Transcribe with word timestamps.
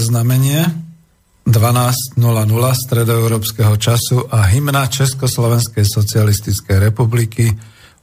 časové 0.00 0.16
znamenie 0.16 0.64
12.00 1.44 2.16
stredoeurópskeho 2.72 3.76
času 3.76 4.32
a 4.32 4.48
hymna 4.48 4.88
Československej 4.88 5.84
socialistickej 5.84 6.88
republiky 6.88 7.52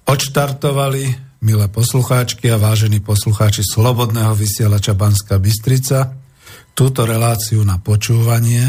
odštartovali, 0.06 1.04
milé 1.42 1.66
poslucháčky 1.74 2.54
a 2.54 2.62
vážení 2.62 3.02
poslucháči 3.02 3.66
Slobodného 3.66 4.38
vysielača 4.38 4.94
Banska 4.94 5.42
Bystrica, 5.42 6.14
túto 6.78 7.10
reláciu 7.10 7.66
na 7.66 7.82
počúvanie, 7.82 8.62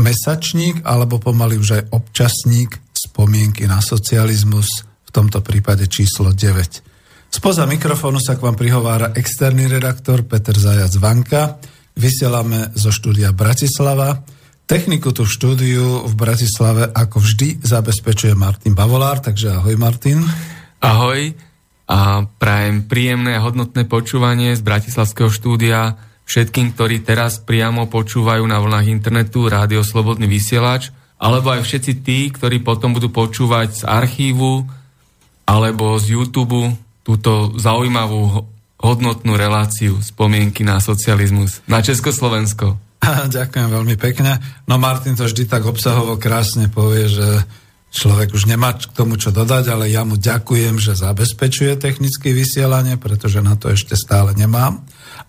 mesačník 0.00 0.88
alebo 0.88 1.20
pomaly 1.20 1.60
už 1.60 1.68
aj 1.68 1.82
občasník 1.92 2.80
spomienky 2.96 3.68
na 3.68 3.84
socializmus, 3.84 4.88
v 5.04 5.10
tomto 5.12 5.44
prípade 5.44 5.84
číslo 5.84 6.32
9. 6.32 7.28
Spoza 7.28 7.68
mikrofónu 7.68 8.24
sa 8.24 8.40
k 8.40 8.44
vám 8.46 8.56
prihovára 8.56 9.12
externý 9.12 9.68
redaktor 9.68 10.24
Peter 10.24 10.56
Zajac 10.56 10.96
Vanka, 10.96 11.60
Vysielame 12.04 12.68
zo 12.76 12.92
štúdia 12.92 13.32
Bratislava. 13.32 14.20
Techniku 14.68 15.16
tu 15.16 15.24
v 15.24 15.32
štúdiu 15.32 16.04
v 16.04 16.12
Bratislave 16.12 16.84
ako 16.92 17.16
vždy 17.16 17.64
zabezpečuje 17.64 18.36
Martin 18.36 18.76
Bavolár, 18.76 19.24
takže 19.24 19.56
ahoj 19.56 19.72
Martin. 19.80 20.20
Ahoj 20.84 21.32
a 21.88 22.28
prajem 22.28 22.84
príjemné 22.84 23.40
a 23.40 23.44
hodnotné 23.44 23.88
počúvanie 23.88 24.52
z 24.52 24.60
Bratislavského 24.60 25.32
štúdia 25.32 25.96
všetkým, 26.28 26.76
ktorí 26.76 27.00
teraz 27.08 27.40
priamo 27.40 27.88
počúvajú 27.88 28.44
na 28.44 28.60
vlnách 28.60 28.92
internetu 28.92 29.48
Rádio 29.48 29.80
Slobodný 29.80 30.28
vysielač, 30.28 30.92
alebo 31.16 31.56
aj 31.56 31.64
všetci 31.64 32.04
tí, 32.04 32.28
ktorí 32.28 32.60
potom 32.60 32.92
budú 32.92 33.08
počúvať 33.08 33.80
z 33.80 33.82
archívu 33.88 34.68
alebo 35.48 35.96
z 35.96 36.20
YouTube 36.20 36.68
túto 37.00 37.56
zaujímavú 37.56 38.44
hodnotnú 38.80 39.38
reláciu 39.38 40.00
spomienky 40.02 40.66
na 40.66 40.82
socializmus, 40.82 41.62
na 41.70 41.80
Československo. 41.80 42.76
Ďakujem 43.36 43.68
veľmi 43.70 43.96
pekne. 44.00 44.40
No 44.68 44.80
Martin 44.80 45.14
to 45.14 45.28
vždy 45.28 45.46
tak 45.46 45.64
obsahovo 45.68 46.16
krásne 46.16 46.72
povie, 46.72 47.08
že 47.08 47.28
človek 47.94 48.34
už 48.34 48.50
nemá 48.50 48.74
k 48.74 48.90
tomu 48.90 49.14
čo 49.14 49.30
dodať, 49.30 49.70
ale 49.70 49.86
ja 49.86 50.02
mu 50.02 50.18
ďakujem, 50.18 50.82
že 50.82 50.98
zabezpečuje 50.98 51.78
technické 51.78 52.34
vysielanie, 52.34 52.98
pretože 52.98 53.38
na 53.38 53.54
to 53.54 53.70
ešte 53.70 53.94
stále 53.94 54.34
nemám. 54.34 54.82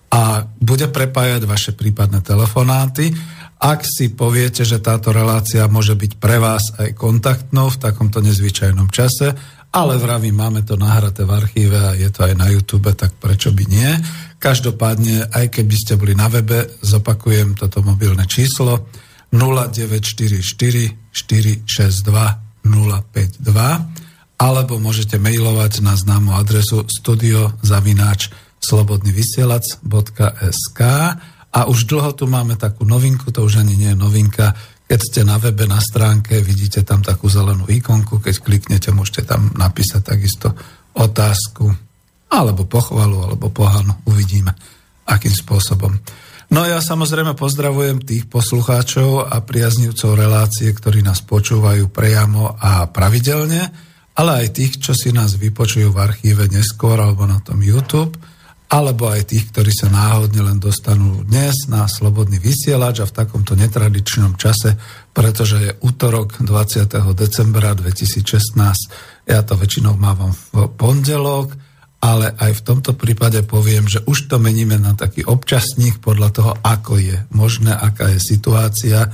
A 0.10 0.50
bude 0.58 0.90
prepájať 0.90 1.46
vaše 1.46 1.72
prípadné 1.78 2.26
telefonáty. 2.26 3.14
Ak 3.62 3.86
si 3.86 4.12
poviete, 4.12 4.66
že 4.66 4.82
táto 4.82 5.14
relácia 5.14 5.66
môže 5.70 5.94
byť 5.94 6.12
pre 6.18 6.42
vás 6.42 6.74
aj 6.76 6.98
kontaktnou 6.98 7.70
v 7.70 7.82
takomto 7.82 8.20
nezvyčajnom 8.20 8.90
čase, 8.90 9.38
ale 9.76 10.00
vravím, 10.00 10.40
máme 10.40 10.64
to 10.64 10.80
nahraté 10.80 11.28
v 11.28 11.36
archíve 11.36 11.76
a 11.76 12.00
je 12.00 12.08
to 12.08 12.24
aj 12.24 12.34
na 12.40 12.48
YouTube, 12.48 12.88
tak 12.96 13.12
prečo 13.20 13.52
by 13.52 13.68
nie. 13.68 13.92
Každopádne, 14.40 15.36
aj 15.36 15.52
keby 15.52 15.76
ste 15.76 16.00
boli 16.00 16.16
na 16.16 16.32
webe, 16.32 16.80
zopakujem 16.80 17.60
toto 17.60 17.84
mobilné 17.84 18.24
číslo. 18.24 18.88
0944 19.36 20.40
462 21.12 21.68
052 22.64 24.16
alebo 24.36 24.76
môžete 24.80 25.16
mailovať 25.16 25.80
na 25.80 25.96
známu 25.96 26.36
adresu 26.36 26.84
studiozavináč 26.88 28.30
slobodnyvysielac.sk 28.64 30.82
a 31.56 31.60
už 31.72 31.88
dlho 31.88 32.12
tu 32.12 32.28
máme 32.28 32.60
takú 32.60 32.84
novinku, 32.84 33.32
to 33.32 33.48
už 33.48 33.64
ani 33.64 33.80
nie 33.80 33.96
je 33.96 34.00
novinka, 34.00 34.60
keď 34.86 35.00
ste 35.02 35.22
na 35.26 35.42
webe, 35.42 35.66
na 35.66 35.82
stránke, 35.82 36.38
vidíte 36.46 36.86
tam 36.86 37.02
takú 37.02 37.26
zelenú 37.26 37.66
ikonku, 37.66 38.22
keď 38.22 38.36
kliknete, 38.46 38.94
môžete 38.94 39.26
tam 39.26 39.50
napísať 39.58 40.02
takisto 40.14 40.54
otázku, 40.94 41.74
alebo 42.30 42.70
pochvalu, 42.70 43.26
alebo 43.26 43.50
pohanu. 43.50 43.98
Uvidíme, 44.06 44.54
akým 45.10 45.34
spôsobom. 45.34 45.90
No 46.54 46.62
ja 46.62 46.78
samozrejme 46.78 47.34
pozdravujem 47.34 48.06
tých 48.06 48.30
poslucháčov 48.30 49.26
a 49.26 49.42
priaznivcov 49.42 50.14
relácie, 50.14 50.70
ktorí 50.70 51.02
nás 51.02 51.26
počúvajú 51.26 51.90
priamo 51.90 52.54
a 52.62 52.86
pravidelne, 52.86 53.62
ale 54.16 54.32
aj 54.46 54.48
tých, 54.54 54.74
čo 54.78 54.94
si 54.94 55.10
nás 55.10 55.34
vypočujú 55.34 55.90
v 55.90 56.02
archíve 56.06 56.46
neskôr 56.48 57.02
alebo 57.02 57.26
na 57.26 57.42
tom 57.42 57.58
YouTube– 57.62 58.14
alebo 58.66 59.14
aj 59.14 59.30
tých, 59.30 59.54
ktorí 59.54 59.70
sa 59.70 59.94
náhodne 59.94 60.42
len 60.42 60.58
dostanú 60.58 61.22
dnes 61.22 61.70
na 61.70 61.86
slobodný 61.86 62.42
vysielač 62.42 63.06
a 63.06 63.10
v 63.10 63.14
takomto 63.14 63.54
netradičnom 63.54 64.34
čase, 64.42 64.74
pretože 65.14 65.58
je 65.62 65.72
útorok 65.86 66.42
20. 66.42 66.90
decembra 67.14 67.78
2016. 67.78 69.30
Ja 69.30 69.46
to 69.46 69.54
väčšinou 69.54 69.94
mávam 69.94 70.34
v 70.34 70.70
pondelok, 70.74 71.54
ale 72.02 72.34
aj 72.38 72.62
v 72.62 72.66
tomto 72.66 72.94
prípade 72.98 73.42
poviem, 73.46 73.86
že 73.90 74.02
už 74.06 74.30
to 74.30 74.38
meníme 74.42 74.78
na 74.78 74.94
taký 74.98 75.26
občasník 75.26 76.02
podľa 76.02 76.30
toho, 76.34 76.52
ako 76.62 77.02
je 77.02 77.18
možné, 77.34 77.74
aká 77.74 78.14
je 78.14 78.20
situácia. 78.22 79.10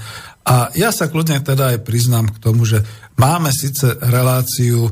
A 0.48 0.72
ja 0.76 0.90
sa 0.92 1.08
kľudne 1.08 1.44
teda 1.44 1.76
aj 1.76 1.88
priznám 1.88 2.32
k 2.32 2.42
tomu, 2.42 2.68
že 2.68 2.84
máme 3.20 3.54
síce 3.54 3.96
reláciu 4.00 4.90
e, 4.90 4.92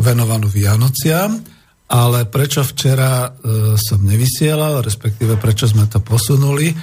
venovanú 0.00 0.48
Vianociam, 0.48 1.55
ale 1.86 2.26
prečo 2.26 2.66
včera 2.66 3.30
e, 3.30 3.78
som 3.78 4.02
nevysielal, 4.02 4.82
respektíve 4.82 5.38
prečo 5.38 5.70
sme 5.70 5.86
to 5.86 6.02
posunuli? 6.02 6.74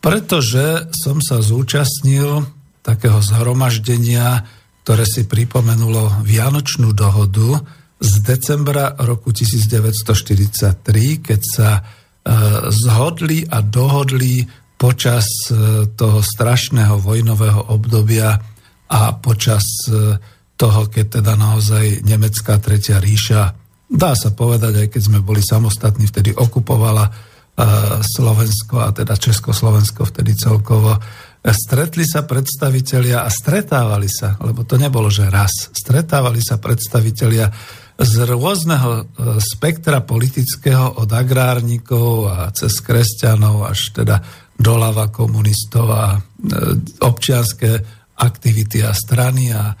Pretože 0.00 0.92
som 0.92 1.20
sa 1.20 1.40
zúčastnil 1.40 2.44
takého 2.80 3.20
zhromaždenia, 3.20 4.44
ktoré 4.84 5.04
si 5.04 5.28
pripomenulo 5.28 6.24
Vianočnú 6.24 6.92
dohodu 6.96 7.60
z 8.00 8.12
decembra 8.24 8.96
roku 8.96 9.32
1943, 9.32 11.20
keď 11.20 11.40
sa 11.44 11.70
e, 11.76 11.82
zhodli 12.72 13.44
a 13.44 13.60
dohodli 13.60 14.48
počas 14.80 15.28
e, 15.52 15.84
toho 15.92 16.24
strašného 16.24 16.96
vojnového 16.96 17.76
obdobia 17.76 18.40
a 18.88 19.00
počas 19.20 19.64
e, 19.92 20.16
toho, 20.56 20.88
keď 20.88 21.20
teda 21.20 21.36
naozaj 21.36 22.04
Nemecká 22.04 22.56
Tretia 22.56 22.96
ríša 22.96 23.59
dá 23.90 24.14
sa 24.14 24.30
povedať, 24.30 24.86
aj 24.86 24.88
keď 24.94 25.02
sme 25.02 25.18
boli 25.18 25.42
samostatní, 25.42 26.06
vtedy 26.06 26.30
okupovala 26.30 27.10
uh, 27.10 27.14
Slovensko 27.98 28.86
a 28.86 28.94
teda 28.94 29.18
Československo 29.18 30.06
vtedy 30.06 30.38
celkovo. 30.38 30.94
Stretli 31.42 32.06
sa 32.06 32.22
predstavitelia 32.22 33.26
a 33.26 33.28
stretávali 33.32 34.06
sa, 34.06 34.38
lebo 34.46 34.62
to 34.62 34.78
nebolo, 34.78 35.10
že 35.10 35.26
raz, 35.26 35.74
stretávali 35.74 36.38
sa 36.38 36.62
predstavitelia 36.62 37.50
z 38.00 38.14
rôzneho 38.30 38.90
uh, 38.92 39.04
spektra 39.42 40.06
politického 40.06 41.02
od 41.02 41.10
agrárnikov 41.10 42.30
a 42.30 42.36
cez 42.54 42.78
kresťanov 42.78 43.66
až 43.66 43.90
teda 43.90 44.22
doľava 44.54 45.10
komunistov 45.10 45.90
a 45.90 46.14
uh, 46.14 46.20
občianské 47.02 47.82
aktivity 48.20 48.84
a 48.84 48.92
strany 48.92 49.48
a 49.50 49.72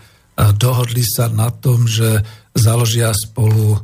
dohodli 0.56 1.04
sa 1.04 1.28
na 1.28 1.52
tom, 1.52 1.84
že 1.84 2.24
založia 2.56 3.12
spolu 3.12 3.76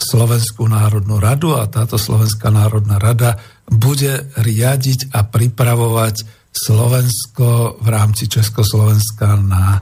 Slovenskú 0.00 0.64
národnú 0.64 1.20
radu 1.20 1.52
a 1.52 1.68
táto 1.68 2.00
Slovenská 2.00 2.48
národná 2.48 2.96
rada 2.96 3.36
bude 3.68 4.32
riadiť 4.40 5.12
a 5.12 5.28
pripravovať 5.28 6.24
Slovensko 6.50 7.78
v 7.84 7.88
rámci 7.92 8.26
Československa 8.32 9.36
na 9.38 9.76
e, 9.76 9.80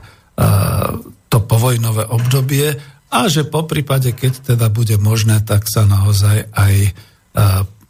to 1.31 1.39
povojnové 1.39 2.05
obdobie 2.11 2.77
a 3.09 3.19
že 3.31 3.47
po 3.47 3.63
prípade, 3.63 4.11
keď 4.13 4.53
teda 4.53 4.67
bude 4.69 4.99
možné, 5.01 5.41
tak 5.41 5.65
sa 5.65 5.87
naozaj 5.87 6.51
aj 6.51 6.75
e, 6.83 6.91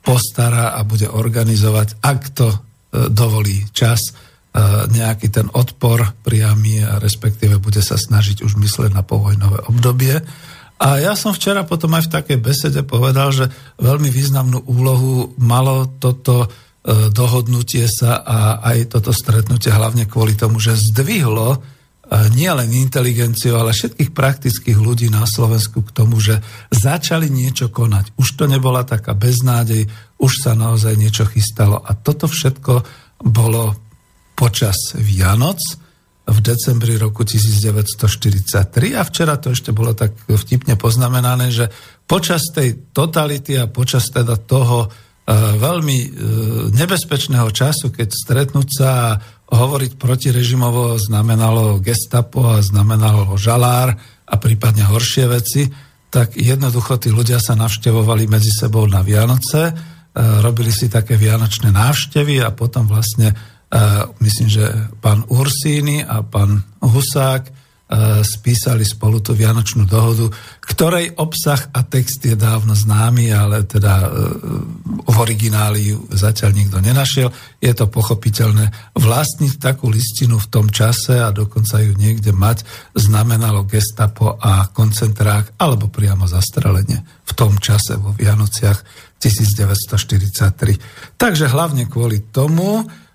postará 0.06 0.78
a 0.78 0.86
bude 0.86 1.10
organizovať, 1.10 2.00
ak 2.00 2.22
to 2.32 2.48
dovolí 2.90 3.70
čas, 3.70 4.02
nejaký 4.90 5.30
ten 5.30 5.46
odpor 5.54 6.18
priamy 6.26 6.82
a 6.82 6.98
respektíve 6.98 7.62
bude 7.62 7.86
sa 7.86 8.02
snažiť 8.02 8.42
už 8.42 8.58
mysleť 8.58 8.92
na 8.98 9.06
povojnové 9.06 9.70
obdobie. 9.70 10.18
A 10.80 11.04
ja 11.04 11.12
som 11.20 11.36
včera 11.36 11.68
potom 11.68 11.92
aj 11.92 12.08
v 12.08 12.14
takej 12.16 12.38
besede 12.40 12.82
povedal, 12.88 13.36
že 13.36 13.52
veľmi 13.84 14.08
významnú 14.08 14.64
úlohu 14.64 15.36
malo 15.36 15.92
toto 16.00 16.48
e, 16.48 16.48
dohodnutie 17.12 17.84
sa 17.92 18.24
a 18.24 18.64
aj 18.64 18.96
toto 18.96 19.12
stretnutie 19.12 19.76
hlavne 19.76 20.08
kvôli 20.08 20.40
tomu, 20.40 20.56
že 20.64 20.80
zdvihlo 20.80 21.52
e, 21.52 21.60
nielen 22.32 22.72
inteligenciu, 22.72 23.60
ale 23.60 23.76
všetkých 23.76 24.16
praktických 24.16 24.80
ľudí 24.80 25.12
na 25.12 25.28
Slovensku 25.28 25.84
k 25.84 25.92
tomu, 25.92 26.24
že 26.24 26.40
začali 26.72 27.28
niečo 27.28 27.68
konať. 27.68 28.16
Už 28.16 28.40
to 28.40 28.48
nebola 28.48 28.88
taká 28.88 29.12
beznádej, 29.12 29.84
už 30.16 30.32
sa 30.48 30.56
naozaj 30.56 30.96
niečo 30.96 31.28
chystalo. 31.28 31.84
A 31.84 31.92
toto 31.92 32.32
všetko 32.32 32.88
bolo 33.28 33.76
počas 34.40 34.96
Vianoc, 34.96 35.60
v 36.30 36.40
decembri 36.46 36.96
roku 37.02 37.26
1943 37.26 38.94
a 38.94 39.02
včera 39.02 39.36
to 39.42 39.52
ešte 39.52 39.74
bolo 39.74 39.98
tak 39.98 40.14
vtipne 40.30 40.78
poznamenané, 40.78 41.50
že 41.50 41.74
počas 42.06 42.54
tej 42.54 42.94
totality 42.94 43.58
a 43.58 43.66
počas 43.66 44.14
teda 44.14 44.38
toho 44.38 44.86
e, 44.86 44.88
veľmi 45.58 45.98
e, 45.98 46.08
nebezpečného 46.74 47.50
času, 47.50 47.90
keď 47.90 48.08
stretnúť 48.14 48.68
sa 48.70 48.90
a 49.50 49.54
hovoriť 49.58 49.98
protirežimovo 49.98 51.02
znamenalo 51.02 51.82
gestapo 51.82 52.54
a 52.54 52.62
znamenalo 52.62 53.34
žalár 53.34 53.98
a 54.30 54.36
prípadne 54.38 54.86
horšie 54.86 55.26
veci, 55.26 55.66
tak 56.14 56.38
jednoducho 56.38 57.02
tí 57.02 57.10
ľudia 57.10 57.42
sa 57.42 57.58
navštevovali 57.58 58.30
medzi 58.30 58.54
sebou 58.54 58.86
na 58.86 59.02
Vianoce, 59.02 59.74
robili 60.18 60.74
si 60.74 60.90
také 60.90 61.18
vianočné 61.18 61.70
návštevy 61.70 62.42
a 62.42 62.50
potom 62.54 62.90
vlastne, 62.90 63.34
myslím, 64.20 64.50
že 64.50 64.66
pán 64.98 65.22
Ursíny 65.30 66.02
a 66.02 66.26
pán 66.26 66.66
Husák 66.82 67.54
E, 67.90 68.22
spísali 68.22 68.86
spolu 68.86 69.18
tú 69.18 69.34
Vianočnú 69.34 69.90
dohodu, 69.90 70.30
ktorej 70.62 71.10
obsah 71.18 71.74
a 71.74 71.82
text 71.82 72.22
je 72.22 72.38
dávno 72.38 72.78
známy, 72.78 73.34
ale 73.34 73.66
teda 73.66 74.06
e, 74.06 74.08
v 75.10 75.16
origináli 75.18 75.98
ju 75.98 76.06
zatiaľ 76.14 76.54
nikto 76.54 76.78
nenašiel. 76.86 77.34
Je 77.58 77.74
to 77.74 77.90
pochopiteľné. 77.90 78.94
Vlastniť 78.94 79.58
takú 79.58 79.90
listinu 79.90 80.38
v 80.38 80.50
tom 80.54 80.70
čase 80.70 81.18
a 81.18 81.34
dokonca 81.34 81.82
ju 81.82 81.98
niekde 81.98 82.30
mať 82.30 82.62
znamenalo 82.94 83.66
gestapo 83.66 84.38
a 84.38 84.70
koncentrák 84.70 85.58
alebo 85.58 85.90
priamo 85.90 86.30
zastrelenie 86.30 87.02
v 87.02 87.32
tom 87.34 87.58
čase 87.58 87.98
vo 87.98 88.14
Vianociach 88.14 88.86
1943. 89.18 91.18
Takže 91.18 91.50
hlavne 91.50 91.90
kvôli 91.90 92.30
tomu, 92.30 92.86
E, 92.86 93.09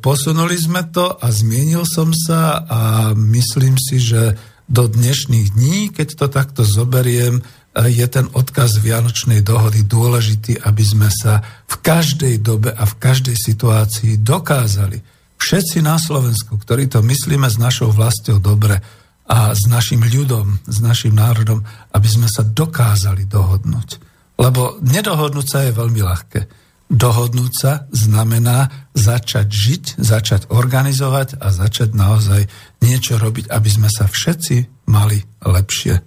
posunuli 0.00 0.56
sme 0.56 0.88
to 0.88 1.20
a 1.20 1.28
zmienil 1.28 1.84
som 1.84 2.16
sa 2.16 2.64
a 2.64 2.80
myslím 3.12 3.76
si, 3.76 4.00
že 4.00 4.36
do 4.70 4.86
dnešných 4.86 5.52
dní, 5.52 5.76
keď 5.90 6.08
to 6.14 6.26
takto 6.30 6.62
zoberiem, 6.62 7.42
e, 7.42 7.90
je 7.90 8.06
ten 8.06 8.30
odkaz 8.30 8.78
Vianočnej 8.78 9.42
dohody 9.42 9.82
dôležitý, 9.82 10.62
aby 10.62 10.84
sme 10.86 11.10
sa 11.10 11.42
v 11.66 11.76
každej 11.82 12.38
dobe 12.38 12.70
a 12.70 12.86
v 12.86 12.94
každej 13.02 13.34
situácii 13.34 14.22
dokázali, 14.22 15.02
všetci 15.36 15.82
na 15.82 15.98
Slovensku, 15.98 16.54
ktorí 16.54 16.86
to 16.86 17.02
myslíme 17.02 17.50
s 17.50 17.58
našou 17.58 17.90
vlastou 17.90 18.38
dobre 18.38 18.78
a 19.26 19.50
s 19.52 19.66
našim 19.66 20.06
ľudom, 20.06 20.62
s 20.70 20.78
našim 20.78 21.18
národom, 21.18 21.66
aby 21.90 22.08
sme 22.08 22.30
sa 22.30 22.46
dokázali 22.46 23.26
dohodnúť. 23.26 23.98
Lebo 24.38 24.78
nedohodnúť 24.80 25.46
sa 25.46 25.58
je 25.66 25.74
veľmi 25.74 26.00
ľahké 26.00 26.59
dohodnúť 26.90 27.52
sa 27.54 27.72
znamená 27.94 28.90
začať 28.98 29.46
žiť, 29.46 29.84
začať 30.02 30.42
organizovať 30.50 31.38
a 31.38 31.54
začať 31.54 31.94
naozaj 31.94 32.50
niečo 32.82 33.16
robiť, 33.16 33.46
aby 33.46 33.70
sme 33.70 33.86
sa 33.86 34.10
všetci 34.10 34.86
mali 34.90 35.22
lepšie. 35.46 36.02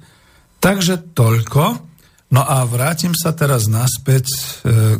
Takže 0.59 1.15
toľko. 1.15 1.63
No 2.33 2.41
a 2.41 2.65
vrátim 2.65 3.13
sa 3.13 3.31
teraz 3.31 3.69
naspäť 3.69 4.25
e, 4.27 4.37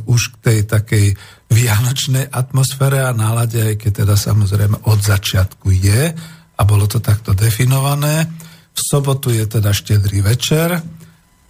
už 0.05 0.37
k 0.37 0.41
tej 0.43 0.59
takej 0.69 1.05
vianočnej 1.49 2.29
atmosfére 2.29 3.01
a 3.03 3.15
nálade, 3.15 3.57
aj 3.57 3.75
keď 3.81 4.05
teda 4.05 4.15
samozrejme 4.15 4.85
od 4.85 4.99
začiatku 5.01 5.67
je 5.73 6.13
a 6.53 6.61
bolo 6.61 6.85
to 6.85 7.01
takto 7.01 7.33
definované. 7.33 8.29
V 8.73 8.81
sobotu 8.81 9.33
je 9.33 9.45
teda 9.49 9.73
štedrý 9.73 10.21
večer, 10.21 10.77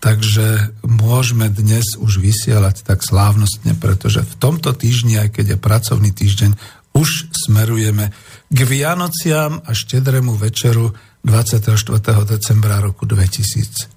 Takže 0.03 0.75
môžeme 0.83 1.47
dnes 1.47 1.95
už 1.95 2.19
vysielať 2.19 2.83
tak 2.83 2.99
slávnostne, 3.07 3.71
pretože 3.79 4.19
v 4.19 4.35
tomto 4.35 4.75
týždni, 4.75 5.15
aj 5.23 5.39
keď 5.39 5.55
je 5.55 5.63
pracovný 5.63 6.11
týždeň, 6.11 6.51
už 6.91 7.31
smerujeme 7.31 8.11
k 8.51 8.59
Vianociam 8.67 9.63
a 9.63 9.71
štedrému 9.71 10.35
večeru 10.35 10.91
24. 11.23 11.79
decembra 12.27 12.83
roku 12.83 13.07
2016. 13.07 13.95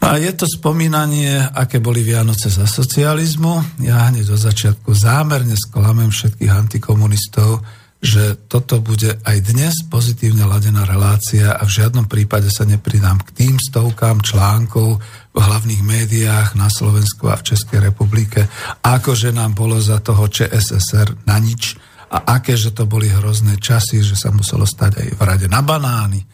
A 0.00 0.16
je 0.16 0.32
to 0.36 0.44
spomínanie, 0.44 1.40
aké 1.40 1.80
boli 1.80 2.04
Vianoce 2.04 2.52
za 2.52 2.68
socializmu. 2.68 3.80
Ja 3.80 4.12
hneď 4.12 4.28
do 4.28 4.36
začiatku 4.36 4.92
zámerne 4.92 5.56
sklamem 5.56 6.12
všetkých 6.12 6.52
antikomunistov, 6.52 7.64
že 8.00 8.48
toto 8.48 8.80
bude 8.80 9.20
aj 9.28 9.36
dnes 9.44 9.84
pozitívne 9.84 10.48
ladená 10.48 10.88
relácia 10.88 11.52
a 11.52 11.68
v 11.68 11.84
žiadnom 11.84 12.08
prípade 12.08 12.48
sa 12.48 12.64
nepridám 12.64 13.20
k 13.20 13.30
tým 13.36 13.54
stovkám 13.60 14.24
článkov 14.24 15.04
v 15.30 15.38
hlavných 15.38 15.84
médiách 15.84 16.56
na 16.56 16.72
Slovensku 16.72 17.28
a 17.28 17.36
v 17.36 17.52
Českej 17.52 17.92
republike, 17.92 18.48
akože 18.80 19.36
nám 19.36 19.52
bolo 19.52 19.76
za 19.76 20.00
toho 20.00 20.24
ČSSR 20.32 21.28
na 21.28 21.36
nič 21.36 21.76
a 22.10 22.40
aké, 22.40 22.56
že 22.56 22.72
to 22.74 22.88
boli 22.88 23.06
hrozné 23.06 23.60
časy, 23.60 24.02
že 24.02 24.18
sa 24.18 24.32
muselo 24.34 24.64
stať 24.64 25.04
aj 25.04 25.08
v 25.14 25.20
rade 25.22 25.46
na 25.46 25.62
banány. 25.62 26.24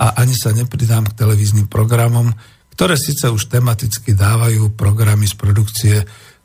A 0.00 0.16
ani 0.22 0.32
sa 0.32 0.54
nepridám 0.54 1.04
k 1.10 1.16
televíznym 1.18 1.68
programom, 1.68 2.32
ktoré 2.72 2.96
síce 2.96 3.28
už 3.28 3.48
tematicky 3.52 4.16
dávajú 4.16 4.72
programy 4.76 5.28
z 5.28 5.34
produkcie 5.36 5.96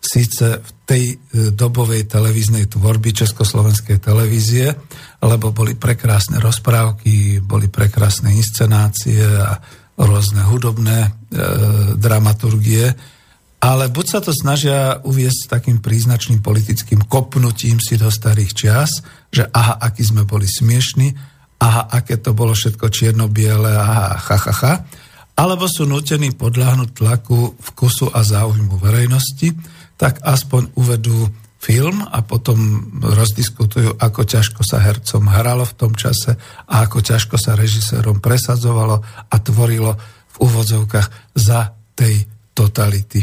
síce 0.02 0.60
v 0.60 0.70
tej 0.92 1.04
e, 1.08 1.16
dobovej 1.56 2.04
televíznej 2.12 2.68
tvorby 2.68 3.16
Československej 3.16 4.04
televízie, 4.04 4.76
lebo 5.24 5.56
boli 5.56 5.80
prekrásne 5.80 6.44
rozprávky, 6.44 7.40
boli 7.40 7.72
prekrásne 7.72 8.36
inscenácie 8.36 9.24
a 9.24 9.56
rôzne 9.96 10.44
hudobné 10.44 11.08
e, 11.08 11.10
dramaturgie, 11.96 12.92
ale 13.64 13.88
buď 13.88 14.06
sa 14.10 14.20
to 14.20 14.36
snažia 14.36 15.00
uviesť 15.08 15.48
takým 15.48 15.80
príznačným 15.80 16.44
politickým 16.44 17.08
kopnutím 17.08 17.80
si 17.80 17.96
do 17.96 18.12
starých 18.12 18.52
čias, 18.52 18.92
že 19.32 19.48
aha, 19.48 19.80
aký 19.80 20.04
sme 20.04 20.28
boli 20.28 20.50
smiešni, 20.50 21.16
aha, 21.62 21.88
aké 21.88 22.20
to 22.20 22.36
bolo 22.36 22.52
všetko 22.52 22.92
čierno-biele, 22.92 23.72
aha, 23.80 24.20
ha, 24.20 24.38
ha, 24.44 24.54
ha, 24.60 24.74
alebo 25.40 25.72
sú 25.72 25.88
nutení 25.88 26.36
podľahnuť 26.36 26.90
tlaku 26.92 27.56
vkusu 27.72 28.12
a 28.12 28.20
záujmu 28.26 28.76
verejnosti, 28.76 29.56
tak 30.02 30.18
aspoň 30.26 30.74
uvedú 30.74 31.30
film 31.62 32.02
a 32.02 32.26
potom 32.26 32.90
rozdiskutujú, 33.06 34.02
ako 34.02 34.26
ťažko 34.26 34.66
sa 34.66 34.82
hercom 34.82 35.30
hralo 35.30 35.62
v 35.62 35.78
tom 35.78 35.94
čase 35.94 36.34
a 36.66 36.90
ako 36.90 37.06
ťažko 37.06 37.38
sa 37.38 37.54
režisérom 37.54 38.18
presadzovalo 38.18 38.98
a 39.30 39.36
tvorilo 39.38 39.94
v 40.34 40.36
úvodzovkách 40.42 41.38
za 41.38 41.78
tej 41.94 42.26
totality. 42.58 43.22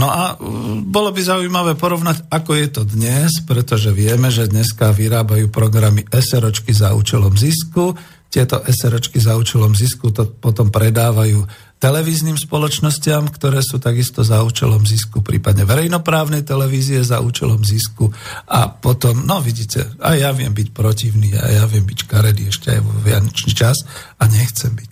No 0.00 0.08
a 0.08 0.40
mm, 0.40 0.88
bolo 0.88 1.12
by 1.12 1.20
zaujímavé 1.20 1.76
porovnať, 1.76 2.32
ako 2.32 2.56
je 2.56 2.68
to 2.72 2.82
dnes, 2.88 3.44
pretože 3.44 3.92
vieme, 3.92 4.32
že 4.32 4.48
dneska 4.48 4.96
vyrábajú 4.96 5.52
programy 5.52 6.08
SROčky 6.08 6.72
za 6.72 6.96
účelom 6.96 7.36
zisku, 7.36 7.92
tieto 8.30 8.62
SROčky 8.62 9.18
za 9.20 9.34
účelom 9.36 9.76
zisku 9.76 10.14
to 10.14 10.24
potom 10.38 10.70
predávajú 10.70 11.44
televíznym 11.80 12.36
spoločnostiam, 12.36 13.32
ktoré 13.32 13.64
sú 13.64 13.80
takisto 13.80 14.20
za 14.20 14.44
účelom 14.44 14.84
zisku, 14.84 15.24
prípadne 15.24 15.64
verejnoprávnej 15.64 16.44
televízie 16.44 17.00
za 17.00 17.24
účelom 17.24 17.64
zisku 17.64 18.12
a 18.52 18.68
potom, 18.68 19.24
no 19.24 19.40
vidíte, 19.40 19.96
aj 19.96 20.16
ja 20.20 20.30
viem 20.36 20.52
byť 20.52 20.68
protivný 20.76 21.32
a 21.40 21.48
ja 21.48 21.64
viem 21.64 21.88
byť 21.88 21.98
škaredý 22.04 22.52
ešte 22.52 22.76
aj 22.76 22.80
vo 22.84 22.92
vianočný 23.00 23.56
čas 23.56 23.80
a 24.20 24.28
nechcem 24.28 24.76
byť. 24.76 24.90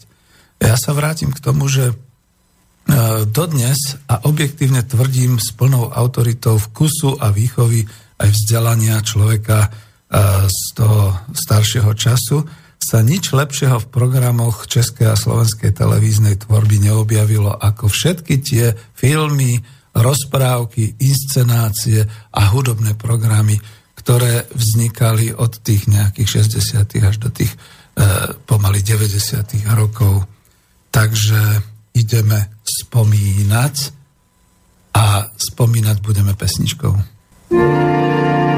Ja 0.65 0.81
sa 0.81 0.97
vrátim 0.97 1.29
k 1.29 1.45
tomu, 1.45 1.69
že 1.69 1.93
e, 1.93 1.95
dodnes 3.29 4.01
a 4.09 4.25
objektívne 4.25 4.81
tvrdím 4.81 5.37
s 5.37 5.53
plnou 5.53 5.93
autoritou 5.93 6.57
vkusu 6.57 7.21
a 7.21 7.29
výchovy 7.29 7.85
aj 8.17 8.29
vzdelania 8.33 9.05
človeka 9.05 9.69
e, 9.69 9.69
z 10.49 10.61
toho 10.73 11.21
staršieho 11.37 11.93
času, 11.93 12.49
sa 12.79 13.03
nič 13.03 13.35
lepšieho 13.35 13.83
v 13.83 13.91
programoch 13.91 14.71
Českej 14.71 15.11
a 15.11 15.19
Slovenskej 15.19 15.75
televíznej 15.75 16.39
tvorby 16.41 16.79
neobjavilo 16.79 17.53
ako 17.53 17.91
všetky 17.91 18.35
tie 18.41 18.73
filmy, 18.95 19.61
rozprávky, 19.93 20.97
inscenácie 21.03 22.07
a 22.33 22.41
hudobné 22.49 22.95
programy, 22.95 23.59
ktoré 23.99 24.47
vznikali 24.55 25.35
od 25.35 25.59
tých 25.61 25.91
nejakých 25.91 26.47
60. 26.47 26.81
až 27.03 27.17
do 27.19 27.29
tých 27.35 27.51
e, 27.53 27.59
pomaly 28.47 28.81
90. 28.81 29.43
rokov. 29.75 30.25
Takže 30.89 31.61
ideme 31.99 32.63
spomínať 32.63 33.77
a 34.95 35.29
spomínať 35.35 35.97
budeme 36.01 36.33
pesničkou. 36.33 36.95
Takže 37.49 37.57
takto 37.59 38.58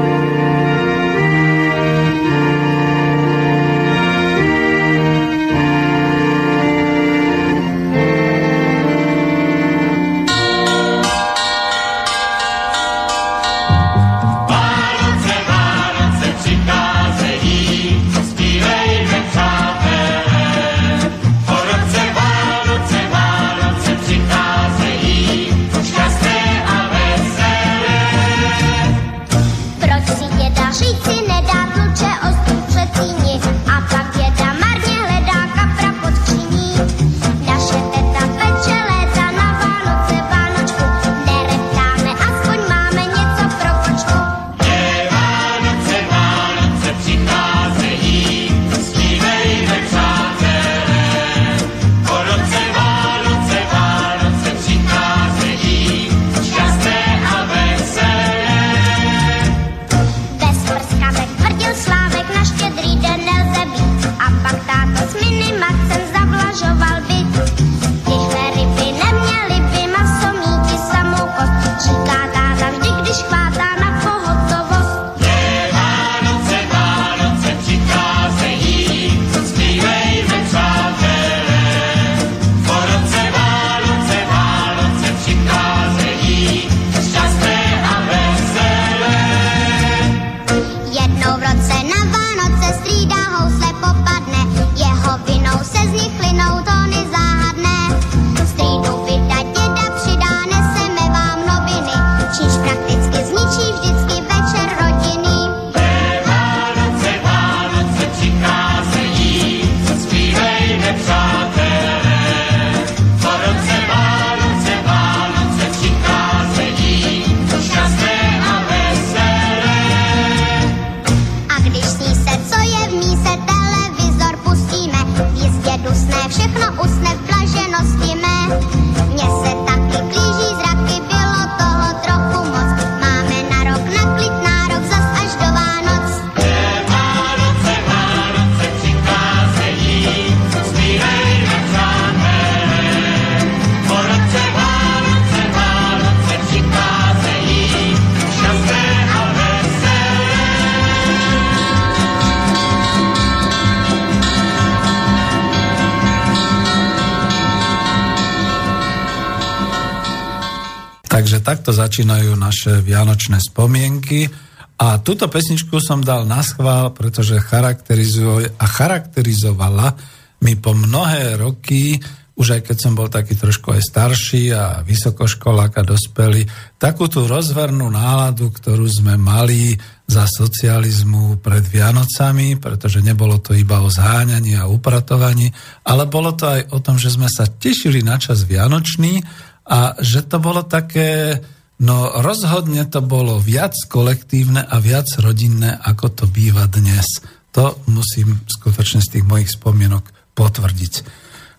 začínajú 161.91 162.39
naše 162.39 162.79
vianočné 162.79 163.43
spomienky. 163.43 164.31
A 164.79 165.03
túto 165.03 165.27
pesničku 165.27 165.75
som 165.83 165.99
dal 165.99 166.23
na 166.23 166.39
schvál, 166.39 166.95
pretože 166.95 167.43
charakterizuje 167.43 168.47
a 168.55 168.63
charakterizovala 168.63 169.99
mi 170.39 170.55
po 170.55 170.71
mnohé 170.71 171.35
roky, 171.35 171.99
už 172.39 172.47
aj 172.55 172.61
keď 172.63 172.77
som 172.79 172.95
bol 172.95 173.11
taký 173.11 173.35
trošku 173.35 173.75
aj 173.75 173.83
starší 173.83 174.55
a 174.55 174.79
vysokoškolák 174.87 175.83
a 175.83 175.83
dospelý, 175.83 176.47
takú 176.79 177.11
tú 177.11 177.27
rozvernú 177.27 177.91
náladu, 177.91 178.55
ktorú 178.55 178.87
sme 178.87 179.19
mali 179.19 179.75
za 180.07 180.23
socializmu 180.31 181.43
pred 181.43 181.59
Vianocami, 181.67 182.55
pretože 182.55 183.03
nebolo 183.03 183.43
to 183.43 183.51
iba 183.51 183.83
o 183.83 183.91
zháňaní 183.91 184.55
a 184.55 184.71
upratovaní, 184.71 185.51
ale 185.83 186.07
bolo 186.07 186.31
to 186.39 186.47
aj 186.55 186.71
o 186.71 186.79
tom, 186.79 186.95
že 186.95 187.11
sme 187.11 187.27
sa 187.27 187.51
tešili 187.51 187.99
na 187.99 188.15
čas 188.15 188.47
Vianočný 188.47 189.19
a 189.67 189.95
že 190.01 190.25
to 190.25 190.41
bolo 190.41 190.65
také, 190.65 191.37
no 191.81 192.21
rozhodne 192.21 192.85
to 192.85 193.01
bolo 193.01 193.41
viac 193.41 193.73
kolektívne 193.89 194.61
a 194.61 194.77
viac 194.77 195.09
rodinné, 195.17 195.73
ako 195.73 196.13
to 196.13 196.25
býva 196.29 196.69
dnes. 196.69 197.25
To 197.57 197.81
musím 197.89 198.39
skutočne 198.47 199.01
z 199.01 199.17
tých 199.17 199.25
mojich 199.25 199.49
spomienok 199.49 200.05
potvrdiť. 200.37 200.93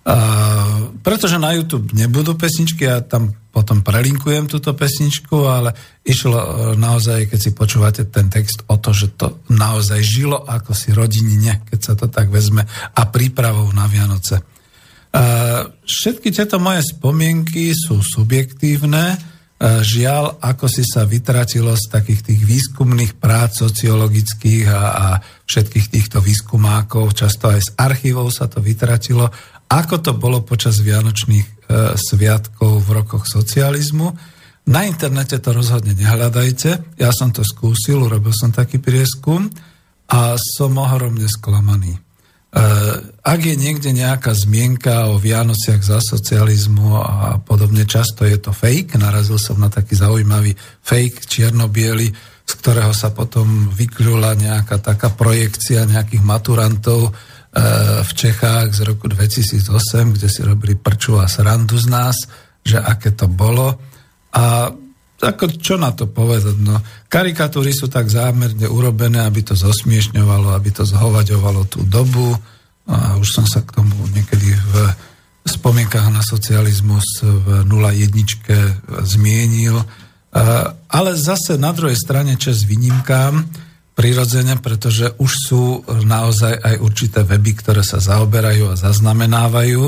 Uh, 0.03 0.91
pretože 0.99 1.39
na 1.39 1.55
YouTube 1.55 1.95
nebudú 1.95 2.35
pesničky, 2.35 2.91
ja 2.91 3.07
tam 3.07 3.39
potom 3.55 3.87
prelinkujem 3.87 4.51
túto 4.51 4.75
pesničku, 4.75 5.47
ale 5.47 5.79
išlo 6.03 6.35
uh, 6.35 6.47
naozaj, 6.75 7.31
keď 7.31 7.39
si 7.39 7.51
počúvate 7.55 8.03
ten 8.11 8.27
text, 8.27 8.67
o 8.67 8.83
to, 8.83 8.91
že 8.91 9.15
to 9.15 9.39
naozaj 9.47 10.03
žilo 10.03 10.43
ako 10.43 10.75
si 10.75 10.91
rodinine, 10.91 11.63
keď 11.71 11.79
sa 11.79 11.95
to 11.95 12.11
tak 12.11 12.35
vezme, 12.35 12.67
a 12.99 13.03
prípravou 13.15 13.71
na 13.71 13.87
Vianoce. 13.87 14.43
Všetky 15.85 16.33
tieto 16.33 16.57
moje 16.57 16.89
spomienky 16.89 17.77
sú 17.77 18.01
subjektívne. 18.01 19.21
Žiaľ, 19.63 20.43
ako 20.43 20.67
si 20.67 20.83
sa 20.83 21.07
vytratilo 21.07 21.71
z 21.79 21.87
takých 21.87 22.35
tých 22.35 22.43
výskumných 22.43 23.15
prác 23.15 23.63
sociologických 23.63 24.67
a, 24.67 24.81
a 24.91 25.07
všetkých 25.47 25.87
týchto 25.87 26.19
výskumákov, 26.19 27.15
často 27.15 27.47
aj 27.47 27.61
z 27.63 27.71
archívov 27.79 28.35
sa 28.35 28.51
to 28.51 28.59
vytratilo, 28.59 29.31
ako 29.71 30.03
to 30.03 30.13
bolo 30.19 30.43
počas 30.43 30.83
Vianočných 30.83 31.47
e, 31.47 31.53
sviatkov 31.95 32.83
v 32.85 32.89
rokoch 32.91 33.25
socializmu. 33.25 34.11
Na 34.69 34.83
internete 34.85 35.39
to 35.39 35.55
rozhodne 35.55 35.95
nehľadajte. 35.95 37.01
Ja 37.01 37.15
som 37.15 37.31
to 37.31 37.47
skúsil, 37.47 38.03
urobil 38.03 38.35
som 38.35 38.51
taký 38.51 38.83
prieskum 38.83 39.47
a 40.11 40.37
som 40.37 40.77
ohromne 40.77 41.25
sklamaný. 41.31 41.97
Eh, 42.53 42.95
ak 43.25 43.41
je 43.41 43.57
niekde 43.57 43.97
nejaká 43.97 44.37
zmienka 44.37 45.09
o 45.09 45.17
Vianociach 45.17 45.81
za 45.81 46.05
socializmu 46.05 47.01
a 47.01 47.41
podobne, 47.41 47.89
často 47.89 48.29
je 48.29 48.37
to 48.37 48.53
fake. 48.53 49.01
Narazil 49.01 49.41
som 49.41 49.57
na 49.57 49.73
taký 49.73 49.97
zaujímavý 49.97 50.53
fake 50.85 51.25
čiernobiely, 51.25 52.13
z 52.45 52.53
ktorého 52.61 52.93
sa 52.93 53.09
potom 53.09 53.73
vykľula 53.73 54.37
nejaká 54.37 54.85
taká 54.85 55.09
projekcia 55.09 55.89
nejakých 55.89 56.21
maturantov 56.21 57.09
eh, 57.09 58.05
v 58.05 58.11
Čechách 58.13 58.77
z 58.77 58.85
roku 58.85 59.09
2008, 59.09 60.13
kde 60.13 60.29
si 60.29 60.45
robili 60.45 60.77
prču 60.77 61.17
a 61.17 61.33
srandu 61.33 61.81
z 61.81 61.89
nás, 61.89 62.17
že 62.61 62.77
aké 62.77 63.17
to 63.17 63.33
bolo. 63.33 63.81
A 64.37 64.69
ako, 65.23 65.55
čo 65.63 65.79
na 65.79 65.95
to 65.95 66.11
povedať? 66.11 66.59
No, 66.59 66.83
karikatúry 67.07 67.71
sú 67.71 67.87
tak 67.87 68.11
zámerne 68.11 68.67
urobené, 68.67 69.23
aby 69.23 69.47
to 69.47 69.55
zosmiešňovalo, 69.55 70.51
aby 70.51 70.75
to 70.75 70.83
zhovaďovalo 70.83 71.63
tú 71.71 71.87
dobu. 71.87 72.35
A 72.91 73.15
už 73.23 73.29
som 73.31 73.47
sa 73.47 73.63
k 73.63 73.79
tomu 73.79 73.95
niekedy 74.11 74.51
v 74.51 74.75
spomienkach 75.47 76.11
na 76.11 76.27
socializmus 76.27 77.23
v 77.23 77.63
01 77.71 79.07
zmienil. 79.07 79.79
Ale 80.91 81.11
zase 81.15 81.55
na 81.55 81.71
druhej 81.71 81.95
strane 81.95 82.35
čas 82.35 82.67
výnimkám, 82.67 83.47
prirodzene, 83.93 84.59
pretože 84.59 85.13
už 85.21 85.31
sú 85.31 85.63
naozaj 85.87 86.59
aj 86.59 86.75
určité 86.81 87.21
weby, 87.23 87.53
ktoré 87.61 87.85
sa 87.85 88.01
zaoberajú 88.01 88.73
a 88.73 88.81
zaznamenávajú 88.81 89.83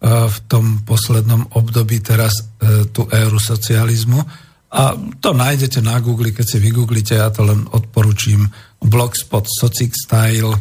v 0.00 0.36
tom 0.48 0.80
poslednom 0.88 1.44
období 1.52 2.00
teraz 2.00 2.32
e, 2.40 2.88
tú 2.88 3.04
éru 3.12 3.36
socializmu 3.36 4.24
a 4.70 4.94
to 5.18 5.34
nájdete 5.34 5.82
na 5.82 5.98
Google, 5.98 6.30
keď 6.30 6.46
si 6.46 6.58
vygooglite, 6.62 7.18
ja 7.18 7.26
to 7.34 7.42
len 7.42 7.66
odporučím, 7.74 8.46
Blogspot 8.78 9.50
Socic 9.50 9.90
Style, 9.98 10.54
uh, 10.54 10.60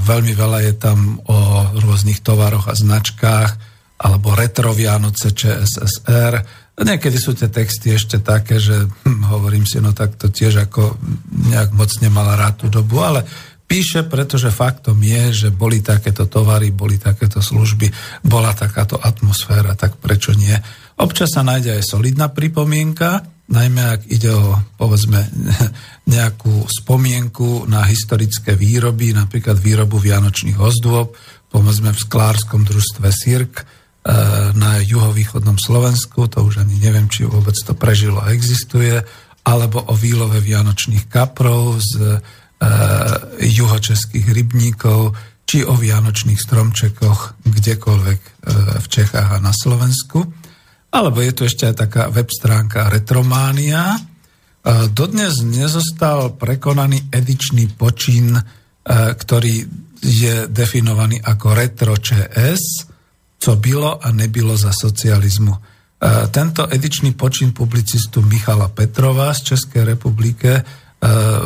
veľmi 0.00 0.32
veľa 0.32 0.58
je 0.64 0.74
tam 0.80 1.20
o 1.28 1.38
rôznych 1.76 2.24
tovaroch 2.24 2.72
a 2.72 2.74
značkách, 2.74 3.76
alebo 3.96 4.32
retro 4.32 4.72
Vianoce 4.72 5.32
ČSSR. 5.32 6.40
Niekedy 6.76 7.16
sú 7.16 7.32
tie 7.32 7.48
texty 7.48 7.96
ešte 7.96 8.20
také, 8.20 8.60
že 8.60 8.84
hm, 8.84 9.28
hovorím 9.32 9.64
si, 9.64 9.80
no 9.80 9.96
tak 9.96 10.16
to 10.20 10.28
tiež 10.28 10.68
ako 10.68 10.96
nejak 11.52 11.72
moc 11.72 11.88
nemala 12.00 12.36
rád 12.36 12.64
tú 12.64 12.66
dobu, 12.68 13.00
ale 13.00 13.24
píše, 13.66 14.06
pretože 14.06 14.54
faktom 14.54 15.02
je, 15.02 15.46
že 15.46 15.48
boli 15.50 15.82
takéto 15.82 16.30
tovary, 16.30 16.70
boli 16.70 16.96
takéto 16.96 17.42
služby, 17.42 17.90
bola 18.22 18.54
takáto 18.54 18.96
atmosféra, 18.96 19.74
tak 19.74 19.98
prečo 19.98 20.32
nie? 20.32 20.54
Občas 20.96 21.34
sa 21.34 21.42
nájde 21.44 21.82
aj 21.82 21.84
solidná 21.84 22.32
pripomienka, 22.32 23.26
najmä 23.50 23.82
ak 23.98 24.00
ide 24.10 24.30
o, 24.32 24.58
povedzme, 24.78 25.26
nejakú 26.14 26.66
spomienku 26.66 27.66
na 27.66 27.82
historické 27.86 28.54
výroby, 28.54 29.14
napríklad 29.14 29.58
výrobu 29.58 29.98
vianočných 29.98 30.58
ozdôb, 30.58 31.14
povedzme 31.50 31.94
v 31.94 32.02
sklárskom 32.02 32.66
družstve 32.66 33.06
Sirk 33.10 33.62
e, 33.62 33.64
na 34.54 34.82
juhovýchodnom 34.82 35.58
Slovensku, 35.58 36.26
to 36.30 36.42
už 36.42 36.62
ani 36.62 36.78
neviem, 36.78 37.06
či 37.06 37.26
vôbec 37.26 37.54
to 37.54 37.74
prežilo 37.74 38.22
a 38.22 38.34
existuje, 38.34 38.98
alebo 39.46 39.78
o 39.78 39.94
výlove 39.94 40.42
vianočných 40.42 41.06
kaprov 41.06 41.78
z 41.78 42.18
juhočeských 43.36 44.26
rybníkov, 44.32 45.12
či 45.46 45.62
o 45.62 45.78
vianočných 45.78 46.40
stromčekoch 46.42 47.46
kdekoľvek 47.46 48.20
e, 48.20 48.30
v 48.82 48.86
Čechách 48.90 49.30
a 49.30 49.38
na 49.38 49.54
Slovensku. 49.54 50.26
Alebo 50.90 51.22
je 51.22 51.32
tu 51.36 51.46
ešte 51.46 51.70
aj 51.70 51.76
taká 51.86 52.02
web 52.10 52.26
stránka 52.26 52.90
Retrománia. 52.90 53.94
E, 53.94 54.00
dodnes 54.90 55.46
nezostal 55.46 56.34
prekonaný 56.34 57.06
edičný 57.14 57.70
počin, 57.78 58.34
ktorý 58.86 59.66
je 59.98 60.46
definovaný 60.46 61.18
ako 61.18 61.58
Retro 61.58 61.98
ČS, 61.98 62.86
co 63.34 63.52
bylo 63.58 63.98
a 63.98 64.14
nebylo 64.14 64.54
za 64.54 64.70
socializmu. 64.70 65.50
Tento 66.30 66.70
edičný 66.70 67.18
počin 67.18 67.50
publicistu 67.50 68.22
Michala 68.22 68.70
Petrova 68.70 69.34
z 69.34 69.42
Českej 69.42 69.98
republike 69.98 70.62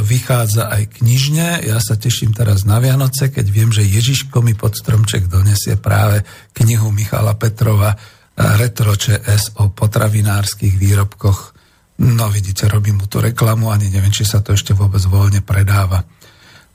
vychádza 0.01 0.71
aj 0.71 1.03
knižne. 1.03 1.67
Ja 1.67 1.83
sa 1.83 1.99
teším 1.99 2.31
teraz 2.33 2.63
na 2.63 2.79
Vianoce, 2.79 3.35
keď 3.35 3.47
viem, 3.51 3.71
že 3.75 3.83
Ježiško 3.83 4.41
mi 4.47 4.55
pod 4.55 4.79
stromček 4.79 5.27
donesie 5.27 5.75
práve 5.75 6.23
knihu 6.55 6.95
Michala 6.95 7.35
Petrova 7.35 7.93
Retro 8.39 8.95
ČS 8.97 9.61
o 9.61 9.69
potravinárskych 9.75 10.79
výrobkoch. 10.79 11.53
No 12.01 12.33
vidíte, 12.33 12.71
robím 12.71 13.05
mu 13.05 13.07
tú 13.11 13.21
reklamu, 13.21 13.69
ani 13.69 13.93
neviem, 13.93 14.15
či 14.15 14.25
sa 14.25 14.41
to 14.41 14.57
ešte 14.57 14.73
vôbec 14.73 15.03
voľne 15.05 15.45
predáva. 15.45 16.01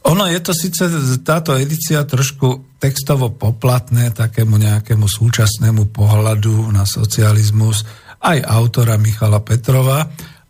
Ono 0.06 0.30
je 0.30 0.38
to 0.38 0.54
síce 0.54 0.86
táto 1.26 1.58
edícia 1.58 2.06
trošku 2.06 2.78
textovo 2.78 3.34
poplatné 3.34 4.14
takému 4.14 4.54
nejakému 4.62 5.10
súčasnému 5.10 5.90
pohľadu 5.90 6.70
na 6.70 6.86
socializmus 6.86 7.82
aj 8.22 8.46
autora 8.46 9.02
Michala 9.02 9.42
Petrova, 9.42 10.06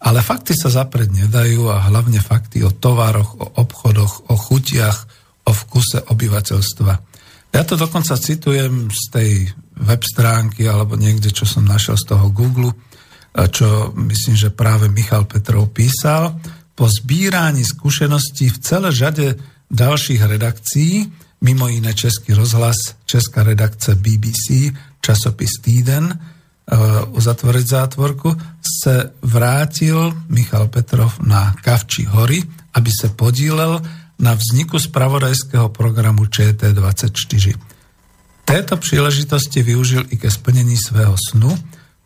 ale 0.06 0.22
fakty 0.22 0.54
sa 0.54 0.70
zapred 0.70 1.10
nedajú 1.10 1.66
a 1.74 1.90
hlavne 1.90 2.22
fakty 2.22 2.62
o 2.62 2.70
tovaroch, 2.70 3.42
o 3.42 3.46
obchodoch, 3.58 4.30
o 4.30 4.38
chutiach, 4.38 4.98
o 5.46 5.52
vkuse 5.52 6.06
obyvateľstva. 6.14 6.94
Ja 7.50 7.64
to 7.66 7.74
dokonca 7.74 8.14
citujem 8.20 8.94
z 8.94 9.04
tej 9.10 9.32
web 9.82 10.02
stránky 10.06 10.70
alebo 10.70 10.94
niekde, 10.94 11.34
čo 11.34 11.50
som 11.50 11.66
našiel 11.66 11.98
z 11.98 12.06
toho 12.14 12.30
Google, 12.30 12.76
čo 13.36 13.92
myslím, 13.98 14.36
že 14.38 14.54
práve 14.54 14.88
Michal 14.94 15.26
Petrov 15.26 15.74
písal. 15.74 16.38
Po 16.76 16.86
zbíraní 16.86 17.66
skúseností 17.66 18.52
v 18.52 18.62
celé 18.62 18.90
žade 18.92 19.40
ďalších 19.72 20.22
redakcií, 20.22 21.08
mimo 21.42 21.66
iné 21.72 21.96
Český 21.98 22.36
rozhlas, 22.36 23.00
Česká 23.08 23.42
redakce 23.44 23.96
BBC, 23.96 24.70
časopis 25.02 25.60
Týden, 25.64 26.35
uzatvoriť 27.14 27.66
zátvorku, 27.66 28.34
se 28.62 29.14
vrátil 29.22 30.14
Michal 30.34 30.68
Petrov 30.68 31.22
na 31.22 31.54
Kavči 31.62 32.10
hory, 32.10 32.42
aby 32.74 32.90
sa 32.90 33.14
podílel 33.14 33.82
na 34.18 34.34
vzniku 34.34 34.82
spravodajského 34.82 35.70
programu 35.70 36.26
ČT24. 36.26 37.46
Této 38.46 38.74
príležitosti 38.78 39.62
využil 39.62 40.06
i 40.10 40.16
ke 40.18 40.30
splnení 40.30 40.78
svého 40.78 41.14
snu, 41.18 41.54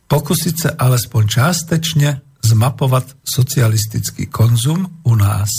pokusiť 0.10 0.56
sa 0.56 0.70
alespoň 0.76 1.24
částečne 1.28 2.10
zmapovať 2.40 3.20
socialistický 3.22 4.32
konzum 4.32 5.04
u 5.06 5.14
nás. 5.14 5.52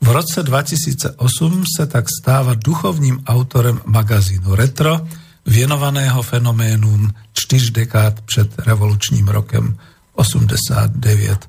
V 0.00 0.08
roce 0.08 0.42
2008 0.42 1.18
sa 1.64 1.84
tak 1.86 2.08
stáva 2.08 2.56
duchovným 2.56 3.26
autorem 3.28 3.82
magazínu 3.84 4.54
Retro, 4.56 5.04
vienovaného 5.46 6.22
fenoménum 6.22 7.10
4 7.32 7.70
dekád 7.70 8.20
před 8.20 8.58
revolučním 8.58 9.28
rokem 9.28 9.76
89. 10.14 11.48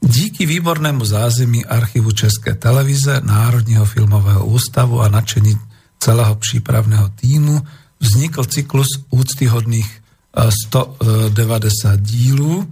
Díky 0.00 0.46
výbornému 0.46 1.04
zázemí 1.04 1.66
archivu 1.66 2.10
České 2.10 2.54
televize, 2.54 3.20
Národního 3.24 3.84
filmového 3.84 4.46
ústavu 4.46 5.00
a 5.00 5.08
nadšení 5.08 5.58
celého 5.98 6.34
přípravného 6.34 7.08
týmu 7.08 7.62
vznikl 8.00 8.44
cyklus 8.44 8.86
úctyhodných 9.10 10.02
190 10.66 11.94
eh, 11.94 11.96
dílů, 11.96 12.68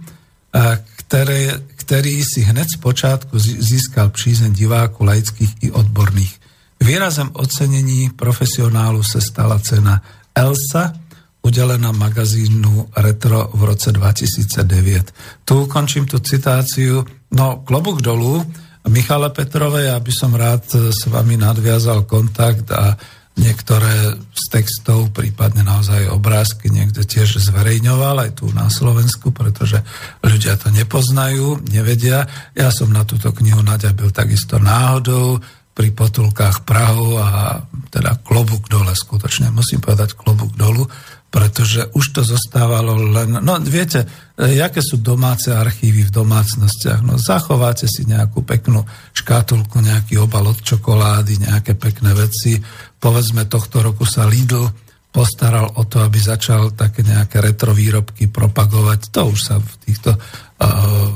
eh, 0.55 0.83
které, 0.95 1.61
který 1.75 2.23
si 2.23 2.41
hned 2.41 2.67
z 2.69 2.77
počátku 2.77 3.39
získal 3.39 4.09
přízeň 4.09 4.53
diváků 4.53 5.03
laických 5.03 5.55
i 5.61 5.71
odborných. 5.71 6.39
Výrazem 6.79 7.29
ocenení 7.33 8.09
profesionálu 8.09 9.03
se 9.03 9.21
stala 9.21 9.59
cena 9.59 10.01
Elsa, 10.37 10.93
udelená 11.41 11.89
magazínu 11.89 12.93
Retro 12.93 13.49
v 13.57 13.61
roce 13.73 13.89
2009. 13.89 15.41
Tu 15.41 15.53
ukončím 15.57 16.05
tú 16.05 16.21
citáciu. 16.21 17.01
No, 17.33 17.65
klobuk 17.65 18.05
dolu. 18.05 18.45
Michale 18.87 19.33
Petrovej, 19.33 19.91
ja 19.91 19.97
by 19.97 20.13
som 20.13 20.31
rád 20.37 20.93
s 20.93 21.09
vami 21.09 21.35
nadviazal 21.35 22.05
kontakt 22.07 22.71
a 22.71 22.95
niektoré 23.37 24.17
z 24.33 24.43
textov, 24.49 25.13
prípadne 25.13 25.61
naozaj 25.61 26.09
obrázky 26.09 26.73
niekde 26.73 27.05
tiež 27.05 27.37
zverejňoval 27.37 28.25
aj 28.25 28.31
tu 28.41 28.49
na 28.49 28.65
Slovensku, 28.71 29.29
pretože 29.29 29.77
ľudia 30.25 30.57
to 30.57 30.73
nepoznajú, 30.73 31.61
nevedia. 31.69 32.25
Ja 32.57 32.73
som 32.73 32.89
na 32.89 33.05
túto 33.05 33.29
knihu 33.37 33.61
naďabil 33.61 34.09
takisto 34.09 34.57
náhodou, 34.57 35.37
pri 35.77 35.93
potulkách 35.93 36.65
Prahu 36.65 37.21
a 37.21 37.61
teda 37.93 38.17
klobúk 38.25 38.65
dole, 38.65 38.97
skutočne 38.97 39.53
musím 39.53 39.77
povedať 39.77 40.17
klobúk 40.17 40.57
dolu, 40.57 40.89
pretože 41.29 41.85
už 41.93 42.17
to 42.17 42.21
zostávalo 42.25 42.97
len... 42.97 43.37
No 43.45 43.61
viete, 43.61 44.09
jaké 44.33 44.81
sú 44.81 44.97
domáce 44.97 45.53
archívy 45.53 46.09
v 46.09 46.15
domácnostiach? 46.17 47.05
No 47.05 47.21
zachováte 47.21 47.85
si 47.85 48.09
nejakú 48.09 48.41
peknú 48.41 48.81
škatulku, 49.13 49.77
nejaký 49.77 50.17
obal 50.17 50.49
od 50.49 50.57
čokolády, 50.57 51.45
nejaké 51.45 51.77
pekné 51.77 52.17
veci. 52.17 52.57
Povedzme, 52.97 53.45
tohto 53.45 53.85
roku 53.85 54.01
sa 54.01 54.25
Lidl 54.25 54.65
postaral 55.13 55.77
o 55.77 55.85
to, 55.85 56.01
aby 56.01 56.17
začal 56.17 56.73
také 56.73 57.05
nejaké 57.05 57.37
retro 57.37 57.69
výrobky 57.69 58.33
propagovať. 58.33 59.13
To 59.13 59.29
už 59.29 59.39
sa 59.45 59.55
v 59.61 59.73
týchto 59.85 60.17
uh, 60.17 61.11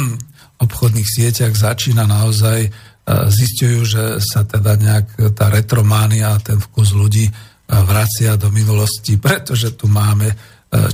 obchodných 0.64 1.04
sieťach 1.04 1.52
začína 1.52 2.08
naozaj 2.08 2.72
zistujú, 3.06 3.86
že 3.86 4.02
sa 4.18 4.42
teda 4.42 4.74
nejak 4.74 5.34
tá 5.38 5.46
retrománia 5.46 6.34
a 6.34 6.42
ten 6.42 6.58
vkus 6.58 6.90
ľudí 6.90 7.30
vracia 7.66 8.34
do 8.34 8.50
minulosti, 8.50 9.14
pretože 9.14 9.78
tu 9.78 9.86
máme 9.86 10.34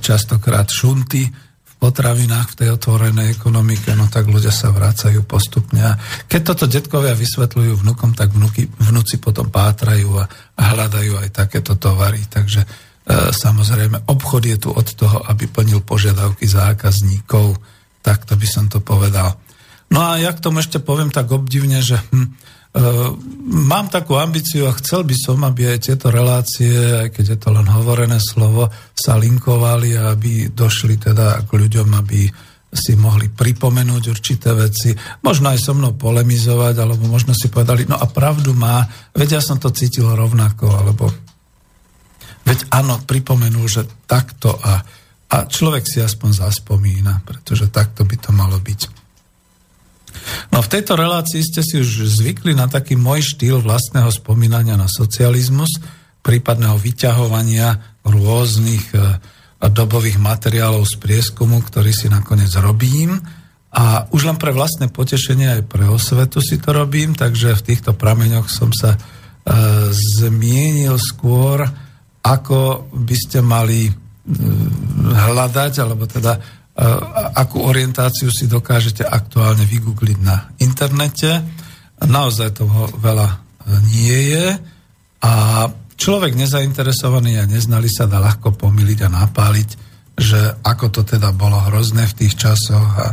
častokrát 0.01 0.69
šunty 0.69 1.25
v 1.33 1.73
potravinách 1.81 2.53
v 2.53 2.59
tej 2.63 2.69
otvorenej 2.77 3.35
ekonomike, 3.35 3.97
no 3.97 4.07
tak 4.13 4.29
ľudia 4.29 4.53
sa 4.55 4.71
vracajú 4.71 5.25
postupne. 5.25 5.99
Keď 6.29 6.41
toto 6.45 6.65
detkovia 6.71 7.17
vysvetľujú 7.17 7.81
vnukom, 7.81 8.15
tak 8.15 8.31
vnuky, 8.31 8.71
vnúci 8.71 9.19
potom 9.19 9.51
pátrajú 9.51 10.21
a, 10.21 10.29
a 10.31 10.63
hľadajú 10.77 11.19
aj 11.19 11.29
takéto 11.35 11.75
tovary. 11.75 12.23
Takže 12.31 12.63
e, 12.63 12.69
samozrejme, 13.35 14.07
obchod 14.07 14.43
je 14.47 14.57
tu 14.63 14.71
od 14.71 14.87
toho, 14.95 15.27
aby 15.27 15.51
plnil 15.51 15.83
požiadavky 15.83 16.47
zákazníkov. 16.47 17.59
Takto 17.99 18.39
by 18.39 18.47
som 18.47 18.71
to 18.71 18.79
povedal. 18.79 19.42
No 19.93 20.01
a 20.01 20.17
ja 20.17 20.33
k 20.33 20.41
tomu 20.41 20.65
ešte 20.65 20.81
poviem 20.81 21.13
tak 21.13 21.29
obdivne, 21.29 21.85
že 21.85 22.01
hm, 22.01 22.17
e, 22.17 22.29
mám 23.69 23.93
takú 23.93 24.17
ambíciu 24.17 24.65
a 24.65 24.77
chcel 24.81 25.05
by 25.05 25.13
som, 25.13 25.45
aby 25.45 25.77
aj 25.77 25.93
tieto 25.93 26.09
relácie, 26.09 26.73
aj 26.73 27.13
keď 27.13 27.25
je 27.37 27.39
to 27.39 27.49
len 27.53 27.69
hovorené 27.69 28.17
slovo, 28.17 28.73
sa 28.97 29.21
linkovali 29.21 30.01
a 30.01 30.17
aby 30.17 30.49
došli 30.49 30.97
teda 30.97 31.45
k 31.45 31.51
ľuďom, 31.53 31.89
aby 31.93 32.25
si 32.73 32.97
mohli 32.97 33.29
pripomenúť 33.29 34.03
určité 34.09 34.57
veci, 34.57 34.97
možno 35.21 35.53
aj 35.53 35.61
so 35.61 35.77
mnou 35.77 35.93
polemizovať, 35.93 36.81
alebo 36.81 37.05
možno 37.05 37.37
si 37.37 37.53
povedali, 37.53 37.85
no 37.85 38.01
a 38.01 38.09
pravdu 38.09 38.57
má, 38.57 38.89
veď 39.13 39.37
ja 39.37 39.43
som 39.45 39.61
to 39.61 39.69
cítil 39.69 40.09
rovnako, 40.09 40.73
alebo 40.73 41.13
veď 42.49 42.73
áno, 42.73 42.97
pripomenul, 43.05 43.69
že 43.69 43.85
takto 44.09 44.57
a, 44.57 44.81
a 45.29 45.37
človek 45.45 45.85
si 45.85 46.01
aspoň 46.01 46.49
zaspomína, 46.49 47.21
pretože 47.29 47.69
takto 47.69 48.09
by 48.09 48.17
to 48.17 48.33
malo 48.33 48.57
byť. 48.57 49.02
No 50.53 50.61
v 50.61 50.71
tejto 50.71 50.95
relácii 50.95 51.41
ste 51.41 51.65
si 51.65 51.81
už 51.81 52.09
zvykli 52.09 52.53
na 52.53 52.69
taký 52.69 52.95
môj 52.95 53.37
štýl 53.37 53.65
vlastného 53.65 54.13
spomínania 54.13 54.77
na 54.77 54.87
socializmus, 54.87 55.81
prípadného 56.23 56.79
vyťahovania 56.79 58.01
rôznych 58.07 58.95
e, 58.95 58.99
dobových 59.63 60.19
materiálov 60.19 60.87
z 60.87 60.99
prieskumu, 60.99 61.63
ktorý 61.63 61.91
si 61.95 62.11
nakoniec 62.11 62.51
robím. 62.59 63.19
A 63.73 64.05
už 64.13 64.29
len 64.29 64.37
pre 64.37 64.53
vlastné 64.53 64.93
potešenie 64.93 65.61
aj 65.61 65.63
pre 65.65 65.89
osvetu 65.89 66.45
si 66.45 66.61
to 66.61 66.77
robím, 66.77 67.17
takže 67.17 67.57
v 67.57 67.67
týchto 67.73 67.97
prameňoch 67.97 68.47
som 68.53 68.69
sa 68.71 68.95
e, 68.95 68.99
zmienil 70.21 71.01
skôr, 71.01 71.65
ako 72.23 72.91
by 72.93 73.17
ste 73.17 73.41
mali 73.41 73.89
e, 73.89 73.93
hľadať, 75.11 75.73
alebo 75.81 76.05
teda 76.07 76.62
akú 77.37 77.69
orientáciu 77.69 78.33
si 78.33 78.49
dokážete 78.49 79.05
aktuálne 79.05 79.69
vygoogliť 79.69 80.19
na 80.25 80.57
internete. 80.57 81.45
Naozaj 82.01 82.65
toho 82.65 82.89
veľa 82.97 83.29
e, 83.29 83.37
nie 83.93 84.19
je 84.33 84.47
a 85.23 85.33
človek 85.95 86.35
nezainteresovaný 86.35 87.39
a 87.39 87.47
neznali 87.47 87.87
sa 87.87 88.09
dá 88.09 88.19
ľahko 88.19 88.57
pomýliť 88.57 88.99
a 89.07 89.13
napáliť, 89.23 89.71
že 90.17 90.59
ako 90.65 90.87
to 90.91 91.03
teda 91.07 91.31
bolo 91.37 91.61
hrozné 91.71 92.09
v 92.09 92.17
tých 92.25 92.35
časoch 92.41 92.91
a, 92.99 93.09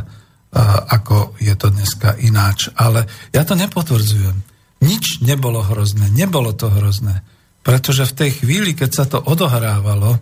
a 0.56 0.64
ako 0.96 1.38
je 1.38 1.54
to 1.54 1.68
dneska 1.70 2.18
ináč. 2.24 2.72
Ale 2.74 3.06
ja 3.36 3.44
to 3.44 3.54
nepotvrdzujem. 3.60 4.40
Nič 4.80 5.20
nebolo 5.20 5.60
hrozné, 5.62 6.08
nebolo 6.10 6.56
to 6.56 6.72
hrozné. 6.72 7.22
Pretože 7.60 8.08
v 8.08 8.18
tej 8.26 8.30
chvíli, 8.42 8.72
keď 8.72 8.90
sa 8.90 9.06
to 9.06 9.20
odohrávalo, 9.20 10.18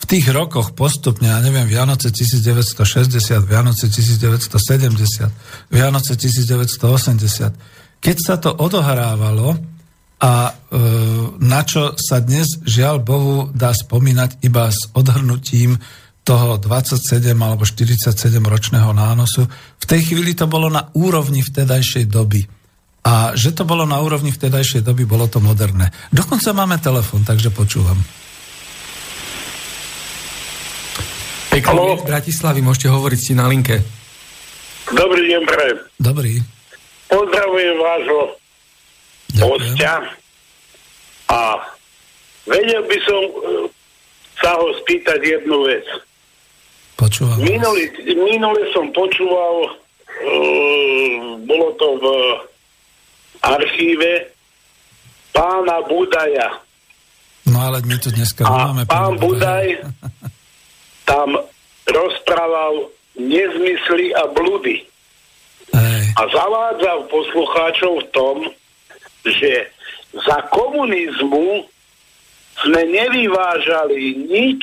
v 0.00 0.04
tých 0.08 0.32
rokoch 0.32 0.72
postupne, 0.72 1.28
ja 1.28 1.44
neviem, 1.44 1.68
Vianoce 1.68 2.08
1960, 2.08 3.44
Vianoce 3.44 3.86
1970, 3.92 5.68
Vianoce 5.68 6.12
1980, 6.16 8.00
keď 8.00 8.16
sa 8.16 8.40
to 8.40 8.48
odohrávalo 8.56 9.60
a 10.20 10.32
e, 10.48 10.52
na 11.40 11.60
čo 11.64 11.96
sa 12.00 12.24
dnes, 12.24 12.64
žiaľ 12.64 13.04
Bohu, 13.04 13.52
dá 13.52 13.76
spomínať 13.76 14.40
iba 14.44 14.72
s 14.72 14.88
odhrnutím 14.96 15.76
toho 16.24 16.60
27 16.60 17.24
alebo 17.36 17.64
47 17.64 18.12
ročného 18.40 18.92
nánosu, 18.92 19.48
v 19.80 19.84
tej 19.84 20.12
chvíli 20.12 20.32
to 20.36 20.48
bolo 20.48 20.68
na 20.68 20.88
úrovni 20.96 21.40
vtedajšej 21.44 22.08
doby. 22.08 22.44
A 23.00 23.32
že 23.32 23.56
to 23.56 23.64
bolo 23.64 23.88
na 23.88 23.96
úrovni 24.00 24.28
vtedajšej 24.28 24.84
doby, 24.84 25.08
bolo 25.08 25.24
to 25.24 25.40
moderné. 25.40 25.88
Dokonca 26.12 26.52
máme 26.52 26.76
telefon, 26.76 27.24
takže 27.24 27.48
počúvam. 27.48 27.96
Pekný 31.60 32.00
z 32.00 32.08
Bratislavy, 32.08 32.60
môžete 32.64 32.88
hovoriť 32.88 33.20
si 33.20 33.32
na 33.36 33.44
linke. 33.44 33.84
Dobrý 34.96 35.28
deň, 35.28 35.42
pre. 35.44 35.66
Dobrý. 36.00 36.40
Pozdravujem 37.12 37.76
vášho 37.76 38.20
hostia 39.44 39.94
a 41.28 41.60
vedel 42.48 42.80
by 42.88 42.98
som 43.04 43.20
e, 43.20 43.32
sa 44.40 44.56
ho 44.56 44.72
spýtať 44.80 45.20
jednu 45.20 45.68
vec. 45.68 45.84
Počúvam 46.96 47.36
Minulý, 47.44 47.92
minule 48.08 48.60
som 48.72 48.88
počúval, 48.92 49.54
uh, 49.68 51.24
bolo 51.44 51.68
to 51.80 51.86
v 51.96 52.04
archíve 53.40 54.32
pána 55.32 55.80
Budaja. 55.88 56.60
No 57.48 57.58
ale 57.64 57.80
my 57.82 57.96
tu 57.96 58.12
dneska 58.12 58.44
a 58.44 58.68
máme 58.68 58.84
pán 58.84 59.16
Budaj 59.16 59.80
tam 61.10 61.34
rozprával 61.90 62.86
nezmysly 63.18 64.14
a 64.14 64.30
bludy. 64.30 64.86
A 66.14 66.22
zavádzal 66.30 67.10
poslucháčov 67.10 68.06
v 68.06 68.10
tom, 68.14 68.36
že 69.26 69.66
za 70.14 70.38
komunizmu 70.54 71.66
sme 72.62 72.82
nevyvážali 72.86 74.30
nič 74.30 74.62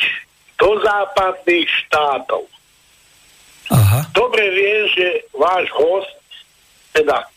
do 0.56 0.80
západných 0.80 1.68
štátov. 1.68 2.48
Aha. 3.68 4.08
Dobre 4.16 4.44
viem, 4.54 4.82
že 4.96 5.08
váš 5.36 5.68
host, 5.76 6.16
teda, 6.96 7.28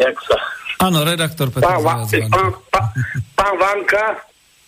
jak 0.00 0.16
sa... 0.26 0.36
Áno, 0.82 1.06
redaktor 1.06 1.54
Petr 1.54 1.62
Pán, 1.64 1.80
pán, 1.80 2.50
pán, 2.68 2.88
pán 3.38 3.54
Vanka, 3.56 4.20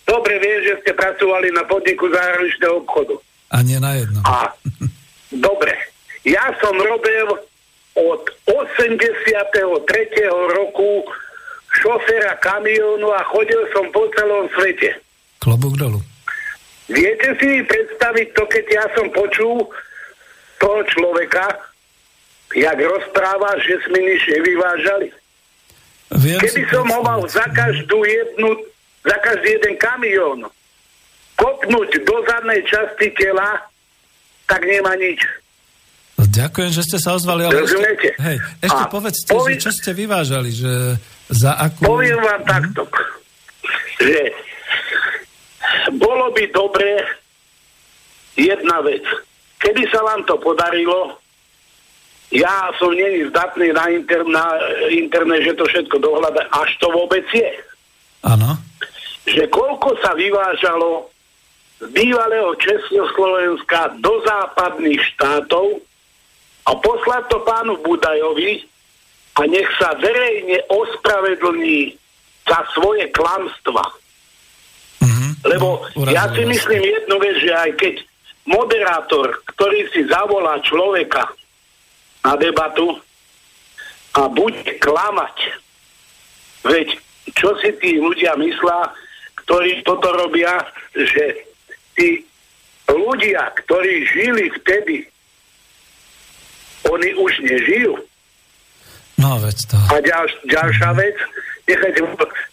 dobre 0.07 0.39
viem, 0.39 0.63
že 0.63 0.79
ste 0.81 0.91
pracovali 0.95 1.51
na 1.51 1.67
podniku 1.67 2.07
zahraničného 2.07 2.81
obchodu. 2.81 3.19
A 3.51 3.61
nie 3.61 3.77
na 3.77 3.99
jedno. 3.99 4.19
A 4.23 4.51
dobre, 5.31 5.75
ja 6.23 6.51
som 6.63 6.75
robil 6.75 7.27
od 7.97 8.21
83. 8.47 9.27
roku 10.55 11.03
šoféra 11.77 12.35
kamiónu 12.39 13.11
a 13.13 13.21
chodil 13.27 13.61
som 13.75 13.87
po 13.91 14.07
celom 14.15 14.49
svete. 14.55 14.97
Klobúk 15.43 15.77
dolu. 15.77 15.99
Viete 16.87 17.35
si 17.39 17.63
predstaviť 17.67 18.27
to, 18.31 18.43
keď 18.47 18.65
ja 18.71 18.85
som 18.95 19.11
počul 19.11 19.67
toho 20.57 20.79
človeka, 20.87 21.45
jak 22.55 22.79
rozpráva, 22.79 23.59
že 23.59 23.75
sme 23.85 23.99
nič 23.99 24.23
nevyvážali? 24.31 25.07
Viem 26.15 26.39
Keby 26.39 26.63
som 26.71 26.87
ho 26.87 26.99
mal 27.03 27.21
za 27.27 27.43
každú 27.51 28.07
jednu, 28.07 28.55
za 29.07 29.17
každý 29.17 29.49
jeden 29.53 29.75
kamión 29.77 30.39
kopnúť 31.33 32.01
do 32.01 32.15
zadnej 32.23 32.59
časti 32.63 33.07
tela, 33.13 33.61
tak 34.45 34.61
nemá 34.61 34.93
nič. 34.95 35.21
Ďakujem, 36.17 36.71
že 36.71 36.81
ste 36.83 36.97
sa 36.97 37.13
ozvali, 37.13 37.45
ale 37.45 37.53
ešte, 37.55 37.77
Rozumiete? 37.77 38.09
hej, 38.17 38.37
ešte 38.59 38.83
A 38.83 38.89
povedzte, 38.89 39.29
povie- 39.29 39.53
že 39.53 39.63
čo 39.63 39.71
ste 39.71 39.91
vyvážali, 39.93 40.49
že 40.51 40.71
za 41.27 41.53
akú... 41.55 41.85
Poviem 41.87 42.17
vám 42.17 42.41
Mhm. 42.41 42.47
takto, 42.47 42.81
že 43.97 44.17
bolo 45.93 46.29
by 46.31 46.43
dobré 46.51 47.05
jedna 48.35 48.81
vec. 48.81 49.05
Keby 49.57 49.83
sa 49.87 50.01
vám 50.03 50.21
to 50.25 50.37
podarilo, 50.37 51.17
ja 52.29 52.69
som 52.75 52.91
není 52.91 53.29
zdatný 53.29 53.71
na, 53.71 53.85
inter, 53.87 54.21
na 54.25 54.45
internet, 54.89 55.41
že 55.43 55.53
to 55.53 55.65
všetko 55.65 55.97
dohľada, 55.97 56.43
až 56.51 56.69
to 56.77 56.89
vôbec 56.89 57.23
je. 57.29 57.49
Áno. 58.21 58.57
Že 59.27 59.43
koľko 59.51 59.99
sa 59.99 60.15
vyvážalo 60.15 61.11
z 61.77 61.85
bývalého 61.93 62.55
Československa 62.57 63.99
do 64.01 64.23
západných 64.23 65.03
štátov 65.13 65.83
a 66.65 66.71
poslať 66.79 67.23
to 67.29 67.37
pánu 67.45 67.77
Budajovi 67.83 68.65
a 69.37 69.41
nech 69.45 69.69
sa 69.77 69.93
verejne 69.99 70.63
ospravedlní 70.71 71.93
za 72.47 72.59
svoje 72.73 73.05
klamstva. 73.13 73.83
Mhm. 75.03 75.27
Lebo 75.45 75.85
No, 75.93 76.09
ja 76.09 76.25
si 76.33 76.47
myslím 76.47 76.81
jednu 76.81 77.15
vec, 77.21 77.35
že 77.43 77.51
aj 77.53 77.71
keď 77.77 77.95
moderátor, 78.47 79.37
ktorý 79.53 79.91
si 79.91 80.07
zavolá 80.07 80.57
človeka 80.63 81.29
na 82.23 82.33
debatu 82.39 82.95
a 84.17 84.25
bude 84.31 84.71
klamať, 84.81 85.35
veď 86.65 86.97
čo 87.35 87.53
si 87.61 87.69
tí 87.77 87.99
ľudia 88.01 88.33
myslá, 88.39 88.95
ktorí 89.47 89.79
toto 89.87 90.11
robia, 90.11 90.59
že 90.91 91.47
tí 91.95 92.19
ľudia, 92.91 93.47
ktorí 93.63 94.03
žili 94.11 94.51
vtedy, 94.59 95.07
oni 96.83 97.09
už 97.15 97.31
nežijú. 97.47 97.95
No, 99.15 99.39
veď 99.39 99.57
to. 99.71 99.79
A 99.87 100.03
ďalš, 100.03 100.31
ďalšia 100.51 100.91
vec, 100.99 101.17
nechajte, 101.63 101.99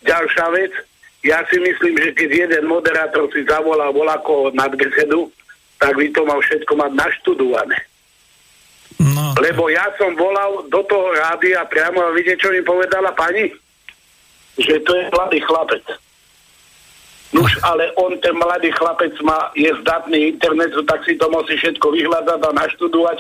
ďalšia 0.07 0.46
vec, 0.54 0.72
ja 1.26 1.42
si 1.50 1.59
myslím, 1.59 1.98
že 1.98 2.11
keď 2.14 2.30
jeden 2.46 2.64
moderátor 2.70 3.26
si 3.35 3.42
zavolá 3.42 3.90
voláko 3.90 4.54
nad 4.54 4.70
besedu, 4.78 5.35
tak 5.83 5.98
by 5.98 6.07
to 6.14 6.22
mal 6.22 6.38
všetko 6.38 6.72
mať 6.78 6.90
naštudované. 6.94 7.78
No, 9.02 9.35
Lebo 9.42 9.66
ja 9.66 9.90
som 9.98 10.14
volal 10.14 10.70
do 10.70 10.80
toho 10.87 11.11
rádia 11.18 11.66
priamo 11.66 12.07
a 12.07 12.14
vidíte, 12.14 12.46
čo 12.46 12.54
mi 12.54 12.62
povedala 12.62 13.11
pani? 13.11 13.50
Že 14.54 14.87
to 14.87 14.92
je 14.94 15.04
mladý 15.11 15.42
chlapec. 15.42 16.03
Nuž, 17.34 17.50
ale 17.66 17.90
on, 17.98 18.14
ten 18.22 18.30
mladý 18.38 18.70
chlapec 18.78 19.10
má, 19.26 19.50
je 19.58 19.66
zdatný 19.82 20.38
internetu, 20.38 20.86
tak 20.86 21.02
si 21.02 21.18
to 21.18 21.26
musí 21.34 21.58
všetko 21.58 21.90
vyhľadať 21.90 22.40
a 22.46 22.50
naštudovať, 22.54 23.18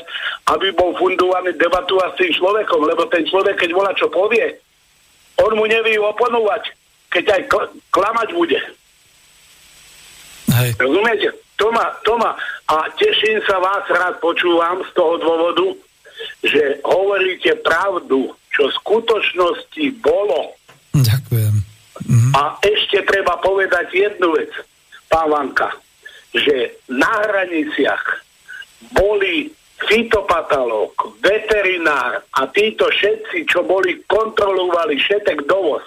aby 0.54 0.70
bol 0.78 0.94
fundovaný 0.94 1.50
debatovať 1.58 2.14
s 2.14 2.18
tým 2.22 2.32
človekom, 2.38 2.86
lebo 2.86 3.10
ten 3.10 3.26
človek, 3.26 3.58
keď 3.58 3.70
volá, 3.74 3.90
čo 3.98 4.06
povie, 4.06 4.54
on 5.42 5.58
mu 5.58 5.66
nevie 5.66 5.98
oponovať, 5.98 6.70
keď 7.10 7.24
aj 7.26 7.42
kl- 7.50 7.72
klamať 7.90 8.28
bude. 8.38 8.60
hej. 10.62 10.70
Rozumiete? 10.78 11.34
To 11.58 11.70
ma, 11.70 11.86
to 12.02 12.14
ma. 12.18 12.34
A 12.70 12.90
teším 12.98 13.42
sa 13.46 13.58
vás, 13.62 13.86
rád 13.90 14.18
počúvam 14.18 14.82
z 14.86 14.90
toho 14.94 15.18
dôvodu, 15.22 15.66
že 16.42 16.82
hovoríte 16.86 17.54
pravdu, 17.62 18.34
čo 18.50 18.70
v 18.70 18.76
skutočnosti 18.78 19.84
bolo. 20.02 20.54
Ďakujem. 20.94 21.53
Mhm. 22.04 22.30
A 22.36 22.60
ešte 22.60 23.00
treba 23.08 23.40
povedať 23.40 23.92
jednu 23.92 24.36
vec, 24.36 24.52
pán 25.08 25.30
Vanka, 25.32 25.72
že 26.34 26.80
na 26.90 27.24
hraniciach 27.24 28.04
boli 28.92 29.48
fitopatalóg, 29.88 30.92
veterinár 31.20 32.22
a 32.36 32.40
títo 32.52 32.88
všetci, 32.88 33.48
čo 33.48 33.64
boli, 33.64 34.00
kontrolovali 34.06 34.96
všetek 34.96 35.44
dovoz 35.44 35.82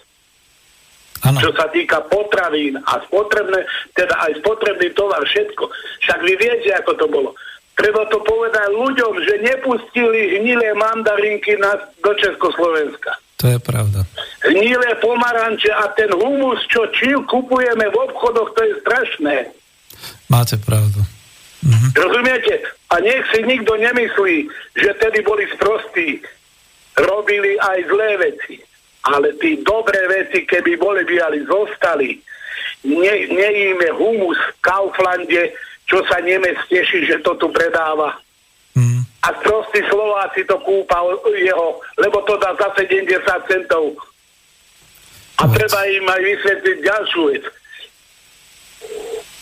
Áno. 1.25 1.39
čo 1.41 1.49
sa 1.57 1.65
týka 1.73 2.05
potravín 2.05 2.77
a 2.77 3.01
spotrebné, 3.09 3.65
teda 3.97 4.13
aj 4.29 4.37
spotrebný 4.43 4.93
tovar, 4.93 5.23
všetko. 5.25 5.65
Však 6.05 6.19
vy 6.21 6.33
viete, 6.37 6.69
ako 6.77 6.91
to 6.93 7.05
bolo. 7.09 7.29
Treba 7.73 8.05
to 8.09 8.21
povedať 8.21 8.69
ľuďom, 8.73 9.13
že 9.25 9.33
nepustili 9.41 10.37
hnilé 10.37 10.77
mandarinky 10.77 11.57
na, 11.57 11.77
do 12.01 12.11
Československa. 12.17 13.17
To 13.37 13.45
je 13.47 13.59
pravda. 13.61 14.01
Hnilé 14.49 14.97
pomaranče 14.97 15.69
a 15.69 15.93
ten 15.93 16.09
humus, 16.09 16.57
čo 16.73 16.89
čil 16.89 17.21
kupujeme 17.29 17.85
v 17.85 17.95
obchodoch, 18.09 18.49
to 18.57 18.61
je 18.65 18.73
strašné. 18.81 19.35
Máte 20.29 20.57
pravdu. 20.57 21.05
Mhm. 21.61 21.87
Rozumiete? 21.93 22.53
A 22.89 22.97
nech 22.99 23.25
si 23.29 23.43
nikto 23.43 23.77
nemyslí, 23.77 24.49
že 24.73 24.91
tedy 24.97 25.21
boli 25.21 25.45
sprostí. 25.53 26.21
Robili 26.97 27.59
aj 27.61 27.77
zlé 27.85 28.09
veci. 28.17 28.55
Ale 29.05 29.37
tí 29.37 29.61
dobré 29.61 30.01
veci, 30.09 30.41
keby 30.43 30.77
boli 30.81 31.05
biali, 31.05 31.45
zostali. 31.45 32.17
Ne, 32.89 33.13
nejíme 33.29 33.93
humus 33.93 34.37
v 34.37 34.51
Kauflande, 34.65 35.53
čo 35.85 36.01
sa 36.09 36.19
Nemec 36.25 36.57
teší, 36.67 37.05
že 37.05 37.21
to 37.21 37.37
tu 37.37 37.53
predáva. 37.53 38.17
A 39.27 39.35
sprostí 39.43 39.83
Slováci 39.91 40.47
to 40.47 40.55
kúpa 40.63 41.03
jeho, 41.35 41.83
lebo 41.99 42.23
to 42.23 42.39
dá 42.39 42.55
za 42.55 42.71
70 42.79 43.11
centov. 43.51 43.91
A 45.37 45.43
Vec. 45.51 45.59
treba 45.59 45.79
im 45.91 46.07
aj 46.07 46.21
vysvetliť 46.23 46.77
ďalšiu 46.79 47.21
vec. 47.35 47.43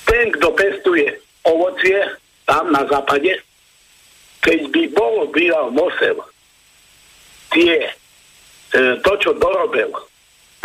Ten, 0.10 0.26
kto 0.34 0.48
pestuje 0.58 1.06
ovocie 1.46 2.02
tam 2.50 2.74
na 2.74 2.82
západe, 2.90 3.38
keď 4.42 4.60
by 4.74 4.84
bol 4.98 5.30
býval 5.30 5.70
Mosel, 5.70 6.18
tie, 7.54 7.86
e, 7.86 7.90
to, 9.06 9.12
čo 9.22 9.38
dorobil, 9.38 9.94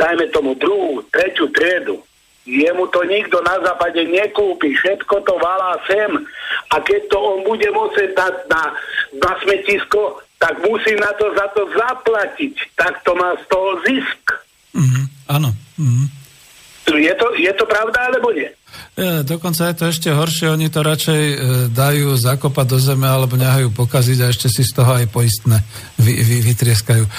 dajme 0.01 0.33
tomu 0.33 0.57
druhú, 0.57 1.05
tretiu 1.13 1.53
triedu, 1.53 2.01
jemu 2.49 2.87
to 2.89 3.05
nikto 3.05 3.41
na 3.45 3.61
západe 3.61 4.01
nekúpi, 4.09 4.73
všetko 4.75 5.21
to 5.25 5.35
valá 5.37 5.77
sem 5.85 6.11
a 6.73 6.77
keď 6.81 7.01
to 7.13 7.19
on 7.21 7.39
bude 7.45 7.69
musieť 7.71 8.17
dať 8.17 8.35
na, 8.49 8.63
na 9.21 9.31
smetisko, 9.45 10.25
tak 10.41 10.57
musí 10.65 10.97
na 10.97 11.13
to 11.21 11.29
za 11.37 11.47
to 11.53 11.69
zaplatiť, 11.69 12.55
tak 12.77 13.05
to 13.05 13.13
má 13.13 13.37
z 13.37 13.45
toho 13.53 13.71
zisk. 13.85 14.25
Mhm. 14.73 15.03
Áno. 15.29 15.51
Mhm. 15.77 16.05
Je 16.91 17.15
to, 17.15 17.27
je 17.39 17.53
to 17.55 17.65
pravda 17.71 18.11
alebo 18.11 18.35
nie? 18.35 18.51
E, 18.93 19.23
dokonca 19.23 19.71
je 19.71 19.75
to 19.75 19.85
ešte 19.87 20.09
horšie, 20.11 20.51
oni 20.51 20.67
to 20.67 20.83
radšej 20.83 21.23
e, 21.23 21.37
dajú 21.71 22.11
zakopať 22.13 22.67
do 22.67 22.79
zeme 22.79 23.07
alebo 23.07 23.33
nehajú 23.35 23.71
pokaziť 23.71 24.19
a 24.21 24.29
ešte 24.29 24.47
si 24.47 24.61
z 24.61 24.75
toho 24.75 24.93
aj 24.93 25.07
poistné 25.09 25.63
vy, 25.97 26.15
vy, 26.17 26.37
vytrieskajú. 26.45 27.05
E, 27.07 27.11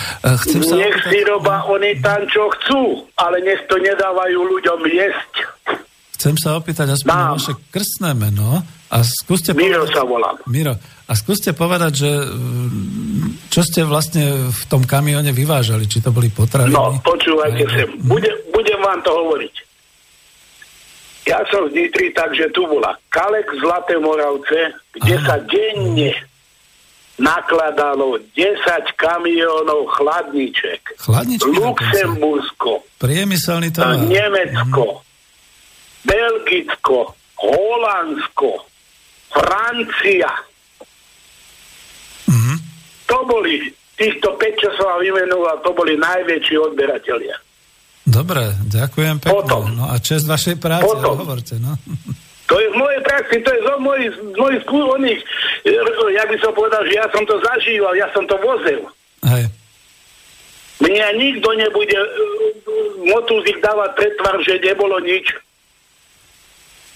chcem 0.46 0.62
sa 0.62 0.76
Nech 0.76 0.92
opýtať- 0.94 1.10
si 1.10 1.20
roba 1.24 1.56
oni 1.66 1.92
tam, 1.98 2.22
čo 2.28 2.52
chcú, 2.54 2.82
ale 3.16 3.40
nech 3.42 3.66
to 3.66 3.80
nedávajú 3.80 4.40
ľuďom 4.52 4.80
jesť. 4.86 5.34
Chcem 6.14 6.36
sa 6.38 6.54
opýtať 6.54 6.86
aspoň 6.92 7.10
na 7.10 7.26
Mám. 7.26 7.36
vaše 7.40 7.54
krstné 7.74 8.10
meno 8.14 8.62
a 8.92 8.98
skúste 9.02 9.58
Miro 9.58 9.82
povedať... 9.82 9.96
sa 9.96 10.04
volám. 10.06 10.38
Miro, 10.46 10.76
a 11.08 11.14
skúste 11.18 11.50
povedať, 11.52 11.92
že 11.98 12.12
mm, 12.14 13.50
čo 13.50 13.66
ste 13.66 13.82
vlastne 13.82 14.54
v 14.54 14.64
tom 14.70 14.86
kamióne 14.86 15.34
vyvážali, 15.34 15.90
či 15.90 15.98
to 15.98 16.14
boli 16.14 16.30
potraviny? 16.30 16.70
No, 16.70 16.94
počúvajte 17.02 17.64
Aj- 17.64 17.74
sem. 17.74 17.90
Budem, 18.06 18.38
budem 18.54 18.78
vám 18.78 19.02
to 19.02 19.10
hovoriť. 19.10 19.56
Ja 21.22 21.38
som 21.54 21.70
z 21.70 21.78
Nitry, 21.78 22.10
takže 22.18 22.50
tu 22.50 22.66
bola 22.66 22.98
Kalek 23.14 23.46
Zlaté 23.62 24.02
Moravce, 24.02 24.74
kde 24.98 25.16
Áno. 25.22 25.26
sa 25.30 25.36
denne 25.46 26.12
nakladalo 27.22 28.18
10 28.34 28.58
kamiónov 28.98 29.86
chladniček. 29.94 30.98
Chladničky. 30.98 31.54
Luxembursko, 31.54 32.82
Priemyselný 32.98 33.70
tovar. 33.70 34.02
Nemecko, 34.02 35.06
Belgicko, 36.02 37.14
Holandsko, 37.38 38.66
Francia. 39.30 40.32
Mhm. 42.26 42.56
To 43.06 43.18
boli, 43.30 43.70
týchto 43.94 44.34
5, 44.42 44.58
čo 44.58 44.70
som 44.74 44.98
vám 44.98 45.02
vymenoval, 45.06 45.62
to 45.62 45.70
boli 45.78 45.94
najväčší 46.02 46.58
odberatelia. 46.58 47.38
Dobre, 48.02 48.58
ďakujem 48.66 49.22
pekne. 49.22 49.34
Potom. 49.34 49.64
No 49.78 49.86
a 49.90 50.02
čest 50.02 50.26
vašej 50.26 50.58
práce, 50.58 50.90
Potom. 50.90 51.22
hovorte, 51.22 51.62
no. 51.62 51.78
To 52.50 52.60
je 52.60 52.68
v 52.68 52.76
mojej 52.76 53.02
praxi, 53.08 53.40
to 53.40 53.50
je 53.54 53.62
zo 53.64 53.76
mojich, 53.80 54.12
mojich 54.36 54.62
skúsených. 54.68 55.22
Ja 56.12 56.24
by 56.28 56.36
som 56.44 56.52
povedal, 56.52 56.84
že 56.84 57.00
ja 57.00 57.08
som 57.14 57.24
to 57.24 57.40
zažíval, 57.40 57.94
ja 57.96 58.12
som 58.12 58.28
to 58.28 58.36
vozil. 58.44 58.92
Hej. 59.24 59.48
Mňa 60.82 61.08
nikto 61.16 61.50
nebude 61.54 61.96
uh, 61.96 62.10
motúzik 63.06 63.62
dávať 63.62 63.96
pretvar, 63.96 64.36
že 64.42 64.58
nebolo 64.60 64.98
nič. 65.00 65.30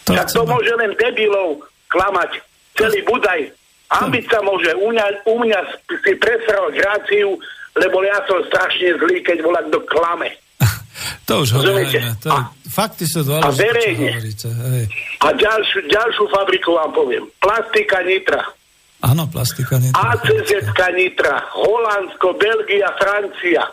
To 0.09 0.17
Tak 0.17 0.27
to 0.33 0.41
môže 0.43 0.73
len 0.75 0.91
debilov 0.97 1.63
klamať. 1.93 2.41
Celý 2.75 3.05
Budaj. 3.05 3.53
Ambica 3.93 4.41
môže. 4.41 4.73
U 4.75 4.89
mňa, 4.89 5.05
u 5.29 5.35
mňa 5.39 5.59
si 6.01 6.13
presral 6.17 6.73
gráciu, 6.73 7.37
lebo 7.77 8.01
ja 8.01 8.17
som 8.25 8.41
strašne 8.49 8.97
zlý, 8.97 9.21
keď 9.21 9.45
volá 9.45 9.61
kto 9.69 9.79
klame. 9.85 10.33
To 11.25 11.41
už 11.41 11.49
hovoríme. 11.57 12.17
To 12.21 12.27
je, 12.29 12.33
A- 12.33 12.49
fakty 12.69 13.05
sú 13.05 13.25
a 13.25 13.51
dôležité, 13.51 14.29
čo 14.35 14.49
verejne. 14.51 14.85
A 15.21 15.27
ďalšiu, 15.33 15.79
ďalšiu 15.89 16.25
fabriku 16.29 16.77
vám 16.77 16.91
poviem. 16.93 17.23
Plastika 17.41 18.01
Nitra. 18.05 18.41
Áno, 19.05 19.29
plastika 19.29 19.77
nie. 19.77 19.93
ACZ 19.93 20.65
Nitra. 20.95 21.45
Holandsko, 21.53 22.33
Belgia, 22.39 22.89
Francia. 22.97 23.63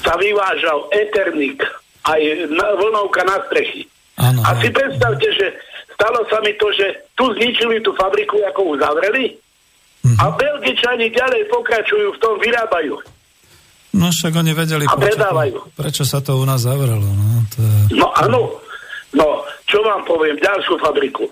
Sa 0.00 0.12
vyvážal 0.16 0.88
Eternik. 0.92 1.60
Aj 2.06 2.20
na, 2.52 2.66
vlnovka 2.78 3.26
na 3.26 3.42
strechy. 3.50 3.84
Áno, 4.16 4.40
A 4.46 4.54
si 4.62 4.70
predstavte, 4.70 5.28
že 5.34 5.58
stalo 5.92 6.24
sa 6.30 6.38
mi 6.40 6.54
to, 6.56 6.70
že 6.72 7.10
tu 7.18 7.28
zničili 7.34 7.82
tú 7.82 7.92
fabriku, 7.98 8.40
ako 8.46 8.78
uzavreli. 8.78 9.34
Mhm. 10.06 10.16
A 10.22 10.24
Belgičani 10.38 11.10
ďalej 11.10 11.50
pokračujú 11.50 12.14
v 12.14 12.20
tom, 12.22 12.38
vyrábajú. 12.38 13.15
No 13.96 14.08
však 14.08 14.32
oni 14.34 14.52
vedeli, 14.52 14.84
A 14.84 14.92
predávajú. 14.92 15.72
prečo 15.72 16.04
sa 16.04 16.20
to 16.20 16.36
u 16.36 16.44
nás 16.44 16.60
zavrelo. 16.60 17.00
No, 17.02 17.26
to 17.48 17.58
je... 17.58 17.96
No 17.96 18.12
áno. 18.12 18.60
No, 19.10 19.26
čo 19.64 19.80
vám 19.80 20.04
poviem, 20.04 20.36
ďalšiu 20.36 20.76
fabriku. 20.76 21.24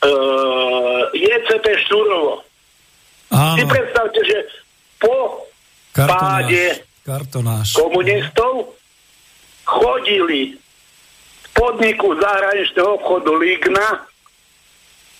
Uh, 0.00 1.06
JCP 1.12 1.62
Štúrovo. 1.80 2.42
Si 3.28 3.34
Áno, 3.60 3.66
predstavte, 3.66 4.20
že 4.20 4.38
po 4.96 5.46
kartonáš. 5.92 6.16
páde 6.16 6.62
kartonáš. 7.02 7.68
komunistov 7.72 8.74
chodili 9.62 10.56
v 11.36 11.48
podniku 11.52 12.14
zahraničného 12.14 12.90
obchodu 12.94 13.32
Ligna 13.32 13.88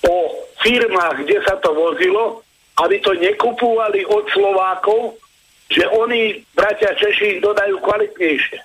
po 0.00 0.16
firmách, 0.58 1.22
kde 1.22 1.38
sa 1.42 1.58
to 1.58 1.70
vozilo, 1.70 2.40
aby 2.78 2.98
to 2.98 3.12
nekupovali 3.14 4.02
od 4.04 4.24
Slovákov, 4.28 5.18
že 5.68 5.84
oni, 5.88 6.40
bratia 6.56 6.96
Češi, 6.96 7.38
ich 7.38 7.40
dodajú 7.44 7.76
kvalitnejšie. 7.84 8.58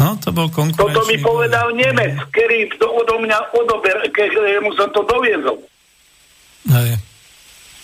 No, 0.00 0.18
to 0.18 0.34
bol 0.34 0.50
konkurenčný. 0.50 0.82
Toto 0.82 1.02
mi 1.06 1.16
povedal 1.20 1.70
Nemec, 1.78 2.18
ktorý 2.34 2.66
to 2.80 2.90
odo 2.90 3.22
mňa 3.22 3.38
odober, 3.54 4.02
keď 4.10 4.58
mu 4.64 4.74
som 4.74 4.90
to 4.90 5.04
doviezol. 5.06 5.62
Hej. 6.66 6.98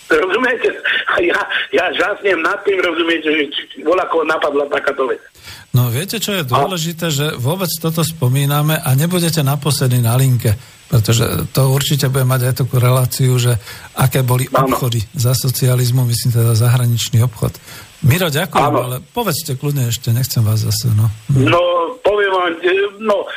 Rozumiete? 0.09 0.73
A 1.15 1.21
Ja, 1.21 1.39
ja 1.69 1.85
žasnem 1.93 2.41
nad 2.41 2.59
tým, 2.65 2.81
rozumiete, 2.81 3.29
že 3.29 3.43
bola 3.85 4.09
koho 4.09 4.25
napadla 4.25 4.65
takáto 4.67 5.05
vec. 5.05 5.21
No 5.69 5.93
viete, 5.93 6.17
čo 6.17 6.33
je 6.33 6.49
dôležité, 6.49 7.13
že 7.13 7.37
vôbec 7.37 7.69
toto 7.77 8.01
spomíname 8.01 8.73
a 8.73 8.89
nebudete 8.97 9.45
naposledy 9.45 10.01
na 10.01 10.17
linke, 10.17 10.57
pretože 10.89 11.45
to 11.53 11.69
určite 11.69 12.09
bude 12.09 12.25
mať 12.25 12.41
aj 12.49 12.53
takú 12.65 12.81
reláciu, 12.81 13.37
že 13.37 13.53
aké 13.93 14.25
boli 14.25 14.49
obchody 14.49 14.97
za 15.13 15.37
socializmu, 15.37 16.09
myslím 16.09 16.33
teda 16.33 16.57
zahraničný 16.57 17.21
obchod. 17.21 17.53
Miro, 17.99 18.31
ďakujem, 18.31 18.71
Áno. 18.71 18.79
ale 18.79 18.97
povedzte 19.03 19.59
kľudne 19.59 19.91
ešte, 19.91 20.15
nechcem 20.15 20.39
vás 20.39 20.63
zase, 20.63 20.87
no. 20.95 21.11
No, 21.35 21.61
poviem 21.99 22.31
vám, 22.31 22.53
e, 22.63 22.73
no, 23.03 23.27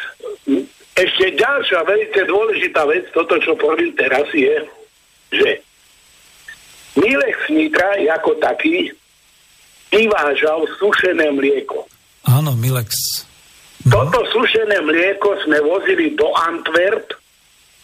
ešte 0.94 1.34
ďalšia 1.34 1.82
veľmi 1.82 2.14
dôležitá 2.14 2.86
vec, 2.86 3.10
toto, 3.10 3.42
čo 3.42 3.58
poviem 3.58 3.90
teraz, 3.98 4.28
je, 4.30 4.54
že 5.34 5.48
Milex 6.94 7.48
Nitra 7.50 7.96
ako 8.20 8.38
taký 8.38 8.92
vyvážal 9.90 10.68
sušené 10.78 11.32
mlieko. 11.32 11.88
Áno, 12.28 12.54
Milex. 12.54 12.94
No, 13.88 14.06
Toto 14.06 14.22
sušené 14.30 14.78
mlieko 14.84 15.42
sme 15.42 15.58
vozili 15.58 16.14
do 16.14 16.30
Antwerp, 16.38 17.10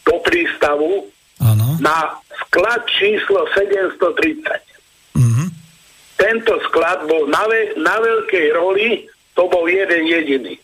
do 0.06 0.14
prístavu, 0.22 1.10
áno. 1.42 1.74
na 1.82 2.14
sklad 2.46 2.86
číslo 2.86 3.48
730. 3.50 4.67
Tento 6.18 6.58
sklad 6.66 7.06
bol 7.06 7.30
na, 7.30 7.46
ve- 7.46 7.78
na 7.78 7.94
veľkej 8.02 8.46
roli, 8.58 9.06
to 9.38 9.46
bol 9.46 9.70
jeden 9.70 10.02
jediný. 10.02 10.58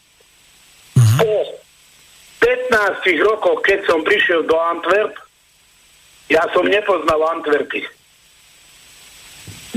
Mhm. 0.99 1.19
Po 1.23 1.33
15 2.43 3.23
rokoch, 3.23 3.63
keď 3.63 3.87
som 3.87 4.03
prišiel 4.03 4.43
do 4.45 4.59
Antwerp, 4.59 5.15
ja 6.27 6.43
som 6.51 6.67
nepoznal 6.67 7.39
Antwerpy. 7.39 7.87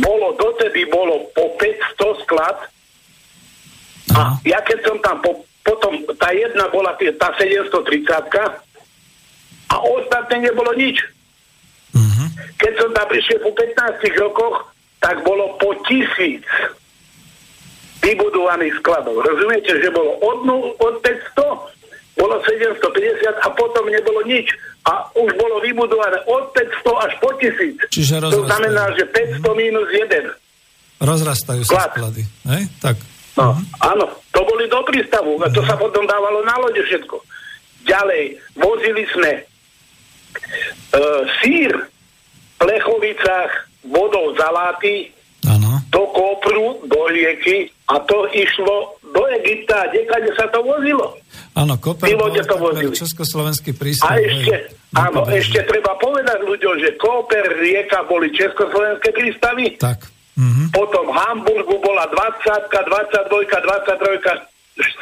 Bolo, 0.01 0.33
dotedy 0.37 0.89
bolo 0.89 1.29
po 1.37 1.53
500 1.61 2.23
sklad 2.25 2.57
a 4.17 4.39
ja 4.45 4.59
keď 4.65 4.79
som 4.81 4.97
tam 5.01 5.21
po, 5.21 5.45
potom, 5.61 5.93
tá 6.17 6.31
jedna 6.33 6.69
bola 6.73 6.95
tá 6.95 7.29
730 7.37 8.65
a 9.67 9.75
ostatné 9.83 10.47
nebolo 10.47 10.73
nič. 10.73 11.05
Mhm. 11.93 12.25
Keď 12.57 12.73
som 12.81 12.89
tam 12.95 13.05
prišiel 13.09 13.39
po 13.45 13.51
15 13.53 14.15
rokoch, 14.17 14.73
tak 14.99 15.21
bolo 15.21 15.55
po 15.55 15.73
tisíc 15.83 16.43
vybudovaných 17.99 18.77
skladov. 18.77 19.19
Rozumiete, 19.19 19.73
že 19.73 19.89
bolo 19.89 20.15
od, 20.19 20.39
od 20.77 20.95
500, 21.01 22.15
bolo 22.15 22.35
750 22.41 22.81
a 23.37 23.47
potom 23.51 23.85
nebolo 23.85 24.21
nič. 24.23 24.47
A 24.87 25.03
už 25.13 25.35
bolo 25.35 25.59
vybudované 25.59 26.15
od 26.25 26.49
500 26.49 26.71
až 27.03 27.13
po 27.19 27.29
tisíc. 27.35 27.75
Čiže 27.89 28.17
To 28.17 28.31
rozrastajú. 28.31 28.47
znamená, 28.47 28.83
že 28.95 29.03
500 29.43 29.43
minus 29.55 29.87
1. 29.91 30.31
Rozrastajú 30.97 31.61
sa 31.61 31.71
Sklad. 31.75 31.91
sklady. 31.93 32.23
Hej? 32.47 32.63
Tak. 32.79 32.95
No, 33.37 33.53
áno, 33.77 34.05
to 34.31 34.41
boli 34.41 34.65
do 34.65 34.81
prístavu, 34.81 35.37
a 35.37 35.51
to 35.51 35.61
sa 35.61 35.77
potom 35.77 36.09
dávalo 36.09 36.41
na 36.41 36.57
lode 36.57 36.81
všetko. 36.81 37.21
Ďalej, 37.85 38.23
vozili 38.55 39.05
sme 39.13 39.31
e, 39.37 39.41
sír 41.37 41.69
v 41.69 41.85
Plechovicách 42.57 43.66
vodou 43.87 44.35
zaláty 44.35 45.11
Áno. 45.43 45.79
do 45.89 46.03
Kopru, 46.11 46.83
do 46.85 47.01
rieky 47.07 47.67
a 47.87 47.99
to 48.03 48.27
išlo 48.29 48.99
do 49.01 49.23
Egypta, 49.39 49.87
kde 49.87 50.31
sa 50.35 50.45
to 50.51 50.59
vozilo. 50.59 51.15
Áno, 51.55 51.73
Koper 51.79 52.13
bol 52.13 52.29
to 52.29 52.57
vozili. 52.59 52.93
československý 52.93 53.71
A 53.73 53.77
prístav. 53.77 54.13
ešte, 54.13 54.55
áno, 54.93 55.25
ešte 55.25 55.59
treba 55.65 55.95
povedať 55.97 56.45
ľuďom, 56.45 56.73
že 56.83 56.89
Koper, 56.99 57.57
rieka 57.57 58.05
boli 58.05 58.29
československé 58.29 59.09
prístavy, 59.09 59.73
Tak. 59.79 60.05
Mhm. 60.37 60.69
potom 60.69 61.09
v 61.09 61.17
Hamburgu 61.17 61.81
bola 61.81 62.05
20, 62.13 62.69
22, 62.69 63.57
23 63.57 64.37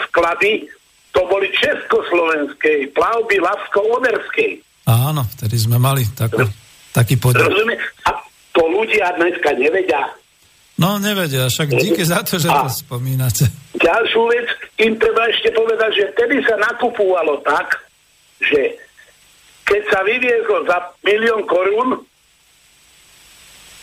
sklady, 0.07 0.63
to 1.11 1.21
boli 1.27 1.47
československej 1.51 2.91
plavby 2.91 3.35
Lavsko-Oderskej. 3.39 4.51
Áno, 4.85 5.27
vtedy 5.35 5.55
sme 5.57 5.75
mali 5.75 6.05
takú, 6.11 6.45
taký 6.93 7.17
podiel. 7.17 7.49
Rozumie? 7.51 7.75
A 8.05 8.15
to 8.55 8.63
ľudia 8.63 9.11
dneska 9.13 9.51
nevedia. 9.53 10.15
No 10.75 10.95
nevedia, 10.97 11.47
však 11.47 11.71
díky 11.71 12.03
za 12.03 12.19
to, 12.19 12.35
že 12.35 12.47
to 12.47 12.67
A- 12.67 12.71
spomínate. 12.71 13.47
Ďalšiu 13.75 14.21
vec, 14.27 14.47
im 14.79 14.95
treba 14.95 15.23
ešte 15.27 15.51
povedať, 15.51 15.91
že 15.93 16.03
vtedy 16.11 16.43
sa 16.43 16.55
nakupovalo 16.57 17.39
tak, 17.43 17.83
že 18.39 18.75
keď 19.63 19.81
sa 19.87 19.99
vyviezlo 20.03 20.67
za 20.67 20.77
milión 21.01 21.43
korún, 21.43 22.03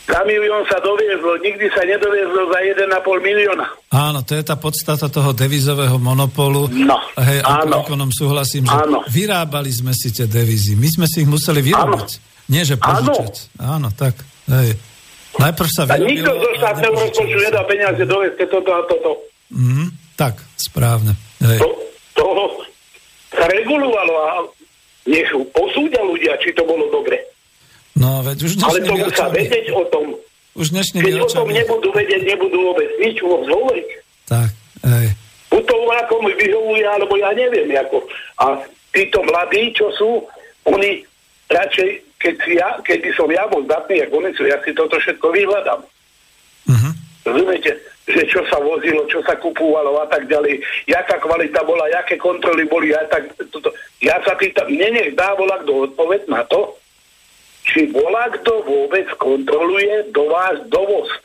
za 0.03 0.19
milión 0.27 0.67
sa 0.67 0.83
doviezlo, 0.83 1.39
nikdy 1.39 1.65
sa 1.71 1.81
nedoviezlo 1.81 2.51
za 2.51 2.59
1,5 2.61 2.83
milióna. 3.23 3.65
Áno, 3.89 4.19
to 4.21 4.35
je 4.35 4.43
tá 4.43 4.59
podstata 4.59 5.07
toho 5.07 5.31
devizového 5.31 5.95
monopolu. 5.95 6.67
No, 6.69 6.99
Hej, 7.15 7.39
áno. 7.41 7.81
ekonom 7.81 8.11
súhlasím, 8.11 8.67
že 8.67 8.75
Áno. 8.75 9.01
vyrábali 9.07 9.71
sme 9.71 9.95
si 9.95 10.11
tie 10.11 10.27
devízy. 10.27 10.75
My 10.75 10.91
sme 10.91 11.05
si 11.07 11.23
ich 11.23 11.29
museli 11.29 11.63
vyrobiť. 11.63 12.09
Nie, 12.51 12.67
že 12.67 12.75
Áno. 12.77 13.15
požičať. 13.15 13.33
Áno, 13.57 13.89
tak. 13.95 14.19
Hej. 14.49 14.69
Najprv 15.33 15.69
sa 15.71 15.81
A 15.89 15.97
nikto 15.97 16.29
zo 16.29 16.49
štátneho 16.61 16.93
rozpočtu 16.93 17.37
nedá 17.41 17.61
peniaze 17.65 18.03
doveste 18.05 18.43
toto 18.47 18.69
a 18.69 18.81
toto. 18.85 19.11
Mhm, 19.49 19.85
tak, 20.13 20.37
správne. 20.55 21.17
Hej. 21.41 21.57
To, 21.59 21.69
to 22.13 22.25
sa 23.33 23.45
regulovalo 23.49 24.13
a 24.13 24.29
nech 25.09 25.29
posúdia 25.51 25.99
ľudia, 26.05 26.37
či 26.39 26.53
to 26.53 26.63
bolo 26.63 26.85
dobre. 26.93 27.17
No, 27.97 28.21
veď 28.21 28.37
už 28.45 28.51
Ale 28.61 28.79
to 28.85 28.93
musia 28.97 29.27
vedieť 29.29 29.67
o 29.73 29.83
tom. 29.89 30.05
už 30.53 30.69
dnešnými 30.69 31.01
Keď 31.01 31.17
o 31.17 31.27
tom 31.29 31.49
nebudú 31.49 31.89
vedieť, 31.93 32.21
nebudú 32.25 32.57
vôbec 32.73 32.89
nič 33.01 33.17
môcť 33.21 33.49
hovoriť. 33.49 33.87
tak, 34.29 34.49
hej. 34.85 35.07
Buď 35.49 35.63
to 35.69 35.75
ako 35.77 36.15
mi 36.25 36.33
vyhovuje, 36.33 36.81
alebo 36.81 37.13
ja 37.17 37.29
neviem. 37.37 37.69
Ako. 37.77 38.01
A 38.41 38.57
títo 38.89 39.21
mladí, 39.21 39.69
čo 39.77 39.89
sú, 39.97 40.25
oni 40.65 41.05
radšej, 41.49 41.89
keď, 42.23 42.35
si 42.39 42.51
ja, 42.55 42.79
keď 42.79 42.97
by 43.03 43.11
som 43.19 43.27
ja 43.27 43.43
bol 43.51 43.67
zdatný, 43.67 43.99
ako 44.07 44.23
oni 44.23 44.31
sú, 44.31 44.47
ja 44.47 44.55
si 44.63 44.71
toto 44.71 44.95
všetko 44.95 45.27
vyhľadám. 45.27 45.81
Uh-huh. 46.71 46.93
Rozumiete? 47.27 47.75
Že 48.03 48.23
čo 48.27 48.41
sa 48.47 48.59
vozilo, 48.59 49.03
čo 49.07 49.19
sa 49.23 49.35
kupovalo 49.39 49.99
a 49.99 50.07
tak 50.07 50.27
ďalej, 50.27 50.59
jaká 50.87 51.19
kvalita 51.19 51.63
bola, 51.63 51.87
jaké 51.91 52.19
kontroly 52.19 52.67
boli 52.67 52.91
a 52.95 53.03
tak, 53.07 53.31
toto. 53.51 53.71
Ja 53.99 54.19
sa 54.23 54.35
pýtam, 54.35 54.67
mne 54.71 54.91
nech 54.91 55.11
dá 55.15 55.35
volá 55.35 55.59
kto 55.63 55.91
odpoveď 55.91 56.27
na 56.27 56.43
to, 56.47 56.75
či 57.63 57.87
volá 57.95 58.27
kto 58.27 58.63
vôbec 58.67 59.07
kontroluje 59.15 60.11
do 60.11 60.27
vás 60.27 60.59
dovoz 60.67 61.07
e, 61.11 61.19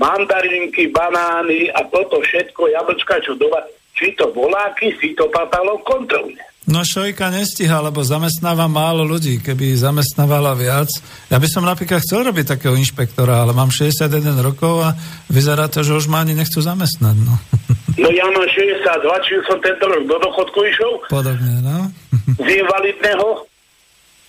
mandarinky, 0.00 0.88
banány 0.88 1.68
a 1.68 1.84
toto 1.92 2.24
všetko, 2.24 2.72
jablčka, 2.72 3.20
čo 3.20 3.36
do 3.36 3.52
vás, 3.52 3.68
či 3.92 4.16
to 4.16 4.32
voláky 4.32 4.96
si 4.96 5.12
to 5.12 5.28
patalo 5.28 5.76
kontroluje. 5.84 6.40
No 6.66 6.82
Šojka 6.82 7.30
nestíha, 7.30 7.78
lebo 7.78 8.02
zamestnáva 8.02 8.66
málo 8.66 9.06
ľudí. 9.06 9.38
Keby 9.38 9.78
zamestnávala 9.78 10.58
viac... 10.58 10.90
Ja 11.30 11.38
by 11.38 11.46
som 11.46 11.62
napríklad 11.62 12.02
chcel 12.02 12.26
robiť 12.26 12.58
takého 12.58 12.74
inšpektora, 12.74 13.46
ale 13.46 13.54
mám 13.54 13.70
61 13.70 14.34
rokov 14.42 14.82
a 14.82 14.98
vyzerá 15.30 15.70
to, 15.70 15.86
že 15.86 15.94
už 15.94 16.10
ma 16.10 16.26
ani 16.26 16.34
nechcú 16.34 16.58
zamestnať. 16.58 17.16
No, 17.22 17.34
no 18.02 18.08
ja 18.10 18.26
mám 18.26 18.42
62, 18.50 18.82
či 19.22 19.32
som 19.46 19.62
tento 19.62 19.86
rok 19.86 20.10
do 20.10 20.18
dochodku 20.18 20.58
išiel. 20.66 21.06
Podobne, 21.06 21.62
no. 21.62 21.86
Z 22.42 22.48
invalidného. 22.50 23.46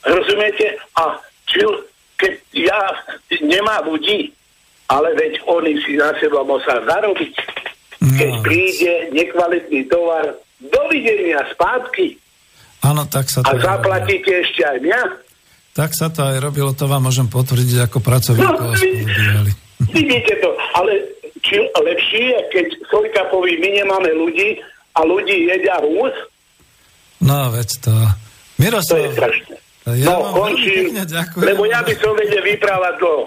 Rozumiete? 0.05 0.77
A 0.93 1.17
či, 1.49 1.65
keď 2.21 2.33
ja 2.53 2.81
nemá 3.41 3.81
ľudí, 3.81 4.29
ale 4.93 5.09
veď 5.17 5.41
oni 5.49 5.73
si 5.81 5.97
na 5.97 6.13
seba 6.21 6.45
musia 6.45 6.85
zarobiť. 6.85 7.33
Keď 7.97 8.29
no. 8.29 8.41
príde 8.45 9.09
nekvalitný 9.09 9.89
tovar, 9.89 10.37
dovidenia, 10.61 11.41
spátky. 11.57 12.26
Áno, 12.85 13.03
tak 13.09 13.29
sa 13.29 13.41
to... 13.41 13.49
A 13.49 13.57
zaplatíte 13.57 14.29
robilo. 14.29 14.43
ešte 14.45 14.61
aj 14.61 14.77
mňa? 14.83 15.01
Tak 15.73 15.89
sa 15.93 16.07
to 16.09 16.25
aj 16.25 16.37
robilo, 16.41 16.73
to 16.73 16.89
vám 16.89 17.05
môžem 17.05 17.29
potvrdiť 17.29 17.89
ako 17.89 18.01
pracovník. 18.01 18.45
No, 18.45 18.73
vidíte 19.93 20.33
to, 20.41 20.49
ale 20.73 20.93
či 21.45 21.61
lepšie 21.61 22.33
je, 22.33 22.39
keď 22.49 22.65
Sojka 22.89 23.23
poví, 23.29 23.61
my 23.61 23.69
nemáme 23.81 24.09
ľudí 24.17 24.57
a 24.97 25.05
ľudí 25.05 25.45
jedia 25.45 25.77
rús? 25.81 26.13
No, 27.21 27.53
veď 27.53 27.69
to... 27.81 27.93
Miroslav, 28.57 28.97
to 28.97 29.05
je 29.05 29.09
strašné. 29.13 29.55
Ja 30.01 30.17
no, 30.19 30.35
končím, 30.35 30.91
lebo 31.39 31.63
ja 31.69 31.79
by 31.79 31.93
som 32.01 32.11
vedel 32.17 32.43
vyprávať 32.43 32.93
dlho. 32.99 33.23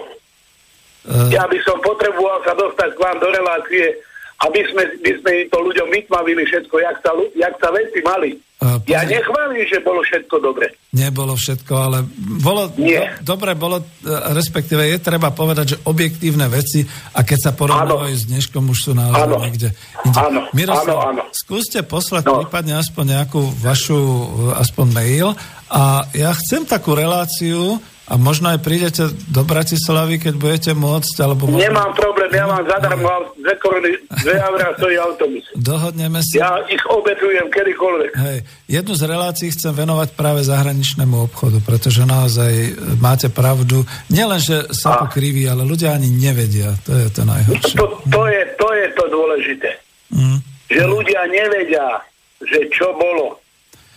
Uh, 1.01 1.33
ja 1.33 1.49
by 1.49 1.57
som 1.65 1.81
potreboval 1.81 2.43
sa 2.45 2.53
dostať 2.53 2.93
k 2.93 2.99
vám 3.01 3.17
do 3.17 3.33
relácie 3.33 3.97
aby 4.41 4.61
sme, 4.73 4.83
by 5.05 5.11
sme 5.21 5.31
to 5.53 5.57
ľuďom 5.61 5.89
vytmavili 5.93 6.41
všetko, 6.49 6.75
jak 6.81 6.97
sa, 7.05 7.11
jak 7.37 7.53
sa 7.61 7.69
veci 7.69 7.99
mali. 8.01 8.31
Uh, 8.61 8.77
ja 8.85 9.01
nechválim, 9.01 9.65
že 9.65 9.81
bolo 9.81 10.05
všetko 10.05 10.37
dobre. 10.37 10.69
Nebolo 10.93 11.33
všetko, 11.33 11.73
ale 11.73 12.05
bolo 12.45 12.69
do, 12.69 12.85
dobre, 13.25 13.57
bolo, 13.57 13.81
e, 13.81 14.11
respektíve 14.37 14.85
je 14.85 15.01
treba 15.01 15.33
povedať, 15.33 15.65
že 15.65 15.77
objektívne 15.89 16.45
veci 16.45 16.85
a 17.17 17.25
keď 17.25 17.39
sa 17.41 17.51
porovnávajú 17.57 18.13
s 18.13 18.29
dneškom, 18.29 18.69
už 18.69 18.79
sú 18.85 18.91
naozaj 18.93 19.49
niekde. 19.49 19.73
Áno, 20.13 20.45
Miroslav, 20.53 21.09
áno, 21.09 21.25
áno. 21.25 21.33
skúste 21.33 21.81
poslať 21.81 22.29
no. 22.29 22.45
prípadne 22.45 22.77
aspoň 22.77 23.17
nejakú 23.17 23.41
vašu, 23.65 23.97
e, 23.97 24.25
aspoň 24.61 24.85
mail 24.93 25.27
a 25.73 26.05
ja 26.13 26.29
chcem 26.37 26.61
takú 26.61 26.93
reláciu, 26.93 27.81
a 28.11 28.19
možno 28.19 28.51
aj 28.51 28.59
prídete 28.59 29.07
do 29.31 29.47
Bratislavy, 29.47 30.19
keď 30.19 30.33
budete 30.35 30.71
môcť, 30.75 31.15
alebo... 31.23 31.47
Možno... 31.47 31.63
Nemám 31.63 31.95
problém, 31.95 32.27
ja 32.35 32.43
mám 32.43 32.59
zadarmo 32.67 33.31
dve 33.39 33.55
korony, 33.55 33.91
dve 34.19 34.35
eurá 34.35 34.67
stojí 34.75 34.95
autobus. 34.99 35.45
Dohodneme 35.55 36.19
si. 36.19 36.35
Ja 36.35 36.59
ich 36.67 36.83
obetujem 36.91 37.47
kedykoľvek. 37.47 38.11
Hej, 38.19 38.37
jednu 38.67 38.93
z 38.99 39.03
relácií 39.07 39.47
chcem 39.55 39.71
venovať 39.71 40.11
práve 40.19 40.43
zahraničnému 40.43 41.23
obchodu, 41.31 41.63
pretože 41.63 42.03
naozaj 42.03 42.75
máte 42.99 43.31
pravdu. 43.31 43.87
Nielen, 44.11 44.43
že 44.43 44.67
sa 44.75 44.99
to 44.99 45.07
kriví, 45.07 45.47
ale 45.47 45.63
ľudia 45.63 45.95
ani 45.95 46.11
nevedia. 46.11 46.75
To 46.83 46.91
je 46.91 47.07
to 47.15 47.23
najhoršie. 47.23 47.79
To, 47.79 47.95
to, 48.11 48.21
je, 48.27 48.41
to 48.59 48.67
je 48.75 48.87
to 48.91 49.03
dôležité. 49.07 49.69
Mm. 50.11 50.39
Že 50.67 50.83
ľudia 50.83 51.21
nevedia, 51.31 51.87
že 52.43 52.67
čo 52.75 52.91
bolo 52.99 53.40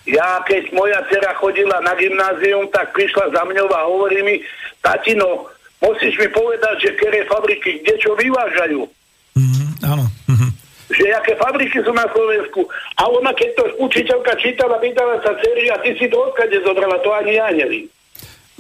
ja, 0.05 0.45
keď 0.45 0.69
moja 0.77 1.01
dcera 1.09 1.33
chodila 1.41 1.81
na 1.81 1.97
gymnázium, 1.97 2.69
tak 2.69 2.93
prišla 2.93 3.33
za 3.33 3.43
mňou 3.49 3.69
a 3.73 3.89
hovorí 3.89 4.21
mi, 4.21 4.37
tatino, 4.85 5.49
musíš 5.81 6.21
mi 6.21 6.29
povedať, 6.29 6.77
že 6.81 6.91
ktoré 7.01 7.25
fabriky 7.25 7.81
kde 7.81 7.95
čo 7.97 8.13
vyvážajú. 8.13 8.85
Mm, 9.33 9.69
áno. 9.81 10.05
Mm-hmm. 10.29 10.51
Že 10.93 11.05
aké 11.17 11.33
fabriky 11.41 11.81
sú 11.81 11.93
na 11.97 12.05
Slovensku. 12.13 12.69
A 13.01 13.09
ona, 13.09 13.33
keď 13.33 13.51
to 13.57 13.65
učiteľka 13.81 14.37
čítala, 14.37 14.77
pýtala 14.77 15.17
sa 15.25 15.33
dcery, 15.41 15.73
a 15.73 15.81
ty 15.81 15.97
si 15.97 16.07
to 16.13 16.21
odkade 16.21 16.55
zobrala, 16.61 17.01
to 17.01 17.09
ani 17.09 17.41
ja 17.41 17.49
neviem. 17.49 17.89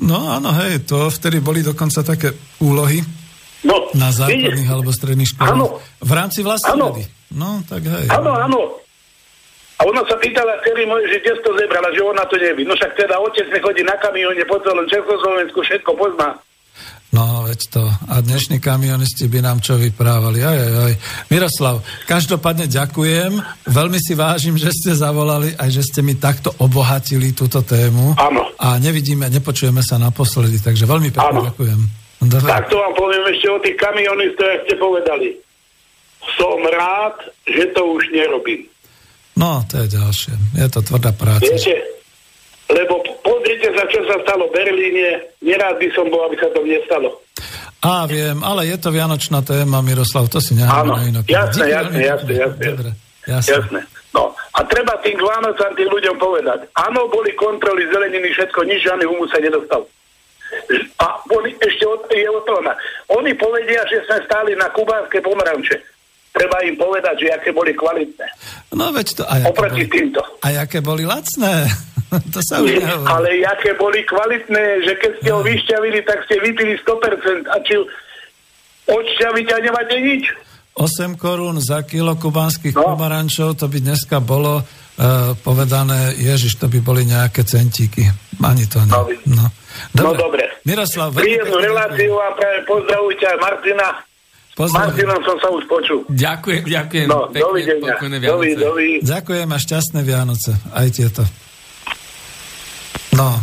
No 0.01 0.27
áno, 0.27 0.51
hej, 0.65 0.83
to 0.89 1.07
vtedy 1.13 1.39
boli 1.39 1.63
dokonca 1.63 2.03
také 2.03 2.35
úlohy 2.59 2.99
no, 3.63 3.95
na 3.95 4.11
základných 4.11 4.67
alebo 4.67 4.91
stredných 4.91 5.39
školách. 5.39 5.79
V 6.03 6.13
rámci 6.13 6.43
vlastnej 6.43 6.75
vedy. 6.75 7.05
No, 7.37 7.63
tak 7.69 7.87
hej. 7.87 8.11
Áno, 8.11 8.35
áno. 8.35 8.84
A 9.75 9.81
ona 9.83 10.07
sa 10.07 10.15
pýtala 10.15 10.63
dcery 10.63 10.87
moje, 10.87 11.11
že 11.11 11.19
kde 11.19 11.43
to 11.43 11.51
zebrala, 11.59 11.91
že 11.91 12.03
ona 12.03 12.23
to 12.31 12.39
nevie. 12.39 12.63
No 12.63 12.79
však 12.79 12.95
teda 12.95 13.19
otec 13.19 13.51
nechodí 13.51 13.83
na 13.83 13.99
kamióne 13.99 14.47
po 14.47 14.63
celom 14.63 14.87
Československu, 14.87 15.59
všetko 15.67 15.91
pozná. 15.99 16.39
No, 17.15 17.47
veď 17.47 17.61
to. 17.71 17.85
A 18.11 18.19
dnešní 18.19 18.59
kamionisti 18.59 19.31
by 19.31 19.39
nám 19.39 19.63
čo 19.63 19.79
vyprávali. 19.79 20.43
Aj, 20.43 20.59
aj, 20.59 20.73
aj. 20.91 20.95
Miroslav, 21.31 21.79
každopádne 22.11 22.67
ďakujem. 22.67 23.39
Veľmi 23.71 23.99
si 24.03 24.19
vážim, 24.19 24.59
že 24.59 24.75
ste 24.75 24.99
zavolali 24.99 25.55
aj 25.55 25.71
že 25.71 25.87
ste 25.87 26.03
mi 26.03 26.19
takto 26.19 26.51
obohatili 26.59 27.31
túto 27.31 27.63
tému. 27.63 28.19
Áno. 28.19 28.51
A 28.59 28.83
nevidíme, 28.83 29.31
nepočujeme 29.31 29.79
sa 29.79 29.95
naposledy, 29.95 30.59
takže 30.59 30.91
veľmi 30.91 31.15
pekne 31.15 31.39
Áno. 31.39 31.47
ďakujem. 31.55 31.81
Dobre. 32.27 32.51
Tak 32.51 32.67
to 32.67 32.83
vám 32.83 32.95
poviem 32.99 33.25
ešte 33.31 33.47
o 33.47 33.59
tých 33.63 33.77
kamionistoch, 33.79 34.51
jak 34.51 34.63
ste 34.67 34.75
povedali. 34.75 35.29
Som 36.35 36.67
rád, 36.67 37.31
že 37.47 37.71
to 37.79 37.95
už 37.95 38.11
nerobím. 38.11 38.74
No, 39.35 39.67
to 39.67 39.83
je 39.83 39.87
ďalšie. 39.91 40.35
Je 40.55 40.69
to 40.71 40.81
tvrdá 40.83 41.11
práca. 41.11 41.43
Viete, 41.43 41.75
lebo 42.71 43.03
pozrite 43.21 43.69
sa, 43.75 43.85
čo 43.91 44.01
sa 44.07 44.17
stalo 44.23 44.47
v 44.49 44.55
Berlíne. 44.55 45.07
Nerád 45.43 45.77
by 45.83 45.89
som 45.91 46.07
bol, 46.09 46.23
aby 46.31 46.39
sa 46.39 46.49
to 46.55 46.63
nestalo. 46.63 47.19
Á, 47.85 48.09
viem, 48.09 48.41
ale 48.41 48.71
je 48.71 48.79
to 48.81 48.89
vianočná 48.89 49.45
téma, 49.45 49.85
Miroslav, 49.85 50.33
to 50.33 50.41
si 50.41 50.57
necháme 50.57 50.89
na 50.89 51.03
inok. 51.05 51.25
Jasné, 51.29 51.69
jasné, 51.69 52.01
jasné, 52.09 52.33
jasné. 52.41 52.65
Dobre, 52.73 52.91
jasné. 53.29 53.51
jasné. 53.61 53.81
No, 54.15 54.33
a 54.33 54.61
treba 54.65 54.97
tým 55.05 55.19
Vánocám 55.21 55.75
tým 55.77 55.91
ľuďom 55.91 56.17
povedať. 56.17 56.65
Áno, 56.81 57.11
boli 57.11 57.35
kontroly 57.37 57.85
zeleniny, 57.91 58.33
všetko, 58.33 58.65
nič 58.65 58.87
žiadny 58.87 59.05
humus 59.05 59.29
sa 59.29 59.43
nedostal. 59.43 59.85
A 61.03 61.07
boli, 61.27 61.53
ešte 61.59 61.85
od, 61.85 62.07
je 62.09 62.31
o 62.31 62.41
to, 62.47 62.57
Oni 63.19 63.35
povedia, 63.35 63.83
že 63.91 64.07
sa 64.07 64.23
stáli 64.23 64.55
na 64.55 64.71
kubánske 64.71 65.19
pomeranče 65.21 65.94
treba 66.35 66.59
im 66.67 66.75
povedať, 66.75 67.15
že 67.23 67.27
aké 67.31 67.55
boli 67.55 67.71
kvalitné. 67.79 68.27
No 68.75 68.91
veď 68.91 69.07
to... 69.15 69.23
A 69.23 69.47
Oproti 69.47 69.87
boli, 69.87 69.95
týmto. 69.95 70.21
A 70.43 70.47
aké 70.67 70.83
boli 70.83 71.07
lacné. 71.07 71.71
to 72.35 72.43
sa 72.43 72.59
už 72.59 72.83
Ale 73.07 73.39
aké 73.47 73.79
boli 73.79 74.03
kvalitné, 74.03 74.83
že 74.83 74.93
keď 74.99 75.13
ste 75.23 75.31
ho 75.31 75.41
no. 75.41 75.47
vyšťavili, 75.47 76.03
tak 76.03 76.27
ste 76.27 76.43
vypili 76.43 76.75
100%. 76.83 77.47
A 77.47 77.57
či 77.63 77.79
odšťaviť 78.91 79.47
a 79.55 79.57
nemáte 79.63 79.97
nič. 80.03 80.25
8 80.75 81.15
korún 81.15 81.63
za 81.63 81.87
kilo 81.87 82.19
kubanských 82.19 82.75
no. 82.75 82.99
pomarančov, 82.99 83.55
to 83.55 83.71
by 83.71 83.79
dneska 83.79 84.19
bolo 84.19 84.59
uh, 84.59 84.67
povedané, 85.39 86.19
ježiš, 86.19 86.59
to 86.59 86.67
by 86.67 86.83
boli 86.83 87.07
nejaké 87.07 87.47
centíky. 87.47 88.11
Ani 88.43 88.67
to 88.67 88.83
nie. 88.83 88.91
No, 88.91 89.07
no. 89.39 89.47
Dobre. 89.95 90.03
no 90.03 90.11
dobre. 90.19 90.45
Miroslav, 90.67 91.15
Príjemnú 91.15 91.63
reláciu 91.63 92.19
a 92.19 92.35
práve 92.35 92.67
pozdravujte 92.67 93.23
aj 93.23 93.39
Martina 94.55 94.87
Martinom 94.87 95.21
som 95.27 95.37
sa 95.43 95.49
už 95.51 95.67
počul. 95.67 95.99
Ďakujem, 96.07 96.63
ďakujem. 96.63 97.07
No, 97.11 97.27
Pekne, 97.27 97.43
dovidenia. 97.43 97.95
Dovi, 98.23 98.51
dovi. 98.55 98.89
Ďakujem 99.03 99.49
a 99.51 99.59
šťastné 99.59 100.01
Vianoce. 100.07 100.55
Aj 100.71 100.87
tieto. 100.95 101.27
No, 103.19 103.35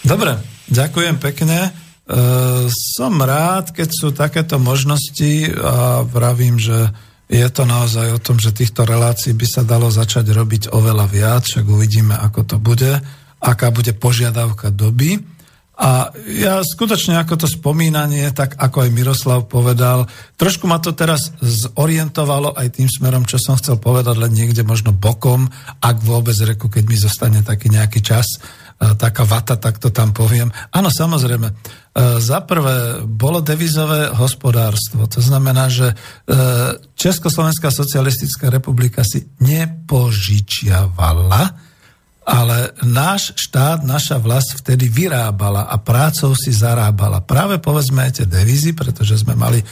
dobre. 0.00 0.40
Ďakujem 0.72 1.16
pekne. 1.20 1.72
Uh, 2.08 2.64
som 2.72 3.20
rád, 3.20 3.76
keď 3.76 3.88
sú 3.92 4.08
takéto 4.16 4.56
možnosti 4.56 5.52
a 5.60 6.00
vravím, 6.08 6.56
že 6.56 6.88
je 7.28 7.44
to 7.52 7.68
naozaj 7.68 8.16
o 8.16 8.20
tom, 8.20 8.40
že 8.40 8.56
týchto 8.56 8.88
relácií 8.88 9.36
by 9.36 9.44
sa 9.44 9.60
dalo 9.60 9.92
začať 9.92 10.32
robiť 10.32 10.72
oveľa 10.72 11.04
viac, 11.12 11.44
však 11.44 11.68
uvidíme, 11.68 12.16
ako 12.16 12.40
to 12.48 12.56
bude, 12.56 12.88
aká 13.44 13.68
bude 13.68 13.92
požiadavka 14.00 14.72
doby. 14.72 15.20
A 15.78 16.10
ja 16.26 16.58
skutočne 16.58 17.22
ako 17.22 17.38
to 17.38 17.46
spomínanie, 17.46 18.26
tak 18.34 18.58
ako 18.58 18.82
aj 18.82 18.90
Miroslav 18.90 19.46
povedal, 19.46 20.10
trošku 20.34 20.66
ma 20.66 20.82
to 20.82 20.90
teraz 20.90 21.30
zorientovalo 21.38 22.50
aj 22.58 22.82
tým 22.82 22.90
smerom, 22.90 23.22
čo 23.22 23.38
som 23.38 23.54
chcel 23.54 23.78
povedať, 23.78 24.18
len 24.18 24.34
niekde 24.34 24.66
možno 24.66 24.90
bokom, 24.90 25.46
ak 25.78 26.02
vôbec 26.02 26.34
reku, 26.42 26.66
keď 26.66 26.82
mi 26.82 26.98
zostane 26.98 27.46
taký 27.46 27.70
nejaký 27.70 28.02
čas, 28.02 28.42
e, 28.82 28.90
taká 28.98 29.22
vata, 29.22 29.54
tak 29.54 29.78
to 29.78 29.94
tam 29.94 30.10
poviem. 30.10 30.50
Áno, 30.74 30.90
samozrejme. 30.90 31.46
E, 31.46 31.54
za 32.18 32.42
prvé, 32.42 33.06
bolo 33.06 33.38
devizové 33.38 34.10
hospodárstvo. 34.10 35.06
To 35.06 35.22
znamená, 35.22 35.70
že 35.70 35.94
e, 35.94 35.96
Československá 36.98 37.70
socialistická 37.70 38.50
republika 38.50 39.06
si 39.06 39.30
nepožičiavala, 39.38 41.67
ale 42.28 42.76
náš 42.84 43.32
štát, 43.40 43.88
naša 43.88 44.20
vlast 44.20 44.60
vtedy 44.60 44.92
vyrábala 44.92 45.64
a 45.64 45.80
prácou 45.80 46.36
si 46.36 46.52
zarábala. 46.52 47.24
Práve 47.24 47.56
povedzme 47.56 48.04
aj 48.04 48.20
tie 48.20 48.26
devízy, 48.28 48.76
pretože 48.76 49.24
sme 49.24 49.32
mali 49.32 49.64
e, 49.64 49.66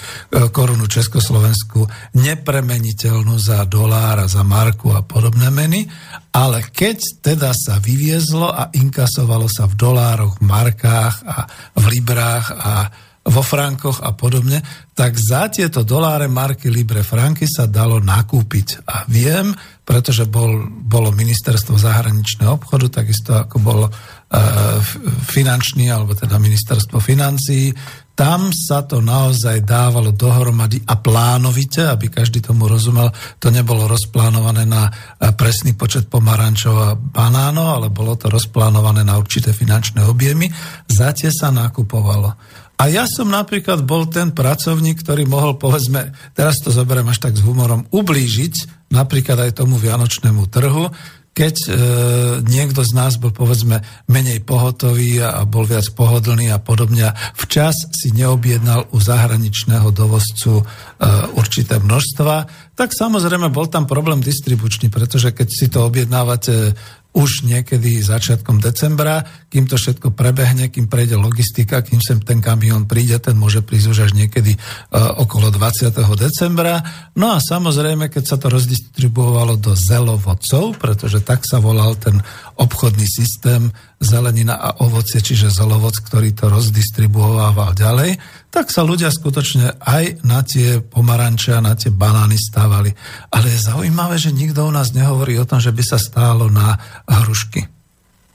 korunu 0.48 0.88
Československu 0.88 1.84
nepremeniteľnú 2.16 3.36
za 3.36 3.60
dolár 3.68 4.24
a 4.24 4.26
za 4.26 4.40
marku 4.40 4.88
a 4.96 5.04
podobné 5.04 5.52
meny, 5.52 5.84
ale 6.32 6.64
keď 6.72 7.20
teda 7.20 7.52
sa 7.52 7.76
vyviezlo 7.76 8.48
a 8.48 8.72
inkasovalo 8.72 9.52
sa 9.52 9.68
v 9.68 9.76
dolároch, 9.76 10.40
markách 10.40 11.28
a 11.28 11.44
v 11.76 11.84
librách 11.92 12.46
a 12.56 12.72
vo 13.26 13.42
frankoch 13.42 14.06
a 14.06 14.14
podobne, 14.14 14.62
tak 14.94 15.18
za 15.18 15.50
tieto 15.50 15.82
doláre, 15.82 16.30
marky, 16.30 16.70
libre, 16.70 17.02
franky 17.02 17.50
sa 17.50 17.66
dalo 17.66 17.98
nakúpiť. 17.98 18.86
A 18.86 19.02
viem, 19.10 19.50
pretože 19.82 20.30
bol, 20.30 20.70
bolo 20.70 21.10
ministerstvo 21.10 21.74
zahraničného 21.74 22.54
obchodu, 22.54 23.02
takisto 23.02 23.34
ako 23.34 23.56
bolo 23.58 23.86
e, 23.90 23.92
finančný, 25.26 25.90
alebo 25.90 26.14
teda 26.14 26.38
ministerstvo 26.38 27.02
financií, 27.02 27.74
tam 28.16 28.48
sa 28.48 28.80
to 28.80 29.04
naozaj 29.04 29.60
dávalo 29.60 30.08
dohromady 30.08 30.80
a 30.88 30.96
plánovite, 30.96 31.84
aby 31.84 32.08
každý 32.08 32.40
tomu 32.40 32.64
rozumel, 32.64 33.12
to 33.36 33.52
nebolo 33.52 33.84
rozplánované 33.84 34.64
na 34.64 34.88
e, 34.88 34.90
presný 35.36 35.76
počet 35.76 36.08
pomarančov 36.08 36.74
a 36.80 36.96
banánov, 36.96 37.68
ale 37.76 37.88
bolo 37.92 38.16
to 38.16 38.32
rozplánované 38.32 39.04
na 39.04 39.20
určité 39.20 39.52
finančné 39.52 40.08
objemy. 40.08 40.48
Za 40.88 41.12
tie 41.12 41.28
sa 41.28 41.52
nakupovalo. 41.52 42.55
A 42.76 42.92
ja 42.92 43.08
som 43.08 43.32
napríklad 43.32 43.88
bol 43.88 44.04
ten 44.04 44.36
pracovník, 44.36 45.00
ktorý 45.00 45.24
mohol, 45.24 45.56
povedzme, 45.56 46.12
teraz 46.36 46.60
to 46.60 46.68
zoberiem 46.68 47.08
až 47.08 47.24
tak 47.24 47.32
s 47.32 47.40
humorom, 47.40 47.88
ublížiť 47.88 48.88
napríklad 48.92 49.48
aj 49.48 49.64
tomu 49.64 49.80
vianočnému 49.80 50.44
trhu, 50.52 50.92
keď 51.36 51.56
e, 51.56 51.70
niekto 52.48 52.80
z 52.80 52.96
nás 52.96 53.20
bol 53.20 53.28
povedzme 53.28 53.84
menej 54.08 54.40
pohotový 54.40 55.20
a, 55.20 55.36
a 55.36 55.42
bol 55.44 55.68
viac 55.68 55.84
pohodlný 55.92 56.48
a 56.48 56.56
podobne. 56.56 57.12
Včas 57.36 57.92
si 57.92 58.08
neobjednal 58.16 58.88
u 58.88 58.96
zahraničného 58.96 59.92
dovozcu 59.92 60.60
e, 60.60 60.64
určité 61.36 61.76
množstva, 61.76 62.34
tak 62.72 62.96
samozrejme 62.96 63.52
bol 63.52 63.68
tam 63.68 63.84
problém 63.84 64.24
distribučný, 64.24 64.88
pretože 64.88 65.36
keď 65.36 65.48
si 65.52 65.68
to 65.68 65.84
objednávate 65.84 66.72
už 67.16 67.48
niekedy 67.48 68.04
začiatkom 68.04 68.60
decembra, 68.60 69.24
kým 69.48 69.64
to 69.64 69.80
všetko 69.80 70.12
prebehne, 70.12 70.68
kým 70.68 70.84
prejde 70.84 71.16
logistika, 71.16 71.80
kým 71.80 71.96
sem 72.04 72.20
ten 72.20 72.44
kamión 72.44 72.84
príde, 72.84 73.16
ten 73.16 73.32
môže 73.40 73.64
prísť 73.64 73.86
už 73.88 73.98
až 74.04 74.12
niekedy 74.12 74.52
uh, 74.52 75.16
okolo 75.24 75.48
20. 75.48 75.96
decembra. 76.20 76.84
No 77.16 77.32
a 77.32 77.40
samozrejme, 77.40 78.12
keď 78.12 78.24
sa 78.28 78.36
to 78.36 78.52
rozdistribuovalo 78.52 79.56
do 79.56 79.72
zelovodcov, 79.72 80.76
pretože 80.76 81.24
tak 81.24 81.48
sa 81.48 81.56
volal 81.56 81.96
ten 81.96 82.20
obchodný 82.60 83.08
systém 83.08 83.72
zelenina 83.96 84.60
a 84.60 84.84
ovocie, 84.84 85.24
čiže 85.24 85.48
zelovoc, 85.48 85.96
ktorý 86.04 86.36
to 86.36 86.52
rozdistribuoval 86.52 87.72
ďalej, 87.72 88.20
tak 88.52 88.68
sa 88.68 88.84
ľudia 88.84 89.08
skutočne 89.08 89.80
aj 89.80 90.20
na 90.20 90.44
tie 90.44 90.84
pomaranče 90.84 91.56
a 91.56 91.64
na 91.64 91.72
tie 91.72 91.88
banány 91.88 92.36
stávali. 92.36 92.92
Ale 93.32 93.56
je 93.56 93.66
zaujímavé, 93.72 94.20
že 94.20 94.36
nikto 94.36 94.68
u 94.68 94.72
nás 94.72 94.92
nehovorí 94.92 95.40
o 95.40 95.48
tom, 95.48 95.64
že 95.64 95.72
by 95.72 95.80
sa 95.80 95.96
stálo 95.96 96.52
na 96.52 96.76
hrušky. 97.08 97.64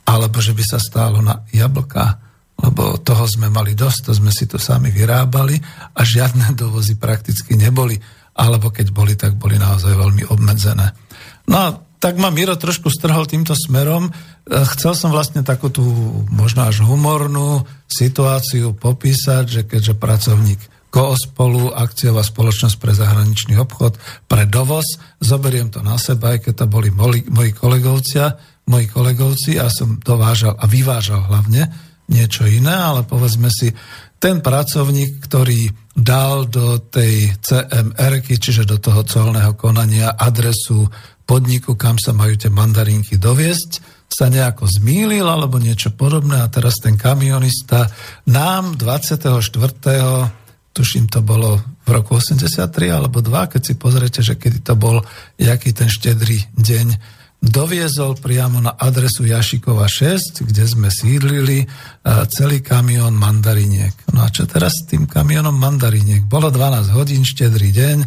Alebo 0.10 0.42
že 0.42 0.58
by 0.58 0.64
sa 0.66 0.82
stálo 0.82 1.22
na 1.22 1.46
jablka. 1.54 2.18
Lebo 2.62 2.98
toho 3.02 3.26
sme 3.30 3.50
mali 3.50 3.78
dosť, 3.78 4.10
to 4.10 4.12
sme 4.18 4.34
si 4.34 4.50
to 4.50 4.58
sami 4.58 4.90
vyrábali 4.90 5.62
a 5.94 6.02
žiadne 6.02 6.54
dovozy 6.62 6.98
prakticky 6.98 7.54
neboli. 7.54 8.02
Alebo 8.34 8.74
keď 8.74 8.88
boli, 8.90 9.14
tak 9.14 9.38
boli 9.38 9.62
naozaj 9.62 9.94
veľmi 9.94 10.26
obmedzené. 10.26 10.90
No 11.54 11.92
tak 12.02 12.18
ma 12.18 12.34
Miro 12.34 12.58
trošku 12.58 12.90
strhol 12.90 13.30
týmto 13.30 13.54
smerom. 13.54 14.10
E, 14.48 14.66
chcel 14.78 14.94
som 14.98 15.14
vlastne 15.14 15.46
takú 15.46 15.70
tú 15.70 15.86
možno 16.34 16.66
až 16.66 16.82
humornú 16.82 17.66
situáciu 17.86 18.74
popísať, 18.74 19.44
že 19.46 19.62
keďže 19.68 19.94
pracovník 20.00 20.62
Koospolu, 20.92 21.72
akciová 21.72 22.20
spoločnosť 22.20 22.76
pre 22.76 22.92
zahraničný 22.92 23.56
obchod, 23.56 23.96
pre 24.28 24.44
dovoz, 24.44 25.00
zoberiem 25.24 25.72
to 25.72 25.80
na 25.80 25.96
seba, 25.96 26.36
aj 26.36 26.52
keď 26.52 26.54
to 26.54 26.66
boli 26.68 26.92
moji, 26.92 27.24
moji 27.32 27.56
kolegovcia, 27.56 28.36
moji 28.68 28.92
kolegovci 28.92 29.56
a 29.56 29.72
som 29.72 29.96
dovážal 30.04 30.60
a 30.60 30.68
vyvážal 30.68 31.32
hlavne 31.32 31.72
niečo 32.12 32.44
iné, 32.44 32.76
ale 32.76 33.08
povedzme 33.08 33.48
si, 33.48 33.72
ten 34.22 34.44
pracovník, 34.44 35.24
ktorý 35.24 35.72
dal 35.96 36.46
do 36.46 36.78
tej 36.78 37.40
CMR, 37.40 38.22
čiže 38.22 38.68
do 38.68 38.78
toho 38.78 39.02
colného 39.08 39.56
konania 39.56 40.14
adresu 40.14 40.86
podniku, 41.24 41.80
kam 41.80 41.96
sa 41.96 42.12
majú 42.12 42.36
tie 42.36 42.52
mandarinky 42.52 43.16
doviesť, 43.16 43.91
sa 44.12 44.28
nejako 44.28 44.68
zmýlil 44.68 45.24
alebo 45.24 45.56
niečo 45.56 45.96
podobné 45.96 46.44
a 46.44 46.52
teraz 46.52 46.84
ten 46.84 47.00
kamionista 47.00 47.88
nám 48.28 48.76
24. 48.76 49.40
tuším 50.76 51.08
to 51.08 51.24
bolo 51.24 51.64
v 51.88 51.90
roku 51.90 52.20
83 52.20 52.68
alebo 52.92 53.24
2, 53.24 53.52
keď 53.56 53.62
si 53.64 53.74
pozriete, 53.80 54.20
že 54.20 54.36
kedy 54.36 54.68
to 54.68 54.76
bol, 54.76 55.00
jaký 55.40 55.72
ten 55.72 55.88
štedrý 55.88 56.44
deň, 56.60 56.88
doviezol 57.42 58.22
priamo 58.22 58.62
na 58.62 58.78
adresu 58.78 59.26
Jašikova 59.26 59.90
6, 59.90 60.46
kde 60.46 60.62
sme 60.62 60.94
sídlili 60.94 61.66
e, 61.66 61.68
celý 62.30 62.62
kamión 62.62 63.18
mandariniek. 63.18 63.98
No 64.14 64.22
a 64.22 64.30
čo 64.30 64.46
teraz 64.46 64.86
s 64.86 64.94
tým 64.94 65.10
kamionom 65.10 65.58
mandariniek? 65.58 66.22
Bolo 66.22 66.54
12 66.54 66.94
hodín, 66.94 67.26
štedrý 67.26 67.74
deň, 67.74 67.98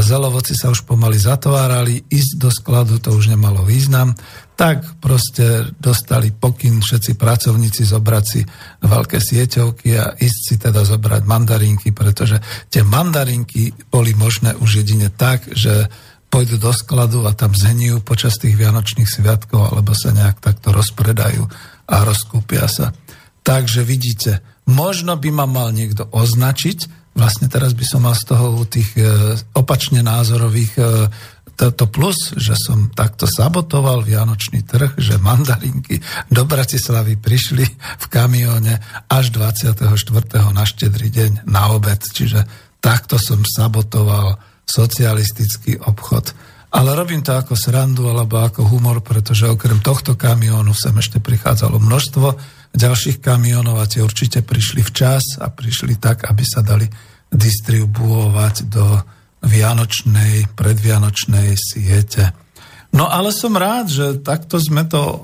zelovoci 0.00 0.56
sa 0.56 0.72
už 0.72 0.88
pomaly 0.88 1.20
zatvárali, 1.20 2.08
ísť 2.08 2.32
do 2.40 2.48
skladu 2.48 2.96
to 3.04 3.12
už 3.12 3.36
nemalo 3.36 3.60
význam, 3.68 4.16
tak 4.60 5.00
proste 5.00 5.72
dostali 5.80 6.36
pokyn 6.36 6.84
všetci 6.84 7.16
pracovníci 7.16 7.80
zobrať 7.80 8.24
si 8.28 8.44
veľké 8.84 9.16
sieťovky 9.16 9.88
a 9.96 10.12
ísť 10.20 10.40
si 10.44 10.54
teda 10.60 10.84
zobrať 10.84 11.24
mandarinky, 11.24 11.96
pretože 11.96 12.36
tie 12.68 12.84
mandarinky 12.84 13.72
boli 13.88 14.12
možné 14.12 14.52
už 14.60 14.84
jedine 14.84 15.08
tak, 15.08 15.48
že 15.56 15.88
pôjdu 16.28 16.60
do 16.60 16.76
skladu 16.76 17.24
a 17.24 17.32
tam 17.32 17.56
zhnijú 17.56 18.04
počas 18.04 18.36
tých 18.36 18.60
vianočných 18.60 19.08
sviatkov 19.08 19.72
alebo 19.72 19.96
sa 19.96 20.12
nejak 20.12 20.44
takto 20.44 20.76
rozpredajú 20.76 21.40
a 21.88 21.96
rozkúpia 22.04 22.68
sa. 22.68 22.92
Takže 23.40 23.80
vidíte, 23.80 24.44
možno 24.68 25.16
by 25.16 25.30
ma 25.32 25.48
mal 25.48 25.72
niekto 25.72 26.04
označiť, 26.12 27.00
vlastne 27.16 27.48
teraz 27.48 27.72
by 27.72 27.84
som 27.88 28.04
mal 28.04 28.12
z 28.12 28.28
toho 28.28 28.60
tých 28.68 28.92
e, 29.00 29.08
opačne 29.56 30.04
názorových 30.04 30.72
e, 31.60 31.70
to 31.70 31.84
plus, 31.86 32.32
že 32.34 32.56
som 32.56 32.88
takto 32.90 33.28
sabotoval 33.28 34.00
Vianočný 34.02 34.64
trh, 34.64 34.96
že 34.96 35.20
mandarinky 35.20 36.00
do 36.32 36.48
Bratislavy 36.48 37.20
prišli 37.20 37.64
v 38.00 38.06
kamióne 38.08 38.80
až 39.06 39.30
24. 39.36 39.84
na 40.50 40.64
štedrý 40.64 41.08
deň 41.12 41.44
na 41.44 41.76
obed. 41.76 42.00
Čiže 42.00 42.48
takto 42.80 43.20
som 43.20 43.44
sabotoval 43.44 44.40
socialistický 44.64 45.82
obchod. 45.84 46.32
Ale 46.70 46.94
robím 46.94 47.18
to 47.18 47.34
ako 47.34 47.58
srandu 47.58 48.06
alebo 48.06 48.38
ako 48.38 48.62
humor, 48.70 49.02
pretože 49.02 49.50
okrem 49.50 49.82
tohto 49.82 50.14
kamiónu 50.14 50.70
sem 50.70 50.94
ešte 50.94 51.18
prichádzalo 51.18 51.82
množstvo 51.82 52.26
ďalších 52.70 53.18
kamionov 53.18 53.82
a 53.82 53.90
tie 53.90 54.06
určite 54.06 54.46
prišli 54.46 54.86
včas 54.86 55.42
a 55.42 55.50
prišli 55.50 55.98
tak, 55.98 56.30
aby 56.30 56.46
sa 56.46 56.62
dali 56.62 56.86
distribuovať 57.30 58.54
do 58.70 58.86
vianočnej, 59.40 60.52
predvianočnej 60.52 61.56
siete. 61.56 62.32
No 62.92 63.06
ale 63.06 63.30
som 63.30 63.54
rád, 63.54 63.86
že 63.88 64.06
takto 64.20 64.58
sme 64.58 64.84
to 64.84 65.00
uh, 65.00 65.22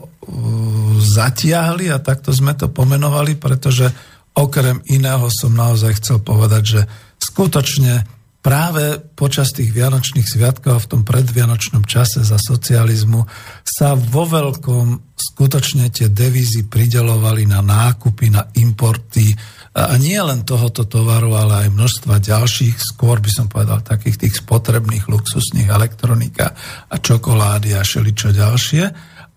zatiahli 1.03 1.91
a 1.91 1.99
takto 1.99 2.31
sme 2.31 2.55
to 2.55 2.71
pomenovali, 2.71 3.35
pretože 3.37 3.91
okrem 4.37 4.81
iného 4.89 5.27
som 5.33 5.53
naozaj 5.53 5.99
chcel 5.99 6.19
povedať, 6.23 6.63
že 6.65 6.81
skutočne 7.19 8.07
práve 8.47 9.03
počas 9.19 9.51
tých 9.51 9.75
vianočných 9.75 10.23
sviatkov 10.23 10.87
v 10.87 10.91
tom 10.95 11.03
predvianočnom 11.03 11.83
čase 11.83 12.23
za 12.23 12.39
socializmu 12.39 13.27
sa 13.67 13.99
vo 13.99 14.23
veľkom 14.23 15.19
skutočne 15.19 15.91
tie 15.91 16.07
devízy 16.07 16.71
pridelovali 16.71 17.43
na 17.43 17.59
nákupy, 17.59 18.31
na 18.31 18.47
importy 18.55 19.35
a 19.77 19.93
nie 20.01 20.17
len 20.17 20.41
tohoto 20.41 20.89
tovaru, 20.89 21.37
ale 21.37 21.69
aj 21.69 21.77
množstva 21.77 22.17
ďalších, 22.25 22.81
skôr 22.81 23.21
by 23.21 23.29
som 23.29 23.45
povedal 23.45 23.85
takých 23.85 24.25
tých 24.25 24.41
spotrebných 24.41 25.05
luxusných 25.05 25.69
elektronika 25.69 26.57
a 26.89 26.97
čokolády 26.97 27.77
a 27.77 27.85
šeličo 27.85 28.33
ďalšie. 28.33 28.85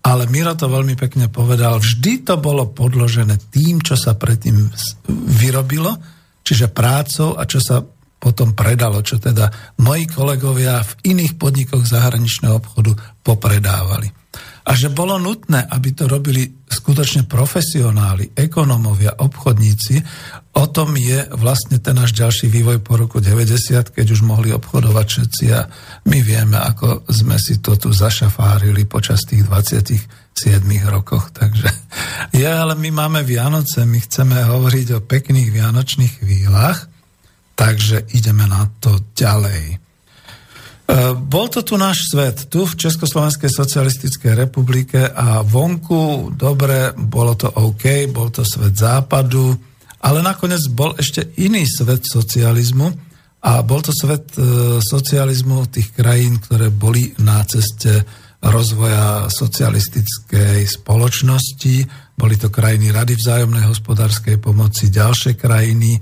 Ale 0.00 0.24
Miro 0.32 0.56
to 0.56 0.72
veľmi 0.72 0.96
pekne 0.96 1.28
povedal, 1.28 1.76
vždy 1.76 2.24
to 2.24 2.40
bolo 2.40 2.72
podložené 2.72 3.36
tým, 3.52 3.84
čo 3.84 4.00
sa 4.00 4.16
predtým 4.16 4.72
vyrobilo, 5.44 5.92
čiže 6.40 6.72
prácou 6.72 7.36
a 7.36 7.44
čo 7.44 7.60
sa 7.60 7.84
potom 8.16 8.56
predalo, 8.56 9.04
čo 9.04 9.20
teda 9.20 9.76
moji 9.84 10.08
kolegovia 10.08 10.80
v 10.80 11.16
iných 11.16 11.36
podnikoch 11.36 11.84
zahraničného 11.84 12.56
obchodu 12.56 12.96
popredávali. 13.20 14.19
A 14.66 14.76
že 14.76 14.92
bolo 14.92 15.16
nutné, 15.16 15.64
aby 15.66 15.96
to 15.96 16.04
robili 16.04 16.44
skutočne 16.68 17.24
profesionáli, 17.24 18.36
ekonomovia, 18.36 19.18
obchodníci, 19.18 19.94
o 20.60 20.64
tom 20.68 20.94
je 20.98 21.26
vlastne 21.34 21.80
ten 21.80 21.96
náš 21.96 22.12
ďalší 22.12 22.52
vývoj 22.52 22.84
po 22.84 23.00
roku 23.00 23.18
90, 23.18 23.90
keď 23.94 24.06
už 24.12 24.20
mohli 24.22 24.52
obchodovať 24.52 25.06
všetci 25.06 25.44
a 25.56 25.60
my 26.06 26.18
vieme, 26.20 26.58
ako 26.60 27.08
sme 27.08 27.40
si 27.40 27.58
to 27.62 27.78
tu 27.80 27.90
zašafárili 27.90 28.84
počas 28.84 29.24
tých 29.24 29.46
20 29.46 30.30
7 30.40 30.64
rokoch. 30.88 31.28
Takže 31.36 31.68
ja, 32.40 32.64
ale 32.64 32.78
my 32.78 32.88
máme 32.88 33.20
Vianoce, 33.26 33.84
my 33.84 33.98
chceme 34.00 34.40
hovoriť 34.46 34.86
o 34.96 35.04
pekných 35.04 35.52
vianočných 35.52 36.24
chvíľach, 36.24 36.88
takže 37.58 38.08
ideme 38.16 38.48
na 38.48 38.64
to 38.80 39.04
ďalej. 39.12 39.89
E, 40.90 41.14
bol 41.14 41.46
to 41.46 41.62
tu 41.62 41.78
náš 41.78 42.10
svet, 42.10 42.50
tu 42.50 42.66
v 42.66 42.74
Československej 42.74 43.46
socialistickej 43.46 44.34
republike 44.34 44.98
a 45.06 45.46
vonku, 45.46 46.34
dobre, 46.34 46.90
bolo 46.98 47.38
to 47.38 47.46
OK, 47.46 48.10
bol 48.10 48.34
to 48.34 48.42
svet 48.42 48.74
západu, 48.74 49.54
ale 50.02 50.18
nakoniec 50.18 50.66
bol 50.74 50.98
ešte 50.98 51.30
iný 51.38 51.62
svet 51.62 52.02
socializmu 52.02 52.90
a 53.46 53.62
bol 53.62 53.78
to 53.86 53.94
svet 53.94 54.34
e, 54.34 54.42
socializmu 54.82 55.70
tých 55.70 55.94
krajín, 55.94 56.42
ktoré 56.42 56.74
boli 56.74 57.14
na 57.22 57.38
ceste 57.46 58.02
rozvoja 58.42 59.30
socialistickej 59.30 60.64
spoločnosti. 60.66 61.76
Boli 62.18 62.34
to 62.34 62.50
krajiny 62.50 62.90
Rady 62.90 63.14
vzájomnej 63.14 63.68
hospodárskej 63.68 64.42
pomoci, 64.42 64.90
ďalšie 64.90 65.38
krajiny. 65.38 66.00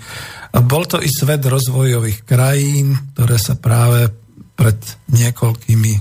Bol 0.64 0.86
to 0.88 1.02
i 1.02 1.10
svet 1.10 1.44
rozvojových 1.44 2.24
krajín, 2.24 2.94
ktoré 3.12 3.36
sa 3.36 3.58
práve 3.58 4.27
pred 4.58 4.78
niekoľkými 5.14 5.92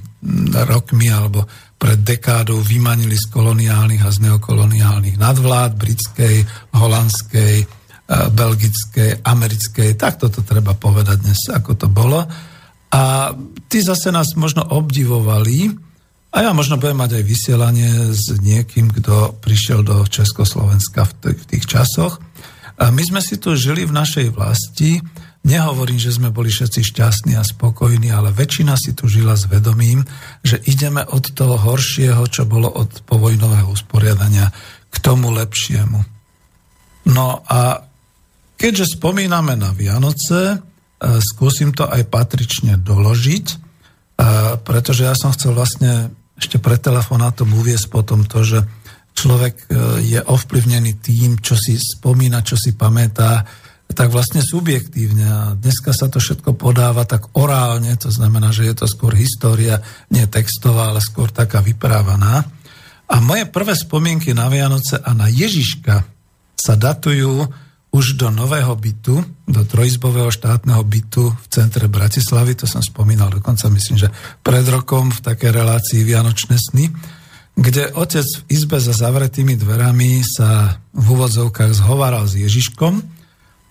rokmi 0.66 1.14
alebo 1.14 1.46
pred 1.78 2.02
dekádou 2.02 2.58
vymanili 2.58 3.14
z 3.14 3.30
koloniálnych 3.30 4.02
a 4.02 4.10
z 4.10 4.26
neokoloniálnych 4.26 5.22
nadvlád 5.22 5.78
britskej, 5.78 6.42
holandskej, 6.74 7.56
e, 7.62 7.66
belgickej, 8.34 9.22
americkej. 9.22 9.94
Tak 9.94 10.18
toto 10.18 10.42
treba 10.42 10.74
povedať 10.74 11.18
dnes, 11.22 11.38
ako 11.54 11.72
to 11.78 11.86
bolo. 11.86 12.26
A 12.90 13.30
tí 13.70 13.78
zase 13.86 14.10
nás 14.10 14.34
možno 14.34 14.66
obdivovali, 14.66 15.86
a 16.28 16.44
ja 16.44 16.52
možno 16.52 16.76
budem 16.76 17.00
mať 17.00 17.18
aj 17.18 17.24
vysielanie 17.24 17.92
s 18.12 18.36
niekým, 18.44 18.92
kto 18.92 19.40
prišiel 19.40 19.82
do 19.82 20.04
Československa 20.06 21.08
v, 21.08 21.34
tých 21.48 21.66
časoch. 21.66 22.20
A 22.78 22.94
my 22.94 23.02
sme 23.02 23.22
si 23.24 23.40
tu 23.40 23.56
žili 23.58 23.88
v 23.88 23.96
našej 23.96 24.36
vlasti. 24.36 25.02
Nehovorím, 25.46 26.02
že 26.02 26.16
sme 26.16 26.34
boli 26.34 26.50
všetci 26.50 26.82
šťastní 26.82 27.34
a 27.38 27.44
spokojní, 27.46 28.10
ale 28.12 28.34
väčšina 28.34 28.74
si 28.80 28.98
tu 28.98 29.06
žila 29.06 29.38
s 29.38 29.46
vedomím, 29.46 30.04
že 30.44 30.60
ideme 30.66 31.06
od 31.06 31.32
toho 31.32 31.56
horšieho, 31.56 32.24
čo 32.28 32.50
bolo 32.50 32.68
od 32.68 33.06
povojnového 33.06 33.70
usporiadania, 33.72 34.52
k 34.88 34.96
tomu 35.04 35.32
lepšiemu. 35.36 36.00
No 37.08 37.44
a 37.48 37.86
keďže 38.60 39.00
spomíname 39.00 39.56
na 39.56 39.72
Vianoce, 39.72 40.56
e, 40.56 40.58
skúsim 41.24 41.72
to 41.72 41.88
aj 41.88 42.08
patrične 42.12 42.76
doložiť 42.80 43.68
pretože 44.66 45.06
ja 45.06 45.14
som 45.14 45.30
chcel 45.34 45.54
vlastne 45.54 46.10
ešte 46.38 46.58
pred 46.58 46.82
telefonátom 46.82 47.50
uviesť 47.54 47.88
potom 47.90 48.26
to, 48.26 48.42
že 48.46 48.60
človek 49.18 49.56
e, 49.58 49.66
je 50.06 50.20
ovplyvnený 50.22 51.02
tým, 51.02 51.42
čo 51.42 51.58
si 51.58 51.78
spomína, 51.78 52.46
čo 52.46 52.54
si 52.54 52.78
pamätá, 52.78 53.42
tak 53.96 54.12
vlastne 54.12 54.44
subjektívne. 54.44 55.26
A 55.26 55.42
dneska 55.56 55.96
sa 55.96 56.12
to 56.12 56.20
všetko 56.20 56.60
podáva 56.60 57.08
tak 57.08 57.32
orálne, 57.38 57.96
to 57.96 58.12
znamená, 58.12 58.52
že 58.52 58.68
je 58.68 58.76
to 58.76 58.86
skôr 58.90 59.16
história, 59.16 59.80
nie 60.12 60.24
textová, 60.28 60.92
ale 60.92 61.00
skôr 61.00 61.32
taká 61.32 61.64
vyprávaná. 61.64 62.44
A 63.08 63.16
moje 63.24 63.48
prvé 63.48 63.72
spomienky 63.74 64.36
na 64.36 64.52
Vianoce 64.52 65.00
a 65.00 65.16
na 65.16 65.32
Ježiška 65.32 66.04
sa 66.60 66.74
datujú 66.76 67.48
už 67.88 68.20
do 68.20 68.28
nového 68.28 68.76
bytu, 68.76 69.24
do 69.48 69.62
trojizbového 69.64 70.28
štátneho 70.28 70.84
bytu 70.84 71.32
v 71.32 71.46
centre 71.48 71.88
Bratislavy, 71.88 72.54
to 72.60 72.68
som 72.68 72.84
spomínal 72.84 73.32
dokonca, 73.32 73.72
myslím, 73.72 73.96
že 73.96 74.12
pred 74.44 74.68
rokom 74.68 75.08
v 75.08 75.24
takej 75.24 75.52
relácii 75.56 76.04
Vianočné 76.04 76.60
sny, 76.60 76.92
kde 77.58 77.90
otec 77.96 78.28
v 78.28 78.42
izbe 78.54 78.78
za 78.78 78.94
zavretými 78.94 79.58
dverami 79.58 80.22
sa 80.22 80.78
v 80.94 81.06
úvodzovkách 81.18 81.74
zhovaral 81.74 82.30
s 82.30 82.38
Ježiškom 82.38 83.17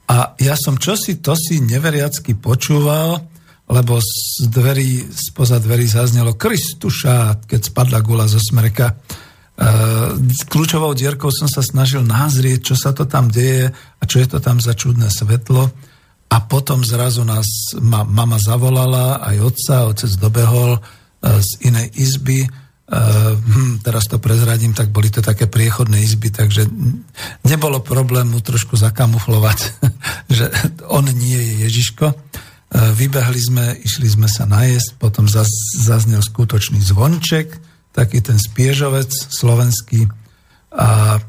a 0.06 0.38
ja 0.38 0.54
som 0.54 0.78
čosi 0.78 1.18
to 1.18 1.34
si 1.34 1.58
neveriacky 1.58 2.38
počúval, 2.38 3.18
lebo 3.66 3.98
z 3.98 4.46
dverí, 4.46 5.10
spoza 5.10 5.58
dverí 5.58 5.90
zaznelo 5.90 6.38
Kristuša, 6.38 7.42
keď 7.50 7.60
spadla 7.74 7.98
gula 7.98 8.30
zo 8.30 8.38
smreka 8.38 8.94
Eh, 9.56 10.08
kľúčovou 10.52 10.92
dierkou 10.92 11.32
som 11.32 11.48
sa 11.48 11.64
snažil 11.64 12.04
názrieť, 12.04 12.60
čo 12.60 12.74
sa 12.76 12.92
to 12.92 13.08
tam 13.08 13.32
deje 13.32 13.72
a 13.72 14.02
čo 14.04 14.20
je 14.20 14.28
to 14.28 14.36
tam 14.36 14.60
za 14.60 14.76
čudné 14.76 15.08
svetlo. 15.08 15.72
A 16.28 16.36
potom 16.44 16.84
zrazu 16.84 17.24
nás 17.24 17.72
ma, 17.80 18.04
mama 18.04 18.36
zavolala, 18.36 19.24
aj 19.24 19.36
otca, 19.40 19.88
otec 19.88 20.12
dobehol 20.20 20.76
uh, 20.76 20.82
z 21.40 21.72
inej 21.72 21.88
izby. 21.96 22.44
Uh, 22.86 23.34
hm, 23.34 23.82
teraz 23.82 24.06
to 24.06 24.22
prezradím, 24.22 24.70
tak 24.70 24.94
boli 24.94 25.10
to 25.10 25.18
také 25.18 25.50
priechodné 25.50 26.06
izby, 26.06 26.30
takže 26.30 26.70
nebolo 27.42 27.82
problému 27.82 28.38
trošku 28.38 28.78
zakamuflovať, 28.78 29.58
že 30.36 30.46
on 30.86 31.02
nie 31.10 31.34
je 31.34 31.54
Ježiško. 31.66 32.06
Uh, 32.06 32.94
vybehli 32.94 33.40
sme, 33.42 33.74
išli 33.82 34.06
sme 34.06 34.30
sa 34.30 34.46
najesť, 34.46 35.02
potom 35.02 35.26
zaz, 35.26 35.50
zaznel 35.82 36.22
skutočný 36.22 36.78
zvonček, 36.78 37.58
taký 37.96 38.22
ten 38.22 38.38
spiežovec 38.38 39.08
slovenský 39.08 40.04
a 40.76 41.16
e, 41.16 41.20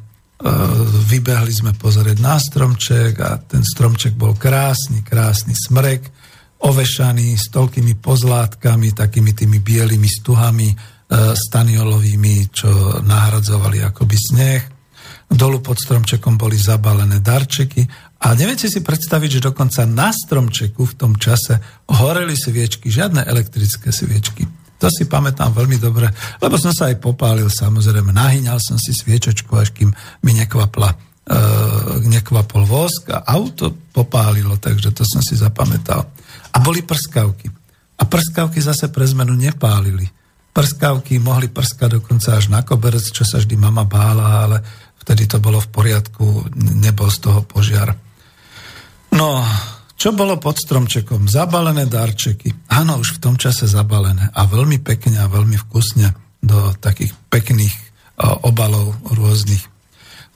vybehli 1.08 1.54
sme 1.56 1.72
pozrieť 1.72 2.20
na 2.20 2.36
stromček 2.36 3.16
a 3.24 3.40
ten 3.40 3.64
stromček 3.64 4.20
bol 4.20 4.36
krásny, 4.36 5.00
krásny 5.00 5.56
smrek, 5.56 6.12
ovešaný 6.60 7.40
s 7.40 7.48
toľkými 7.54 7.96
pozlátkami, 8.04 8.92
takými 8.92 9.32
tými 9.32 9.64
bielými 9.64 10.10
stuhami 10.12 10.97
staniolovými, 11.12 12.52
čo 12.52 13.00
nahradzovali 13.00 13.80
akoby 13.80 14.18
sneh. 14.20 14.64
Dolu 15.28 15.60
pod 15.60 15.80
stromčekom 15.80 16.40
boli 16.40 16.56
zabalené 16.56 17.20
darčeky 17.20 17.84
a 18.24 18.34
neviete 18.34 18.72
si 18.72 18.80
predstaviť, 18.80 19.40
že 19.40 19.46
dokonca 19.52 19.84
na 19.84 20.10
stromčeku 20.10 20.84
v 20.84 20.98
tom 20.98 21.14
čase 21.20 21.60
horeli 21.92 22.34
sviečky, 22.34 22.88
žiadne 22.88 23.28
elektrické 23.28 23.92
sviečky. 23.92 24.48
To 24.78 24.88
si 24.94 25.10
pamätám 25.10 25.54
veľmi 25.58 25.78
dobre, 25.82 26.10
lebo 26.38 26.56
som 26.56 26.70
sa 26.70 26.94
aj 26.94 27.02
popálil 27.02 27.50
samozrejme. 27.50 28.14
Nahyňal 28.14 28.62
som 28.62 28.78
si 28.78 28.94
sviečočku, 28.94 29.50
až 29.58 29.74
kým 29.74 29.90
mi 30.22 30.32
nekvapla, 30.38 30.90
e, 30.94 30.98
nekvapol 32.06 32.62
vosk 32.62 33.10
a 33.10 33.26
auto 33.26 33.74
popálilo, 33.90 34.62
takže 34.62 34.94
to 34.94 35.02
som 35.02 35.22
si 35.26 35.34
zapamätal. 35.34 36.06
A 36.54 36.58
boli 36.62 36.86
prskavky. 36.86 37.50
A 37.98 38.06
prskavky 38.06 38.62
zase 38.62 38.94
pre 38.94 39.06
zmenu 39.10 39.34
nepálili. 39.34 40.06
Prskavky 40.58 41.22
mohli 41.22 41.54
prskať 41.54 42.02
dokonca 42.02 42.34
až 42.34 42.50
na 42.50 42.66
koberec, 42.66 43.06
čo 43.14 43.22
sa 43.22 43.38
vždy 43.38 43.54
mama 43.62 43.86
bála, 43.86 44.50
ale 44.50 44.58
vtedy 45.06 45.30
to 45.30 45.38
bolo 45.38 45.62
v 45.62 45.70
poriadku, 45.70 46.50
nebol 46.58 47.14
z 47.14 47.30
toho 47.30 47.46
požiar. 47.46 47.94
No, 49.14 49.46
čo 49.94 50.18
bolo 50.18 50.42
pod 50.42 50.58
stromčekom? 50.58 51.30
Zabalené 51.30 51.86
darčeky. 51.86 52.74
Áno, 52.74 52.98
už 52.98 53.18
v 53.18 53.22
tom 53.22 53.36
čase 53.38 53.70
zabalené. 53.70 54.34
A 54.34 54.50
veľmi 54.50 54.82
pekne 54.82 55.22
a 55.22 55.30
veľmi 55.30 55.62
vkusne 55.62 56.18
do 56.42 56.74
takých 56.82 57.14
pekných 57.30 57.78
obalov 58.42 58.98
rôznych. 59.14 59.62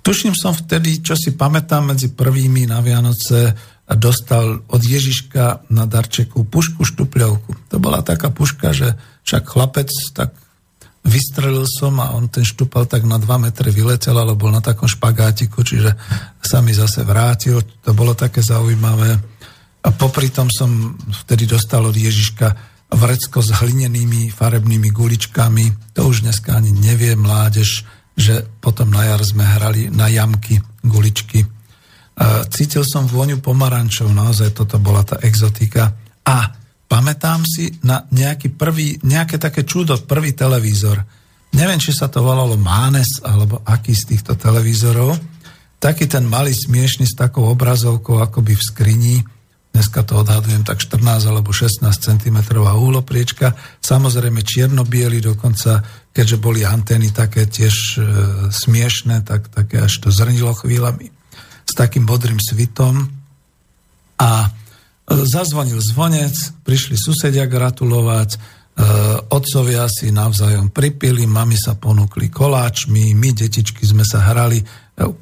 Tuším 0.06 0.38
som 0.38 0.54
vtedy, 0.54 1.02
čo 1.02 1.18
si 1.18 1.34
pamätám, 1.34 1.94
medzi 1.94 2.14
prvými 2.14 2.70
na 2.70 2.78
Vianoce 2.86 3.58
dostal 3.90 4.66
od 4.70 4.82
Ježiška 4.82 5.70
na 5.74 5.90
darčeku 5.90 6.46
pušku 6.46 6.86
štupľovku. 6.86 7.74
To 7.74 7.78
bola 7.82 8.06
taká 8.06 8.30
puška, 8.30 8.70
že 8.70 8.94
však 9.24 9.44
chlapec, 9.46 9.90
tak 10.14 10.34
vystrelil 11.02 11.66
som 11.66 11.98
a 11.98 12.14
on 12.14 12.30
ten 12.30 12.46
štupal 12.46 12.86
tak 12.86 13.10
na 13.10 13.18
2 13.18 13.26
metre 13.42 13.74
vyletel, 13.74 14.14
ale 14.14 14.38
bol 14.38 14.54
na 14.54 14.62
takom 14.62 14.86
špagátiku, 14.86 15.66
čiže 15.66 15.98
sa 16.42 16.62
mi 16.62 16.78
zase 16.78 17.02
vrátil. 17.02 17.58
To 17.82 17.98
bolo 17.98 18.14
také 18.14 18.46
zaujímavé. 18.46 19.18
A 19.82 19.90
popri 19.90 20.30
tom 20.30 20.46
som 20.54 20.94
vtedy 21.26 21.50
dostal 21.50 21.82
od 21.82 21.98
Ježiška 21.98 22.54
vrecko 22.94 23.42
s 23.42 23.50
hlinenými 23.50 24.30
farebnými 24.30 24.94
guličkami. 24.94 25.96
To 25.98 26.12
už 26.12 26.22
dneska 26.28 26.54
ani 26.54 26.70
nevie 26.70 27.18
mládež, 27.18 27.88
že 28.14 28.46
potom 28.62 28.94
na 28.94 29.10
jar 29.10 29.26
sme 29.26 29.42
hrali 29.42 29.90
na 29.90 30.06
jamky 30.06 30.62
guličky. 30.86 31.48
Cítil 32.54 32.86
som 32.86 33.10
vôňu 33.10 33.42
pomarančov, 33.42 34.12
naozaj 34.14 34.54
toto 34.54 34.78
bola 34.78 35.02
tá 35.02 35.18
exotika. 35.26 35.98
A 36.22 36.61
pamätám 36.92 37.48
si 37.48 37.72
na 37.88 38.04
nejaký 38.12 38.52
prvý, 38.52 39.00
nejaké 39.00 39.40
také 39.40 39.64
čudo, 39.64 39.96
prvý 40.04 40.36
televízor. 40.36 41.00
Neviem, 41.56 41.80
či 41.80 41.96
sa 41.96 42.12
to 42.12 42.20
volalo 42.20 42.60
Mánes, 42.60 43.24
alebo 43.24 43.64
aký 43.64 43.96
z 43.96 44.12
týchto 44.12 44.36
televízorov. 44.36 45.16
Taký 45.80 46.12
ten 46.12 46.28
malý 46.28 46.52
smiešný 46.52 47.08
s 47.08 47.16
takou 47.16 47.48
obrazovkou 47.48 48.20
akoby 48.20 48.60
v 48.60 48.64
skrini, 48.64 49.18
Dneska 49.72 50.04
to 50.04 50.20
odhadujem 50.20 50.68
tak 50.68 50.84
14 50.84 51.32
alebo 51.32 51.56
16 51.56 51.80
cm 51.88 52.38
úlopriečka. 52.60 53.56
Samozrejme 53.80 54.44
čierno 54.44 54.84
dokonca, 54.84 55.80
keďže 56.12 56.38
boli 56.44 56.68
antény 56.68 57.16
také 57.16 57.48
tiež 57.48 57.76
e, 57.76 58.00
smiešné, 58.52 59.24
tak 59.24 59.48
také 59.48 59.80
až 59.80 60.04
to 60.04 60.12
zrnilo 60.12 60.52
chvíľami 60.52 61.08
s 61.64 61.72
takým 61.72 62.04
bodrým 62.04 62.36
svitom. 62.44 63.08
A 64.20 64.52
zazvonil 65.10 65.82
zvonec, 65.82 66.34
prišli 66.66 66.96
susedia 67.00 67.50
gratulovať, 67.50 68.30
e, 68.34 68.38
otcovia 69.32 69.90
si 69.90 70.14
navzájom 70.14 70.70
pripili, 70.70 71.26
mami 71.26 71.58
sa 71.58 71.76
ponúkli 71.76 72.30
koláčmi, 72.30 73.16
my 73.18 73.30
detičky 73.34 73.84
sme 73.84 74.06
sa 74.06 74.22
hrali, 74.32 74.62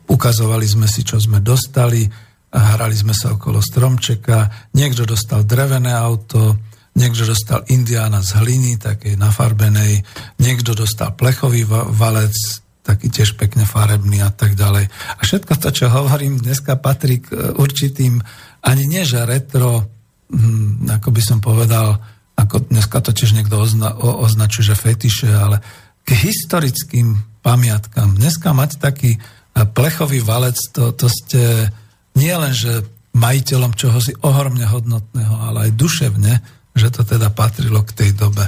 ukazovali 0.09 0.67
sme 0.67 0.87
si, 0.89 1.07
čo 1.07 1.21
sme 1.21 1.39
dostali, 1.39 2.03
hrali 2.49 2.95
sme 2.97 3.13
sa 3.13 3.37
okolo 3.37 3.61
stromčeka, 3.61 4.69
niekto 4.73 5.05
dostal 5.05 5.45
drevené 5.45 5.93
auto, 5.93 6.57
niekto 6.97 7.29
dostal 7.29 7.61
indiána 7.69 8.25
z 8.25 8.41
hliny, 8.41 8.81
takej 8.81 9.15
nafarbenej, 9.15 10.01
niekto 10.41 10.73
dostal 10.73 11.13
plechový 11.13 11.63
valec, 11.69 12.33
taký 12.81 13.13
tiež 13.13 13.37
pekne 13.37 13.69
farebný 13.69 14.25
a 14.25 14.33
tak 14.33 14.57
ďalej. 14.57 14.89
A 14.89 15.21
všetko 15.21 15.53
to, 15.61 15.69
čo 15.69 15.93
hovorím, 15.93 16.41
dneska 16.41 16.73
patrí 16.81 17.21
k 17.21 17.53
určitým, 17.53 18.25
ani 18.63 18.83
nie 18.85 19.03
že 19.07 19.23
retro, 19.23 19.87
hm, 20.31 20.89
ako 20.99 21.09
by 21.09 21.21
som 21.23 21.39
povedal, 21.39 21.99
ako 22.39 22.71
dneska 22.71 23.03
to 23.03 23.11
tiež 23.11 23.35
niekto 23.35 23.59
ozna, 23.59 23.91
o, 23.99 24.23
označuje, 24.23 24.71
že 24.71 24.79
fetiše, 24.79 25.29
ale 25.31 25.59
k 26.07 26.15
historickým 26.15 27.19
pamiatkám. 27.43 28.15
Dneska 28.15 28.55
mať 28.55 28.79
taký 28.79 29.15
e, 29.15 29.19
plechový 29.67 30.23
valec, 30.23 30.55
to, 30.71 30.95
to 30.95 31.11
ste 31.11 31.67
nie 32.15 32.31
len, 32.31 32.55
že 32.55 32.87
majiteľom 33.15 33.75
čohosi 33.75 34.15
ohromne 34.23 34.63
hodnotného, 34.63 35.35
ale 35.35 35.69
aj 35.69 35.71
duševne, 35.75 36.33
že 36.77 36.87
to 36.93 37.03
teda 37.03 37.33
patrilo 37.33 37.83
k 37.83 37.95
tej 37.95 38.11
dobe. 38.15 38.47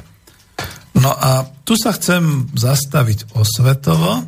No 0.95 1.11
a 1.11 1.47
tu 1.65 1.73
sa 1.79 1.95
chcem 1.95 2.51
zastaviť 2.53 3.33
osvetovo, 3.35 4.27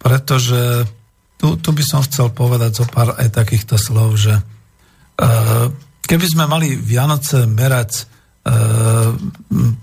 pretože 0.00 0.88
tu, 1.36 1.60
tu 1.60 1.70
by 1.72 1.84
som 1.84 2.00
chcel 2.06 2.32
povedať 2.32 2.80
zo 2.82 2.86
pár 2.88 3.16
aj 3.20 3.28
takýchto 3.32 3.76
slov, 3.76 4.16
že 4.16 4.40
keby 6.04 6.26
sme 6.26 6.44
mali 6.48 6.74
Vianoce 6.74 7.44
merať 7.44 8.10
E, 8.40 8.56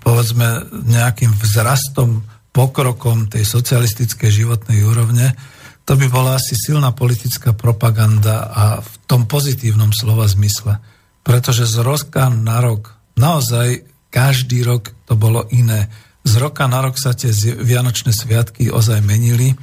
povedzme 0.02 0.66
nejakým 0.90 1.30
vzrastom, 1.38 2.26
pokrokom 2.50 3.30
tej 3.30 3.46
socialistickej 3.46 4.32
životnej 4.34 4.82
úrovne, 4.82 5.38
to 5.86 5.94
by 5.94 6.10
bola 6.10 6.42
asi 6.42 6.58
silná 6.58 6.90
politická 6.90 7.54
propaganda 7.54 8.50
a 8.50 8.66
v 8.82 8.94
tom 9.06 9.30
pozitívnom 9.30 9.94
slova 9.94 10.26
zmysle. 10.26 10.82
Pretože 11.22 11.70
z 11.70 11.86
roka 11.86 12.34
na 12.34 12.58
rok, 12.58 12.98
naozaj 13.14 13.86
každý 14.10 14.66
rok 14.66 14.90
to 15.06 15.14
bolo 15.14 15.46
iné. 15.54 15.94
Z 16.26 16.42
roka 16.42 16.66
na 16.66 16.82
rok 16.82 16.98
sa 16.98 17.14
tie 17.14 17.30
Vianočné 17.62 18.10
sviatky 18.10 18.74
ozaj 18.74 19.06
menili 19.06 19.54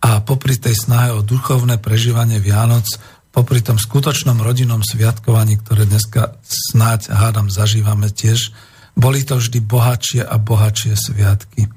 a 0.00 0.24
popri 0.24 0.56
tej 0.56 0.80
snahe 0.80 1.12
o 1.12 1.20
duchovné 1.20 1.76
prežívanie 1.76 2.40
Vianoc 2.40 2.88
popri 3.30 3.62
tom 3.62 3.78
skutočnom 3.78 4.42
rodinnom 4.42 4.82
sviatkovaní, 4.82 5.58
ktoré 5.62 5.86
dneska 5.86 6.38
snáď, 6.42 7.14
hádam, 7.14 7.46
zažívame 7.46 8.10
tiež, 8.10 8.50
boli 8.98 9.22
to 9.22 9.38
vždy 9.38 9.62
bohatšie 9.62 10.22
a 10.26 10.34
bohatšie 10.36 10.98
sviatky. 10.98 11.70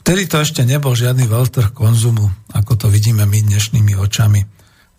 Vtedy 0.00 0.28
to 0.28 0.40
ešte 0.40 0.62
nebol 0.64 0.96
žiadny 0.96 1.28
veľtrh 1.28 1.72
konzumu, 1.76 2.28
ako 2.52 2.72
to 2.76 2.86
vidíme 2.88 3.24
my 3.24 3.38
dnešnými 3.44 3.96
očami. 3.96 4.44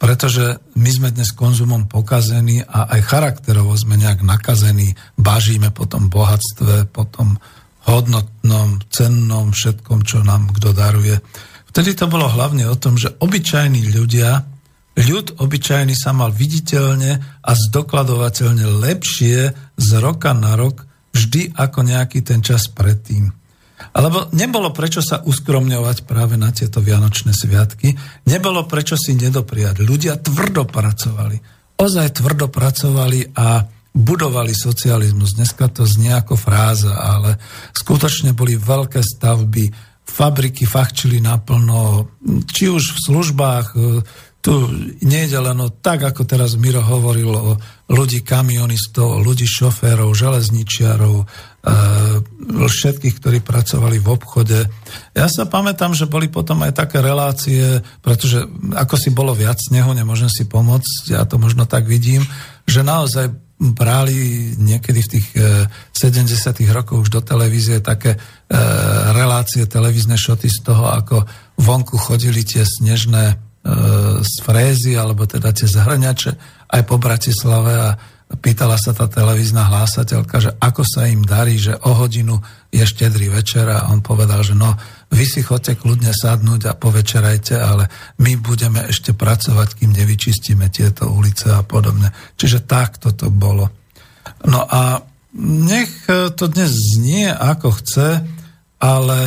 Pretože 0.02 0.58
my 0.74 0.90
sme 0.90 1.10
dnes 1.14 1.30
konzumom 1.30 1.86
pokazení 1.86 2.66
a 2.66 2.90
aj 2.90 3.02
charakterovo 3.06 3.78
sme 3.78 4.02
nejak 4.02 4.26
nakazení, 4.26 4.98
bažíme 5.22 5.70
po 5.70 5.86
tom 5.86 6.10
bohatstve, 6.10 6.90
po 6.90 7.06
tom 7.06 7.38
hodnotnom, 7.86 8.82
cennom, 8.90 9.54
všetkom, 9.54 10.02
čo 10.02 10.26
nám 10.26 10.50
kto 10.58 10.74
daruje. 10.74 11.22
Vtedy 11.70 11.94
to 11.94 12.10
bolo 12.10 12.26
hlavne 12.26 12.66
o 12.66 12.78
tom, 12.78 12.98
že 12.98 13.14
obyčajní 13.22 13.94
ľudia 13.94 14.42
Ľud 14.92 15.40
obyčajný 15.40 15.96
sa 15.96 16.12
mal 16.12 16.36
viditeľne 16.36 17.42
a 17.42 17.52
zdokladovateľne 17.56 18.68
lepšie 18.84 19.38
z 19.80 19.90
roka 20.04 20.36
na 20.36 20.60
rok 20.60 20.84
vždy 21.16 21.56
ako 21.56 21.80
nejaký 21.88 22.20
ten 22.24 22.44
čas 22.44 22.68
predtým. 22.68 23.32
Alebo 23.96 24.30
nebolo 24.36 24.70
prečo 24.76 25.02
sa 25.02 25.24
uskromňovať 25.26 26.06
práve 26.06 26.38
na 26.38 26.54
tieto 26.54 26.84
Vianočné 26.84 27.34
sviatky, 27.34 27.98
nebolo 28.30 28.68
prečo 28.70 28.94
si 28.94 29.18
nedopriať. 29.18 29.82
Ľudia 29.82 30.22
tvrdo 30.22 30.70
pracovali, 30.70 31.40
ozaj 31.82 32.22
tvrdo 32.22 32.52
pracovali 32.52 33.34
a 33.36 33.66
budovali 33.92 34.54
socializmus. 34.56 35.36
Dneska 35.36 35.68
to 35.68 35.84
znie 35.84 36.14
ako 36.16 36.40
fráza, 36.40 36.96
ale 36.96 37.42
skutočne 37.76 38.32
boli 38.32 38.56
veľké 38.56 39.02
stavby, 39.04 39.72
fabriky 40.06 40.64
fachčili 40.68 41.20
naplno, 41.20 42.08
či 42.48 42.68
už 42.72 42.84
v 42.96 43.00
službách, 43.08 43.68
tu 44.42 44.74
nejde 45.06 45.38
len 45.38 45.58
o 45.62 45.70
tak, 45.70 46.02
ako 46.02 46.26
teraz 46.26 46.58
Miro 46.58 46.82
hovoril 46.82 47.30
o 47.30 47.54
ľudí 47.94 48.26
kamionistov, 48.26 49.22
ľudí 49.22 49.46
šoférov, 49.46 50.18
železničiarov, 50.18 51.16
e, 51.22 51.26
všetkých, 52.66 53.16
ktorí 53.22 53.40
pracovali 53.46 54.02
v 54.02 54.08
obchode. 54.10 54.66
Ja 55.14 55.30
sa 55.30 55.46
pamätám, 55.46 55.94
že 55.94 56.10
boli 56.10 56.26
potom 56.26 56.66
aj 56.66 56.74
také 56.74 57.06
relácie, 57.06 57.86
pretože 58.02 58.42
ako 58.74 58.96
si 58.98 59.14
bolo 59.14 59.38
viac 59.38 59.62
snehu, 59.62 59.94
nemôžem 59.94 60.30
si 60.34 60.50
pomôcť, 60.50 61.14
ja 61.14 61.22
to 61.30 61.38
možno 61.38 61.70
tak 61.70 61.86
vidím, 61.86 62.26
že 62.66 62.82
naozaj 62.82 63.30
brali 63.62 64.58
niekedy 64.58 65.00
v 65.06 65.12
tých 65.22 65.28
70. 65.94 66.34
E, 66.34 66.74
rokoch 66.74 67.06
už 67.06 67.14
do 67.14 67.22
televízie 67.22 67.78
také 67.78 68.18
e, 68.18 68.20
relácie, 69.14 69.70
televízne 69.70 70.18
šoty 70.18 70.50
z 70.50 70.66
toho, 70.66 70.90
ako 70.90 71.30
vonku 71.62 71.94
chodili 72.02 72.42
tie 72.42 72.66
snežné 72.66 73.51
z 74.22 74.34
frézy, 74.42 74.98
alebo 74.98 75.30
teda 75.30 75.54
tie 75.54 75.70
zahrňače 75.70 76.32
aj 76.74 76.82
po 76.82 76.98
Bratislave 76.98 77.74
a 77.78 77.90
pýtala 78.40 78.80
sa 78.80 78.96
tá 78.96 79.12
televízna 79.12 79.68
hlásateľka, 79.68 80.36
že 80.40 80.52
ako 80.58 80.82
sa 80.88 81.06
im 81.12 81.22
darí, 81.22 81.60
že 81.60 81.76
o 81.84 81.92
hodinu 81.92 82.40
je 82.72 82.82
štedrý 82.82 83.28
večer 83.28 83.68
a 83.68 83.92
on 83.92 84.00
povedal, 84.00 84.40
že 84.42 84.56
no, 84.56 84.72
vy 85.12 85.26
si 85.28 85.44
chodte 85.44 85.76
kľudne 85.76 86.16
sadnúť 86.16 86.72
a 86.72 86.78
povečerajte, 86.80 87.60
ale 87.60 87.92
my 88.24 88.40
budeme 88.40 88.88
ešte 88.88 89.12
pracovať, 89.12 89.84
kým 89.84 89.92
nevyčistíme 89.92 90.72
tieto 90.72 91.12
ulice 91.12 91.52
a 91.52 91.62
podobne. 91.62 92.16
Čiže 92.40 92.64
takto 92.64 93.12
to 93.12 93.28
bolo. 93.28 93.68
No 94.48 94.64
a 94.64 95.04
nech 95.36 95.92
to 96.08 96.46
dnes 96.48 96.72
znie 96.72 97.28
ako 97.28 97.76
chce, 97.84 98.24
ale 98.80 99.20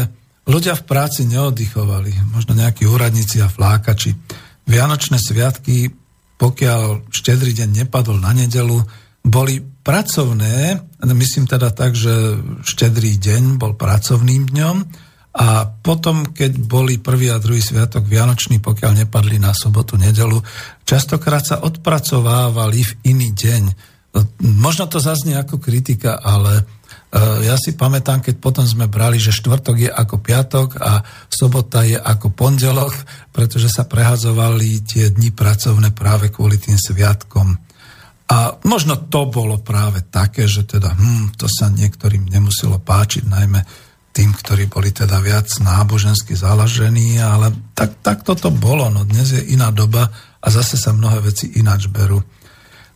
Ľudia 0.44 0.76
v 0.76 0.84
práci 0.84 1.24
neoddychovali, 1.24 2.12
možno 2.28 2.52
nejakí 2.52 2.84
úradníci 2.84 3.40
a 3.40 3.48
flákači. 3.48 4.12
Vianočné 4.68 5.16
sviatky, 5.16 5.88
pokiaľ 6.36 7.08
štedrý 7.08 7.56
deň 7.56 7.84
nepadol 7.84 8.20
na 8.20 8.36
nedelu, 8.36 8.76
boli 9.24 9.64
pracovné, 9.64 10.84
myslím 11.00 11.48
teda 11.48 11.72
tak, 11.72 11.96
že 11.96 12.36
štedrý 12.60 13.16
deň 13.16 13.56
bol 13.56 13.72
pracovným 13.72 14.52
dňom 14.52 14.76
a 15.34 15.64
potom, 15.66 16.28
keď 16.30 16.60
boli 16.60 17.00
prvý 17.00 17.32
a 17.32 17.40
druhý 17.40 17.64
sviatok 17.64 18.04
Vianočný, 18.04 18.60
pokiaľ 18.60 19.02
nepadli 19.04 19.40
na 19.40 19.56
sobotu, 19.56 19.96
nedelu, 19.96 20.38
častokrát 20.84 21.42
sa 21.42 21.56
odpracovávali 21.64 22.84
v 22.84 22.92
iný 23.08 23.32
deň. 23.32 23.62
Možno 24.60 24.86
to 24.86 25.00
zaznie 25.00 25.34
ako 25.34 25.56
kritika, 25.58 26.20
ale 26.20 26.68
ja 27.14 27.54
si 27.54 27.78
pamätám, 27.78 28.18
keď 28.18 28.42
potom 28.42 28.66
sme 28.66 28.90
brali, 28.90 29.22
že 29.22 29.30
štvrtok 29.30 29.76
je 29.86 29.90
ako 29.90 30.18
piatok 30.18 30.68
a 30.82 30.98
sobota 31.30 31.86
je 31.86 31.94
ako 31.94 32.34
pondelok, 32.34 32.90
pretože 33.30 33.70
sa 33.70 33.86
prehazovali 33.86 34.82
tie 34.82 35.14
dni 35.14 35.30
pracovné 35.30 35.94
práve 35.94 36.34
kvôli 36.34 36.58
tým 36.58 36.74
sviatkom. 36.74 37.54
A 38.34 38.58
možno 38.66 38.98
to 38.98 39.30
bolo 39.30 39.62
práve 39.62 40.02
také, 40.10 40.50
že 40.50 40.66
teda 40.66 40.90
hm, 40.90 41.38
to 41.38 41.46
sa 41.46 41.70
niektorým 41.70 42.26
nemuselo 42.26 42.82
páčiť, 42.82 43.30
najmä 43.30 43.62
tým, 44.14 44.34
ktorí 44.34 44.66
boli 44.66 44.90
teda 44.90 45.22
viac 45.22 45.46
nábožensky 45.62 46.34
založení, 46.34 47.18
ale 47.22 47.50
tak, 47.78 47.98
tak 48.02 48.26
toto 48.26 48.50
bolo. 48.50 48.90
No 48.90 49.06
dnes 49.06 49.34
je 49.34 49.42
iná 49.54 49.70
doba 49.70 50.10
a 50.42 50.46
zase 50.50 50.74
sa 50.74 50.90
mnohé 50.90 51.22
veci 51.22 51.50
ináč 51.58 51.86
berú. 51.86 52.22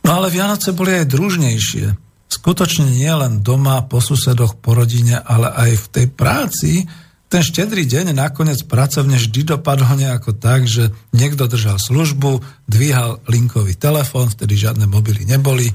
No 0.03 0.11
ale 0.11 0.31
Vianoce 0.31 0.75
boli 0.75 0.95
aj 0.95 1.11
družnejšie 1.11 2.08
skutočne 2.29 2.93
nie 2.93 3.11
len 3.11 3.41
doma, 3.41 3.85
po 3.89 4.05
susedoch, 4.05 4.61
po 4.61 4.77
rodine, 4.77 5.19
ale 5.19 5.49
aj 5.49 5.71
v 5.77 5.87
tej 5.91 6.07
práci, 6.13 6.73
ten 7.29 7.45
štedrý 7.45 7.85
deň 7.85 8.17
nakoniec 8.17 8.65
pracovne 8.65 9.21
vždy 9.21 9.53
dopadol 9.53 10.01
nejako 10.01 10.33
tak, 10.33 10.65
že 10.65 10.89
niekto 11.13 11.45
držal 11.45 11.77
službu, 11.77 12.41
dvíhal 12.65 13.21
linkový 13.29 13.77
telefón, 13.77 14.33
vtedy 14.33 14.57
žiadne 14.57 14.89
mobily 14.89 15.29
neboli, 15.29 15.69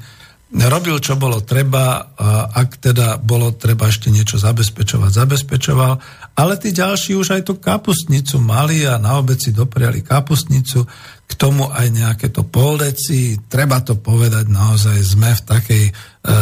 robil, 0.54 1.02
čo 1.02 1.18
bolo 1.18 1.42
treba, 1.42 2.14
a 2.14 2.54
ak 2.54 2.78
teda 2.78 3.18
bolo 3.18 3.58
treba 3.58 3.90
ešte 3.90 4.14
niečo 4.14 4.38
zabezpečovať, 4.38 5.10
zabezpečoval, 5.10 5.94
ale 6.38 6.54
tí 6.62 6.70
ďalší 6.70 7.18
už 7.18 7.34
aj 7.34 7.42
tú 7.50 7.58
kapustnicu 7.58 8.38
mali 8.38 8.86
a 8.86 9.02
na 9.02 9.18
obec 9.18 9.42
si 9.42 9.50
dopriali 9.50 10.06
kapustnicu, 10.06 10.86
k 11.24 11.34
tomu 11.34 11.66
aj 11.66 11.90
nejaké 11.90 12.30
to 12.30 12.46
poldeci, 12.46 13.42
treba 13.50 13.82
to 13.82 13.98
povedať, 13.98 14.46
naozaj 14.46 14.98
sme 15.02 15.34
v 15.34 15.42
takej 15.42 15.84
e, 15.90 15.92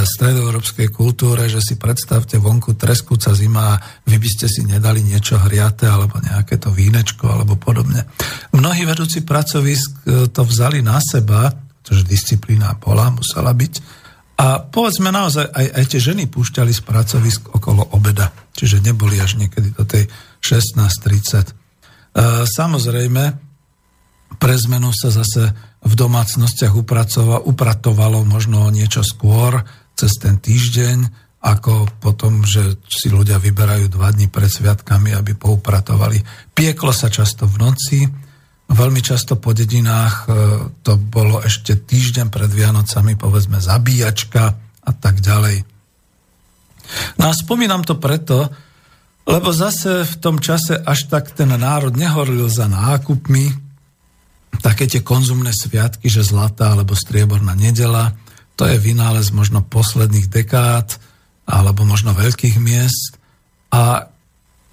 stredoeurópskej 0.04 0.92
kultúre, 0.92 1.48
že 1.48 1.64
si 1.64 1.80
predstavte 1.80 2.36
vonku 2.36 2.76
treskúca 2.76 3.32
zima 3.32 3.80
a 3.80 3.80
vy 4.04 4.20
by 4.20 4.28
ste 4.28 4.52
si 4.52 4.68
nedali 4.68 5.00
niečo 5.00 5.40
hriaté 5.40 5.88
alebo 5.88 6.20
nejaké 6.20 6.60
to 6.60 6.76
vínečko 6.76 7.32
alebo 7.32 7.56
podobne. 7.56 8.04
Mnohí 8.52 8.84
vedúci 8.84 9.24
pracovisk 9.24 10.04
e, 10.04 10.28
to 10.28 10.44
vzali 10.44 10.84
na 10.84 11.00
seba, 11.00 11.56
pretože 11.80 12.04
disciplína 12.12 12.76
bola, 12.76 13.08
musela 13.16 13.56
byť, 13.56 14.01
a 14.42 14.58
povedzme 14.58 15.14
naozaj, 15.14 15.54
aj, 15.54 15.68
aj 15.70 15.86
tie 15.86 16.02
ženy 16.02 16.26
púšťali 16.26 16.74
z 16.74 16.82
pracovisk 16.82 17.54
okolo 17.54 17.94
obeda, 17.94 18.34
čiže 18.58 18.82
neboli 18.82 19.22
až 19.22 19.38
niekedy 19.38 19.70
do 19.78 19.86
tej 19.86 20.10
16.30. 20.42 21.46
E, 21.46 21.54
samozrejme, 22.50 23.24
pre 24.42 24.56
zmenu 24.66 24.90
sa 24.98 25.14
zase 25.14 25.54
v 25.86 25.94
domácnostiach 25.94 26.74
upratovalo 27.46 28.26
možno 28.26 28.66
niečo 28.74 29.06
skôr, 29.06 29.62
cez 29.94 30.18
ten 30.18 30.42
týždeň, 30.42 31.06
ako 31.42 32.02
potom, 32.02 32.42
že 32.42 32.82
si 32.90 33.14
ľudia 33.14 33.38
vyberajú 33.38 33.94
dva 33.94 34.10
dní 34.10 34.26
pred 34.26 34.50
sviatkami, 34.50 35.14
aby 35.14 35.38
poupratovali. 35.38 36.18
Pieklo 36.54 36.90
sa 36.90 37.14
často 37.14 37.46
v 37.46 37.56
noci, 37.62 38.00
Veľmi 38.72 39.04
často 39.04 39.36
po 39.36 39.52
dedinách 39.52 40.16
e, 40.24 40.28
to 40.80 40.96
bolo 40.96 41.44
ešte 41.44 41.76
týždeň 41.76 42.32
pred 42.32 42.48
Vianocami, 42.48 43.20
povedzme 43.20 43.60
zabíjačka 43.60 44.44
a 44.88 44.92
tak 44.96 45.20
ďalej. 45.20 45.68
No 47.20 47.32
a 47.32 47.34
spomínam 47.36 47.84
to 47.84 48.00
preto, 48.00 48.48
lebo 49.28 49.52
zase 49.52 50.08
v 50.08 50.16
tom 50.24 50.40
čase 50.40 50.80
až 50.80 51.12
tak 51.12 51.36
ten 51.36 51.52
národ 51.52 51.94
nehorlil 51.94 52.48
za 52.48 52.72
nákupmi, 52.72 53.52
také 54.64 54.88
tie 54.88 55.04
konzumné 55.04 55.52
sviatky, 55.52 56.08
že 56.08 56.24
zlatá 56.24 56.72
alebo 56.72 56.96
strieborná 56.96 57.56
nedela, 57.56 58.16
to 58.56 58.68
je 58.68 58.80
vynález 58.80 59.32
možno 59.36 59.64
posledných 59.64 60.28
dekád 60.32 60.96
alebo 61.48 61.84
možno 61.84 62.16
veľkých 62.16 62.56
miest. 62.62 63.18
A 63.72 64.12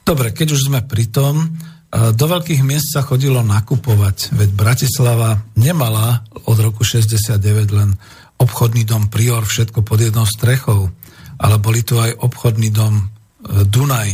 dobre, 0.02 0.34
keď 0.34 0.54
už 0.54 0.70
sme 0.70 0.84
pri 0.84 1.08
tom, 1.08 1.56
do 1.88 2.24
veľkých 2.28 2.60
miest 2.60 2.92
sa 2.92 3.00
chodilo 3.00 3.40
nakupovať, 3.40 4.36
veď 4.36 4.50
Bratislava 4.52 5.40
nemala 5.56 6.20
od 6.44 6.60
roku 6.60 6.84
69 6.84 7.40
len 7.72 7.96
obchodný 8.36 8.84
dom 8.84 9.08
Prior, 9.08 9.40
všetko 9.48 9.80
pod 9.80 10.04
jednou 10.04 10.28
strechou, 10.28 10.92
ale 11.40 11.56
boli 11.56 11.80
tu 11.80 11.96
aj 11.96 12.12
obchodný 12.20 12.68
dom 12.68 13.00
e, 13.00 13.04
Dunaj, 13.64 14.10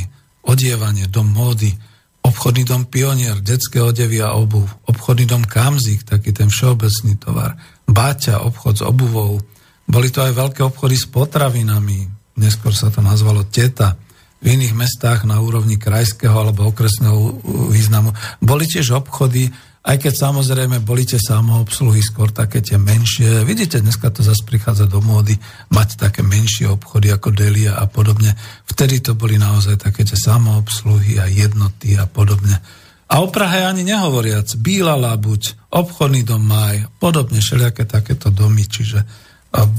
odievanie, 0.46 1.10
dom 1.10 1.34
módy, 1.34 1.74
obchodný 2.22 2.62
dom 2.62 2.86
Pionier, 2.86 3.42
detské 3.42 3.82
odevy 3.82 4.22
a 4.22 4.38
obuv, 4.38 4.70
obchodný 4.86 5.26
dom 5.26 5.42
Kamzik, 5.42 6.06
taký 6.06 6.30
ten 6.30 6.54
všeobecný 6.54 7.18
tovar, 7.18 7.58
Báťa, 7.90 8.46
obchod 8.46 8.74
s 8.80 8.82
obuvou, 8.86 9.42
boli 9.84 10.08
to 10.14 10.22
aj 10.22 10.32
veľké 10.32 10.62
obchody 10.62 10.96
s 10.96 11.10
potravinami, 11.10 12.06
neskôr 12.40 12.70
sa 12.70 12.88
to 12.88 13.04
nazvalo 13.04 13.44
Teta, 13.44 13.98
v 14.44 14.60
iných 14.60 14.76
mestách 14.76 15.24
na 15.24 15.40
úrovni 15.40 15.80
krajského 15.80 16.36
alebo 16.36 16.68
okresného 16.68 17.40
významu. 17.72 18.12
Boli 18.44 18.68
tiež 18.68 18.92
obchody, 18.92 19.48
aj 19.84 19.96
keď 20.04 20.12
samozrejme 20.28 20.84
boli 20.84 21.08
tie 21.08 21.16
samoobsluhy 21.16 22.04
skôr 22.04 22.28
také 22.28 22.60
tie 22.60 22.76
menšie. 22.76 23.44
Vidíte, 23.48 23.80
dneska 23.80 24.12
to 24.12 24.20
zase 24.20 24.44
prichádza 24.44 24.84
do 24.84 25.00
módy 25.00 25.36
mať 25.72 25.96
také 25.96 26.20
menšie 26.20 26.68
obchody 26.68 27.08
ako 27.08 27.32
Delia 27.32 27.80
a 27.80 27.88
podobne. 27.88 28.36
Vtedy 28.68 29.00
to 29.00 29.16
boli 29.16 29.40
naozaj 29.40 29.80
také 29.80 30.04
tie 30.04 30.16
samoobsluhy 30.16 31.20
a 31.20 31.28
jednoty 31.28 31.96
a 31.96 32.04
podobne. 32.04 32.60
A 33.04 33.20
o 33.20 33.28
Prahe 33.28 33.64
ani 33.64 33.84
nehovoriac. 33.84 34.48
Bíla 34.56 34.96
Labuť, 34.96 35.72
obchodný 35.72 36.24
dom 36.24 36.44
Maj, 36.44 36.88
podobne 36.96 37.44
všelijaké 37.44 37.84
takéto 37.84 38.32
domy. 38.32 38.64
Čiže 38.64 39.04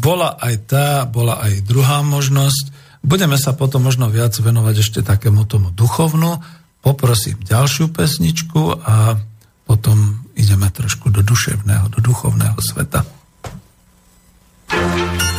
bola 0.01 0.37
aj 0.37 0.55
tá, 0.69 0.89
bola 1.09 1.41
aj 1.41 1.65
druhá 1.65 2.05
možnosť. 2.05 2.74
Budeme 3.05 3.37
sa 3.37 3.53
potom 3.53 3.85
možno 3.85 4.09
viac 4.09 4.33
venovať 4.33 4.75
ešte 4.81 4.99
takému 5.05 5.45
tomu 5.45 5.69
duchovnu. 5.69 6.41
Poprosím 6.81 7.37
ďalšiu 7.45 7.93
pesničku 7.93 8.81
a 8.81 9.21
potom 9.69 10.25
ideme 10.33 10.65
trošku 10.73 11.13
do 11.13 11.21
duševného, 11.21 11.93
do 11.93 12.01
duchovného 12.01 12.57
sveta. 12.57 13.05
thank 14.65 15.21
you 15.21 15.34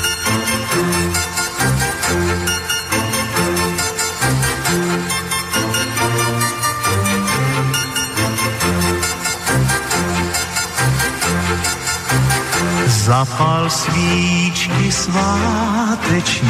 Zapal 13.07 13.71
svíčky 13.71 14.93
sváteční, 14.93 16.49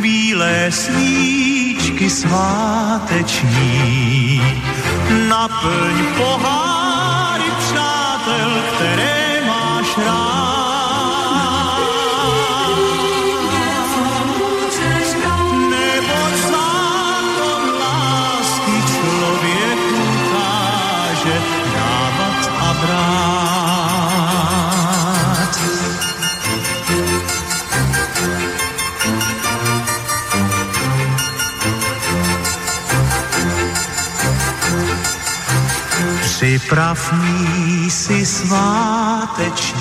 bílé 0.00 0.70
svíčky 0.70 2.10
sváteční. 2.10 3.52
Naplň 5.28 6.06
poháry 6.16 7.50
přátel, 7.58 8.50
které 8.76 9.42
máš 9.46 9.98
rád. 10.06 10.55
Připrav 36.46 37.14
si 37.88 38.26
sváteční, 38.26 39.80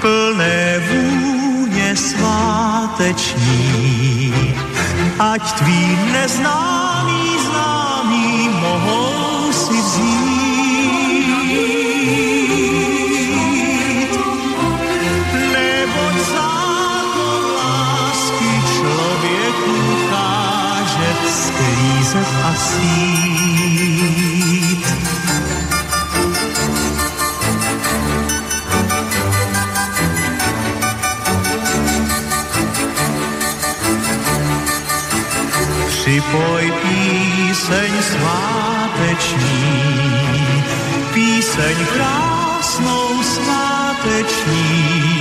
plné 0.00 0.82
vůně 0.92 1.96
sváteční, 1.96 3.44
ať 5.18 5.52
tví 5.52 5.98
neznámý 6.12 7.38
známý 7.48 8.48
mohou 8.48 9.52
si 9.52 9.80
vzít. 9.80 11.32
Neboť 15.52 16.14
zákon 16.36 17.42
lásky 17.56 18.62
člověku 18.76 19.76
káže 20.10 21.10
sklízet 21.24 22.28
a 22.44 22.54
sít. 22.54 23.31
Píseň 37.72 38.02
sváteční, 38.02 39.44
píseň 41.14 41.76
krásnou 41.86 43.22
sváteční, 43.22 45.11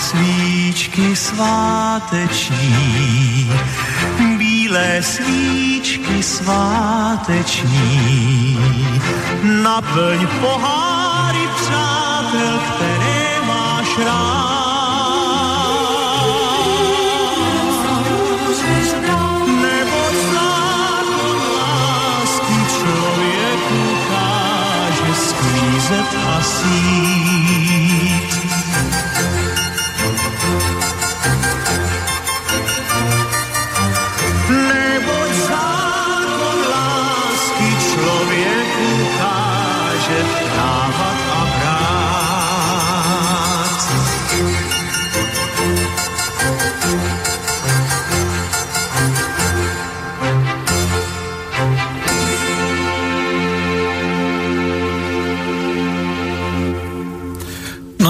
svíčky 0.00 1.16
sváteční, 1.16 2.60
bílé 4.38 5.02
svíčky 5.02 6.22
sváteční. 6.22 7.78
Naplň 9.42 10.26
poháry 10.40 11.48
přátel, 11.56 12.58
které 12.58 13.40
máš 13.46 13.98
rád. 13.98 14.58
zeď 25.88 26.14
a 26.26 26.42
sít. 26.42 27.47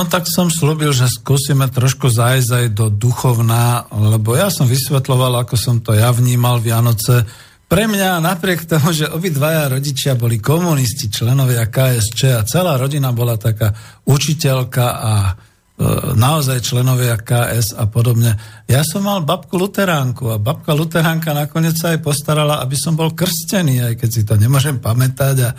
Tak 0.09 0.27
som 0.27 0.49
slúbil, 0.49 0.91
že 0.97 1.07
skúsime 1.07 1.69
trošku 1.69 2.09
zájsť 2.09 2.51
aj 2.51 2.67
do 2.73 2.89
duchovná, 2.89 3.87
lebo 3.93 4.35
ja 4.35 4.49
som 4.49 4.65
vysvetloval, 4.65 5.45
ako 5.45 5.55
som 5.55 5.77
to 5.79 5.95
ja 5.95 6.11
vnímal 6.11 6.59
Vianoce. 6.59 7.29
Pre 7.69 7.85
mňa 7.85 8.25
napriek 8.25 8.65
tomu, 8.65 8.97
že 8.97 9.13
obidvaja 9.13 9.69
rodičia 9.69 10.17
boli 10.17 10.41
komunisti, 10.41 11.13
členovia 11.13 11.69
KSČ 11.69 12.21
a 12.41 12.43
celá 12.49 12.81
rodina 12.81 13.13
bola 13.13 13.37
taká 13.37 13.77
učiteľka 14.09 14.87
a 14.89 15.13
e, 15.21 15.33
naozaj 16.17 16.65
členovia 16.65 17.21
KS 17.21 17.77
a 17.77 17.85
podobne. 17.85 18.41
Ja 18.65 18.81
som 18.89 19.05
mal 19.05 19.21
babku 19.21 19.61
Luteránku 19.61 20.33
a 20.33 20.41
babka 20.41 20.73
Luteránka 20.73 21.37
nakoniec 21.37 21.77
sa 21.77 21.93
aj 21.93 22.01
postarala, 22.01 22.65
aby 22.65 22.75
som 22.75 22.97
bol 22.97 23.13
krstený, 23.13 23.85
aj 23.85 23.95
keď 24.01 24.11
si 24.11 24.25
to 24.25 24.41
nemôžem 24.41 24.81
pamätať 24.81 25.37
a 25.45 25.51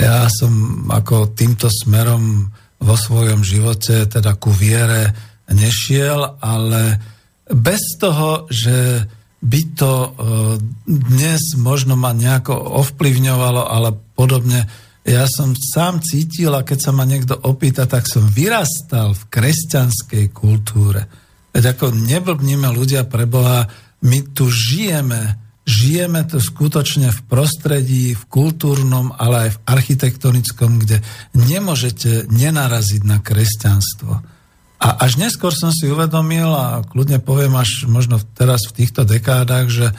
ja 0.00 0.24
som 0.32 0.84
ako 0.88 1.36
týmto 1.36 1.68
smerom 1.68 2.48
vo 2.78 2.94
svojom 2.94 3.42
živote 3.42 4.06
teda 4.06 4.38
ku 4.38 4.54
viere 4.54 5.14
nešiel, 5.50 6.38
ale 6.38 7.00
bez 7.48 7.98
toho, 7.98 8.46
že 8.52 9.08
by 9.38 9.60
to 9.78 9.92
e, 9.94 10.08
dnes 10.86 11.54
možno 11.54 11.94
ma 11.94 12.10
nejako 12.10 12.54
ovplyvňovalo, 12.54 13.62
ale 13.70 13.94
podobne, 14.18 14.66
ja 15.06 15.24
som 15.30 15.54
sám 15.54 16.02
cítil 16.02 16.52
a 16.52 16.66
keď 16.66 16.78
sa 16.78 16.92
ma 16.92 17.06
niekto 17.06 17.38
opýta, 17.46 17.86
tak 17.86 18.04
som 18.04 18.26
vyrastal 18.28 19.14
v 19.14 19.22
kresťanskej 19.30 20.24
kultúre. 20.34 21.06
Veď 21.54 21.78
ako 21.78 21.96
neblbníme 21.96 22.68
ľudia 22.74 23.08
pre 23.08 23.24
Boha, 23.24 23.70
my 24.04 24.18
tu 24.36 24.50
žijeme 24.50 25.47
žijeme 25.68 26.24
to 26.24 26.40
skutočne 26.40 27.12
v 27.12 27.20
prostredí, 27.28 28.16
v 28.16 28.24
kultúrnom, 28.32 29.12
ale 29.12 29.48
aj 29.48 29.50
v 29.52 29.62
architektonickom, 29.68 30.80
kde 30.80 31.04
nemôžete 31.36 32.24
nenaraziť 32.32 33.04
na 33.04 33.20
kresťanstvo. 33.20 34.12
A 34.78 34.88
až 35.04 35.20
neskôr 35.20 35.52
som 35.52 35.68
si 35.68 35.90
uvedomil, 35.90 36.48
a 36.48 36.80
kľudne 36.86 37.20
poviem 37.20 37.52
až 37.60 37.84
možno 37.84 38.16
teraz 38.32 38.64
v 38.70 38.82
týchto 38.82 39.04
dekádach, 39.04 39.68
že 39.68 39.92
e, 39.92 39.94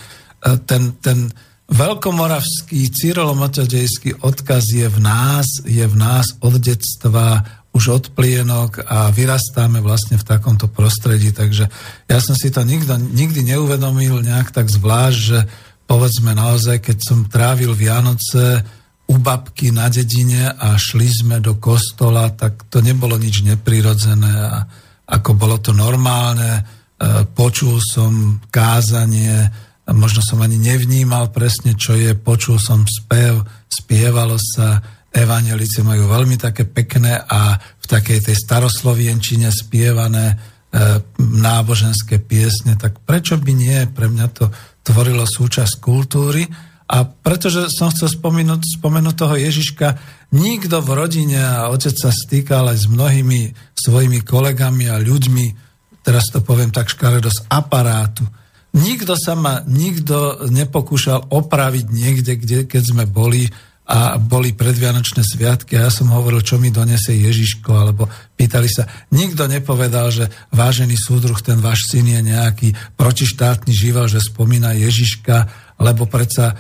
ten, 0.65 0.97
ten 1.03 1.29
veľkomoravský 1.69 2.89
cyrilometodejský 2.89 4.25
odkaz 4.25 4.73
je 4.73 4.87
v 4.89 4.99
nás, 5.03 5.45
je 5.67 5.85
v 5.85 5.95
nás 5.99 6.33
od 6.41 6.57
detstva, 6.57 7.45
už 7.79 7.85
od 7.95 8.05
plienok 8.11 8.83
a 8.83 9.07
vyrastáme 9.15 9.79
vlastne 9.79 10.19
v 10.19 10.27
takomto 10.27 10.67
prostredí, 10.67 11.31
takže 11.31 11.71
ja 12.11 12.19
som 12.19 12.35
si 12.35 12.51
to 12.51 12.59
nikdo, 12.67 12.99
nikdy 12.99 13.55
neuvedomil 13.55 14.19
nejak 14.19 14.51
tak 14.51 14.67
zvlášť, 14.67 15.15
že 15.15 15.39
povedzme 15.87 16.35
naozaj, 16.35 16.83
keď 16.83 16.97
som 16.99 17.31
trávil 17.31 17.71
Vianoce 17.71 18.67
u 19.07 19.15
babky 19.15 19.71
na 19.71 19.87
dedine 19.87 20.51
a 20.51 20.75
šli 20.75 21.07
sme 21.07 21.37
do 21.39 21.55
kostola, 21.55 22.29
tak 22.35 22.67
to 22.67 22.83
nebolo 22.83 23.15
nič 23.15 23.47
neprirodzené 23.47 24.33
a 24.35 24.67
ako 25.09 25.31
bolo 25.33 25.57
to 25.57 25.71
normálne, 25.73 26.59
e, 26.59 26.63
počul 27.33 27.81
som 27.81 28.37
kázanie, 28.53 29.49
možno 29.89 30.21
som 30.21 30.37
ani 30.43 30.61
nevnímal 30.61 31.33
presne, 31.33 31.73
čo 31.73 31.97
je, 31.97 32.13
počul 32.13 32.61
som 32.61 32.85
spev, 32.85 33.41
spievalo 33.65 34.37
sa, 34.37 34.98
evanelici 35.09 35.81
majú 35.81 36.09
veľmi 36.09 36.37
také 36.37 36.69
pekné 36.69 37.17
a 37.17 37.57
v 37.57 37.85
takej 37.85 38.29
tej 38.29 38.35
staroslovienčine 38.37 39.49
spievané 39.49 40.33
e, 40.33 40.35
náboženské 41.17 42.21
piesne, 42.21 42.77
tak 42.77 43.01
prečo 43.01 43.37
by 43.41 43.51
nie? 43.53 43.77
Pre 43.89 44.05
mňa 44.05 44.27
to 44.31 44.53
tvorilo 44.85 45.25
súčasť 45.25 45.81
kultúry. 45.81 46.45
A 46.89 47.05
pretože 47.05 47.69
som 47.69 47.93
chcel 47.93 48.09
spomenúť, 48.09 48.81
spomenúť 48.81 49.13
toho 49.13 49.37
Ježiška, 49.37 49.87
nikto 50.33 50.81
v 50.81 50.89
rodine 50.97 51.37
a 51.37 51.69
otec 51.69 51.93
sa 51.93 52.09
stýkal 52.09 52.73
aj 52.73 52.77
s 52.81 52.87
mnohými 52.89 53.53
svojimi 53.77 54.25
kolegami 54.25 54.89
a 54.89 54.97
ľuďmi, 54.97 55.45
teraz 56.01 56.33
to 56.33 56.41
poviem 56.41 56.73
tak 56.73 56.89
škaredo, 56.89 57.29
z 57.29 57.45
aparátu. 57.45 58.25
Nikto 58.73 59.13
sa 59.17 59.37
ma, 59.37 59.61
nikto 59.65 60.49
nepokúšal 60.49 61.29
opraviť 61.29 61.85
niekde, 61.89 62.33
kde, 62.41 62.57
keď 62.65 62.83
sme 62.85 63.05
boli, 63.05 63.49
a 63.89 64.21
boli 64.21 64.53
predvianočné 64.53 65.25
sviatky 65.25 65.73
a 65.73 65.89
ja 65.89 65.91
som 65.91 66.13
hovoril, 66.13 66.45
čo 66.45 66.61
mi 66.61 66.69
donese 66.69 67.09
Ježiško, 67.09 67.73
alebo 67.73 68.05
pýtali 68.37 68.69
sa, 68.69 68.85
nikto 69.09 69.49
nepovedal, 69.49 70.13
že 70.13 70.29
vážený 70.53 70.93
súdruh, 70.93 71.41
ten 71.41 71.57
váš 71.57 71.89
syn 71.89 72.05
je 72.05 72.21
nejaký 72.21 72.69
protištátny 72.93 73.73
živel, 73.73 74.05
že 74.05 74.21
spomína 74.21 74.77
Ježiška, 74.77 75.49
lebo 75.81 76.05
predsa 76.05 76.53
e, 76.53 76.55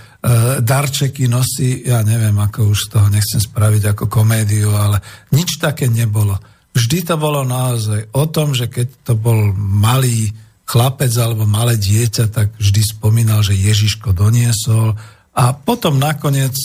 darčeky 0.65 1.29
nosí, 1.29 1.85
ja 1.85 2.01
neviem, 2.01 2.33
ako 2.33 2.73
už 2.73 2.89
z 2.89 2.97
toho 2.97 3.07
nechcem 3.13 3.37
spraviť 3.37 3.93
ako 3.93 4.09
komédiu, 4.09 4.73
ale 4.73 4.97
nič 5.29 5.61
také 5.61 5.85
nebolo. 5.85 6.33
Vždy 6.73 7.13
to 7.13 7.15
bolo 7.21 7.45
naozaj 7.45 8.09
o 8.09 8.25
tom, 8.25 8.57
že 8.57 8.73
keď 8.73 9.05
to 9.05 9.13
bol 9.13 9.53
malý 9.53 10.33
chlapec 10.65 11.13
alebo 11.13 11.45
malé 11.45 11.77
dieťa, 11.77 12.25
tak 12.33 12.57
vždy 12.57 12.81
spomínal, 12.81 13.45
že 13.45 13.53
Ježiško 13.53 14.17
doniesol 14.17 14.97
a 15.33 15.53
potom 15.53 16.01
nakoniec 16.01 16.57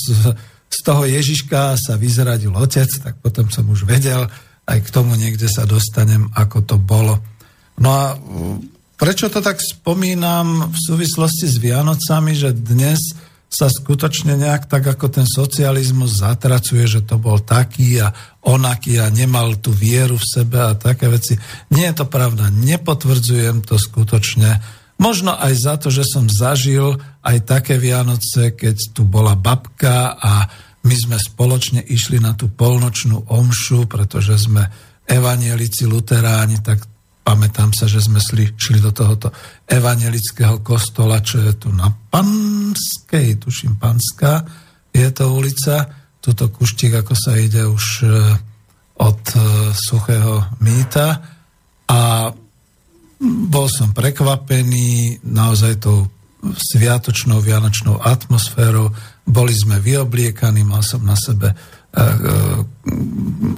z 0.74 0.78
toho 0.82 1.06
Ježiška 1.06 1.78
sa 1.78 1.94
vyzradil 1.94 2.50
otec, 2.50 2.90
tak 2.98 3.22
potom 3.22 3.46
som 3.46 3.62
už 3.70 3.86
vedel, 3.86 4.26
aj 4.66 4.78
k 4.82 4.88
tomu 4.90 5.14
niekde 5.14 5.46
sa 5.46 5.62
dostanem, 5.62 6.26
ako 6.34 6.58
to 6.66 6.76
bolo. 6.82 7.22
No 7.78 7.88
a 7.94 8.04
prečo 8.98 9.30
to 9.30 9.38
tak 9.38 9.62
spomínam 9.62 10.74
v 10.74 10.78
súvislosti 10.78 11.46
s 11.46 11.62
Vianocami, 11.62 12.34
že 12.34 12.50
dnes 12.50 13.14
sa 13.54 13.70
skutočne 13.70 14.34
nejak 14.34 14.66
tak 14.66 14.82
ako 14.82 15.06
ten 15.14 15.26
socializmus 15.30 16.26
zatracuje, 16.26 16.90
že 16.90 17.06
to 17.06 17.22
bol 17.22 17.38
taký 17.38 18.02
a 18.02 18.10
onaký 18.42 18.98
a 18.98 19.14
nemal 19.14 19.54
tú 19.62 19.70
vieru 19.70 20.18
v 20.18 20.26
sebe 20.26 20.58
a 20.58 20.74
také 20.74 21.06
veci. 21.06 21.38
Nie 21.70 21.94
je 21.94 22.02
to 22.02 22.06
pravda, 22.10 22.50
nepotvrdzujem 22.50 23.62
to 23.62 23.78
skutočne. 23.78 24.58
Možno 24.94 25.34
aj 25.34 25.52
za 25.58 25.74
to, 25.74 25.90
že 25.90 26.06
som 26.06 26.30
zažil 26.30 26.96
aj 27.26 27.50
také 27.50 27.76
Vianoce, 27.82 28.54
keď 28.54 28.94
tu 28.94 29.02
bola 29.02 29.34
babka 29.34 30.14
a 30.14 30.46
my 30.84 30.94
sme 30.94 31.16
spoločne 31.16 31.80
išli 31.82 32.20
na 32.20 32.36
tú 32.36 32.52
polnočnú 32.52 33.26
omšu, 33.32 33.88
pretože 33.88 34.36
sme 34.36 34.68
evanielici, 35.08 35.88
luteráni, 35.88 36.60
tak 36.60 36.84
pamätám 37.24 37.72
sa, 37.72 37.88
že 37.88 38.04
sme 38.04 38.20
šli, 38.20 38.52
šli 38.54 38.78
do 38.84 38.92
tohoto 38.92 39.32
evanielického 39.64 40.60
kostola, 40.60 41.24
čo 41.24 41.40
je 41.40 41.52
tu 41.56 41.72
na 41.72 41.88
Panskej, 41.88 43.40
tuším 43.40 43.80
Panská, 43.80 44.44
je 44.92 45.08
to 45.10 45.32
ulica, 45.32 45.88
tuto 46.20 46.52
kuštík, 46.52 47.00
ako 47.00 47.16
sa 47.16 47.34
ide 47.34 47.66
už 47.66 47.84
e, 48.00 48.08
od 49.00 49.20
e, 49.34 49.40
suchého 49.74 50.56
mýta. 50.62 51.20
A 51.90 52.30
bol 53.22 53.70
som 53.70 53.94
prekvapený 53.94 55.20
naozaj 55.22 55.82
tou 55.82 56.10
sviatočnou, 56.52 57.40
vianočnou 57.40 58.00
atmosférou. 58.04 58.92
Boli 59.24 59.54
sme 59.56 59.80
vyobliekaní, 59.80 60.60
mal 60.60 60.84
som 60.84 61.00
na 61.00 61.16
sebe 61.16 61.52
e, 61.52 61.56
e, 61.56 62.04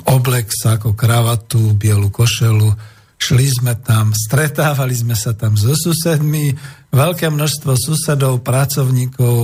oblek, 0.07 0.55
ako 0.55 0.95
kravatu, 0.95 1.75
bielu 1.75 2.07
košelu. 2.13 2.71
Šli 3.17 3.47
sme 3.49 3.75
tam, 3.81 4.13
stretávali 4.15 4.95
sme 4.95 5.17
sa 5.19 5.33
tam 5.35 5.57
so 5.59 5.73
susedmi, 5.73 6.55
veľké 6.93 7.33
množstvo 7.33 7.73
susedov, 7.75 8.45
pracovníkov 8.45 9.37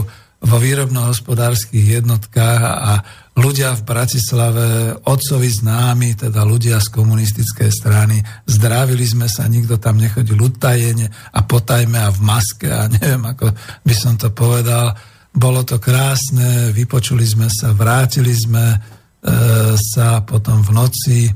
vo 0.43 0.57
výrobno-hospodárskych 0.59 2.03
jednotkách 2.03 2.63
a 2.63 2.93
ľudia 3.33 3.73
v 3.73 3.83
Bratislave, 3.89 4.67
otcovi 5.09 5.49
známi, 5.49 6.13
teda 6.21 6.45
ľudia 6.45 6.77
z 6.85 6.89
komunistickej 6.93 7.71
strany, 7.73 8.21
zdravili 8.45 9.05
sme 9.09 9.25
sa, 9.25 9.49
nikto 9.49 9.81
tam 9.81 9.97
nechodil 9.97 10.37
utajene 10.37 11.09
a 11.33 11.41
potajme 11.41 11.97
a 11.97 12.13
v 12.13 12.21
maske 12.21 12.69
a 12.69 12.89
neviem, 13.01 13.25
ako 13.25 13.57
by 13.85 13.95
som 13.97 14.15
to 14.21 14.29
povedal. 14.37 14.93
Bolo 15.33 15.65
to 15.65 15.81
krásne, 15.81 16.77
vypočuli 16.77 17.25
sme 17.25 17.49
sa, 17.49 17.73
vrátili 17.73 18.37
sme 18.37 18.65
e, 18.69 18.79
sa 19.81 20.21
potom 20.21 20.61
v 20.61 20.71
noci. 20.77 21.21
E, 21.25 21.33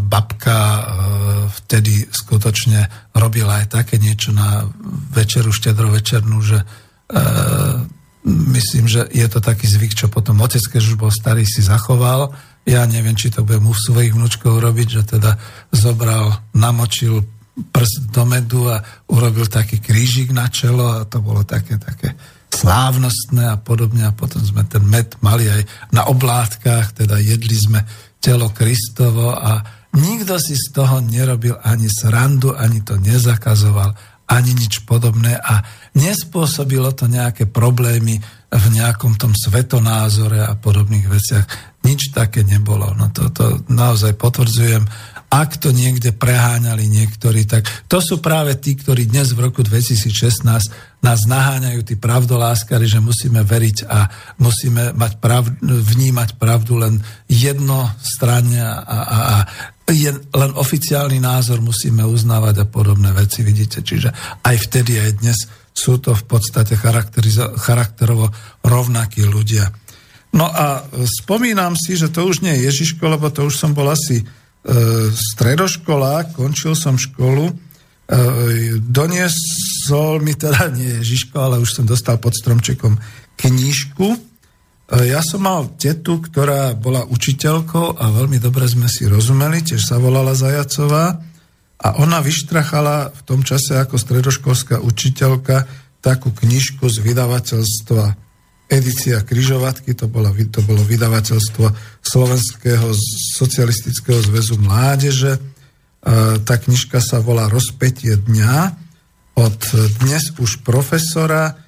babka 0.00 0.58
e, 0.64 0.82
vtedy 1.60 2.08
skutočne 2.08 3.12
robila 3.12 3.60
aj 3.60 3.84
také 3.84 4.00
niečo 4.00 4.32
na 4.32 4.64
večeru 5.12 5.52
štedrovečernú, 5.52 6.38
že 6.40 6.64
e, 6.64 6.66
myslím, 8.26 8.86
že 8.86 9.06
je 9.10 9.26
to 9.26 9.42
taký 9.42 9.66
zvyk, 9.66 9.98
čo 9.98 10.06
potom 10.06 10.38
otec, 10.42 10.62
keď 10.62 10.82
už 10.82 10.96
bol 10.98 11.10
starý, 11.10 11.42
si 11.42 11.62
zachoval. 11.62 12.30
Ja 12.62 12.86
neviem, 12.86 13.18
či 13.18 13.34
to 13.34 13.42
bude 13.42 13.58
mu 13.58 13.74
svojich 13.74 14.14
vnúčkov 14.14 14.62
robiť, 14.62 14.88
že 14.88 15.02
teda 15.18 15.34
zobral, 15.74 16.30
namočil 16.54 17.26
prst 17.52 18.14
do 18.14 18.24
medu 18.24 18.70
a 18.70 18.80
urobil 19.12 19.44
taký 19.44 19.82
krížik 19.82 20.32
na 20.32 20.48
čelo 20.48 20.88
a 20.88 21.04
to 21.04 21.20
bolo 21.20 21.44
také, 21.44 21.76
také 21.76 22.16
slávnostné 22.52 23.48
a 23.48 23.56
podobne 23.60 24.08
a 24.08 24.16
potom 24.16 24.40
sme 24.40 24.64
ten 24.64 24.84
med 24.84 25.16
mali 25.20 25.48
aj 25.48 25.62
na 25.92 26.08
oblátkach, 26.08 26.96
teda 26.96 27.20
jedli 27.20 27.56
sme 27.56 27.84
telo 28.22 28.52
Kristovo 28.54 29.34
a 29.34 29.60
nikto 29.96 30.38
si 30.38 30.56
z 30.56 30.72
toho 30.72 31.02
nerobil 31.02 31.58
ani 31.60 31.90
srandu, 31.90 32.54
ani 32.54 32.80
to 32.80 32.96
nezakazoval, 33.00 33.92
ani 34.30 34.52
nič 34.56 34.84
podobné 34.88 35.36
a 35.36 35.64
nespôsobilo 35.92 36.92
to 36.96 37.04
nejaké 37.08 37.44
problémy 37.48 38.20
v 38.52 38.66
nejakom 38.76 39.16
tom 39.16 39.32
svetonázore 39.32 40.44
a 40.44 40.52
podobných 40.56 41.08
veciach. 41.08 41.44
Nič 41.88 42.12
také 42.12 42.44
nebolo. 42.44 42.92
No 42.92 43.08
to, 43.08 43.32
to 43.32 43.64
naozaj 43.72 44.12
potvrdzujem. 44.16 44.84
Ak 45.32 45.56
to 45.56 45.72
niekde 45.72 46.12
preháňali 46.12 46.84
niektorí, 46.92 47.48
tak 47.48 47.64
to 47.88 48.04
sú 48.04 48.20
práve 48.20 48.52
tí, 48.60 48.76
ktorí 48.76 49.08
dnes 49.08 49.32
v 49.32 49.48
roku 49.48 49.64
2016 49.64 50.44
nás 51.00 51.20
naháňajú 51.24 51.80
tí 51.88 51.96
pravdoláskari, 51.96 52.84
že 52.84 53.00
musíme 53.00 53.40
veriť 53.40 53.88
a 53.88 54.12
musíme 54.44 54.92
mať 54.92 55.12
prav, 55.24 55.48
vnímať 55.64 56.36
pravdu 56.36 56.76
len 56.76 57.00
jednostranne 57.32 58.60
a, 58.60 58.76
a, 58.84 58.98
a 59.00 59.36
je 59.92 60.10
len 60.16 60.52
oficiálny 60.56 61.20
názor 61.20 61.60
musíme 61.60 62.02
uznávať 62.08 62.64
a 62.64 62.66
podobné 62.66 63.12
veci, 63.12 63.44
vidíte. 63.44 63.84
Čiže 63.84 64.40
aj 64.42 64.56
vtedy, 64.68 64.98
aj 64.98 65.12
dnes 65.20 65.38
sú 65.72 66.00
to 66.00 66.12
v 66.12 66.24
podstate 66.28 66.76
charakterovo 67.56 68.28
rovnakí 68.64 69.24
ľudia. 69.24 69.72
No 70.32 70.48
a 70.48 70.84
spomínam 71.04 71.76
si, 71.76 71.96
že 71.96 72.08
to 72.08 72.24
už 72.24 72.40
nie 72.40 72.56
je 72.56 72.72
Ježiško, 72.72 73.04
lebo 73.04 73.28
to 73.28 73.44
už 73.48 73.56
som 73.56 73.76
bol 73.76 73.88
asi 73.92 74.20
e, 74.20 74.24
stredoškolák, 75.12 76.32
končil 76.36 76.72
som 76.72 76.96
školu, 76.96 77.52
e, 77.52 77.54
doniesol 78.80 80.24
mi 80.24 80.32
teda 80.32 80.72
nie 80.72 81.04
Ježiško, 81.04 81.36
ale 81.36 81.60
už 81.60 81.68
som 81.80 81.84
dostal 81.84 82.16
pod 82.16 82.32
stromčekom 82.32 82.96
knižku. 83.36 84.31
E, 84.90 85.08
ja 85.08 85.22
som 85.22 85.46
mal 85.46 85.70
tetu, 85.78 86.18
ktorá 86.18 86.74
bola 86.74 87.06
učiteľkou 87.06 88.00
a 88.00 88.04
veľmi 88.10 88.42
dobre 88.42 88.66
sme 88.66 88.90
si 88.90 89.06
rozumeli, 89.06 89.62
tiež 89.62 89.82
sa 89.82 90.02
volala 90.02 90.34
Zajacová. 90.34 91.22
A 91.82 91.88
ona 91.98 92.22
vyštrachala 92.22 93.10
v 93.10 93.20
tom 93.26 93.42
čase 93.42 93.74
ako 93.74 93.98
stredoškolská 93.98 94.78
učiteľka 94.78 95.66
takú 95.98 96.30
knižku 96.30 96.86
z 96.86 97.02
vydavateľstva 97.02 98.04
Edícia 98.72 99.20
kryžovatky, 99.20 99.92
to, 99.92 100.08
bola, 100.08 100.32
to 100.32 100.64
bolo 100.64 100.80
vydavateľstvo 100.80 101.66
Slovenského 102.00 102.88
socialistického 103.36 104.16
zväzu 104.24 104.56
mládeže. 104.56 105.36
E, 105.36 105.40
tá 106.40 106.54
knižka 106.56 106.98
sa 107.04 107.20
volá 107.20 107.52
Rozpetie 107.52 108.16
dňa. 108.16 108.56
Od 109.36 109.60
dnes 110.00 110.32
už 110.40 110.64
profesora, 110.64 111.61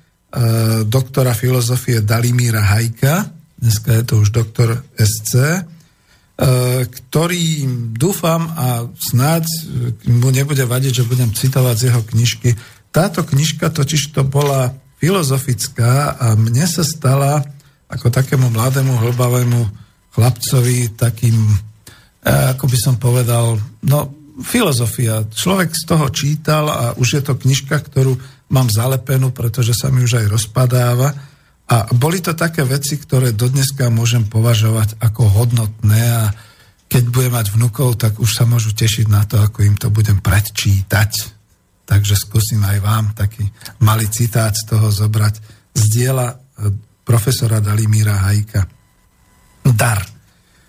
doktora 0.90 1.30
filozofie 1.30 2.02
Dalimíra 2.02 2.58
Hajka, 2.58 3.30
dneska 3.54 3.90
je 3.94 4.02
to 4.02 4.14
už 4.18 4.34
doktor 4.34 4.82
SC, 4.98 5.62
E, 6.34 6.82
ktorý 6.90 7.62
dúfam 7.94 8.50
a 8.58 8.90
snáď 8.98 9.46
e, 9.46 10.10
mu 10.10 10.34
nebude 10.34 10.66
vadiť, 10.66 10.90
že 10.90 11.06
budem 11.06 11.30
citovať 11.30 11.74
z 11.78 11.84
jeho 11.86 12.02
knižky. 12.10 12.58
Táto 12.90 13.22
knižka 13.22 13.70
totiž 13.70 14.10
to 14.10 14.26
bola 14.26 14.74
filozofická 14.98 16.18
a 16.18 16.34
mne 16.34 16.66
sa 16.66 16.82
stala 16.82 17.38
ako 17.86 18.10
takému 18.10 18.50
mladému, 18.50 18.98
hlbavému 18.98 19.62
chlapcovi 20.10 20.98
takým, 20.98 21.38
ako 22.26 22.66
by 22.66 22.78
som 22.82 22.98
povedal, 22.98 23.54
no 23.86 23.98
filozofia. 24.42 25.22
Človek 25.30 25.70
z 25.70 25.84
toho 25.86 26.06
čítal 26.10 26.66
a 26.66 26.84
už 26.98 27.08
je 27.14 27.22
to 27.22 27.38
knižka, 27.38 27.78
ktorú 27.78 28.18
mám 28.50 28.68
zalepenú, 28.68 29.32
pretože 29.32 29.72
sa 29.72 29.88
mi 29.88 30.04
už 30.04 30.20
aj 30.20 30.26
rozpadáva 30.28 31.08
a 31.64 31.88
boli 31.96 32.20
to 32.20 32.36
také 32.36 32.60
veci, 32.60 33.00
ktoré 33.00 33.32
dodneska 33.32 33.88
môžem 33.88 34.28
považovať 34.28 35.00
ako 35.00 35.22
hodnotné 35.32 36.02
a 36.12 36.24
keď 36.84 37.04
budem 37.08 37.32
mať 37.32 37.46
vnukov, 37.56 37.96
tak 37.96 38.20
už 38.20 38.30
sa 38.30 38.44
môžu 38.44 38.76
tešiť 38.76 39.08
na 39.08 39.24
to, 39.24 39.40
ako 39.40 39.64
im 39.64 39.74
to 39.80 39.88
budem 39.88 40.20
predčítať. 40.20 41.32
Takže 41.88 42.14
skúsim 42.16 42.60
aj 42.60 42.78
vám 42.84 43.06
taký 43.16 43.48
malý 43.80 44.06
citát 44.12 44.52
z 44.52 44.68
toho 44.68 44.92
zobrať 44.92 45.34
z 45.74 45.82
diela 45.90 46.28
e, 46.30 46.36
profesora 47.02 47.58
Dalimíra 47.60 48.28
Hajka. 48.28 48.62
Dar. 49.72 50.00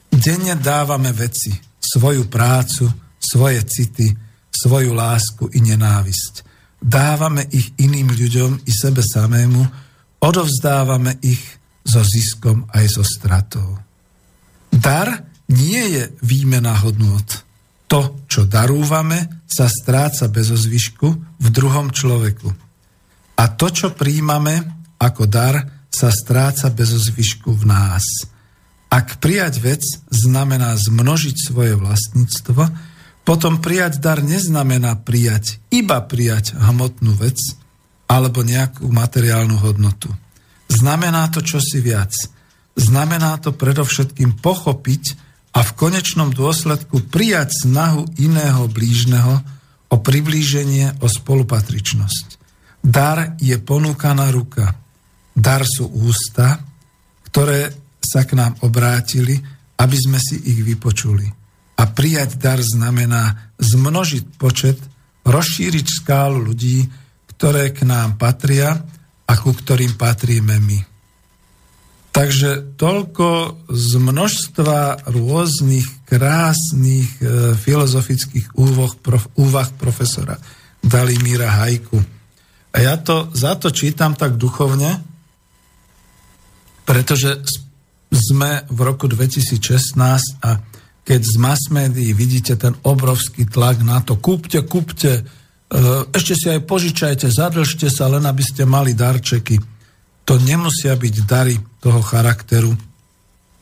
Denne 0.08 0.56
dávame 0.56 1.12
veci, 1.12 1.52
svoju 1.76 2.32
prácu, 2.32 2.88
svoje 3.20 3.68
city, 3.68 4.08
svoju 4.48 4.96
lásku 4.96 5.52
i 5.52 5.60
nenávisť. 5.60 6.45
Dávame 6.86 7.50
ich 7.50 7.74
iným 7.82 8.14
ľuďom 8.14 8.62
i 8.70 8.72
sebe 8.72 9.02
samému, 9.02 9.66
odovzdávame 10.22 11.18
ich 11.26 11.42
so 11.82 12.06
ziskom 12.06 12.70
aj 12.70 12.86
so 12.94 13.02
stratou. 13.02 13.82
Dar 14.70 15.26
nie 15.50 15.82
je 15.98 16.04
výmena 16.22 16.78
hodnot. 16.78 17.42
To, 17.90 18.26
čo 18.30 18.46
darúvame, 18.46 19.46
sa 19.50 19.66
stráca 19.66 20.30
bez 20.30 20.54
ozvyšku 20.54 21.08
v 21.42 21.48
druhom 21.50 21.90
človeku. 21.90 22.50
A 23.38 23.44
to, 23.54 23.68
čo 23.74 23.94
príjmame 23.94 24.62
ako 25.02 25.26
dar, 25.26 25.90
sa 25.90 26.14
stráca 26.14 26.70
bez 26.70 26.94
ozvyšku 26.94 27.50
v 27.50 27.64
nás. 27.66 28.06
Ak 28.90 29.18
prijať 29.18 29.62
vec 29.62 29.84
znamená 30.14 30.78
zmnožiť 30.78 31.36
svoje 31.40 31.74
vlastníctvo, 31.78 32.62
potom 33.26 33.58
prijať 33.58 33.98
dar 33.98 34.22
neznamená 34.22 35.02
prijať, 35.02 35.58
iba 35.74 35.98
prijať 36.06 36.54
hmotnú 36.54 37.18
vec, 37.18 37.42
alebo 38.06 38.46
nejakú 38.46 38.86
materiálnu 38.86 39.58
hodnotu. 39.66 40.14
Znamená 40.70 41.26
to 41.34 41.42
čosi 41.42 41.82
viac. 41.82 42.14
Znamená 42.78 43.42
to 43.42 43.50
predovšetkým 43.50 44.38
pochopiť 44.38 45.04
a 45.58 45.66
v 45.66 45.72
konečnom 45.74 46.30
dôsledku 46.30 47.10
prijať 47.10 47.66
snahu 47.66 48.06
iného 48.22 48.70
blížneho 48.70 49.42
o 49.90 49.98
priblíženie, 49.98 51.02
o 51.02 51.08
spolupatričnosť. 51.10 52.26
Dar 52.86 53.34
je 53.42 53.58
ponúkaná 53.58 54.30
ruka. 54.30 54.78
Dar 55.34 55.66
sú 55.66 55.90
ústa, 55.90 56.62
ktoré 57.32 57.74
sa 57.98 58.22
k 58.28 58.38
nám 58.38 58.54
obrátili, 58.62 59.42
aby 59.82 59.98
sme 59.98 60.22
si 60.22 60.38
ich 60.46 60.62
vypočuli. 60.62 61.45
A 61.76 61.84
prijať 61.86 62.40
dar 62.40 62.60
znamená 62.64 63.52
zmnožiť 63.60 64.40
počet, 64.40 64.80
rozšíriť 65.28 65.86
skálu 65.90 66.40
ľudí, 66.40 66.88
ktoré 67.36 67.76
k 67.76 67.84
nám 67.84 68.16
patria 68.16 68.80
a 69.26 69.34
ku 69.36 69.52
ktorým 69.52 70.00
patríme 70.00 70.56
my. 70.62 70.80
Takže 72.16 72.80
toľko 72.80 73.28
z 73.68 73.92
množstva 74.00 75.12
rôznych 75.12 76.08
krásnych 76.08 77.12
e, 77.20 77.52
filozofických 77.60 78.56
úvah, 78.56 78.96
prof, 78.96 79.28
úvah 79.36 79.68
profesora 79.76 80.40
Dalimíra 80.80 81.52
Hajku. 81.52 82.00
A 82.72 82.78
ja 82.80 82.96
to 82.96 83.28
za 83.36 83.60
to 83.60 83.68
čítam 83.68 84.16
tak 84.16 84.40
duchovne, 84.40 85.04
pretože 86.88 87.44
sme 88.16 88.64
v 88.72 88.80
roku 88.80 89.12
2016 89.12 90.40
a 90.40 90.50
keď 91.06 91.22
z 91.22 91.36
mass 91.38 91.70
médií 91.70 92.12
vidíte 92.12 92.58
ten 92.58 92.74
obrovský 92.82 93.46
tlak 93.46 93.86
na 93.86 94.02
to, 94.02 94.18
kúpte, 94.18 94.66
kúpte, 94.66 95.22
E, 95.66 95.80
ešte 96.14 96.34
si 96.38 96.48
aj 96.48 96.62
požičajte, 96.70 97.26
zadlžte 97.26 97.90
sa, 97.90 98.06
len 98.06 98.22
aby 98.30 98.44
ste 98.46 98.70
mali 98.70 98.94
darčeky. 98.94 99.58
To 100.26 100.38
nemusia 100.38 100.94
byť 100.94 101.16
dary 101.26 101.58
toho 101.82 102.02
charakteru, 102.06 102.74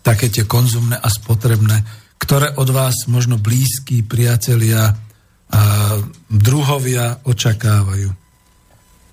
také 0.04 0.28
tie 0.28 0.44
konzumné 0.44 1.00
a 1.00 1.08
spotrebné, 1.08 1.80
ktoré 2.20 2.56
od 2.60 2.70
vás 2.72 3.08
možno 3.08 3.40
blízki 3.40 4.04
priatelia 4.04 4.96
a 5.54 5.62
druhovia 6.28 7.22
očakávajú. 7.24 8.10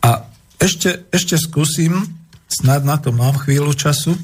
A 0.01 0.11
ešte, 0.57 1.05
ešte 1.13 1.37
skúsim, 1.37 2.01
snad 2.49 2.83
na 2.83 2.97
to 2.97 3.13
mám 3.13 3.37
chvíľu 3.39 3.77
času, 3.77 4.17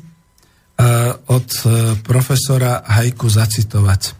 od 1.26 1.48
e, 1.48 1.66
profesora 2.04 2.84
Hajku 2.84 3.26
zacitovať. 3.32 4.12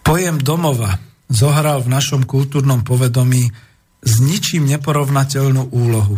Pojem 0.00 0.40
domova 0.40 0.96
zohral 1.28 1.84
v 1.84 1.92
našom 1.92 2.24
kultúrnom 2.24 2.80
povedomí 2.80 3.52
s 4.00 4.14
ničím 4.24 4.64
neporovnateľnú 4.72 5.70
úlohu. 5.70 6.16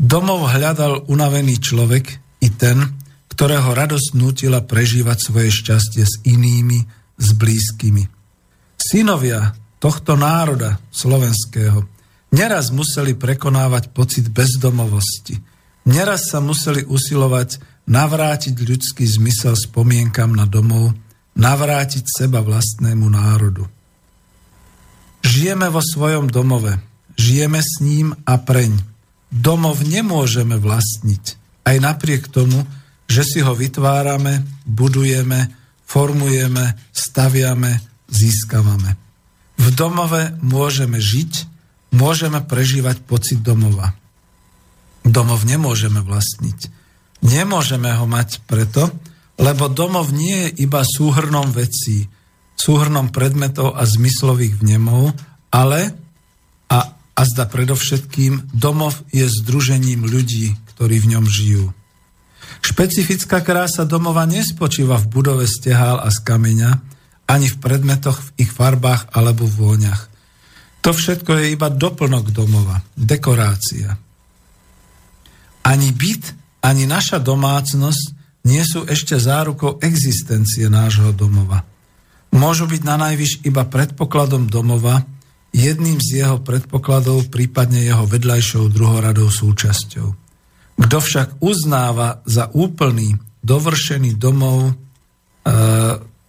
Domov 0.00 0.50
hľadal 0.50 1.06
unavený 1.06 1.62
človek 1.62 2.04
i 2.42 2.48
ten, 2.50 2.82
ktorého 3.30 3.72
radosť 3.72 4.18
nutila 4.18 4.60
prežívať 4.66 5.18
svoje 5.30 5.54
šťastie 5.54 6.04
s 6.04 6.14
inými, 6.26 6.82
s 7.16 7.28
blízkymi. 7.36 8.04
Synovia 8.74 9.54
tohto 9.78 10.18
národa 10.18 10.82
slovenského 10.90 11.86
neraz 12.34 12.74
museli 12.74 13.14
prekonávať 13.14 13.94
pocit 13.94 14.26
bezdomovosti, 14.28 15.38
Neraz 15.88 16.28
sa 16.28 16.44
museli 16.44 16.84
usilovať 16.84 17.69
navrátiť 17.90 18.54
ľudský 18.54 19.02
zmysel 19.02 19.58
spomienkam 19.58 20.30
na 20.30 20.46
domov, 20.46 20.94
navrátiť 21.34 22.06
seba 22.06 22.38
vlastnému 22.38 23.10
národu. 23.10 23.66
Žijeme 25.26 25.68
vo 25.68 25.82
svojom 25.82 26.30
domove, 26.30 26.78
žijeme 27.18 27.60
s 27.60 27.82
ním 27.82 28.14
a 28.24 28.38
preň. 28.38 28.78
Domov 29.30 29.82
nemôžeme 29.82 30.56
vlastniť, 30.56 31.24
aj 31.66 31.76
napriek 31.82 32.30
tomu, 32.30 32.62
že 33.10 33.26
si 33.26 33.38
ho 33.42 33.52
vytvárame, 33.58 34.46
budujeme, 34.62 35.50
formujeme, 35.82 36.78
staviame, 36.94 37.82
získavame. 38.06 38.94
V 39.58 39.66
domove 39.74 40.34
môžeme 40.40 41.02
žiť, 41.02 41.32
môžeme 41.94 42.38
prežívať 42.42 43.02
pocit 43.02 43.42
domova. 43.42 43.92
Domov 45.02 45.42
nemôžeme 45.42 46.00
vlastniť. 46.00 46.79
Nemôžeme 47.20 47.92
ho 47.92 48.08
mať 48.08 48.40
preto, 48.48 48.88
lebo 49.40 49.68
domov 49.72 50.12
nie 50.12 50.48
je 50.48 50.68
iba 50.68 50.84
súhrnom 50.84 51.48
vecí, 51.52 52.08
súhrnom 52.56 53.08
predmetov 53.08 53.76
a 53.76 53.88
zmyslových 53.88 54.60
vnemov, 54.60 55.16
ale, 55.48 55.96
a, 56.68 56.78
a 56.92 57.20
zda 57.24 57.48
predovšetkým, 57.48 58.52
domov 58.52 59.00
je 59.12 59.24
združením 59.24 60.04
ľudí, 60.04 60.56
ktorí 60.76 61.00
v 61.00 61.10
ňom 61.16 61.24
žijú. 61.24 61.72
Špecifická 62.60 63.40
krása 63.40 63.88
domova 63.88 64.28
nespočíva 64.28 65.00
v 65.00 65.08
budove 65.08 65.48
stehál 65.48 66.00
a 66.04 66.12
z 66.12 66.20
kameňa, 66.20 66.70
ani 67.30 67.48
v 67.48 67.56
predmetoch, 67.62 68.20
v 68.20 68.44
ich 68.44 68.52
farbách 68.52 69.16
alebo 69.16 69.48
vôňach. 69.48 70.10
To 70.84 70.90
všetko 70.92 71.40
je 71.40 71.52
iba 71.52 71.68
doplnok 71.68 72.32
domova, 72.32 72.80
dekorácia. 72.96 73.96
Ani 75.64 75.92
byt, 75.92 76.39
ani 76.60 76.84
naša 76.84 77.18
domácnosť 77.20 78.04
nie 78.44 78.64
sú 78.64 78.88
ešte 78.88 79.20
zárukou 79.20 79.80
existencie 79.84 80.68
nášho 80.72 81.12
domova. 81.12 81.64
Môžu 82.30 82.70
byť 82.70 82.82
na 82.86 82.96
najvyš 82.96 83.44
iba 83.44 83.66
predpokladom 83.66 84.46
domova, 84.46 85.02
jedným 85.50 85.98
z 85.98 86.24
jeho 86.24 86.38
predpokladov, 86.40 87.26
prípadne 87.28 87.82
jeho 87.82 88.06
vedľajšou 88.06 88.70
druhoradou 88.70 89.28
súčasťou. 89.28 90.08
Kto 90.80 90.96
však 91.02 91.42
uznáva 91.42 92.22
za 92.24 92.48
úplný, 92.54 93.18
dovršený 93.42 94.16
domov 94.16 94.70
e, 94.70 94.72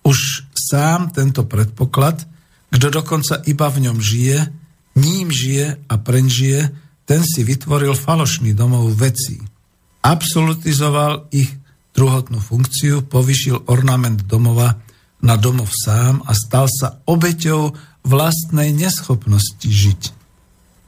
už 0.03 0.17
sám 0.51 1.13
tento 1.13 1.45
predpoklad, 1.45 2.25
kto 2.71 2.87
dokonca 2.87 3.45
iba 3.45 3.67
v 3.69 3.77
ňom 3.87 3.97
žije, 4.01 4.37
ním 4.99 5.31
žije 5.31 5.85
a 5.87 5.93
prežije, 6.01 6.71
ten 7.05 7.21
si 7.23 7.43
vytvoril 7.43 7.93
falošný 7.95 8.55
domov 8.55 8.91
vecí. 8.95 9.50
Absolutizoval 10.01 11.29
ich 11.29 11.53
druhotnú 11.93 12.41
funkciu, 12.41 13.05
povyšil 13.05 13.69
ornament 13.69 14.25
domova 14.25 14.81
na 15.21 15.37
domov 15.37 15.69
sám 15.69 16.25
a 16.25 16.33
stal 16.33 16.65
sa 16.65 16.97
obeťou 17.05 17.77
vlastnej 18.01 18.73
neschopnosti 18.73 19.65
žiť. 19.65 20.01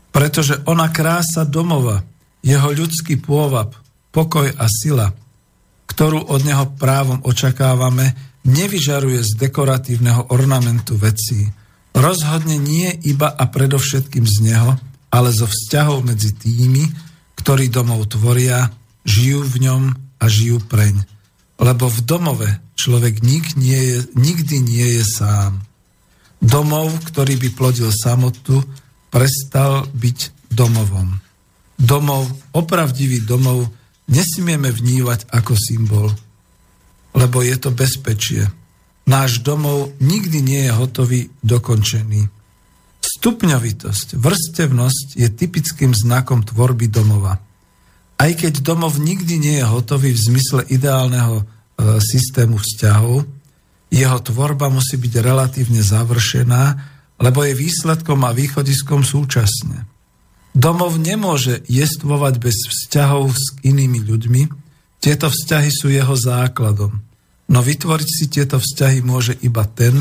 Pretože 0.10 0.61
ona 0.65 0.90
krása 0.90 1.45
domova, 1.45 2.02
jeho 2.41 2.69
ľudský 2.73 3.22
pôvab, 3.22 3.77
pokoj 4.10 4.49
a 4.49 4.65
sila, 4.69 5.14
ktorú 5.90 6.26
od 6.30 6.41
neho 6.41 6.65
právom 6.77 7.22
očakávame, 7.22 8.18
nevyžaruje 8.44 9.22
z 9.22 9.31
dekoratívneho 9.38 10.34
ornamentu 10.34 10.98
vecí. 10.98 11.53
Rozhodne 11.94 12.57
nie 12.57 12.90
iba 13.06 13.30
a 13.30 13.45
predovšetkým 13.45 14.26
z 14.26 14.38
neho, 14.41 14.73
ale 15.14 15.30
zo 15.30 15.45
vzťahov 15.45 16.02
medzi 16.02 16.34
tými, 16.34 16.90
ktorí 17.38 17.69
domov 17.69 18.10
tvoria, 18.10 18.73
žijú 19.03 19.43
v 19.43 19.55
ňom 19.69 19.84
a 20.19 20.25
žijú 20.27 20.63
preň. 20.65 21.03
Lebo 21.59 21.88
v 21.88 21.99
domove 22.03 22.49
človek 22.75 23.23
nik 23.23 23.55
nie 23.55 23.77
je, 23.77 23.97
nikdy 24.17 24.59
nie 24.59 24.88
je 24.99 25.03
sám. 25.05 25.63
Domov, 26.43 26.91
ktorý 27.07 27.39
by 27.39 27.49
plodil 27.55 27.91
samotu, 27.93 28.63
prestal 29.07 29.88
byť 29.95 30.51
domovom. 30.51 31.21
Domov, 31.80 32.27
opravdivý 32.51 33.23
domov, 33.23 33.71
nesmieme 34.11 34.73
vnívať 34.73 35.31
ako 35.31 35.53
symbol 35.55 36.11
lebo 37.13 37.45
je 37.45 37.55
to 37.57 37.69
bezpečie. 37.69 38.49
Náš 39.05 39.45
domov 39.45 39.93
nikdy 40.01 40.41
nie 40.41 40.61
je 40.67 40.71
hotový, 40.73 41.21
dokončený. 41.45 42.27
Stupňovitosť, 43.03 44.17
vrstevnosť 44.17 45.07
je 45.19 45.27
typickým 45.30 45.91
znakom 45.93 46.41
tvorby 46.41 46.89
domova. 46.89 47.38
Aj 48.18 48.31
keď 48.31 48.64
domov 48.64 49.02
nikdy 49.02 49.35
nie 49.41 49.56
je 49.60 49.65
hotový 49.65 50.14
v 50.14 50.23
zmysle 50.31 50.61
ideálneho 50.69 51.41
e, 51.41 51.44
systému 51.99 52.61
vzťahov, 52.61 53.26
jeho 53.94 54.18
tvorba 54.26 54.73
musí 54.73 54.98
byť 54.98 55.14
relatívne 55.22 55.81
završená, 55.85 56.64
lebo 57.22 57.45
je 57.45 57.53
výsledkom 57.53 58.26
a 58.26 58.34
východiskom 58.34 59.06
súčasne. 59.06 59.85
Domov 60.53 60.98
nemôže 61.02 61.65
jestvovať 61.65 62.34
bez 62.41 62.57
vzťahov 62.69 63.34
s 63.34 63.57
inými 63.65 64.06
ľuďmi, 64.06 64.41
tieto 65.02 65.27
vzťahy 65.27 65.69
sú 65.73 65.91
jeho 65.91 66.15
základom. 66.15 67.02
No 67.49 67.60
vytvoriť 67.60 68.10
si 68.10 68.26
tieto 68.31 68.57
vzťahy 68.57 69.03
môže 69.03 69.35
iba 69.44 69.68
ten, 69.68 69.94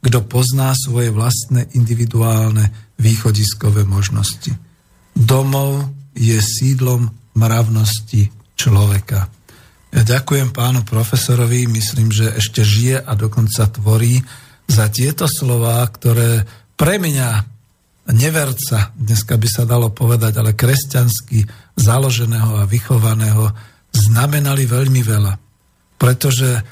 kto 0.00 0.20
pozná 0.26 0.72
svoje 0.76 1.08
vlastné 1.10 1.72
individuálne 1.76 2.94
východiskové 3.00 3.88
možnosti. 3.88 4.52
Domov 5.16 5.90
je 6.12 6.36
sídlom 6.38 7.12
mravnosti 7.36 8.30
človeka. 8.56 9.30
Ja 9.90 10.02
ďakujem 10.06 10.54
pánu 10.54 10.86
profesorovi, 10.86 11.66
myslím, 11.66 12.14
že 12.14 12.38
ešte 12.38 12.62
žije 12.62 13.02
a 13.02 13.12
dokonca 13.18 13.66
tvorí 13.66 14.22
za 14.70 14.86
tieto 14.86 15.26
slova, 15.26 15.82
ktoré 15.90 16.46
pre 16.78 17.02
mňa 17.02 17.28
neverca, 18.14 18.94
dneska 18.94 19.34
by 19.34 19.48
sa 19.50 19.66
dalo 19.66 19.90
povedať, 19.90 20.38
ale 20.38 20.54
kresťansky 20.54 21.42
založeného 21.74 22.62
a 22.62 22.70
vychovaného, 22.70 23.50
znamenali 23.90 24.70
veľmi 24.70 25.02
veľa. 25.02 25.34
Pretože 25.98 26.62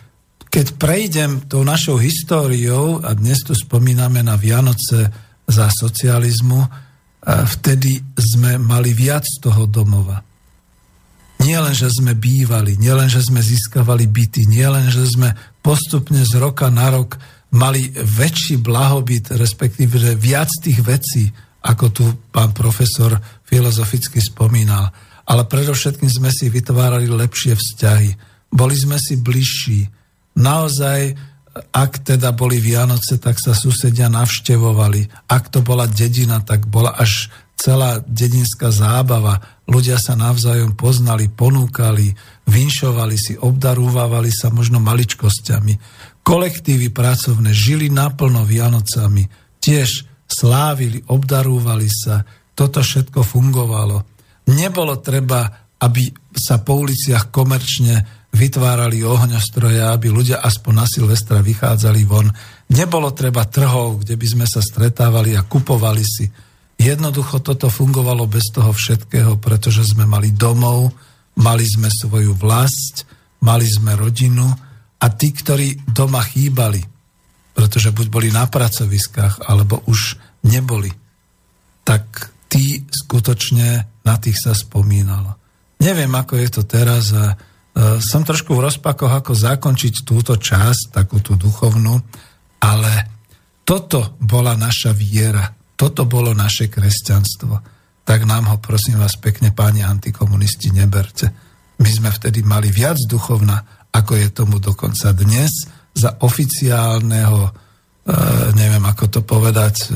keď 0.49 0.79
prejdem 0.79 1.45
tou 1.51 1.67
našou 1.67 1.99
históriou, 1.99 3.03
a 3.03 3.13
dnes 3.19 3.43
tu 3.43 3.53
spomíname 3.53 4.23
na 4.23 4.39
Vianoce 4.39 5.11
za 5.45 5.67
socializmu, 5.69 6.65
vtedy 7.27 7.99
sme 8.15 8.57
mali 8.57 8.95
viac 8.95 9.27
toho 9.43 9.67
domova. 9.67 10.23
Nie 11.49 11.65
len, 11.65 11.73
že 11.73 11.89
sme 11.89 12.13
bývali, 12.13 12.77
nie 12.77 12.93
len, 12.93 13.09
že 13.09 13.25
sme 13.25 13.41
získavali 13.41 14.05
byty, 14.05 14.45
nie 14.45 14.69
len, 14.69 14.93
že 14.93 15.09
sme 15.09 15.33
postupne 15.65 16.21
z 16.21 16.37
roka 16.37 16.69
na 16.69 16.93
rok 16.93 17.17
mali 17.49 17.89
väčší 17.97 18.61
blahobyt, 18.61 19.33
respektíve 19.33 19.97
viac 20.21 20.53
tých 20.61 20.85
vecí, 20.85 21.33
ako 21.65 21.85
tu 21.89 22.05
pán 22.29 22.53
profesor 22.53 23.17
filozoficky 23.49 24.21
spomínal 24.21 24.93
ale 25.29 25.45
predovšetkým 25.45 26.09
sme 26.09 26.33
si 26.33 26.49
vytvárali 26.49 27.05
lepšie 27.05 27.53
vzťahy. 27.53 28.11
Boli 28.49 28.73
sme 28.73 28.97
si 28.97 29.21
bližší. 29.21 29.85
Naozaj, 30.41 31.13
ak 31.69 32.01
teda 32.01 32.33
boli 32.33 32.57
Vianoce, 32.65 33.21
tak 33.21 33.37
sa 33.37 33.53
susedia 33.53 34.09
navštevovali. 34.09 35.29
Ak 35.29 35.53
to 35.53 35.61
bola 35.61 35.85
dedina, 35.85 36.41
tak 36.41 36.65
bola 36.65 36.97
až 36.97 37.29
celá 37.59 37.99
dedinská 38.07 38.71
zábava. 38.71 39.43
Ľudia 39.67 39.99
sa 39.99 40.15
navzájom 40.15 40.79
poznali, 40.79 41.27
ponúkali, 41.27 42.15
vinšovali 42.47 43.17
si, 43.19 43.35
obdarúvali 43.35 44.31
sa 44.31 44.55
možno 44.55 44.79
maličkosťami. 44.79 45.75
Kolektívy 46.23 46.95
pracovné 46.95 47.51
žili 47.51 47.91
naplno 47.91 48.47
Vianocami, 48.47 49.27
tiež 49.59 50.07
slávili, 50.31 51.03
obdarúvali 51.11 51.91
sa. 51.91 52.23
Toto 52.55 52.81
všetko 52.81 53.27
fungovalo. 53.27 54.07
Nebolo 54.55 55.03
treba, 55.03 55.75
aby 55.83 56.09
sa 56.33 56.63
po 56.63 56.79
uliciach 56.79 57.29
komerčne 57.29 58.19
vytvárali 58.29 59.03
ohňostroje, 59.03 59.83
aby 59.83 60.13
ľudia 60.13 60.45
aspoň 60.45 60.73
na 60.77 60.87
Silvestra 60.87 61.41
vychádzali 61.41 62.03
von. 62.05 62.29
Nebolo 62.71 63.11
treba 63.17 63.49
trhov, 63.49 64.05
kde 64.05 64.15
by 64.15 64.27
sme 64.29 64.47
sa 64.47 64.61
stretávali 64.61 65.35
a 65.35 65.43
kupovali 65.43 66.05
si. 66.05 66.29
Jednoducho 66.79 67.43
toto 67.43 67.67
fungovalo 67.67 68.31
bez 68.31 68.55
toho 68.55 68.71
všetkého, 68.71 69.43
pretože 69.43 69.83
sme 69.83 70.07
mali 70.07 70.31
domov, 70.31 70.95
mali 71.43 71.67
sme 71.67 71.91
svoju 71.91 72.39
vlast, 72.39 73.03
mali 73.43 73.67
sme 73.67 73.99
rodinu 73.99 74.47
a 74.99 75.07
tí, 75.11 75.35
ktorí 75.35 75.91
doma 75.91 76.23
chýbali, 76.23 76.83
pretože 77.51 77.91
buď 77.91 78.07
boli 78.07 78.29
na 78.31 78.47
pracoviskách, 78.47 79.51
alebo 79.51 79.83
už 79.91 80.23
neboli, 80.47 80.95
tak 81.83 82.31
tí 82.47 82.87
skutočne 82.87 83.99
na 84.07 84.15
tých 84.23 84.39
sa 84.39 84.55
spomínalo. 84.55 85.35
Neviem, 85.83 86.11
ako 86.15 86.39
je 86.39 86.49
to 86.51 86.63
teraz 86.63 87.11
a 87.11 87.35
e, 87.35 87.37
som 87.99 88.23
trošku 88.23 88.55
v 88.55 88.71
rozpakoch, 88.71 89.11
ako 89.11 89.35
zakončiť 89.35 90.07
túto 90.07 90.39
časť, 90.39 90.95
takú 90.95 91.19
tú 91.19 91.35
duchovnú, 91.35 91.99
ale 92.63 92.93
toto 93.63 94.15
bola 94.23 94.55
naša 94.59 94.91
viera, 94.95 95.58
toto 95.79 96.11
bolo 96.11 96.35
naše 96.35 96.67
kresťanstvo. 96.67 97.79
tak 98.03 98.25
nám 98.27 98.51
ho 98.51 98.57
prosím 98.59 98.99
vás 98.99 99.15
pekne, 99.21 99.53
páni 99.53 99.85
antikomunisti, 99.85 100.75
neberte. 100.75 101.29
My 101.79 101.87
sme 101.93 102.11
vtedy 102.11 102.41
mali 102.43 102.73
viac 102.73 102.97
duchovna, 103.05 103.87
ako 103.93 104.17
je 104.17 104.29
tomu 104.33 104.57
dokonca 104.59 105.13
dnes, 105.13 105.53
za 105.93 106.17
oficiálneho, 106.25 107.41
e, 107.47 107.51
neviem 108.57 108.81
ako 108.81 109.05
to 109.13 109.21
povedať, 109.23 109.75
e, 109.85 109.87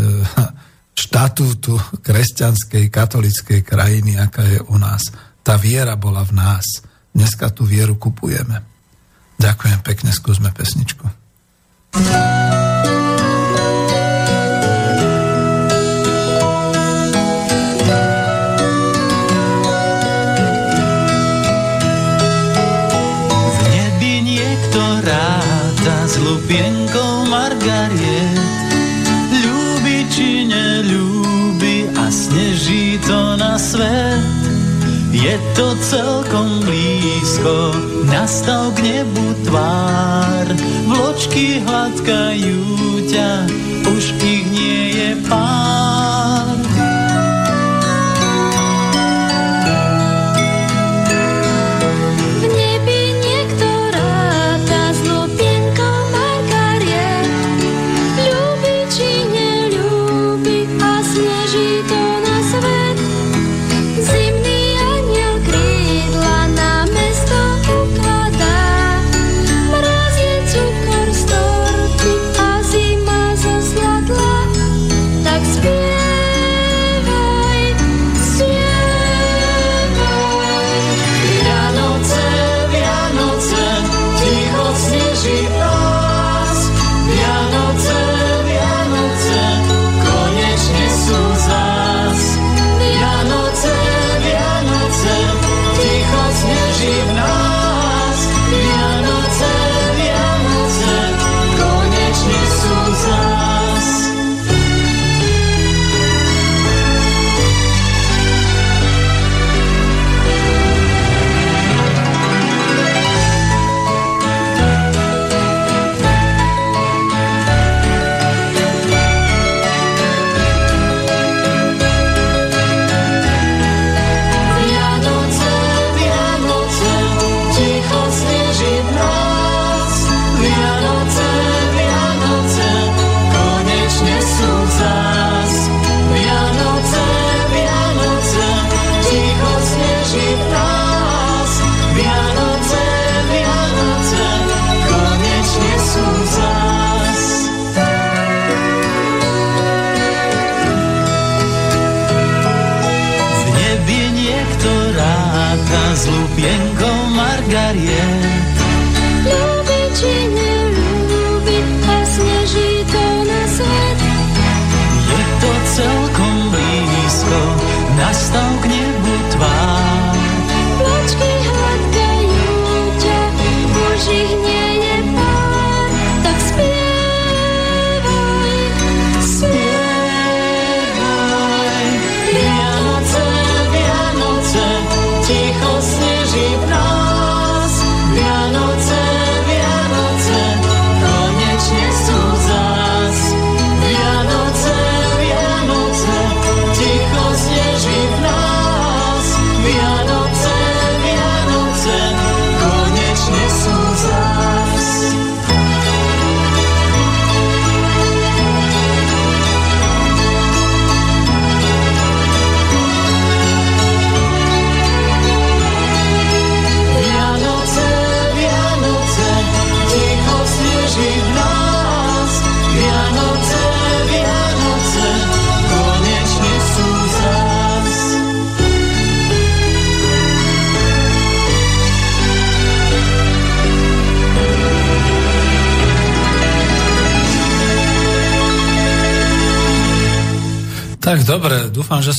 štatútu 1.02 1.80
kresťanskej, 2.04 2.92
katolickej 2.92 3.64
krajiny, 3.64 4.20
aká 4.20 4.44
je 4.44 4.60
u 4.60 4.76
nás. 4.76 5.08
Tá 5.40 5.56
viera 5.56 5.96
bola 5.96 6.22
v 6.22 6.36
nás. 6.36 6.84
Dneska 7.16 7.48
tú 7.48 7.64
vieru 7.64 7.96
kupujeme. 7.96 8.60
Ďakujem 9.40 9.80
pekne, 9.80 10.12
skúsme 10.12 10.52
pesničku. 10.52 11.08
s 11.96 12.71
lupienkou 26.32 27.28
margariet. 27.28 28.40
Ľúbi 29.28 29.98
či 30.08 30.48
neľúbi 30.48 31.92
a 31.92 32.08
sneží 32.08 32.96
to 33.04 33.36
na 33.36 33.60
svet. 33.60 34.24
Je 35.12 35.36
to 35.52 35.76
celkom 35.84 36.64
blízko, 36.64 37.76
nastal 38.08 38.72
k 38.72 38.80
nebu 38.80 39.36
tvár. 39.44 40.46
Vločky 40.88 41.60
hladkajú 41.68 42.64
ťa, 43.12 43.30
už 43.92 44.04
ich 44.24 44.46
nie 44.48 44.80
je 44.96 45.10
pár. 45.28 46.01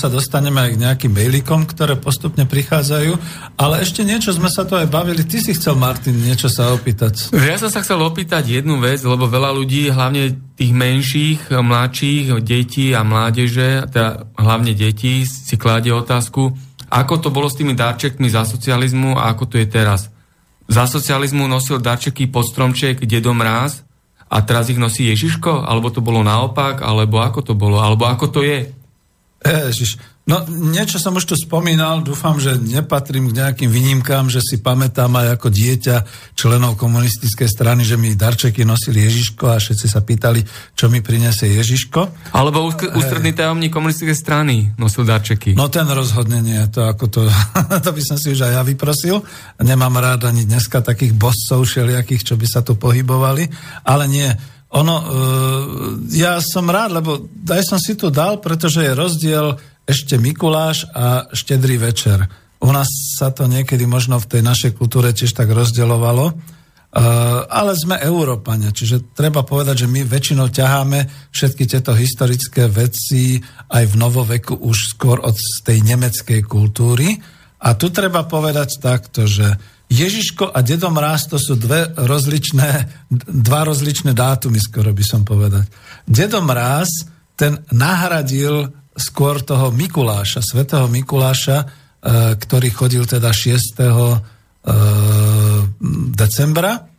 Sa 0.03 0.11
dostaneme 0.11 0.59
aj 0.59 0.71
k 0.75 0.81
nejakým 0.83 1.13
mailikom, 1.15 1.63
ktoré 1.63 1.95
postupne 1.95 2.43
prichádzajú, 2.43 3.15
ale 3.55 3.79
ešte 3.79 4.03
niečo 4.03 4.35
sme 4.35 4.51
sa 4.51 4.67
to 4.67 4.75
aj 4.75 4.91
bavili. 4.91 5.23
Ty 5.23 5.39
si 5.39 5.55
chcel, 5.55 5.79
Martin, 5.79 6.19
niečo 6.19 6.51
sa 6.51 6.75
opýtať. 6.75 7.31
Ja 7.31 7.55
som 7.55 7.71
sa 7.71 7.79
chcel 7.79 8.03
opýtať 8.03 8.59
jednu 8.59 8.83
vec, 8.83 8.99
lebo 8.99 9.31
veľa 9.31 9.55
ľudí, 9.55 9.87
hlavne 9.87 10.35
tých 10.59 10.75
menších, 10.75 11.55
mladších, 11.55 12.35
detí 12.43 12.91
a 12.91 13.07
mládeže, 13.07 13.87
teda 13.87 14.27
hlavne 14.35 14.75
detí, 14.75 15.23
si 15.23 15.55
kladie 15.55 15.95
otázku, 15.95 16.51
ako 16.91 17.13
to 17.23 17.29
bolo 17.31 17.47
s 17.47 17.55
tými 17.55 17.71
darčekmi 17.71 18.27
za 18.27 18.43
socializmu 18.43 19.15
a 19.15 19.31
ako 19.31 19.55
to 19.55 19.55
je 19.55 19.71
teraz. 19.71 20.11
Za 20.67 20.83
socializmu 20.83 21.47
nosil 21.47 21.79
darčeky 21.79 22.27
pod 22.27 22.43
stromček 22.43 23.07
Dedo 23.07 23.31
Mráz 23.31 23.87
a 24.27 24.43
teraz 24.43 24.67
ich 24.67 24.77
nosí 24.77 25.07
Ježiško? 25.07 25.63
Alebo 25.63 25.95
to 25.95 26.03
bolo 26.03 26.19
naopak? 26.27 26.83
Alebo 26.83 27.23
ako 27.23 27.39
to 27.39 27.53
bolo? 27.55 27.79
Alebo 27.79 28.03
ako 28.03 28.27
to 28.27 28.41
je? 28.43 28.82
Ježiš, 29.43 29.99
No, 30.23 30.39
niečo 30.47 31.03
som 31.03 31.19
už 31.19 31.27
tu 31.27 31.35
spomínal, 31.35 31.99
dúfam, 31.99 32.39
že 32.39 32.55
nepatrím 32.55 33.27
k 33.27 33.43
nejakým 33.43 33.67
výnimkám, 33.67 34.31
že 34.31 34.39
si 34.39 34.63
pamätám 34.63 35.11
aj 35.19 35.35
ako 35.35 35.51
dieťa 35.51 35.95
členov 36.31 36.79
komunistickej 36.79 37.51
strany, 37.51 37.83
že 37.83 37.99
mi 37.99 38.15
darčeky 38.15 38.63
nosili 38.63 39.03
Ježiško 39.03 39.51
a 39.51 39.59
všetci 39.59 39.83
sa 39.83 39.99
pýtali, 39.99 40.39
čo 40.79 40.87
mi 40.87 41.03
prinesie 41.03 41.59
Ježiško. 41.59 42.31
Alebo 42.39 42.71
ústredný 42.71 43.35
tajomník 43.35 43.75
komunistickej 43.75 44.15
strany 44.15 44.71
nosil 44.79 45.03
darčeky. 45.03 45.59
No 45.59 45.67
ten 45.67 45.91
rozhodne 45.91 46.39
nie, 46.39 46.63
to, 46.71 46.87
ako 46.87 47.05
to, 47.11 47.21
to 47.83 47.91
by 47.91 47.99
som 47.99 48.15
si 48.15 48.31
už 48.31 48.47
aj 48.47 48.51
ja 48.55 48.63
vyprosil. 48.63 49.19
Nemám 49.59 49.99
rád 49.99 50.31
ani 50.31 50.47
dneska 50.47 50.79
takých 50.79 51.19
boscov 51.19 51.67
všelijakých, 51.67 52.31
čo 52.31 52.39
by 52.39 52.47
sa 52.47 52.63
tu 52.63 52.79
pohybovali, 52.79 53.51
ale 53.83 54.07
nie. 54.07 54.31
Ono, 54.73 54.95
uh, 54.97 55.05
ja 56.09 56.41
som 56.41 56.65
rád, 56.65 56.97
lebo 56.97 57.29
aj 57.45 57.61
som 57.61 57.77
si 57.77 57.93
tu 57.93 58.09
dal, 58.09 58.41
pretože 58.41 58.81
je 58.81 58.97
rozdiel 58.97 59.53
ešte 59.85 60.17
Mikuláš 60.17 60.89
a 60.97 61.29
Štedrý 61.29 61.77
večer. 61.77 62.25
U 62.57 62.73
nás 62.73 62.89
sa 63.19 63.29
to 63.29 63.45
niekedy 63.45 63.85
možno 63.85 64.17
v 64.17 64.29
tej 64.33 64.41
našej 64.41 64.71
kultúre 64.73 65.13
tiež 65.13 65.29
tak 65.37 65.53
rozdeľovalo, 65.53 66.25
uh, 66.25 66.35
ale 67.53 67.77
sme 67.77 68.01
Európania, 68.01 68.73
čiže 68.73 69.13
treba 69.13 69.45
povedať, 69.45 69.85
že 69.85 69.91
my 69.93 70.09
väčšinou 70.09 70.49
ťaháme 70.49 71.29
všetky 71.29 71.69
tieto 71.69 71.93
historické 71.93 72.65
veci 72.65 73.37
aj 73.69 73.83
v 73.93 73.95
novoveku 73.99 74.57
už 74.57 74.97
skôr 74.97 75.21
od 75.21 75.37
tej 75.61 75.85
nemeckej 75.85 76.41
kultúry. 76.49 77.13
A 77.63 77.77
tu 77.77 77.93
treba 77.93 78.25
povedať 78.25 78.81
takto, 78.81 79.29
že 79.29 79.55
Ježiško 79.93 80.49
a 80.49 80.65
Dedo 80.65 80.89
Mráz 80.89 81.29
to 81.29 81.37
sú 81.37 81.53
dve 81.53 81.93
rozličné, 81.93 82.89
dva 83.29 83.61
rozličné 83.61 84.17
dátumy, 84.17 84.57
skoro 84.57 84.89
by 84.89 85.05
som 85.05 85.21
povedať. 85.21 85.69
Dedo 86.09 86.41
Mráz, 86.41 87.05
ten 87.37 87.61
nahradil 87.69 88.73
skôr 88.97 89.45
toho 89.45 89.69
Mikuláša, 89.69 90.41
svetého 90.41 90.89
Mikuláša, 90.89 91.57
e, 91.61 91.65
ktorý 92.41 92.69
chodil 92.73 93.05
teda 93.05 93.29
6. 93.29 93.77
E, 93.77 94.21
decembra. 96.13 96.89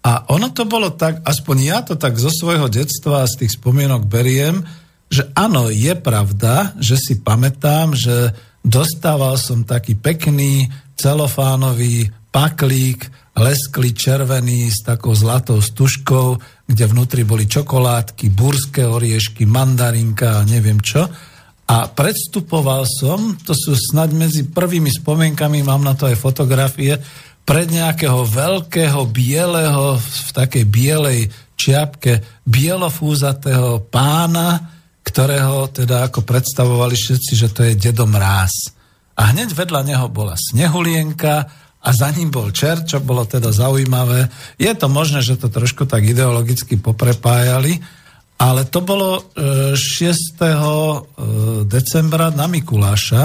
A 0.00 0.12
ono 0.32 0.48
to 0.50 0.64
bolo 0.64 0.96
tak, 0.96 1.20
aspoň 1.22 1.56
ja 1.60 1.78
to 1.84 1.94
tak 1.94 2.16
zo 2.16 2.32
svojho 2.32 2.72
detstva 2.72 3.22
a 3.22 3.30
z 3.30 3.44
tých 3.44 3.60
spomienok 3.60 4.08
beriem, 4.08 4.64
že 5.12 5.28
áno, 5.36 5.68
je 5.68 5.92
pravda, 5.98 6.72
že 6.80 6.96
si 6.96 7.20
pamätám, 7.20 7.92
že 7.92 8.32
dostával 8.64 9.36
som 9.36 9.66
taký 9.66 9.98
pekný 9.98 10.72
celofánový 10.96 12.08
paklík, 12.30 13.10
lesklý 13.38 13.94
červený 13.94 14.70
s 14.70 14.82
takou 14.86 15.14
zlatou 15.14 15.58
stužkou, 15.62 16.38
kde 16.66 16.84
vnútri 16.86 17.22
boli 17.26 17.46
čokoládky, 17.46 18.30
burské 18.30 18.86
oriešky, 18.86 19.46
mandarinka 19.46 20.42
a 20.42 20.46
neviem 20.46 20.78
čo. 20.78 21.06
A 21.70 21.86
predstupoval 21.86 22.82
som, 22.86 23.38
to 23.38 23.54
sú 23.54 23.78
snad 23.78 24.10
medzi 24.10 24.50
prvými 24.50 24.90
spomienkami, 24.90 25.62
mám 25.62 25.86
na 25.86 25.94
to 25.94 26.10
aj 26.10 26.18
fotografie, 26.18 26.98
pred 27.46 27.66
nejakého 27.70 28.26
veľkého 28.26 29.06
bieleho, 29.10 29.98
v 29.98 30.30
takej 30.34 30.64
bielej 30.66 31.20
čiapke, 31.58 32.42
bielofúzatého 32.46 33.90
pána, 33.90 34.78
ktorého 35.02 35.66
teda 35.70 36.10
ako 36.10 36.22
predstavovali 36.22 36.94
všetci, 36.94 37.32
že 37.34 37.48
to 37.50 37.66
je 37.66 37.78
Dedo 37.78 38.06
Mráz. 38.06 38.70
A 39.18 39.34
hneď 39.34 39.52
vedľa 39.52 39.82
neho 39.82 40.06
bola 40.06 40.38
Snehulienka 40.38 41.50
a 41.80 41.88
za 41.96 42.12
ním 42.12 42.28
bol 42.28 42.52
čert, 42.52 42.84
čo 42.84 43.00
bolo 43.00 43.24
teda 43.24 43.56
zaujímavé. 43.56 44.28
Je 44.60 44.68
to 44.76 44.92
možné, 44.92 45.24
že 45.24 45.40
to 45.40 45.48
trošku 45.48 45.88
tak 45.88 46.04
ideologicky 46.04 46.76
poprepájali, 46.76 47.80
ale 48.36 48.68
to 48.68 48.84
bolo 48.84 49.24
6. 49.36 49.76
E, 49.76 50.44
e, 50.44 50.56
decembra 51.64 52.32
na 52.32 52.48
Mikuláša 52.48 53.24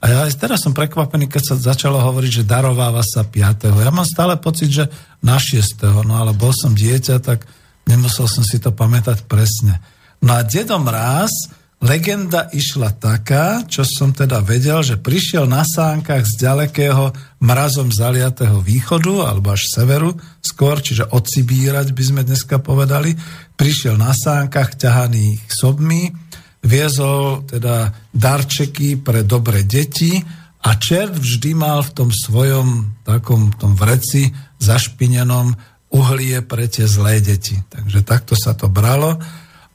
a 0.00 0.04
ja 0.08 0.24
aj 0.24 0.40
teraz 0.40 0.64
som 0.64 0.72
prekvapený, 0.72 1.28
keď 1.28 1.42
sa 1.44 1.76
začalo 1.76 2.00
hovoriť, 2.00 2.40
že 2.40 2.48
darováva 2.48 3.04
sa 3.04 3.20
5. 3.20 3.68
Ja 3.68 3.92
mám 3.92 4.08
stále 4.08 4.40
pocit, 4.40 4.72
že 4.72 4.88
na 5.20 5.36
6. 5.36 6.04
No 6.08 6.16
ale 6.16 6.32
bol 6.32 6.56
som 6.56 6.72
dieťa, 6.72 7.20
tak 7.20 7.44
nemusel 7.84 8.24
som 8.24 8.40
si 8.40 8.56
to 8.56 8.72
pamätať 8.72 9.28
presne. 9.28 9.76
No 10.24 10.36
a 10.36 10.44
Dedo 10.44 10.80
Mráz 10.80 11.52
legenda 11.80 12.52
išla 12.52 12.92
taká, 13.00 13.64
čo 13.64 13.82
som 13.88 14.12
teda 14.12 14.44
vedel, 14.44 14.84
že 14.84 15.00
prišiel 15.00 15.48
na 15.48 15.64
sánkach 15.64 16.28
z 16.28 16.44
ďalekého 16.44 17.12
mrazom 17.40 17.88
zaliatého 17.88 18.60
východu, 18.60 19.24
alebo 19.24 19.56
až 19.56 19.64
severu 19.72 20.12
skôr, 20.44 20.78
čiže 20.84 21.08
odsibírať 21.08 21.96
by 21.96 22.02
sme 22.04 22.22
dneska 22.22 22.60
povedali, 22.60 23.16
prišiel 23.56 23.96
na 23.96 24.12
sánkach 24.12 24.76
ťahaných 24.76 25.40
sobmi, 25.48 26.12
viezol 26.60 27.48
teda 27.48 27.88
darčeky 28.12 29.00
pre 29.00 29.24
dobré 29.24 29.64
deti 29.64 30.20
a 30.60 30.76
čert 30.76 31.16
vždy 31.16 31.56
mal 31.56 31.80
v 31.80 31.94
tom 31.96 32.10
svojom 32.12 33.00
takom 33.08 33.56
tom 33.56 33.72
vreci 33.72 34.28
zašpinenom 34.60 35.56
uhlie 35.96 36.44
pre 36.44 36.68
tie 36.68 36.84
zlé 36.84 37.24
deti. 37.24 37.56
Takže 37.56 38.04
takto 38.04 38.36
sa 38.36 38.52
to 38.52 38.68
bralo. 38.68 39.16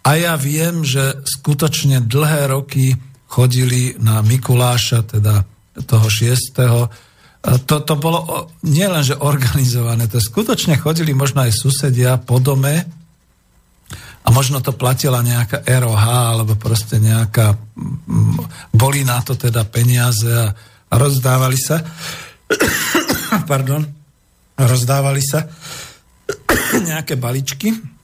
A 0.05 0.21
ja 0.21 0.37
viem, 0.37 0.85
že 0.85 1.25
skutočne 1.25 2.05
dlhé 2.05 2.53
roky 2.53 2.93
chodili 3.25 3.97
na 3.97 4.21
Mikuláša, 4.21 5.01
teda 5.01 5.41
toho 5.89 6.07
6. 6.07 6.53
To, 7.65 7.75
to 7.81 7.93
bolo 7.97 8.49
nielen, 8.61 9.01
že 9.01 9.17
organizované, 9.17 10.05
to 10.05 10.21
skutočne 10.21 10.77
chodili 10.77 11.17
možno 11.17 11.45
aj 11.45 11.57
susedia 11.57 12.21
po 12.21 12.37
dome 12.37 12.85
a 14.25 14.27
možno 14.29 14.61
to 14.61 14.73
platila 14.73 15.25
nejaká 15.25 15.65
ROH 15.65 16.05
alebo 16.37 16.53
proste 16.57 17.01
nejaká, 17.01 17.57
boli 18.73 19.05
na 19.05 19.21
to 19.25 19.33
teda 19.33 19.65
peniaze 19.65 20.25
a, 20.25 20.53
a 20.89 20.93
rozdávali 20.97 21.57
sa. 21.57 21.81
Pardon. 23.49 23.85
Rozdávali 24.55 25.21
sa 25.21 25.45
nejaké 26.89 27.17
baličky 27.17 27.94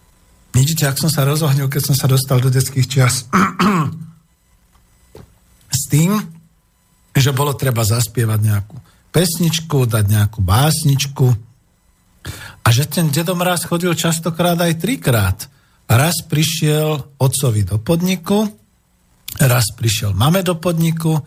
Vidíte, 0.51 0.83
ak 0.83 0.99
som 0.99 1.07
sa 1.07 1.23
rozohnil, 1.23 1.71
keď 1.71 1.91
som 1.91 1.95
sa 1.95 2.11
dostal 2.11 2.43
do 2.43 2.51
detských 2.51 2.87
čias. 2.87 3.23
S 5.71 5.87
tým, 5.87 6.19
že 7.15 7.31
bolo 7.31 7.55
treba 7.55 7.87
zaspievať 7.87 8.39
nejakú 8.43 8.75
pesničku, 9.11 9.87
dať 9.87 10.05
nejakú 10.07 10.39
básničku. 10.43 11.27
A 12.61 12.67
že 12.71 12.87
ten 12.87 13.07
dedom 13.07 13.39
raz 13.39 13.63
chodil 13.63 13.95
častokrát 13.95 14.59
aj 14.59 14.83
trikrát. 14.83 15.47
Raz 15.87 16.23
prišiel 16.27 17.03
otcovi 17.19 17.67
do 17.67 17.79
podniku, 17.79 18.47
raz 19.39 19.71
prišiel 19.75 20.15
mame 20.15 20.43
do 20.43 20.55
podniku, 20.55 21.19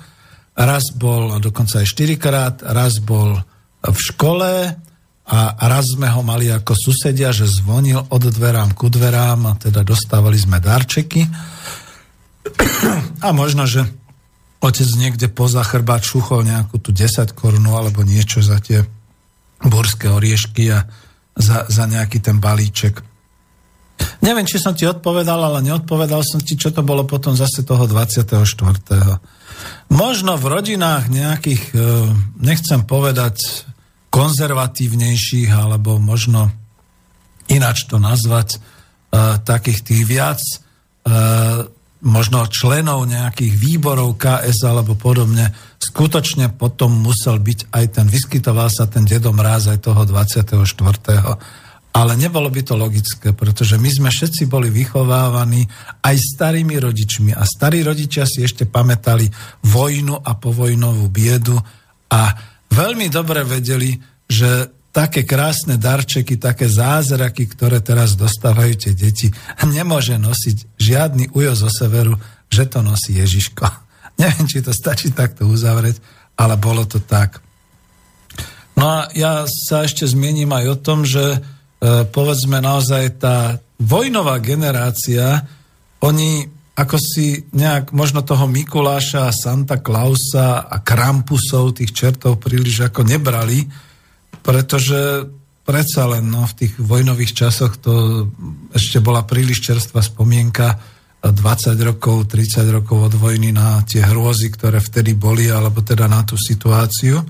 raz 0.57 0.93
bol, 0.97 1.37
dokonca 1.41 1.85
aj 1.85 1.89
štyrikrát, 1.89 2.55
raz 2.65 3.01
bol 3.01 3.37
v 3.85 3.99
škole, 4.01 4.73
a 5.25 5.57
raz 5.73 5.97
sme 5.97 6.05
ho 6.13 6.21
mali 6.21 6.53
ako 6.53 6.77
susedia, 6.77 7.33
že 7.33 7.49
zvonil 7.49 7.97
od 8.13 8.23
dverám 8.29 8.77
ku 8.77 8.93
dverám 8.93 9.41
a 9.49 9.53
teda 9.57 9.81
dostávali 9.81 10.37
sme 10.37 10.61
darčeky. 10.61 11.25
A 13.25 13.33
možno, 13.33 13.65
že 13.65 13.89
otec 14.61 14.89
niekde 15.01 15.33
poza 15.33 15.65
chrbát 15.65 16.05
šuchol 16.05 16.45
nejakú 16.45 16.77
tu 16.77 16.93
10 16.93 17.33
korunu 17.33 17.73
alebo 17.73 18.05
niečo 18.05 18.45
za 18.45 18.61
tie 18.61 18.85
burské 19.65 20.13
oriešky 20.13 20.77
a 20.77 20.85
za, 21.33 21.65
za 21.73 21.85
nejaký 21.89 22.21
ten 22.21 22.37
balíček. 22.37 23.01
Neviem, 24.21 24.45
či 24.45 24.61
som 24.61 24.77
ti 24.77 24.85
odpovedal, 24.85 25.41
ale 25.41 25.65
neodpovedal 25.65 26.21
som 26.21 26.41
ti, 26.45 26.61
čo 26.61 26.69
to 26.69 26.85
bolo 26.85 27.09
potom 27.09 27.33
zase 27.33 27.65
toho 27.65 27.89
24. 27.89 28.45
Možno 29.89 30.37
v 30.37 30.45
rodinách 30.53 31.09
nejakých, 31.09 31.63
eh, 31.73 31.81
nechcem 32.41 32.85
povedať, 32.85 33.65
konzervatívnejších, 34.15 35.51
alebo 35.51 35.99
možno 35.99 36.55
ináč 37.51 37.91
to 37.91 37.99
nazvať, 37.99 38.63
uh, 38.63 39.43
takých 39.43 39.83
tých 39.83 40.03
viac 40.07 40.39
uh, 40.39 41.67
možno 42.05 42.45
členov 42.53 43.09
nejakých 43.09 43.57
výborov 43.57 44.21
KS 44.21 44.69
alebo 44.69 44.93
podobne, 44.95 45.57
skutočne 45.81 46.53
potom 46.53 46.93
musel 47.01 47.41
byť 47.41 47.73
aj 47.73 47.85
ten, 47.97 48.07
vyskytoval 48.07 48.69
sa 48.69 48.85
ten 48.85 49.09
dedom 49.09 49.41
ráz 49.41 49.73
aj 49.73 49.89
toho 49.89 50.05
24. 50.05 50.53
Ale 51.95 52.13
nebolo 52.19 52.51
by 52.51 52.61
to 52.61 52.75
logické, 52.77 53.33
pretože 53.33 53.81
my 53.81 53.89
sme 53.89 54.11
všetci 54.13 54.51
boli 54.51 54.69
vychovávaní 54.69 55.65
aj 56.05 56.17
starými 56.37 56.77
rodičmi 56.77 57.33
a 57.33 57.43
starí 57.49 57.81
rodičia 57.81 58.29
si 58.29 58.45
ešte 58.45 58.69
pamätali 58.69 59.31
vojnu 59.65 60.19
a 60.21 60.31
povojnovú 60.37 61.07
biedu 61.09 61.57
a 62.13 62.23
veľmi 62.75 63.07
dobre 63.09 63.47
vedeli, 63.47 63.95
že 64.27 64.69
také 64.95 65.27
krásne 65.27 65.75
darčeky, 65.75 66.39
také 66.39 66.71
zázraky, 66.71 67.51
ktoré 67.51 67.83
teraz 67.83 68.15
dostávajú 68.15 68.75
tie 68.79 68.93
deti, 68.95 69.27
nemôže 69.67 70.15
nosiť 70.19 70.79
žiadny 70.79 71.25
ujo 71.35 71.53
zo 71.55 71.71
severu, 71.71 72.15
že 72.47 72.71
to 72.71 72.83
nosí 72.83 73.19
Ježiško. 73.19 73.67
Neviem, 74.23 74.47
či 74.47 74.63
to 74.63 74.71
stačí 74.71 75.11
takto 75.11 75.51
uzavrieť, 75.51 75.99
ale 76.39 76.55
bolo 76.55 76.87
to 76.87 77.03
tak. 77.03 77.43
No 78.79 78.87
a 78.87 78.99
ja 79.15 79.47
sa 79.47 79.87
ešte 79.87 80.07
zmiením 80.07 80.51
aj 80.51 80.65
o 80.71 80.77
tom, 80.79 81.07
že 81.07 81.23
e, 81.35 81.39
povedzme 82.11 82.59
naozaj 82.59 83.23
tá 83.23 83.59
vojnová 83.79 84.39
generácia, 84.39 85.47
oni 86.03 86.54
ako 86.75 86.97
si 86.99 87.47
nejak 87.55 87.95
možno 87.95 88.27
toho 88.27 88.51
Mikuláša, 88.51 89.31
Santa 89.31 89.79
Clausa 89.79 90.67
a 90.67 90.83
Krampusov, 90.83 91.79
tých 91.79 91.95
čertov 91.95 92.43
príliš 92.43 92.91
ako 92.91 93.07
nebrali, 93.07 93.63
pretože 94.43 95.31
predsa 95.63 96.11
len 96.11 96.27
no, 96.27 96.43
v 96.51 96.57
tých 96.67 96.75
vojnových 96.77 97.33
časoch 97.33 97.79
to 97.79 98.27
ešte 98.75 98.99
bola 98.99 99.23
príliš 99.23 99.63
čerstvá 99.71 100.03
spomienka 100.03 100.77
20 101.25 101.79
rokov, 101.81 102.29
30 102.29 102.69
rokov 102.69 103.09
od 103.09 103.15
vojny 103.17 103.49
na 103.55 103.81
tie 103.87 104.05
hrôzy, 104.05 104.53
ktoré 104.53 104.83
vtedy 104.83 105.17
boli, 105.17 105.49
alebo 105.49 105.81
teda 105.81 106.05
na 106.05 106.21
tú 106.21 106.37
situáciu. 106.37 107.23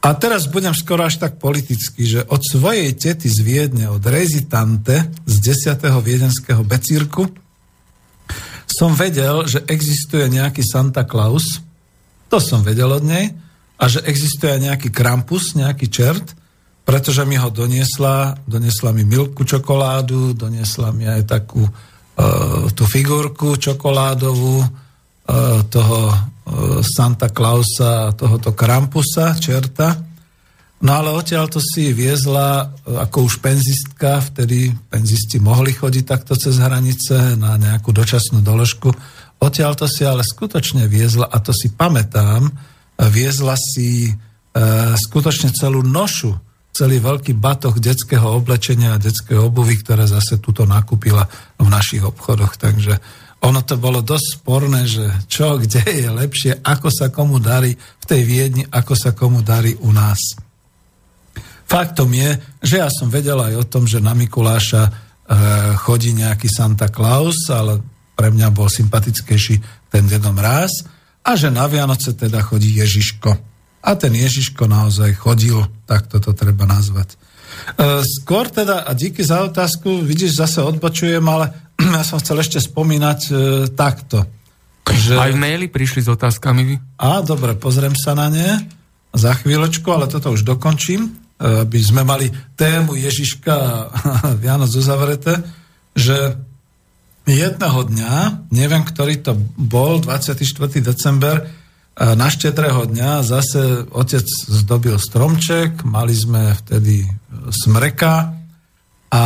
A 0.00 0.08
teraz 0.16 0.48
budem 0.48 0.72
skoro 0.72 1.04
až 1.04 1.20
tak 1.20 1.36
politicky, 1.36 2.06
že 2.06 2.24
od 2.30 2.40
svojej 2.40 2.94
tety 2.96 3.28
z 3.28 3.38
Viedne, 3.42 3.90
od 3.90 4.00
rezitante 4.06 5.10
z 5.26 5.34
10. 5.44 5.82
viedenského 6.00 6.62
becírku, 6.64 7.28
som 8.68 8.92
vedel, 8.92 9.48
že 9.48 9.64
existuje 9.64 10.28
nejaký 10.28 10.60
Santa 10.60 11.08
Claus, 11.08 11.64
to 12.28 12.38
som 12.38 12.60
vedel 12.60 12.92
od 12.92 13.04
nej, 13.04 13.32
a 13.78 13.84
že 13.86 14.04
existuje 14.04 14.52
nejaký 14.58 14.90
Krampus, 14.90 15.54
nejaký 15.54 15.86
čert, 15.88 16.34
pretože 16.82 17.22
mi 17.28 17.36
ho 17.36 17.52
doniesla, 17.52 18.40
doniesla 18.48 18.96
mi 18.96 19.04
milku 19.04 19.44
čokoládu, 19.44 20.32
doniesla 20.32 20.88
mi 20.90 21.04
aj 21.04 21.22
takú 21.28 21.62
uh, 21.62 22.64
tú 22.72 22.84
figurku 22.88 23.60
čokoládovú 23.60 24.56
uh, 24.64 24.68
toho 25.68 26.00
uh, 26.08 26.16
Santa 26.80 27.28
Clausa, 27.28 28.16
tohoto 28.16 28.56
Krampusa, 28.56 29.36
čerta. 29.36 30.07
No 30.78 30.94
ale 30.94 31.10
odtiaľ 31.10 31.50
to 31.50 31.58
si 31.58 31.90
viezla 31.90 32.70
ako 32.86 33.26
už 33.26 33.42
penzistka, 33.42 34.22
vtedy 34.22 34.70
penzisti 34.86 35.42
mohli 35.42 35.74
chodiť 35.74 36.04
takto 36.06 36.38
cez 36.38 36.62
hranice 36.62 37.34
na 37.34 37.58
nejakú 37.58 37.90
dočasnú 37.90 38.38
doložku. 38.46 38.94
Odtiaľ 39.42 39.74
to 39.74 39.90
si 39.90 40.06
ale 40.06 40.22
skutočne 40.22 40.86
viezla, 40.86 41.26
a 41.26 41.42
to 41.42 41.50
si 41.50 41.74
pamätám, 41.74 42.46
viezla 43.10 43.58
si 43.58 44.06
e, 44.06 44.12
skutočne 44.94 45.50
celú 45.50 45.82
nošu, 45.82 46.38
celý 46.70 47.02
veľký 47.02 47.34
batoh 47.34 47.74
detského 47.74 48.38
oblečenia 48.38 48.94
a 48.94 49.02
detského 49.02 49.50
obuvy, 49.50 49.82
ktoré 49.82 50.06
zase 50.06 50.38
tuto 50.38 50.62
nakúpila 50.62 51.26
v 51.58 51.66
našich 51.66 52.06
obchodoch. 52.06 52.54
Takže 52.54 53.02
ono 53.42 53.66
to 53.66 53.78
bolo 53.82 53.98
dosť 53.98 54.26
sporné, 54.42 54.86
že 54.86 55.10
čo, 55.26 55.58
kde 55.58 55.82
je 55.86 56.06
lepšie, 56.06 56.62
ako 56.62 56.86
sa 56.86 57.10
komu 57.10 57.42
darí 57.42 57.74
v 57.74 58.04
tej 58.06 58.22
Viedni, 58.22 58.62
ako 58.62 58.94
sa 58.94 59.10
komu 59.10 59.42
darí 59.42 59.74
u 59.82 59.90
nás. 59.90 60.38
Faktom 61.68 62.08
je, 62.16 62.40
že 62.64 62.80
ja 62.80 62.88
som 62.88 63.12
vedel 63.12 63.36
aj 63.36 63.54
o 63.60 63.64
tom, 63.68 63.84
že 63.84 64.00
na 64.00 64.16
Mikuláša 64.16 64.88
e, 64.88 64.90
chodí 65.76 66.16
nejaký 66.16 66.48
Santa 66.48 66.88
Claus, 66.88 67.44
ale 67.52 67.84
pre 68.16 68.32
mňa 68.32 68.48
bol 68.48 68.72
sympatickejší 68.72 69.86
ten 69.92 70.08
Dedo 70.08 70.32
Mráz 70.32 70.88
a 71.20 71.36
že 71.36 71.52
na 71.52 71.68
Vianoce 71.68 72.16
teda 72.16 72.40
chodí 72.40 72.80
Ježiško. 72.80 73.30
A 73.84 73.90
ten 74.00 74.16
Ježiško 74.16 74.64
naozaj 74.64 75.12
chodil, 75.20 75.60
tak 75.84 76.08
toto 76.08 76.32
treba 76.32 76.64
nazvať. 76.64 77.14
E, 77.76 78.00
skôr 78.00 78.48
teda, 78.48 78.88
a 78.88 78.90
díky 78.96 79.20
za 79.20 79.44
otázku, 79.44 80.00
vidíš, 80.08 80.40
zase 80.40 80.64
odbočujem, 80.64 81.22
ale 81.28 81.52
ja 82.00 82.00
som 82.00 82.16
chcel 82.16 82.40
ešte 82.40 82.64
spomínať 82.64 83.20
e, 83.28 83.32
takto. 83.76 84.24
Že... 84.88 85.20
Aj 85.20 85.28
v 85.28 85.36
maili 85.36 85.68
prišli 85.68 86.00
s 86.00 86.08
otázkami. 86.08 86.96
A, 86.96 87.20
dobre, 87.20 87.52
pozriem 87.60 87.92
sa 87.92 88.16
na 88.16 88.32
ne 88.32 88.56
za 89.12 89.36
chvíľočku, 89.36 89.84
ale 89.92 90.08
toto 90.08 90.32
už 90.32 90.48
dokončím 90.48 91.27
aby 91.38 91.78
sme 91.78 92.02
mali 92.02 92.26
tému 92.58 92.98
Ježiška 92.98 93.54
Vianoc 94.42 94.74
uzavreté, 94.74 95.38
že 95.94 96.34
jedného 97.28 97.80
dňa, 97.86 98.14
neviem, 98.50 98.82
ktorý 98.82 99.22
to 99.22 99.38
bol, 99.54 100.02
24. 100.02 100.42
december, 100.80 101.46
na 101.98 102.30
štedrého 102.30 102.86
dňa 102.86 103.26
zase 103.26 103.90
otec 103.90 104.22
zdobil 104.46 104.94
stromček, 105.02 105.82
mali 105.82 106.14
sme 106.14 106.54
vtedy 106.54 107.02
smreka 107.50 108.38
a 109.10 109.24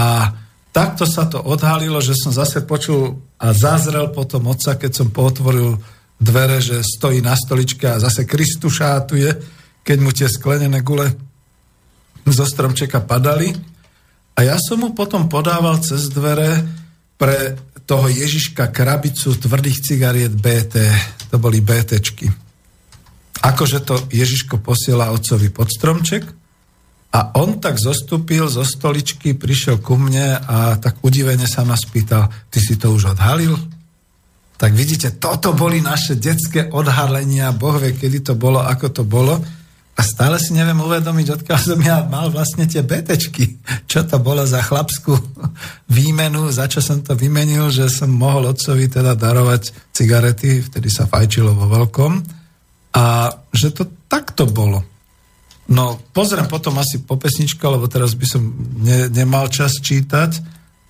takto 0.73 1.05
sa 1.05 1.29
to 1.29 1.37
odhalilo, 1.37 2.01
že 2.01 2.17
som 2.17 2.33
zase 2.33 2.65
počul 2.65 3.21
a 3.37 3.53
zazrel 3.53 4.09
potom 4.09 4.49
otca, 4.49 4.81
keď 4.81 4.93
som 5.05 5.09
potvoril 5.13 5.77
dvere, 6.17 6.65
že 6.65 6.81
stojí 6.81 7.21
na 7.21 7.37
stoličke 7.37 7.85
a 7.93 8.01
zase 8.01 8.25
Kristušátuje, 8.25 9.31
keď 9.85 9.97
mu 10.01 10.11
tie 10.15 10.33
sklenené 10.33 10.81
gule 10.81 11.13
zo 12.27 12.47
stromčeka 12.47 13.03
padali 13.03 13.51
a 14.33 14.39
ja 14.43 14.57
som 14.57 14.81
mu 14.81 14.97
potom 14.97 15.29
podával 15.29 15.83
cez 15.85 16.09
dvere 16.09 16.63
pre 17.21 17.59
toho 17.85 18.09
Ježiška 18.09 18.71
krabicu 18.71 19.37
tvrdých 19.37 19.79
cigariet 19.83 20.33
BT. 20.33 20.87
To 21.35 21.37
boli 21.37 21.61
BTčky. 21.61 22.31
Akože 23.43 23.83
to 23.83 23.99
Ježiško 24.09 24.63
posiela 24.63 25.11
otcovi 25.11 25.51
pod 25.51 25.67
stromček 25.69 26.23
a 27.13 27.37
on 27.37 27.61
tak 27.61 27.77
zostúpil 27.77 28.49
zo 28.49 28.65
stoličky, 28.65 29.37
prišiel 29.37 29.85
ku 29.85 30.01
mne 30.01 30.41
a 30.41 30.81
tak 30.81 31.05
udivene 31.05 31.45
sa 31.45 31.67
ma 31.67 31.77
spýtal, 31.77 32.33
ty 32.49 32.63
si 32.63 32.81
to 32.81 32.89
už 32.95 33.13
odhalil? 33.13 33.53
Tak 34.57 34.73
vidíte, 34.73 35.19
toto 35.19 35.53
boli 35.53 35.83
naše 35.83 36.17
detské 36.17 36.71
odhalenia, 36.71 37.53
Boh 37.53 37.77
vie, 37.83 37.99
kedy 37.99 38.33
to 38.33 38.35
bolo, 38.39 38.63
ako 38.63 38.95
to 38.95 39.03
bolo. 39.03 39.43
A 39.93 40.01
stále 40.01 40.41
si 40.41 40.57
neviem 40.57 40.81
uvedomiť, 40.81 41.27
odkiaľ 41.37 41.59
som 41.61 41.81
ja 41.85 42.01
mal 42.09 42.33
vlastne 42.33 42.65
tie 42.65 42.81
betečky. 42.81 43.61
Čo 43.85 44.09
to 44.09 44.17
bolo 44.25 44.41
za 44.49 44.65
chlapskú 44.65 45.13
výmenu, 45.93 46.49
za 46.49 46.65
čo 46.65 46.81
som 46.81 47.05
to 47.05 47.13
vymenil, 47.13 47.69
že 47.69 47.93
som 47.93 48.09
mohol 48.09 48.49
otcovi 48.49 48.89
teda 48.89 49.13
darovať 49.13 49.93
cigarety, 49.93 50.65
vtedy 50.65 50.89
sa 50.89 51.05
fajčilo 51.05 51.53
vo 51.53 51.69
veľkom. 51.69 52.13
A 52.97 53.29
že 53.53 53.73
to 53.77 53.85
takto 54.09 54.49
bolo. 54.49 54.81
No, 55.69 56.01
pozriem 56.17 56.49
potom 56.49 56.81
asi 56.81 57.05
po 57.05 57.21
pesničku, 57.21 57.61
lebo 57.61 57.85
teraz 57.87 58.17
by 58.17 58.27
som 58.27 58.43
ne, 58.81 59.13
nemal 59.13 59.49
čas 59.53 59.77
čítať, 59.79 60.41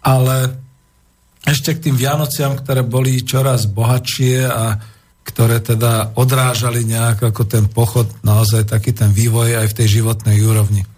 ale 0.03 0.59
ešte 1.43 1.75
k 1.75 1.91
tým 1.91 1.99
Vianociam, 1.99 2.55
ktoré 2.55 2.87
boli 2.87 3.19
čoraz 3.27 3.67
bohatšie 3.67 4.47
a 4.47 4.79
ktoré 5.23 5.63
teda 5.63 6.19
odrážali 6.19 6.83
nejak 6.83 7.31
ako 7.31 7.43
ten 7.47 7.71
pochod, 7.71 8.11
naozaj 8.27 8.67
taký 8.67 8.91
ten 8.91 9.15
vývoj 9.15 9.63
aj 9.63 9.67
v 9.71 9.77
tej 9.79 9.89
životnej 10.03 10.43
úrovni. 10.43 10.83
E, 10.83 10.89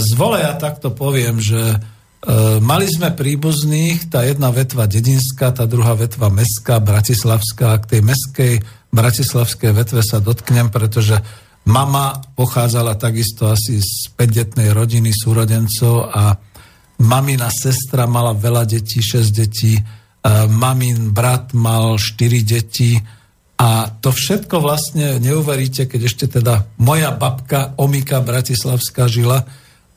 z 0.00 0.12
ja 0.16 0.54
takto 0.60 0.92
poviem, 0.92 1.40
že 1.40 1.58
e, 1.58 1.76
mali 2.60 2.84
sme 2.84 3.16
príbuzných, 3.16 4.12
tá 4.12 4.28
jedna 4.28 4.52
vetva 4.52 4.84
dedinská, 4.84 5.56
tá 5.56 5.64
druhá 5.64 5.96
vetva 5.96 6.28
mestská, 6.28 6.84
bratislavská. 6.84 7.80
K 7.80 7.96
tej 7.96 8.00
meskej 8.04 8.54
bratislavskej 8.92 9.72
vetve 9.72 10.04
sa 10.04 10.20
dotknem, 10.20 10.68
pretože 10.68 11.16
mama 11.64 12.20
pochádzala 12.36 13.00
takisto 13.00 13.48
asi 13.48 13.80
z 13.80 14.12
5-detnej 14.20 14.74
rodiny 14.76 15.16
súrodencov 15.16 16.12
a 16.12 16.36
mamina 17.00 17.48
sestra 17.48 18.04
mala 18.04 18.36
veľa 18.36 18.68
detí, 18.68 19.00
6 19.00 19.32
detí, 19.32 19.80
e, 19.80 19.82
mamin 20.44 21.08
brat 21.16 21.56
mal 21.56 21.96
4 21.96 22.44
deti, 22.44 23.00
a 23.60 23.92
to 24.00 24.08
všetko 24.08 24.56
vlastne 24.64 25.20
neuveríte, 25.20 25.84
keď 25.84 26.00
ešte 26.08 26.40
teda 26.40 26.64
moja 26.80 27.12
babka 27.12 27.76
Omika 27.76 28.24
Bratislavská 28.24 29.04
žila, 29.04 29.44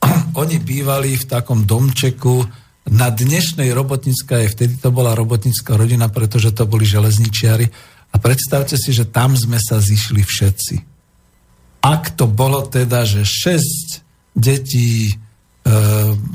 oni 0.42 0.60
bývali 0.60 1.16
v 1.16 1.24
takom 1.24 1.64
domčeku 1.64 2.44
na 2.92 3.08
dnešnej 3.08 3.72
robotníckej, 3.72 4.52
vtedy 4.52 4.76
to 4.76 4.92
bola 4.92 5.16
robotnícka 5.16 5.80
rodina, 5.80 6.12
pretože 6.12 6.52
to 6.52 6.68
boli 6.68 6.84
železničiari. 6.84 7.64
A 8.12 8.20
predstavte 8.20 8.76
si, 8.76 8.92
že 8.92 9.08
tam 9.08 9.32
sme 9.32 9.56
sa 9.56 9.80
zišli 9.80 10.20
všetci. 10.20 10.76
Ak 11.88 12.12
to 12.20 12.28
bolo 12.28 12.68
teda, 12.68 13.08
že 13.08 13.24
6 13.24 14.36
detí, 14.36 15.08
e, 15.08 15.14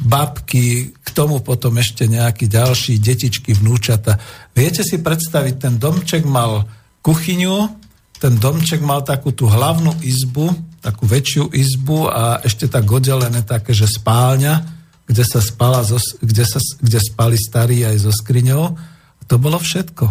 babky, 0.09 0.97
k 0.97 1.09
tomu 1.13 1.45
potom 1.45 1.77
ešte 1.77 2.09
nejakí 2.09 2.49
ďalší 2.49 2.97
detičky, 2.97 3.53
vnúčata. 3.53 4.17
Viete 4.57 4.81
si 4.81 4.97
predstaviť, 4.97 5.55
ten 5.61 5.73
domček 5.77 6.25
mal 6.25 6.65
kuchyňu, 7.09 7.57
ten 8.21 8.37
domček 8.37 8.85
mal 8.85 9.01
takú 9.01 9.33
tú 9.33 9.49
hlavnú 9.49 9.97
izbu, 10.05 10.53
takú 10.77 11.09
väčšiu 11.09 11.49
izbu 11.49 12.05
a 12.05 12.37
ešte 12.45 12.69
tak 12.69 12.85
oddelené 12.85 13.41
také, 13.41 13.73
že 13.73 13.89
spálňa, 13.89 14.77
kde 15.09 15.23
sa 15.25 15.41
spala, 15.41 15.81
kde, 16.21 16.45
sa, 16.45 16.61
kde 16.77 16.99
spali 17.01 17.33
starí 17.33 17.81
aj 17.81 18.05
so 18.05 18.13
skriňou. 18.13 18.77
To 19.25 19.35
bolo 19.41 19.57
všetko. 19.57 20.05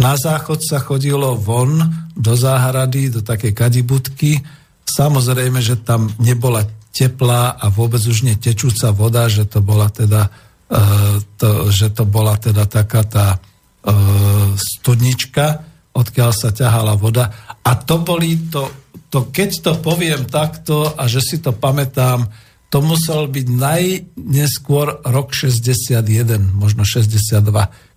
Na 0.00 0.16
záchod 0.16 0.64
sa 0.64 0.80
chodilo 0.80 1.36
von 1.36 1.84
do 2.16 2.32
záhrady, 2.32 3.12
do 3.12 3.20
takej 3.20 3.52
kadibudky. 3.52 4.40
Samozrejme, 4.88 5.60
že 5.60 5.76
tam 5.84 6.08
nebola 6.16 6.64
teplá 6.96 7.60
a 7.60 7.68
vôbec 7.68 8.00
už 8.00 8.24
netečúca 8.24 8.88
voda, 8.96 9.28
že 9.28 9.44
to 9.44 9.60
bola 9.60 9.92
teda, 9.92 10.32
uh, 10.72 11.20
to, 11.36 11.68
že 11.68 11.92
to 11.92 12.08
bola 12.08 12.40
teda 12.40 12.64
taká 12.64 13.04
tá 13.04 13.26
uh, 13.36 14.48
studnička, 14.56 15.71
odkiaľ 15.92 16.32
sa 16.32 16.52
ťahala 16.52 16.96
voda. 16.96 17.32
A 17.62 17.76
to 17.76 17.98
boli 18.00 18.36
to, 18.48 18.70
to, 19.12 19.28
keď 19.28 19.50
to 19.60 19.72
poviem 19.80 20.26
takto 20.28 20.88
a 20.88 21.06
že 21.08 21.20
si 21.20 21.38
to 21.38 21.52
pamätám, 21.52 22.28
to 22.72 22.80
musel 22.80 23.28
byť 23.28 23.46
najneskôr 23.52 25.04
rok 25.04 25.36
61, 25.36 26.56
možno 26.56 26.88
62, 26.88 27.44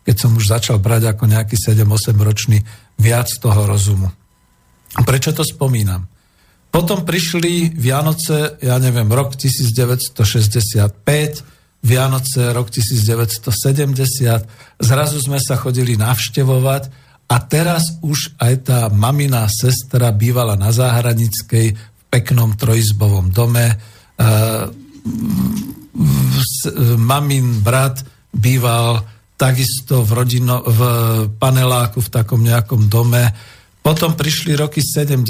keď 0.04 0.16
som 0.20 0.36
už 0.36 0.52
začal 0.52 0.84
brať 0.84 1.16
ako 1.16 1.32
nejaký 1.32 1.56
7-8 1.56 2.12
ročný 2.20 2.60
viac 3.00 3.32
toho 3.40 3.64
rozumu. 3.64 4.12
Prečo 5.08 5.32
to 5.32 5.48
spomínam? 5.48 6.12
Potom 6.76 7.08
prišli 7.08 7.72
Vianoce, 7.72 8.60
ja 8.60 8.76
neviem, 8.76 9.08
rok 9.08 9.40
1965, 9.40 10.12
Vianoce 11.80 12.52
rok 12.52 12.68
1970, 12.68 14.84
zrazu 14.84 15.18
sme 15.24 15.40
sa 15.40 15.56
chodili 15.56 15.96
navštevovať 15.96 17.05
a 17.26 17.36
teraz 17.42 17.98
už 18.06 18.38
aj 18.38 18.54
tá 18.70 18.80
maminá 18.94 19.50
sestra 19.50 20.14
bývala 20.14 20.54
na 20.54 20.70
Záhranickej 20.70 21.68
v 21.74 22.04
peknom 22.08 22.54
trojizbovom 22.54 23.34
dome, 23.34 23.76
mamin 26.98 27.62
brat 27.62 28.04
býval 28.32 29.04
takisto 29.36 30.04
v, 30.04 30.10
rodino, 30.16 30.64
v 30.64 30.80
paneláku 31.36 32.00
v 32.00 32.14
takom 32.14 32.40
nejakom 32.40 32.88
dome. 32.88 33.24
Potom 33.84 34.18
prišli 34.18 34.58
roky 34.58 34.82
70. 34.82 35.28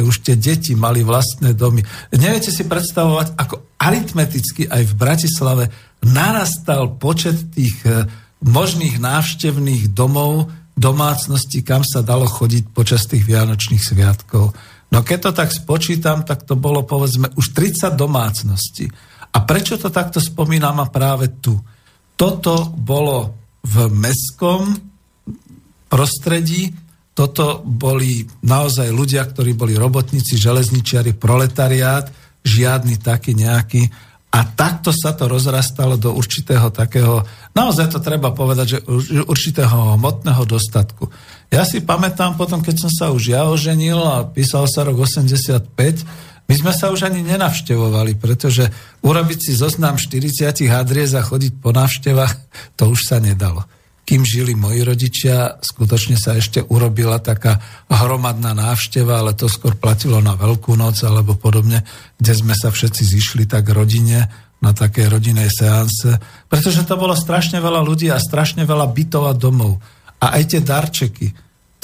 Už 0.00 0.16
tie 0.24 0.38
deti 0.38 0.72
mali 0.72 1.04
vlastné 1.04 1.52
domy. 1.52 1.84
Neviete 2.14 2.48
si 2.48 2.64
predstavovať, 2.64 3.36
ako 3.36 3.76
aritmeticky 3.76 4.64
aj 4.64 4.82
v 4.88 4.94
Bratislave 4.96 5.64
narastal 6.06 6.94
počet 6.96 7.52
tých 7.52 7.76
e, 7.84 8.06
možných 8.46 9.02
návštevných 9.02 9.90
domov, 9.92 10.48
domácností, 10.78 11.66
kam 11.66 11.82
sa 11.82 12.06
dalo 12.06 12.30
chodiť 12.30 12.70
počas 12.70 13.04
tých 13.10 13.26
Vianočných 13.26 13.82
sviatkov. 13.82 14.54
No 14.88 14.98
keď 15.04 15.18
to 15.28 15.32
tak 15.34 15.50
spočítam, 15.52 16.22
tak 16.24 16.46
to 16.46 16.54
bolo 16.54 16.86
povedzme 16.86 17.34
už 17.34 17.52
30 17.52 17.98
domácností. 17.98 18.88
A 19.34 19.44
prečo 19.44 19.76
to 19.76 19.92
takto 19.92 20.22
spomínam 20.22 20.80
a 20.80 20.88
práve 20.88 21.42
tu? 21.42 21.58
Toto 22.16 22.72
bolo 22.72 23.36
v 23.66 23.92
mestskom 23.92 24.72
prostredí, 25.90 26.72
toto 27.12 27.60
boli 27.66 28.22
naozaj 28.46 28.88
ľudia, 28.94 29.26
ktorí 29.26 29.52
boli 29.58 29.74
robotníci, 29.74 30.38
železničiari, 30.38 31.18
proletariát, 31.18 32.06
žiadny 32.46 33.02
taký 33.02 33.34
nejaký. 33.34 33.82
A 34.28 34.44
takto 34.44 34.92
sa 34.92 35.16
to 35.16 35.24
rozrastalo 35.24 35.96
do 35.96 36.12
určitého 36.12 36.68
takého, 36.68 37.24
naozaj 37.56 37.88
to 37.88 37.98
treba 38.04 38.28
povedať, 38.28 38.66
že 38.76 38.78
určitého 39.24 39.96
hmotného 39.96 40.44
dostatku. 40.44 41.08
Ja 41.48 41.64
si 41.64 41.80
pamätám 41.80 42.36
potom, 42.36 42.60
keď 42.60 42.76
som 42.76 42.90
sa 42.92 43.06
už 43.08 43.32
ja 43.32 43.48
oženil 43.48 43.96
a 43.96 44.28
písal 44.28 44.68
sa 44.68 44.84
rok 44.84 45.00
85, 45.00 45.72
my 46.48 46.54
sme 46.56 46.72
sa 46.72 46.92
už 46.92 47.08
ani 47.08 47.24
nenavštevovali, 47.24 48.20
pretože 48.20 48.68
urobiť 49.00 49.38
si 49.48 49.52
zoznam 49.56 49.96
40 49.96 50.64
hadriez 50.68 51.12
a 51.16 51.24
chodiť 51.24 51.60
po 51.60 51.72
návštevách, 51.72 52.32
to 52.76 52.92
už 52.92 53.00
sa 53.08 53.20
nedalo. 53.20 53.64
Kým 54.08 54.24
žili 54.24 54.56
moji 54.56 54.88
rodičia, 54.88 55.60
skutočne 55.60 56.16
sa 56.16 56.32
ešte 56.40 56.64
urobila 56.64 57.20
taká 57.20 57.60
hromadná 57.92 58.56
návšteva, 58.56 59.20
ale 59.20 59.36
to 59.36 59.52
skôr 59.52 59.76
platilo 59.76 60.24
na 60.24 60.32
Veľkú 60.32 60.72
noc 60.80 60.96
alebo 61.04 61.36
podobne, 61.36 61.84
kde 62.16 62.32
sme 62.32 62.56
sa 62.56 62.72
všetci 62.72 63.04
zišli 63.04 63.44
tak 63.44 63.68
rodine 63.68 64.24
na 64.64 64.72
také 64.72 65.12
rodinej 65.12 65.52
seanse, 65.52 66.16
pretože 66.48 66.88
to 66.88 66.96
bolo 66.96 67.12
strašne 67.12 67.60
veľa 67.60 67.84
ľudí 67.84 68.08
a 68.08 68.16
strašne 68.16 68.64
veľa 68.64 68.88
bytov 68.88 69.28
a 69.28 69.36
domov 69.36 69.76
a 70.24 70.40
aj 70.40 70.56
tie 70.56 70.60
darčeky. 70.64 71.28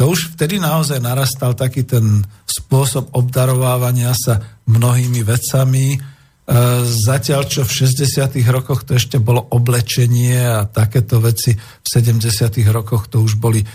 To 0.00 0.10
už 0.10 0.32
vtedy 0.32 0.56
naozaj 0.56 1.04
narastal 1.04 1.52
taký 1.52 1.84
ten 1.84 2.24
spôsob 2.48 3.12
obdarovávania 3.12 4.16
sa 4.16 4.64
mnohými 4.64 5.20
vecami. 5.22 6.00
E, 6.44 6.84
zatiaľ, 6.84 7.48
čo 7.48 7.64
v 7.64 7.88
60. 7.88 8.36
rokoch 8.52 8.84
to 8.84 9.00
ešte 9.00 9.16
bolo 9.16 9.40
oblečenie 9.56 10.44
a 10.44 10.68
takéto 10.68 11.16
veci, 11.16 11.56
v 11.56 11.86
70. 11.88 12.20
rokoch 12.68 13.08
to 13.08 13.24
už 13.24 13.40
boli, 13.40 13.64
e, 13.64 13.66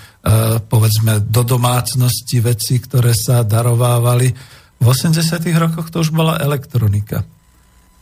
povedzme, 0.61 1.25
do 1.25 1.41
domácnosti 1.41 2.37
veci, 2.37 2.77
ktoré 2.77 3.17
sa 3.17 3.41
darovávali. 3.41 4.29
V 4.77 4.85
80. 4.85 5.17
rokoch 5.57 5.89
to 5.89 6.05
už 6.05 6.13
bola 6.13 6.37
elektronika. 6.37 7.25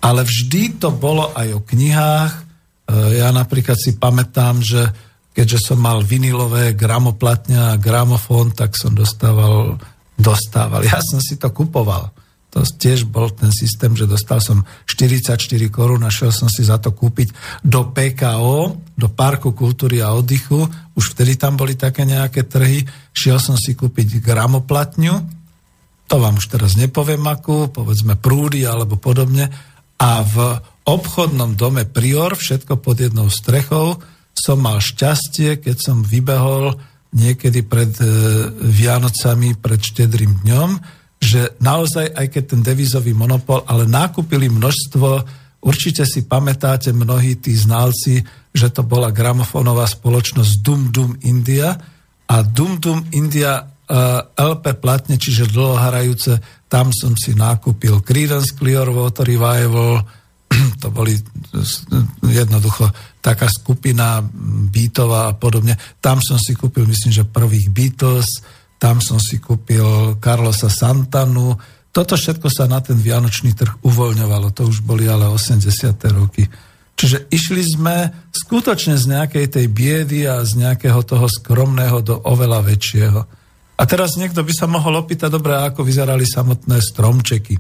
Ale 0.03 0.27
vždy 0.27 0.83
to 0.83 0.91
bolo 0.91 1.31
aj 1.31 1.47
o 1.55 1.63
knihách. 1.63 2.33
E, 2.35 2.43
ja 3.23 3.31
napríklad 3.31 3.79
si 3.79 3.95
pamätám, 3.95 4.59
že 4.59 4.83
keďže 5.31 5.71
som 5.71 5.79
mal 5.79 6.03
vinilové 6.03 6.75
gramoplatňa 6.75 7.71
a 7.71 7.79
gramofón, 7.79 8.51
tak 8.51 8.75
som 8.75 8.91
dostával, 8.91 9.79
dostával. 10.19 10.83
Ja 10.83 10.99
som 10.99 11.23
si 11.23 11.39
to 11.39 11.55
kupoval. 11.55 12.11
To 12.57 12.65
tiež 12.65 13.05
bol 13.05 13.29
ten 13.29 13.53
systém, 13.53 13.93
že 13.93 14.09
dostal 14.09 14.41
som 14.41 14.65
44 14.89 15.37
korún 15.69 16.01
a 16.01 16.09
šiel 16.09 16.33
som 16.33 16.49
si 16.49 16.65
za 16.65 16.81
to 16.81 16.89
kúpiť 16.89 17.61
do 17.61 17.93
PKO, 17.93 18.81
do 18.97 19.07
Parku 19.13 19.53
kultúry 19.53 20.01
a 20.01 20.17
oddychu. 20.17 20.65
Už 20.97 21.13
vtedy 21.13 21.37
tam 21.37 21.53
boli 21.53 21.77
také 21.77 22.01
nejaké 22.01 22.49
trhy. 22.49 22.81
Šiel 23.13 23.37
som 23.37 23.53
si 23.53 23.77
kúpiť 23.77 24.25
gramoplatňu, 24.25 25.37
to 26.07 26.15
vám 26.17 26.41
už 26.41 26.49
teraz 26.49 26.73
nepoviem 26.79 27.21
akú, 27.29 27.69
povedzme 27.69 28.17
prúdy 28.17 28.65
alebo 28.65 28.97
podobne. 28.97 29.53
A 30.01 30.25
v 30.25 30.57
obchodnom 30.87 31.53
dome 31.53 31.85
Prior, 31.85 32.33
všetko 32.33 32.81
pod 32.81 32.97
jednou 32.97 33.29
strechou, 33.29 34.01
som 34.33 34.57
mal 34.57 34.81
šťastie, 34.81 35.61
keď 35.61 35.77
som 35.77 36.01
vybehol 36.01 36.73
niekedy 37.11 37.61
pred 37.67 37.91
e, 38.01 38.07
Vianocami, 38.65 39.59
pred 39.59 39.77
štedrým 39.83 40.41
dňom, 40.47 40.69
že 41.17 41.57
naozaj, 41.57 42.13
aj 42.13 42.27
keď 42.29 42.43
ten 42.45 42.61
devizový 42.61 43.11
monopol, 43.17 43.65
ale 43.65 43.89
nakúpili 43.89 44.47
množstvo, 44.47 45.09
určite 45.65 46.05
si 46.05 46.29
pamätáte 46.29 46.93
mnohí 46.93 47.41
tí 47.41 47.57
znalci, 47.57 48.21
že 48.53 48.67
to 48.69 48.85
bola 48.85 49.09
gramofónová 49.09 49.89
spoločnosť 49.89 50.51
Dum 50.61 50.93
Dum 50.93 51.11
India 51.25 51.73
a 52.29 52.35
Dum 52.45 52.77
Dum 52.77 53.01
India 53.13 53.61
uh, 53.61 53.65
e, 53.89 54.21
LP 54.37 54.77
platne, 54.77 55.17
čiže 55.17 55.49
dlhoharajúce, 55.49 56.37
tam 56.69 56.93
som 56.93 57.17
si 57.17 57.33
nakúpil 57.33 58.03
Creedence 58.05 58.53
Clearwater 58.53 59.25
Revival, 59.25 60.05
to 60.81 60.87
boli 60.93 61.17
jednoducho 62.23 62.87
taká 63.19 63.51
skupina 63.51 64.23
Beatová 64.71 65.31
a 65.31 65.35
podobne. 65.35 65.75
Tam 65.99 66.23
som 66.23 66.39
si 66.39 66.55
kúpil, 66.55 66.87
myslím, 66.87 67.11
že 67.11 67.27
prvých 67.27 67.67
Beatles, 67.67 68.43
tam 68.77 69.01
som 69.01 69.17
si 69.17 69.41
kúpil 69.41 70.17
Carlosa 70.21 70.69
Santanu. 70.69 71.57
Toto 71.89 72.13
všetko 72.13 72.47
sa 72.49 72.69
na 72.69 72.77
ten 72.77 72.97
vianočný 72.97 73.57
trh 73.57 73.81
uvoľňovalo. 73.81 74.53
To 74.53 74.69
už 74.69 74.85
boli 74.85 75.09
ale 75.09 75.25
80. 75.25 75.65
roky. 76.13 76.45
Čiže 76.97 77.29
išli 77.29 77.61
sme 77.61 78.09
skutočne 78.33 78.97
z 78.97 79.05
nejakej 79.05 79.45
tej 79.53 79.65
biedy 79.69 80.25
a 80.25 80.41
z 80.41 80.61
nejakého 80.61 81.01
toho 81.05 81.29
skromného 81.29 82.01
do 82.01 82.17
oveľa 82.25 82.65
väčšieho. 82.65 83.21
A 83.77 83.83
teraz 83.85 84.17
niekto 84.17 84.41
by 84.41 84.53
sa 84.53 84.65
mohol 84.65 85.05
opýtať, 85.05 85.29
dobre, 85.29 85.53
ako 85.53 85.85
vyzerali 85.85 86.25
samotné 86.25 86.81
stromčeky. 86.81 87.53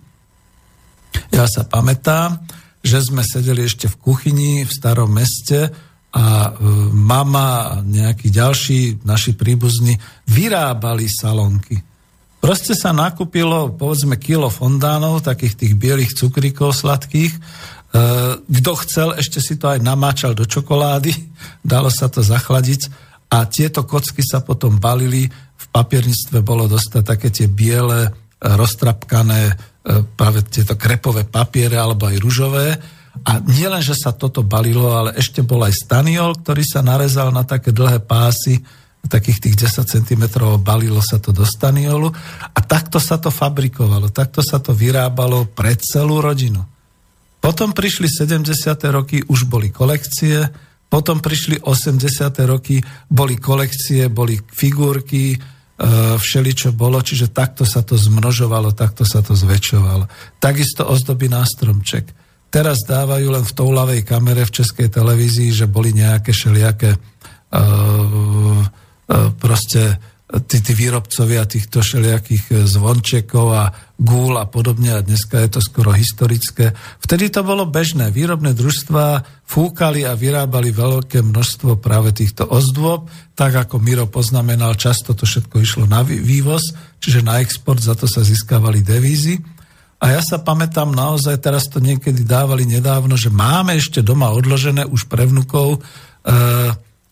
Ja 1.29 1.45
sa 1.45 1.69
pamätám, 1.69 2.41
že 2.81 3.01
sme 3.05 3.21
sedeli 3.21 3.69
ešte 3.69 3.85
v 3.85 3.99
kuchyni 4.01 4.65
v 4.65 4.71
starom 4.73 5.13
meste 5.13 5.69
a 6.17 6.25
e, 6.49 6.51
mama 6.89 7.77
a 7.77 7.85
nejakí 7.85 8.33
ďalší 8.33 9.05
naši 9.05 9.37
príbuzní 9.37 10.01
vyrábali 10.27 11.07
salonky. 11.07 11.79
Proste 12.37 12.77
sa 12.77 12.93
nakúpilo, 12.93 13.73
povedzme, 13.73 14.19
kilo 14.21 14.47
fondánov, 14.53 15.25
takých 15.25 15.57
tých 15.57 15.73
bielých 15.73 16.13
cukríkov 16.13 16.77
sladkých. 16.77 17.33
E, 17.33 17.39
kto 18.39 18.71
chcel, 18.85 19.09
ešte 19.17 19.41
si 19.41 19.57
to 19.57 19.73
aj 19.73 19.81
namáčal 19.81 20.37
do 20.37 20.45
čokolády, 20.45 21.11
dalo 21.65 21.89
sa 21.89 22.11
to 22.11 22.21
zachladiť 22.21 22.93
a 23.33 23.43
tieto 23.49 23.83
kocky 23.83 24.21
sa 24.21 24.45
potom 24.45 24.77
balili. 24.77 25.27
V 25.57 25.65
papierníctve 25.73 26.45
bolo 26.45 26.69
dostať 26.69 27.03
také 27.03 27.27
tie 27.33 27.49
biele, 27.49 28.13
roztrapkané 28.37 29.57
E, 29.87 30.03
práve 30.03 30.43
tieto 30.43 30.75
krepové 30.75 31.23
papiere 31.23 31.79
alebo 31.79 32.11
aj 32.11 32.19
ružové. 32.19 32.75
A 33.23 33.39
nielen, 33.39 33.79
že 33.79 33.95
sa 33.95 34.11
toto 34.11 34.43
balilo, 34.43 34.91
ale 34.91 35.15
ešte 35.15 35.41
bol 35.41 35.63
aj 35.63 35.73
staniol, 35.73 36.43
ktorý 36.43 36.63
sa 36.67 36.83
narezal 36.83 37.31
na 37.31 37.47
také 37.47 37.71
dlhé 37.71 38.03
pásy, 38.03 38.59
takých 39.05 39.39
tých 39.39 39.55
10 39.69 39.85
cm 39.85 40.23
balilo 40.57 40.99
sa 41.05 41.21
to 41.21 41.29
do 41.29 41.45
staniolu 41.45 42.09
a 42.51 42.59
takto 42.65 42.97
sa 42.97 43.21
to 43.21 43.29
fabrikovalo, 43.29 44.09
takto 44.09 44.41
sa 44.41 44.57
to 44.57 44.73
vyrábalo 44.73 45.45
pre 45.53 45.77
celú 45.77 46.19
rodinu. 46.19 46.65
Potom 47.37 47.71
prišli 47.71 48.09
70. 48.09 48.49
roky, 48.89 49.21
už 49.23 49.45
boli 49.45 49.69
kolekcie, 49.69 50.49
potom 50.89 51.21
prišli 51.21 51.63
80. 51.63 52.03
roky, 52.49 52.81
boli 53.07 53.37
kolekcie, 53.39 54.09
boli 54.09 54.35
figurky, 54.41 55.37
E, 55.77 56.17
všeličo 56.17 56.73
bolo, 56.73 56.97
čiže 57.05 57.29
takto 57.29 57.61
sa 57.61 57.85
to 57.85 57.93
zmnožovalo, 57.93 58.73
takto 58.73 59.05
sa 59.05 59.21
to 59.21 59.37
zväčšovalo. 59.37 60.09
Takisto 60.41 60.89
ozdoby 60.89 61.29
na 61.29 61.45
stromček. 61.45 62.09
Teraz 62.49 62.81
dávajú 62.81 63.29
len 63.29 63.45
v 63.45 63.53
toulavej 63.53 64.01
kamere 64.01 64.41
v 64.41 64.55
českej 64.57 64.89
televízii, 64.89 65.53
že 65.53 65.69
boli 65.69 65.93
nejaké 65.93 66.33
všelijaké 66.33 66.97
uh, 66.97 67.01
uh, 67.53 68.61
proste 69.39 69.99
tí, 70.27 70.59
tí 70.59 70.73
výrobcovia 70.75 71.47
týchto 71.47 71.79
všelijakých 71.79 72.43
e, 72.51 72.55
zvončekov 72.67 73.47
a 73.55 73.71
gúl 73.95 74.35
a 74.35 74.43
podobne 74.43 74.99
a 74.99 74.99
dneska 74.99 75.39
je 75.39 75.49
to 75.55 75.61
skoro 75.63 75.95
historické. 75.95 76.75
Vtedy 76.99 77.31
to 77.31 77.47
bolo 77.47 77.63
bežné. 77.63 78.11
Výrobné 78.11 78.51
družstva 78.51 79.23
fúkali 79.47 80.03
a 80.03 80.19
vyrábali 80.19 80.75
veľké 80.75 81.23
množstvo 81.23 81.79
práve 81.79 82.11
týchto 82.11 82.43
ozdôb, 82.43 83.07
tak 83.39 83.55
ako 83.55 83.79
Miro 83.79 84.11
poznamenal, 84.11 84.75
často 84.75 85.15
to 85.15 85.23
všetko 85.23 85.63
išlo 85.63 85.85
na 85.87 86.03
vývoz, 86.03 86.75
čiže 86.99 87.23
na 87.23 87.39
export, 87.39 87.79
za 87.79 87.95
to 87.95 88.05
sa 88.05 88.19
získavali 88.19 88.83
devízy. 88.83 89.39
A 89.97 90.13
ja 90.13 90.21
sa 90.21 90.37
pamätám 90.37 90.93
naozaj, 90.93 91.41
teraz 91.41 91.71
to 91.71 91.81
niekedy 91.81 92.21
dávali 92.21 92.69
nedávno, 92.69 93.17
že 93.17 93.33
máme 93.33 93.73
ešte 93.79 94.05
doma 94.05 94.29
odložené 94.29 94.85
už 94.85 95.09
pre 95.09 95.25
vnukov 95.25 95.79
e, 95.79 96.29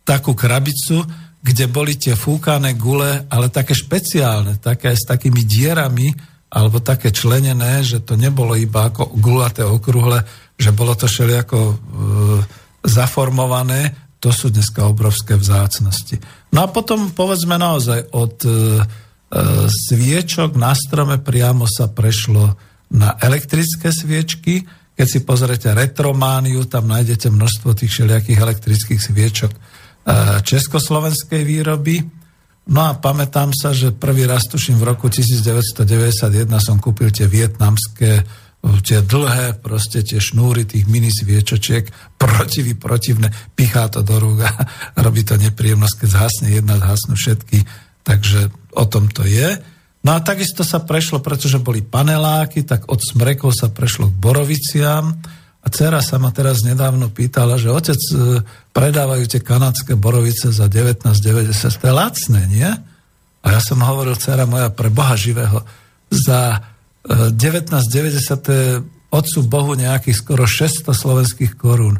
takú 0.06 0.38
krabicu, 0.38 1.02
kde 1.46 1.70
boli 1.70 1.94
tie 1.94 2.18
fúkané 2.18 2.74
gule, 2.74 3.30
ale 3.30 3.54
také 3.54 3.78
špeciálne, 3.78 4.58
také 4.58 4.98
s 4.98 5.06
takými 5.06 5.46
dierami, 5.46 6.10
alebo 6.50 6.82
také 6.82 7.14
členené, 7.14 7.86
že 7.86 8.02
to 8.02 8.18
nebolo 8.18 8.58
iba 8.58 8.90
ako 8.90 9.14
gulaté 9.22 9.62
okrúhle, 9.62 10.26
že 10.58 10.74
bolo 10.74 10.98
to 10.98 11.06
všelijako 11.06 11.60
e, 11.62 11.76
zaformované, 12.82 13.94
to 14.18 14.34
sú 14.34 14.50
dneska 14.50 14.90
obrovské 14.90 15.38
vzácnosti. 15.38 16.18
No 16.50 16.66
a 16.66 16.68
potom 16.74 17.14
povedzme 17.14 17.62
naozaj 17.62 18.10
od 18.16 18.42
e, 18.42 18.50
e, 18.50 18.54
sviečok 19.70 20.58
na 20.58 20.74
strome 20.74 21.22
priamo 21.22 21.70
sa 21.70 21.94
prešlo 21.94 22.58
na 22.90 23.22
elektrické 23.22 23.94
sviečky. 23.94 24.66
Keď 24.98 25.08
si 25.12 25.20
pozrete 25.22 25.70
retromániu, 25.76 26.66
tam 26.66 26.90
nájdete 26.90 27.30
množstvo 27.30 27.78
tých 27.78 27.92
všelijakých 27.92 28.40
elektrických 28.42 29.02
sviečok 29.04 29.52
československej 30.45 31.41
výroby. 31.41 32.06
No 32.65 32.82
a 32.82 32.98
pamätám 32.98 33.53
sa, 33.53 33.73
že 33.73 33.94
prvý 33.94 34.26
raz, 34.26 34.49
tuším, 34.49 34.82
v 34.82 34.94
roku 34.94 35.10
1991 35.10 36.49
som 36.61 36.77
kúpil 36.82 37.14
tie 37.14 37.30
vietnamské 37.30 38.26
tie 38.82 39.06
dlhé, 39.06 39.61
proste 39.61 40.02
tie 40.02 40.18
šnúry 40.18 40.65
tých 40.65 40.90
mini 40.90 41.14
sviečočiek, 41.14 41.86
protivy, 42.22 42.73
protivné, 42.73 43.30
pichá 43.53 43.86
to 43.90 44.02
do 44.02 44.18
rúk 44.18 44.41
a 44.41 44.52
robí 45.06 45.22
to 45.22 45.38
nepríjemnosť, 45.38 45.95
keď 46.02 46.10
zhasne 46.10 46.48
jedna, 46.49 46.82
zhasnú 46.82 47.14
všetky, 47.14 47.61
takže 48.06 48.49
o 48.73 48.86
tom 48.90 49.10
to 49.10 49.26
je. 49.26 49.57
No 50.06 50.14
a 50.14 50.22
takisto 50.22 50.61
sa 50.61 50.86
prešlo, 50.86 51.18
pretože 51.26 51.57
boli 51.57 51.82
paneláky, 51.82 52.61
tak 52.61 52.86
od 52.94 53.02
smrekov 53.02 53.57
sa 53.57 53.73
prešlo 53.73 54.14
k 54.14 54.19
boroviciam, 54.22 55.18
a 55.66 55.68
dcera 55.74 55.98
sa 56.06 56.22
ma 56.22 56.30
teraz 56.30 56.62
nedávno 56.62 57.10
pýtala, 57.10 57.58
že 57.58 57.74
otec, 57.74 57.98
e, 57.98 58.46
predávajú 58.70 59.26
tie 59.26 59.42
kanadské 59.42 59.98
borovice 59.98 60.54
za 60.54 60.70
19,90. 60.70 61.82
To 61.82 61.86
je 61.90 61.94
lacné, 61.94 62.42
nie? 62.46 62.70
A 63.42 63.48
ja 63.50 63.60
som 63.66 63.82
hovoril, 63.82 64.14
dcera 64.14 64.46
moja, 64.46 64.70
pre 64.70 64.94
Boha 64.94 65.18
živého, 65.18 65.66
za 66.14 66.62
19,90 67.02 67.82
e, 67.82 68.86
otcu 69.10 69.40
Bohu 69.50 69.74
nejakých 69.74 70.18
skoro 70.22 70.46
600 70.46 70.94
slovenských 70.94 71.58
korún. 71.58 71.98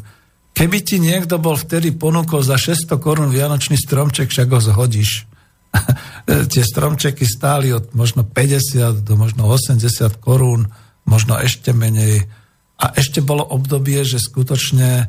Keby 0.54 0.78
ti 0.86 1.02
niekto 1.02 1.42
bol 1.42 1.58
vtedy 1.58 1.90
ponúkol 1.90 2.46
za 2.46 2.54
600 2.54 3.02
korún 3.02 3.34
vianočný 3.34 3.74
stromček, 3.76 4.30
však 4.30 4.48
ho 4.54 4.60
zhodíš. 4.62 5.26
Tie 6.54 6.62
stromčeky 6.62 7.26
stáli 7.26 7.74
od 7.74 7.92
možno 7.98 8.22
50 8.22 9.02
do 9.02 9.14
možno 9.18 9.50
80 9.50 9.82
korún, 10.22 10.70
možno 11.02 11.36
ešte 11.36 11.74
menej 11.74 12.30
a 12.76 12.92
ešte 12.92 13.24
bolo 13.24 13.40
obdobie, 13.40 14.04
že 14.04 14.20
skutočne 14.20 14.90
e, 15.00 15.04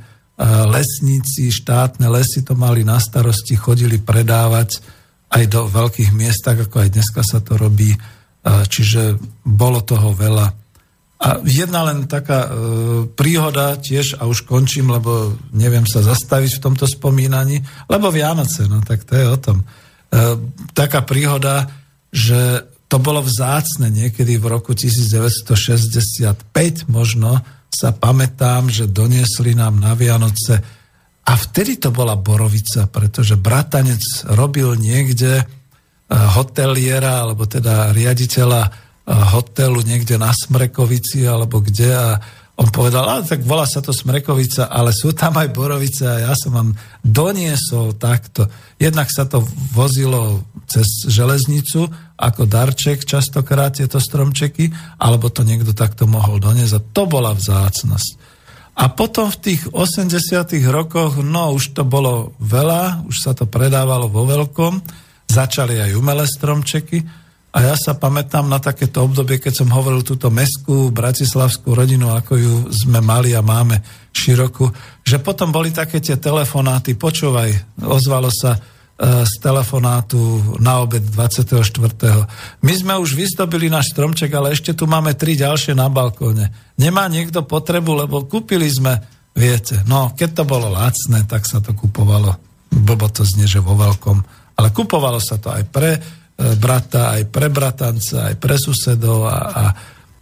lesníci, 0.72 1.52
štátne 1.52 2.08
lesy 2.08 2.40
to 2.40 2.56
mali 2.56 2.88
na 2.88 2.96
starosti, 2.96 3.60
chodili 3.60 4.00
predávať 4.00 4.80
aj 5.28 5.44
do 5.52 5.68
veľkých 5.68 6.16
miest, 6.16 6.48
tak 6.48 6.64
ako 6.64 6.88
aj 6.88 6.90
dneska 6.96 7.22
sa 7.28 7.44
to 7.44 7.60
robí. 7.60 7.92
E, 7.92 8.00
čiže 8.72 9.20
bolo 9.44 9.84
toho 9.84 10.16
veľa. 10.16 10.48
A 11.18 11.28
jedna 11.44 11.84
len 11.92 12.08
taká 12.08 12.48
e, 12.48 12.50
príhoda 13.12 13.76
tiež, 13.76 14.16
a 14.16 14.32
už 14.32 14.48
končím, 14.48 14.88
lebo 14.88 15.36
neviem 15.52 15.84
sa 15.84 16.00
zastaviť 16.00 16.58
v 16.58 16.64
tomto 16.64 16.88
spomínaní, 16.88 17.60
lebo 17.92 18.16
Vianoce, 18.16 18.64
no 18.72 18.80
tak 18.80 19.04
to 19.04 19.20
je 19.20 19.28
o 19.28 19.38
tom. 19.38 19.68
Taká 20.72 21.04
príhoda, 21.04 21.68
že 22.16 22.64
to 22.88 23.04
bolo 23.04 23.20
vzácne 23.20 23.92
niekedy 23.92 24.40
v 24.40 24.46
roku 24.48 24.72
1965 24.72 26.48
možno, 26.88 27.44
sa 27.68 27.94
pamätám, 27.94 28.72
že 28.72 28.90
doniesli 28.90 29.54
nám 29.54 29.78
na 29.78 29.94
Vianoce 29.94 30.60
a 31.28 31.34
vtedy 31.36 31.76
to 31.76 31.92
bola 31.92 32.16
borovica, 32.16 32.88
pretože 32.88 33.36
bratanec 33.36 34.02
robil 34.32 34.80
niekde 34.80 35.44
eh, 35.44 35.46
hoteliera, 36.10 37.28
alebo 37.28 37.44
teda 37.44 37.92
riaditeľa 37.92 38.62
eh, 38.64 38.72
hotelu 39.12 39.80
niekde 39.84 40.16
na 40.16 40.32
Smrekovici, 40.32 41.28
alebo 41.28 41.60
kde 41.60 41.90
a 41.92 42.08
on 42.58 42.74
povedal, 42.74 43.06
ale 43.06 43.22
tak 43.22 43.46
volá 43.46 43.70
sa 43.70 43.86
to 43.86 43.94
Smrekovica, 43.94 44.66
ale 44.74 44.90
sú 44.90 45.14
tam 45.14 45.38
aj 45.38 45.54
Borovice 45.54 46.10
a 46.10 46.26
ja 46.26 46.34
som 46.34 46.58
vám 46.58 46.70
doniesol 47.06 47.94
takto. 48.02 48.50
Jednak 48.82 49.14
sa 49.14 49.30
to 49.30 49.46
vozilo 49.78 50.42
cez 50.66 51.06
železnicu 51.06 51.86
ako 52.18 52.50
darček 52.50 53.06
častokrát 53.06 53.78
tieto 53.78 54.02
stromčeky, 54.02 54.74
alebo 54.98 55.30
to 55.30 55.46
niekto 55.46 55.72
takto 55.78 56.10
mohol 56.10 56.42
doniesť 56.42 56.74
a 56.74 56.86
to 56.92 57.04
bola 57.06 57.32
vzácnosť. 57.38 58.12
A 58.78 58.94
potom 58.94 59.30
v 59.30 59.42
tých 59.42 59.62
80 59.70 60.18
rokoch, 60.70 61.22
no 61.22 61.54
už 61.54 61.78
to 61.78 61.86
bolo 61.86 62.38
veľa, 62.42 63.06
už 63.10 63.16
sa 63.22 63.32
to 63.34 63.50
predávalo 63.50 64.10
vo 64.10 64.26
veľkom, 64.26 64.82
začali 65.30 65.82
aj 65.82 65.98
umelé 65.98 66.26
stromčeky, 66.26 67.28
a 67.58 67.74
ja 67.74 67.76
sa 67.80 67.98
pamätám 67.98 68.46
na 68.46 68.62
takéto 68.62 69.02
obdobie, 69.02 69.42
keď 69.42 69.66
som 69.66 69.74
hovoril 69.74 70.06
túto 70.06 70.30
meskú 70.30 70.94
bratislavskú 70.94 71.74
rodinu, 71.74 72.14
ako 72.14 72.34
ju 72.38 72.54
sme 72.70 73.02
mali 73.02 73.34
a 73.34 73.42
máme 73.42 73.82
širokú, 74.14 74.70
že 75.02 75.18
potom 75.18 75.50
boli 75.50 75.74
také 75.74 75.98
tie 75.98 76.22
telefonáty, 76.22 76.94
počúvaj, 76.94 77.82
ozvalo 77.82 78.30
sa 78.30 78.62
z 78.98 79.34
telefonátu 79.38 80.58
na 80.58 80.82
obed 80.82 81.06
24. 81.06 81.54
My 82.66 82.74
sme 82.74 82.98
už 82.98 83.14
vyzdobili 83.14 83.70
náš 83.70 83.94
stromček, 83.94 84.34
ale 84.34 84.58
ešte 84.58 84.74
tu 84.74 84.90
máme 84.90 85.14
tri 85.14 85.38
ďalšie 85.38 85.78
na 85.78 85.86
balkóne. 85.86 86.50
Nemá 86.82 87.06
niekto 87.06 87.46
potrebu, 87.46 87.94
lebo 87.94 88.26
kúpili 88.26 88.66
sme, 88.66 88.98
viete, 89.38 89.86
no 89.86 90.18
keď 90.18 90.42
to 90.42 90.44
bolo 90.50 90.74
lacné, 90.74 91.30
tak 91.30 91.46
sa 91.46 91.62
to 91.62 91.78
kupovalo, 91.78 92.42
blbo 92.74 93.06
to 93.14 93.22
znie, 93.22 93.46
že 93.46 93.62
vo 93.62 93.78
veľkom, 93.78 94.18
ale 94.58 94.74
kupovalo 94.74 95.22
sa 95.22 95.38
to 95.38 95.54
aj 95.54 95.64
pre 95.70 96.02
E, 96.38 96.54
brata, 96.54 97.18
aj 97.18 97.34
pre 97.34 97.50
bratanca, 97.50 98.30
aj 98.30 98.38
pre 98.38 98.62
susedov 98.62 99.26
a, 99.26 99.38
a 99.50 99.64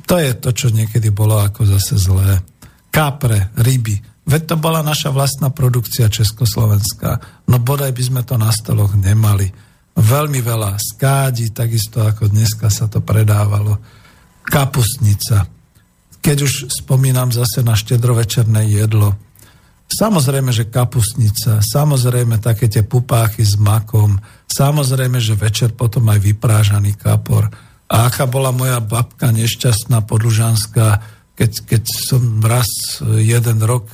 to 0.07 0.15
je 0.15 0.31
to, 0.39 0.49
čo 0.56 0.72
niekedy 0.72 1.11
bolo 1.11 1.43
ako 1.43 1.68
zase 1.68 1.99
zlé. 1.99 2.39
Kapre, 2.88 3.52
ryby. 3.60 4.15
Veď 4.26 4.41
to 4.53 4.56
bola 4.57 4.81
naša 4.81 5.14
vlastná 5.14 5.53
produkcia 5.53 6.10
československá. 6.10 7.22
No 7.45 7.61
bodaj 7.61 7.93
by 7.93 8.03
sme 8.03 8.22
to 8.26 8.41
na 8.41 8.49
stoloch 8.49 8.97
nemali. 8.97 9.53
Veľmi 9.95 10.41
veľa 10.41 10.81
skádi, 10.81 11.53
takisto 11.53 12.02
ako 12.02 12.34
dneska 12.34 12.68
sa 12.73 12.89
to 12.89 13.06
predávalo. 13.06 13.77
Kapustnica. 14.41 15.45
Keď 16.26 16.38
už 16.41 16.53
spomínam 16.73 17.30
zase 17.30 17.61
na 17.61 17.77
štedrovečerné 17.77 18.65
jedlo, 18.65 19.14
Samozrejme, 19.85 20.49
že 20.49 20.65
kapustnica, 20.65 21.61
samozrejme 21.61 22.41
také 22.41 22.65
tie 22.65 22.81
pupáchy 22.81 23.45
s 23.45 23.53
makom, 23.53 24.18
samozrejme, 24.49 25.22
že 25.22 25.38
večer 25.38 25.77
potom 25.77 26.10
aj 26.10 26.26
vyprážaný 26.26 26.97
kapor. 26.97 27.53
A 27.85 28.10
aká 28.10 28.26
bola 28.26 28.49
moja 28.49 28.81
babka 28.81 29.30
nešťastná 29.30 30.02
podlužanská, 30.10 31.06
keď, 31.38 31.52
keď 31.69 31.84
som 31.85 32.41
raz 32.41 32.97
jeden 33.22 33.61
rok 33.61 33.85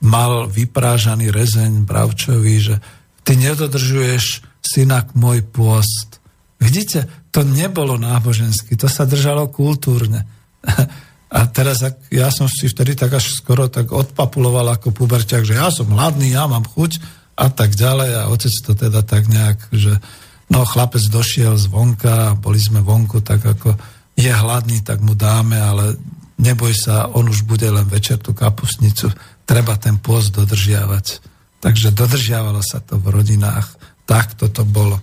mal 0.00 0.48
vyprážaný 0.48 1.28
rezeň 1.28 1.84
bravčový, 1.84 2.56
že 2.60 2.76
ty 3.24 3.36
nedodržuješ 3.36 4.44
synak 4.64 5.12
môj 5.12 5.44
pôst. 5.44 6.20
Vidíte, 6.60 7.08
to 7.32 7.44
nebolo 7.44 7.96
náboženské, 7.96 8.76
to 8.76 8.88
sa 8.88 9.08
držalo 9.08 9.48
kultúrne. 9.48 10.24
A 11.30 11.46
teraz 11.46 11.78
ja 12.10 12.26
som 12.34 12.50
si 12.50 12.66
vtedy 12.66 12.98
tak 12.98 13.14
až 13.14 13.30
skoro 13.30 13.70
tak 13.70 13.94
odpapuloval 13.94 14.66
ako 14.74 14.90
puberťak, 14.90 15.46
že 15.46 15.54
ja 15.54 15.70
som 15.70 15.86
hladný, 15.94 16.34
ja 16.34 16.50
mám 16.50 16.66
chuť 16.66 16.98
a 17.38 17.46
tak 17.46 17.78
ďalej 17.78 18.10
a 18.18 18.22
otec 18.34 18.50
to 18.50 18.74
teda 18.74 19.06
tak 19.06 19.30
nejak, 19.30 19.70
že 19.70 20.02
no 20.50 20.66
chlapec 20.66 21.06
došiel 21.06 21.54
zvonka, 21.54 22.34
boli 22.34 22.58
sme 22.58 22.82
vonku, 22.82 23.22
tak 23.22 23.46
ako 23.46 23.78
je 24.18 24.26
hladný, 24.26 24.82
tak 24.82 24.98
mu 25.06 25.14
dáme, 25.14 25.54
ale 25.54 25.94
neboj 26.42 26.74
sa, 26.74 27.06
on 27.14 27.30
už 27.30 27.46
bude 27.46 27.70
len 27.70 27.86
večer 27.86 28.18
tú 28.18 28.34
kapusnicu, 28.34 29.14
treba 29.50 29.74
ten 29.74 29.98
pôst 29.98 30.30
dodržiavať. 30.30 31.18
Takže 31.58 31.90
dodržiavalo 31.90 32.62
sa 32.62 32.78
to 32.78 33.02
v 33.02 33.10
rodinách, 33.10 33.74
tak 34.06 34.38
toto 34.38 34.62
bolo. 34.62 35.02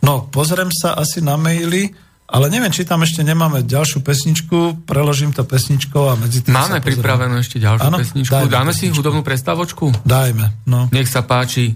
No, 0.00 0.30
pozriem 0.30 0.70
sa 0.70 0.94
asi 0.94 1.18
na 1.20 1.34
maily, 1.34 1.92
ale 2.30 2.46
neviem, 2.46 2.70
či 2.70 2.86
tam 2.86 3.02
ešte 3.02 3.26
nemáme 3.26 3.66
ďalšiu 3.66 4.06
pesničku, 4.06 4.86
preložím 4.86 5.34
to 5.34 5.42
pesničkou 5.42 6.06
a 6.06 6.14
medzi 6.14 6.46
tým 6.46 6.54
Máme 6.54 6.78
pripravenú 6.78 7.42
ešte 7.42 7.58
ďalšiu 7.58 7.90
ano? 7.90 7.98
pesničku. 7.98 8.32
Dáme 8.46 8.70
pesničku. 8.70 8.94
si 8.94 8.96
hudobnú 8.96 9.26
prestávočku? 9.26 10.06
Dajme, 10.06 10.64
no. 10.70 10.86
Nech 10.94 11.10
sa 11.10 11.26
páči. 11.26 11.74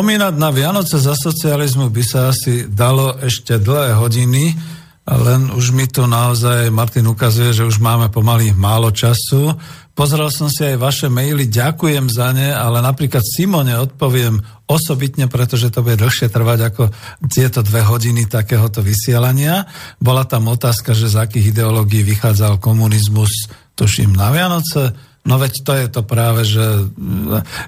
Spomínať 0.00 0.32
na 0.40 0.48
Vianoce 0.48 0.96
za 0.96 1.12
socializmu 1.12 1.92
by 1.92 2.00
sa 2.00 2.32
asi 2.32 2.64
dalo 2.64 3.20
ešte 3.20 3.60
dlhé 3.60 4.00
hodiny, 4.00 4.56
len 5.04 5.52
už 5.52 5.76
mi 5.76 5.84
tu 5.92 6.08
naozaj 6.08 6.72
Martin 6.72 7.04
ukazuje, 7.04 7.52
že 7.52 7.68
už 7.68 7.84
máme 7.84 8.08
pomaly 8.08 8.56
málo 8.56 8.88
času. 8.96 9.52
Pozrel 9.92 10.32
som 10.32 10.48
si 10.48 10.64
aj 10.64 10.80
vaše 10.80 11.12
maily, 11.12 11.52
ďakujem 11.52 12.08
za 12.08 12.32
ne, 12.32 12.48
ale 12.48 12.80
napríklad 12.80 13.20
Simone 13.20 13.76
odpoviem 13.76 14.40
osobitne, 14.64 15.28
pretože 15.28 15.68
to 15.68 15.84
bude 15.84 16.00
dlhšie 16.00 16.32
trvať 16.32 16.72
ako 16.72 16.88
tieto 17.28 17.60
dve 17.60 17.84
hodiny 17.84 18.24
takéhoto 18.24 18.80
vysielania. 18.80 19.68
Bola 20.00 20.24
tam 20.24 20.48
otázka, 20.48 20.96
že 20.96 21.12
z 21.12 21.20
akých 21.20 21.52
ideológií 21.52 22.00
vychádzal 22.08 22.56
komunizmus, 22.56 23.52
tuším, 23.76 24.16
na 24.16 24.32
Vianoce 24.32 24.96
No 25.20 25.36
veď 25.36 25.52
to 25.60 25.72
je 25.76 25.86
to 25.92 26.00
práve, 26.00 26.48
že 26.48 26.64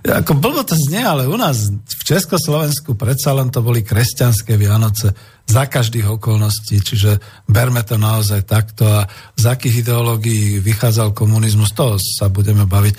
ako 0.09 0.33
blbo 0.41 0.65
to 0.65 0.73
znie, 0.73 1.05
ale 1.05 1.29
u 1.29 1.37
nás 1.37 1.69
v 1.69 2.03
Československu 2.03 2.97
predsa 2.97 3.37
len 3.37 3.53
to 3.53 3.61
boli 3.61 3.85
kresťanské 3.85 4.57
Vianoce 4.57 5.13
za 5.45 5.69
každých 5.69 6.17
okolností, 6.17 6.81
čiže 6.81 7.21
berme 7.45 7.85
to 7.85 8.01
naozaj 8.01 8.49
takto 8.49 8.89
a 8.89 9.05
z 9.37 9.45
akých 9.53 9.85
ideológií 9.85 10.65
vychádzal 10.65 11.13
komunizmus, 11.13 11.77
to 11.77 12.01
sa 12.01 12.33
budeme 12.33 12.65
baviť. 12.65 12.95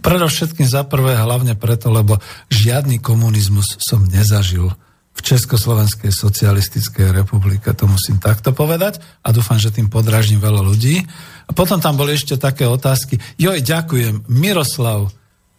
Predovšetkým 0.00 0.64
za 0.64 0.88
prvé, 0.88 1.20
hlavne 1.20 1.52
preto, 1.60 1.92
lebo 1.92 2.16
žiadny 2.48 3.04
komunizmus 3.04 3.76
som 3.84 4.00
nezažil 4.08 4.72
v 5.10 5.20
Československej 5.20 6.08
socialistickej 6.14 7.12
republike, 7.12 7.68
to 7.76 7.84
musím 7.84 8.16
takto 8.16 8.56
povedať 8.56 9.02
a 9.20 9.34
dúfam, 9.34 9.60
že 9.60 9.74
tým 9.74 9.92
podražím 9.92 10.40
veľa 10.40 10.64
ľudí. 10.64 11.04
A 11.50 11.52
potom 11.52 11.82
tam 11.82 11.98
boli 11.98 12.14
ešte 12.14 12.38
také 12.38 12.62
otázky. 12.62 13.18
Joj, 13.34 13.58
ďakujem. 13.66 14.30
Miroslav, 14.30 15.10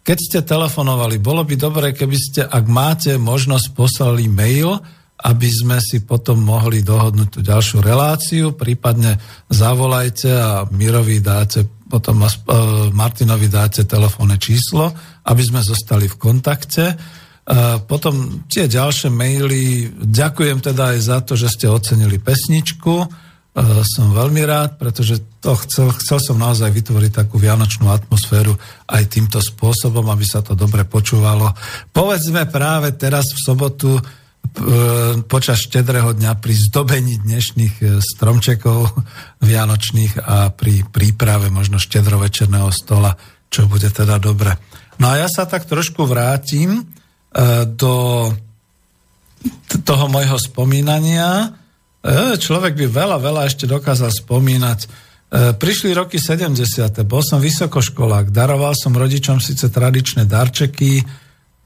keď 0.07 0.17
ste 0.17 0.39
telefonovali, 0.39 1.19
bolo 1.19 1.43
by 1.43 1.55
dobré, 1.59 1.91
keby 1.91 2.17
ste, 2.17 2.41
ak 2.47 2.63
máte 2.71 3.19
možnosť, 3.19 3.75
poslali 3.75 4.31
mail, 4.31 4.79
aby 5.21 5.49
sme 5.51 5.77
si 5.77 6.01
potom 6.01 6.41
mohli 6.41 6.81
dohodnúť 6.81 7.29
tú 7.29 7.39
ďalšiu 7.45 7.83
reláciu, 7.83 8.57
prípadne 8.57 9.21
zavolajte 9.51 10.31
a 10.31 10.51
Mirovi 10.73 11.21
dáte, 11.21 11.67
potom 11.85 12.25
e, 12.25 12.29
Martinovi 12.89 13.45
dáte 13.45 13.85
telefónne 13.85 14.41
číslo, 14.41 14.89
aby 15.27 15.43
sme 15.45 15.61
zostali 15.61 16.09
v 16.09 16.17
kontakte. 16.17 16.85
E, 16.89 16.95
potom 17.85 18.47
tie 18.49 18.65
ďalšie 18.65 19.13
maily, 19.13 19.93
ďakujem 19.93 20.57
teda 20.57 20.97
aj 20.97 20.99
za 21.03 21.17
to, 21.21 21.37
že 21.37 21.53
ste 21.53 21.69
ocenili 21.69 22.17
pesničku. 22.17 23.29
Eh, 23.51 23.83
som 23.83 24.15
veľmi 24.15 24.47
rád, 24.47 24.79
pretože 24.79 25.19
to 25.43 25.59
chcel, 25.67 25.91
chcel 25.99 26.23
som 26.23 26.39
naozaj 26.39 26.71
vytvoriť 26.71 27.11
takú 27.11 27.35
vianočnú 27.35 27.91
atmosféru 27.91 28.55
aj 28.87 29.11
týmto 29.11 29.43
spôsobom, 29.43 30.07
aby 30.07 30.23
sa 30.23 30.39
to 30.39 30.55
dobre 30.55 30.87
počúvalo. 30.87 31.51
Povedzme 31.91 32.47
práve 32.47 32.95
teraz 32.95 33.27
v 33.35 33.43
sobotu 33.43 33.99
e, 33.99 34.01
počas 35.27 35.67
štedrého 35.67 36.15
dňa 36.15 36.39
pri 36.39 36.53
zdobení 36.55 37.19
dnešných 37.27 37.75
eh, 37.83 37.87
stromčekov 37.99 38.87
vianočných 39.43 40.23
a 40.23 40.55
pri 40.55 40.87
príprave 40.87 41.51
možno 41.51 41.75
štedrovečerného 41.75 42.71
stola, 42.71 43.19
čo 43.51 43.67
bude 43.67 43.91
teda 43.91 44.15
dobre. 44.15 44.55
No 44.95 45.11
a 45.11 45.19
ja 45.19 45.27
sa 45.27 45.43
tak 45.43 45.67
trošku 45.67 46.07
vrátim 46.07 46.87
do 47.79 47.93
toho 49.87 50.05
môjho 50.11 50.35
spomínania, 50.35 51.60
človek 52.37 52.73
by 52.73 52.85
veľa, 52.89 53.17
veľa 53.21 53.41
ešte 53.45 53.69
dokázal 53.69 54.09
spomínať. 54.09 54.79
Prišli 55.31 55.95
roky 55.95 56.19
70. 56.19 56.59
Bol 57.07 57.23
som 57.23 57.39
vysokoškolák, 57.39 58.35
daroval 58.35 58.75
som 58.75 58.91
rodičom 58.91 59.39
síce 59.39 59.71
tradičné 59.71 60.27
darčeky, 60.27 60.99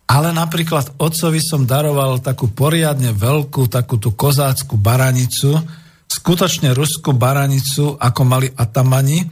ale 0.05 0.29
napríklad 0.29 1.01
otcovi 1.01 1.41
som 1.41 1.65
daroval 1.65 2.21
takú 2.21 2.53
poriadne 2.53 3.09
veľkú, 3.09 3.65
takú 3.65 3.97
tú 3.97 4.13
kozácku 4.13 4.77
baranicu, 4.77 5.57
skutočne 6.05 6.77
ruskú 6.77 7.17
baranicu, 7.17 7.97
ako 7.97 8.21
mali 8.21 8.53
atamani, 8.53 9.25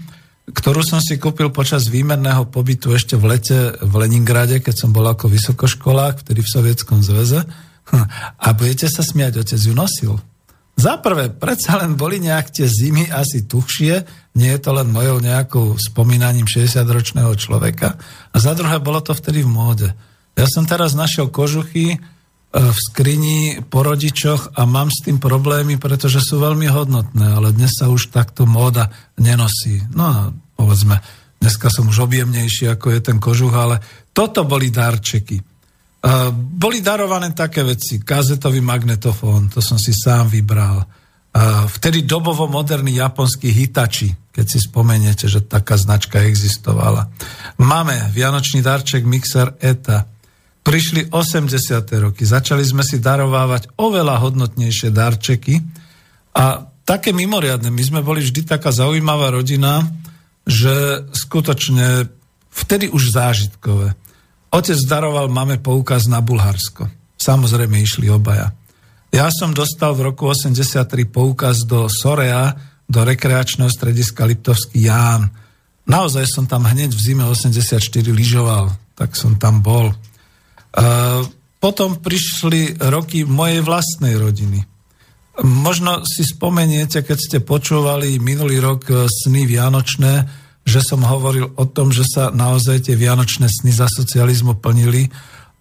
ktorú 0.49 0.81
som 0.81 0.97
si 0.97 1.21
kúpil 1.21 1.53
počas 1.53 1.87
výmerného 1.87 2.49
pobytu 2.49 2.89
ešte 2.91 3.13
v 3.13 3.37
lete 3.37 3.57
v 3.79 3.93
Leningrade, 4.01 4.65
keď 4.65 4.75
som 4.75 4.89
bol 4.89 5.05
ako 5.05 5.29
vysokoškolák, 5.29 6.25
vtedy 6.25 6.41
v 6.41 6.53
Sovietskom 6.57 7.05
zväze. 7.05 7.45
A 8.45 8.47
budete 8.57 8.89
sa 8.89 9.05
smiať, 9.05 9.45
otec 9.45 9.61
ju 9.61 9.77
nosil. 9.77 10.17
Za 10.73 10.97
prvé, 10.97 11.29
predsa 11.29 11.77
len 11.77 11.93
boli 11.93 12.17
nejak 12.17 12.49
tie 12.49 12.65
zimy 12.65 13.13
asi 13.13 13.45
tuchšie, 13.45 14.03
nie 14.33 14.49
je 14.49 14.59
to 14.59 14.73
len 14.73 14.89
mojou 14.89 15.21
nejakou 15.21 15.77
spomínaním 15.77 16.49
60-ročného 16.49 17.29
človeka. 17.37 17.93
A 18.33 18.35
za 18.41 18.57
druhé, 18.57 18.81
bolo 18.81 18.97
to 18.97 19.13
vtedy 19.13 19.45
v 19.45 19.53
móde. 19.53 19.89
Ja 20.33 20.49
som 20.49 20.65
teraz 20.65 20.97
našiel 20.97 21.29
kožuchy 21.29 21.93
e, 21.93 21.97
v 22.49 22.77
skrini 22.89 23.61
po 23.61 23.85
rodičoch 23.85 24.57
a 24.57 24.65
mám 24.65 24.89
s 24.89 25.05
tým 25.05 25.21
problémy, 25.21 25.77
pretože 25.77 26.25
sú 26.25 26.41
veľmi 26.41 26.65
hodnotné, 26.65 27.37
ale 27.37 27.53
dnes 27.53 27.77
sa 27.77 27.93
už 27.93 28.09
takto 28.09 28.49
móda 28.49 28.89
nenosí. 29.21 29.85
No 29.93 30.03
a 30.09 30.17
povedzme, 30.57 30.97
dneska 31.37 31.69
som 31.69 31.85
už 31.85 32.09
objemnejší, 32.09 32.73
ako 32.73 32.97
je 32.97 32.99
ten 33.05 33.21
kožuch, 33.21 33.53
ale 33.53 33.77
toto 34.09 34.41
boli 34.41 34.73
darčeky. 34.73 35.52
Boli 36.35 36.83
darované 36.83 37.31
také 37.31 37.63
veci, 37.63 38.03
kazetový 38.03 38.59
magnetofón, 38.59 39.47
to 39.47 39.63
som 39.63 39.79
si 39.79 39.95
sám 39.95 40.27
vybral. 40.27 40.83
Vtedy 41.79 42.03
dobovo 42.03 42.45
moderný 42.51 42.99
japonský 42.99 43.55
Hitachi, 43.55 44.11
keď 44.29 44.45
si 44.45 44.59
spomeniete, 44.59 45.31
že 45.31 45.47
taká 45.47 45.79
značka 45.79 46.19
existovala. 46.21 47.07
Máme 47.57 48.11
Vianočný 48.11 48.59
darček 48.59 49.07
mixer 49.07 49.55
ETA. 49.63 50.05
Prišli 50.63 51.07
80. 51.11 51.47
roky, 52.03 52.23
začali 52.27 52.63
sme 52.63 52.83
si 52.83 52.99
darovávať 52.99 53.71
oveľa 53.79 54.15
hodnotnejšie 54.27 54.91
darčeky 54.91 55.59
a 56.35 56.67
také 56.83 57.15
mimoriadne. 57.15 57.71
My 57.71 57.83
sme 57.83 57.99
boli 58.03 58.23
vždy 58.23 58.43
taká 58.43 58.75
zaujímavá 58.75 59.31
rodina, 59.31 59.87
že 60.43 61.03
skutočne 61.15 62.11
vtedy 62.51 62.91
už 62.91 63.15
zážitkové. 63.15 63.95
Otec 64.53 64.77
daroval 64.85 65.33
mame 65.33 65.57
poukaz 65.57 66.05
na 66.05 66.21
Bulharsko. 66.21 66.85
Samozrejme 67.17 67.81
išli 67.81 68.05
obaja. 68.13 68.53
Ja 69.09 69.29
som 69.33 69.53
dostal 69.53 69.97
v 69.97 70.13
roku 70.13 70.29
83 70.29 71.09
poukaz 71.09 71.65
do 71.65 71.89
Sorea, 71.89 72.53
do 72.85 73.01
rekreačného 73.01 73.69
strediska 73.69 74.29
Liptovský 74.29 74.85
Ján. 74.85 75.29
Naozaj 75.89 76.25
som 76.29 76.45
tam 76.45 76.69
hneď 76.69 76.93
v 76.93 77.01
zime 77.01 77.25
84 77.25 77.81
lyžoval, 78.13 78.69
tak 78.93 79.17
som 79.17 79.37
tam 79.41 79.65
bol. 79.65 79.89
Uh, 80.73 81.25
potom 81.57 81.97
prišli 81.97 82.77
roky 82.91 83.25
mojej 83.25 83.63
vlastnej 83.63 84.19
rodiny. 84.19 84.59
Možno 85.41 86.05
si 86.05 86.21
spomeniete, 86.27 87.01
keď 87.01 87.17
ste 87.17 87.37
počúvali 87.41 88.21
minulý 88.21 88.61
rok 88.61 88.85
e, 88.85 89.09
sny 89.09 89.49
Vianočné, 89.49 90.29
že 90.63 90.79
som 90.79 91.03
hovoril 91.03 91.51
o 91.59 91.65
tom, 91.67 91.91
že 91.91 92.07
sa 92.07 92.31
naozaj 92.31 92.87
tie 92.87 92.95
vianočné 92.95 93.51
sny 93.51 93.71
za 93.75 93.87
socializmu 93.91 94.63
plnili 94.63 95.11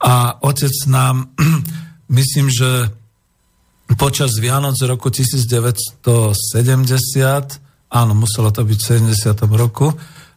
a 0.03 0.39
otec 0.43 0.75
nám, 0.87 1.35
myslím, 2.19 2.51
že 2.51 2.91
počas 3.99 4.39
Vianoc 4.39 4.79
roku 4.83 5.11
1970, 5.11 6.35
áno, 7.93 8.13
muselo 8.17 8.49
to 8.55 8.63
byť 8.65 8.79
v 8.79 8.89
70. 9.15 9.59
roku, 9.59 9.93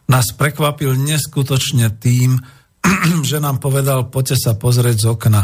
nás 0.06 0.30
prekvapil 0.34 0.94
neskutočne 0.98 1.90
tým, 1.98 2.38
že 3.28 3.38
nám 3.42 3.58
povedal, 3.58 4.10
poďte 4.10 4.50
sa 4.50 4.52
pozrieť 4.54 4.96
z 5.02 5.06
okna. 5.10 5.42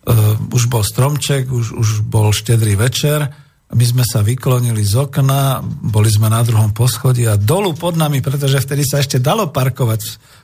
Uh, 0.00 0.32
už 0.56 0.72
bol 0.72 0.80
stromček, 0.80 1.52
už, 1.52 1.76
už 1.76 1.88
bol 2.08 2.32
štedrý 2.32 2.72
večer, 2.72 3.28
my 3.70 3.84
sme 3.86 4.02
sa 4.02 4.18
vyklonili 4.26 4.82
z 4.82 4.98
okna, 4.98 5.62
boli 5.62 6.10
sme 6.10 6.26
na 6.26 6.42
druhom 6.42 6.74
poschodí 6.74 7.22
a 7.30 7.38
dolu 7.38 7.70
pod 7.78 7.94
nami, 7.94 8.18
pretože 8.18 8.58
vtedy 8.58 8.82
sa 8.82 8.98
ešte 8.98 9.22
dalo 9.22 9.46
parkovať 9.54 10.00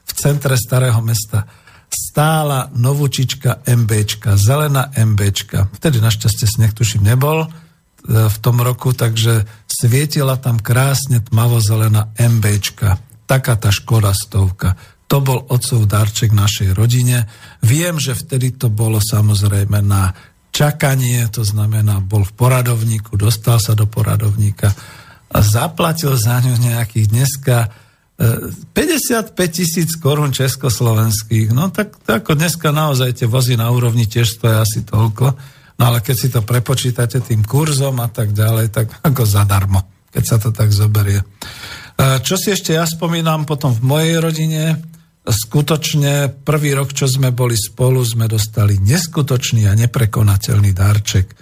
v 0.07 0.12
centre 0.15 0.55
starého 0.55 1.03
mesta, 1.03 1.51
stála 1.90 2.70
novúčička 2.70 3.66
MBčka, 3.66 4.39
zelená 4.39 4.94
MBčka. 4.94 5.66
Vtedy 5.74 5.98
našťastie 5.98 6.47
sneh 6.47 6.70
tuším 6.70 7.03
nebol 7.03 7.47
e, 7.47 7.48
v 8.31 8.36
tom 8.39 8.62
roku, 8.62 8.94
takže 8.94 9.43
svietila 9.66 10.39
tam 10.39 10.62
krásne 10.62 11.19
tmavo-zelená 11.23 12.15
MBčka. 12.15 13.03
Taká 13.27 13.59
tá 13.59 13.74
škoda 13.74 14.15
stovka. 14.15 14.78
To 15.11 15.19
bol 15.23 15.47
otcov 15.51 15.86
darček 15.86 16.31
našej 16.31 16.74
rodine. 16.74 17.27
Viem, 17.62 17.98
že 17.98 18.15
vtedy 18.15 18.55
to 18.55 18.70
bolo 18.70 18.98
samozrejme 19.03 19.82
na 19.82 20.15
čakanie, 20.56 21.28
to 21.28 21.44
znamená, 21.44 22.00
bol 22.00 22.24
v 22.24 22.32
poradovníku, 22.32 23.20
dostal 23.20 23.60
sa 23.60 23.76
do 23.76 23.84
poradovníka 23.84 24.72
a 25.28 25.38
zaplatil 25.44 26.16
za 26.16 26.40
ňu 26.40 26.56
nejakých 26.56 27.06
dneska 27.12 27.68
55 28.16 29.36
e, 29.36 29.46
tisíc 29.52 29.92
korún 30.00 30.32
československých. 30.32 31.52
No 31.52 31.68
tak 31.68 32.00
ako 32.08 32.32
dneska 32.32 32.72
naozaj 32.72 33.20
tie 33.20 33.28
vozy 33.28 33.60
na 33.60 33.68
úrovni 33.68 34.08
tiež 34.08 34.40
stojí 34.40 34.56
asi 34.56 34.80
toľko. 34.88 35.36
No 35.76 35.82
ale 35.84 36.00
keď 36.00 36.16
si 36.16 36.32
to 36.32 36.40
prepočítate 36.40 37.20
tým 37.20 37.44
kurzom 37.44 38.00
a 38.00 38.08
tak 38.08 38.32
ďalej, 38.32 38.72
tak 38.72 38.88
ako 39.04 39.28
zadarmo, 39.28 40.08
keď 40.08 40.24
sa 40.24 40.40
to 40.40 40.48
tak 40.56 40.72
zoberie. 40.72 41.20
E, 41.20 41.24
čo 42.24 42.40
si 42.40 42.56
ešte 42.56 42.72
ja 42.72 42.88
spomínam 42.88 43.44
potom 43.44 43.76
v 43.76 43.84
mojej 43.84 44.16
rodine, 44.24 44.80
skutočne 45.27 46.31
prvý 46.47 46.70
rok, 46.78 46.94
čo 46.94 47.11
sme 47.11 47.35
boli 47.35 47.59
spolu, 47.59 47.98
sme 48.07 48.31
dostali 48.31 48.78
neskutočný 48.78 49.66
a 49.66 49.74
neprekonateľný 49.74 50.70
darček. 50.70 51.27
E, 51.27 51.35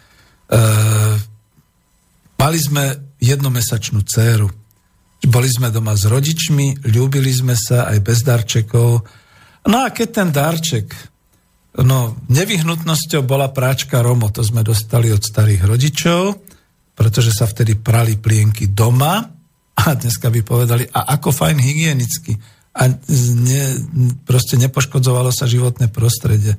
mali 2.40 2.58
sme 2.58 3.16
jednomesačnú 3.20 4.00
dceru. 4.08 4.48
Boli 5.24 5.48
sme 5.48 5.72
doma 5.72 5.96
s 5.96 6.04
rodičmi, 6.08 6.88
ľúbili 6.92 7.32
sme 7.32 7.56
sa 7.56 7.88
aj 7.88 7.98
bez 8.04 8.24
darčekov. 8.24 8.90
No 9.68 9.76
a 9.80 9.88
keď 9.92 10.08
ten 10.12 10.28
darček, 10.28 10.92
no 11.80 12.20
nevyhnutnosťou 12.28 13.24
bola 13.24 13.48
práčka 13.48 14.04
Romo, 14.04 14.28
to 14.28 14.44
sme 14.44 14.60
dostali 14.60 15.08
od 15.08 15.24
starých 15.24 15.64
rodičov, 15.64 16.44
pretože 16.92 17.32
sa 17.32 17.48
vtedy 17.48 17.80
prali 17.80 18.20
plienky 18.20 18.68
doma 18.72 19.24
a 19.74 19.84
dneska 19.96 20.28
by 20.28 20.40
povedali, 20.44 20.84
a 20.88 21.16
ako 21.16 21.32
fajn 21.32 21.56
hygienicky. 21.56 22.32
A 22.74 22.90
ne, 22.90 23.62
proste 24.26 24.58
nepoškodzovalo 24.58 25.30
sa 25.30 25.46
životné 25.46 25.88
prostredie. 25.94 26.58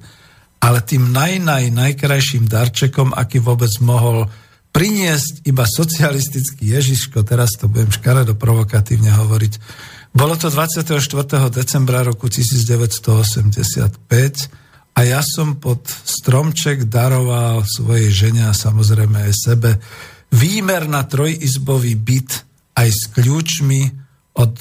Ale 0.63 0.79
tým 0.81 1.11
naj, 1.11 1.43
naj, 1.43 1.65
najkrajším 1.75 2.47
darčekom, 2.47 3.11
aký 3.11 3.43
vôbec 3.43 3.69
mohol 3.83 4.31
priniesť 4.75 5.47
iba 5.47 5.63
socialistický 5.63 6.75
Ježiško, 6.75 7.23
teraz 7.23 7.55
to 7.55 7.71
budem 7.71 7.91
škaredo 7.95 8.35
provokatívne 8.35 9.07
hovoriť, 9.07 9.53
bolo 10.15 10.39
to 10.39 10.47
24. 10.47 10.95
decembra 11.51 11.99
roku 12.03 12.31
1985 12.31 13.99
a 14.95 14.99
ja 15.03 15.19
som 15.19 15.59
pod 15.59 15.83
stromček 15.87 16.87
daroval 16.87 17.67
svojej 17.67 18.07
žene 18.11 18.47
a 18.47 18.55
samozrejme 18.55 19.27
aj 19.27 19.33
sebe 19.35 19.75
výmer 20.31 20.87
na 20.87 21.03
trojizbový 21.03 21.99
byt 21.99 22.31
aj 22.79 22.87
s 22.95 23.11
kľúčmi 23.11 23.91
od 24.39 24.55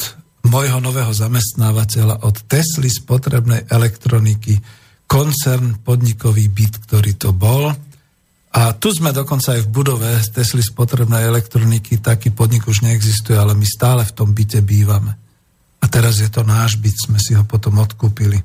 môjho 0.45 0.79
nového 0.81 1.11
zamestnávateľa, 1.11 2.25
od 2.25 2.37
Tesly 2.45 2.93
spotrebnej 2.93 3.69
elektroniky, 3.69 4.61
koncern 5.09 5.81
podnikový 5.81 6.49
byt, 6.53 6.85
ktorý 6.89 7.13
to 7.17 7.33
bol– 7.33 7.71
a 8.55 8.71
tu 8.71 8.95
sme 8.95 9.11
dokonca 9.11 9.59
aj 9.59 9.67
v 9.67 9.73
budove 9.75 10.07
Tesly 10.31 10.63
spotrebnej 10.63 11.27
elektroniky, 11.27 11.99
taký 11.99 12.31
podnik 12.31 12.71
už 12.71 12.87
neexistuje, 12.87 13.35
ale 13.35 13.59
my 13.59 13.67
stále 13.67 14.07
v 14.07 14.15
tom 14.15 14.31
byte 14.31 14.63
bývame. 14.63 15.19
A 15.83 15.91
teraz 15.91 16.23
je 16.23 16.31
to 16.31 16.47
náš 16.47 16.79
byt, 16.79 16.95
sme 16.95 17.19
si 17.19 17.35
ho 17.35 17.43
potom 17.43 17.83
odkúpili. 17.83 18.39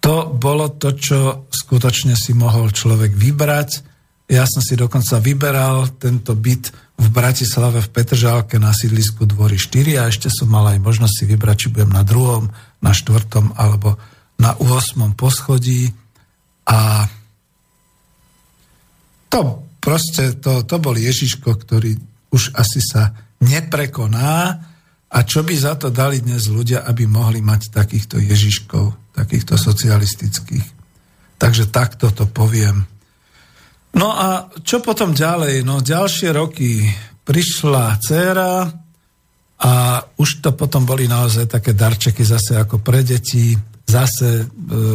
To 0.00 0.32
bolo 0.32 0.72
to, 0.72 0.96
čo 0.96 1.44
skutočne 1.52 2.16
si 2.16 2.32
mohol 2.32 2.72
človek 2.72 3.12
vybrať. 3.12 3.89
Ja 4.30 4.46
som 4.46 4.62
si 4.62 4.78
dokonca 4.78 5.18
vyberal 5.18 5.98
tento 5.98 6.38
byt 6.38 6.70
v 6.94 7.06
Bratislave 7.10 7.82
v 7.82 7.90
Petržálke 7.90 8.62
na 8.62 8.70
sídlisku 8.70 9.26
Dvory 9.26 9.58
4 9.58 9.98
a 9.98 10.06
ešte 10.06 10.30
som 10.30 10.46
mal 10.46 10.70
aj 10.70 10.78
možnosť 10.78 11.14
si 11.18 11.24
vybrať, 11.26 11.56
či 11.66 11.72
budem 11.74 11.90
na 11.90 12.06
druhom, 12.06 12.46
na 12.78 12.94
štvrtom 12.94 13.58
alebo 13.58 13.98
na 14.38 14.54
8. 14.54 15.18
poschodí. 15.18 15.90
A 16.70 17.10
to 19.26 19.66
proste, 19.82 20.38
to, 20.38 20.62
to 20.62 20.76
bol 20.78 20.94
Ježiško, 20.94 21.50
ktorý 21.50 21.98
už 22.30 22.54
asi 22.54 22.78
sa 22.78 23.10
neprekoná 23.42 24.62
a 25.10 25.18
čo 25.26 25.42
by 25.42 25.54
za 25.58 25.74
to 25.74 25.90
dali 25.90 26.22
dnes 26.22 26.46
ľudia, 26.46 26.86
aby 26.86 27.02
mohli 27.10 27.42
mať 27.42 27.74
takýchto 27.74 28.22
Ježiškov, 28.22 29.16
takýchto 29.18 29.58
socialistických. 29.58 30.78
Takže 31.34 31.66
takto 31.74 32.14
to 32.14 32.30
poviem. 32.30 32.86
No 33.96 34.14
a 34.14 34.46
čo 34.62 34.78
potom 34.78 35.10
ďalej? 35.16 35.66
No 35.66 35.82
ďalšie 35.82 36.30
roky 36.30 36.86
prišla 37.26 37.98
dcéra 37.98 38.70
a 39.60 39.72
už 40.16 40.40
to 40.40 40.54
potom 40.54 40.86
boli 40.86 41.10
naozaj 41.10 41.50
také 41.50 41.76
darčeky 41.76 42.24
zase 42.24 42.56
ako 42.56 42.80
pre 42.80 43.04
deti, 43.04 43.52
zase 43.84 44.28
e, 44.40 44.44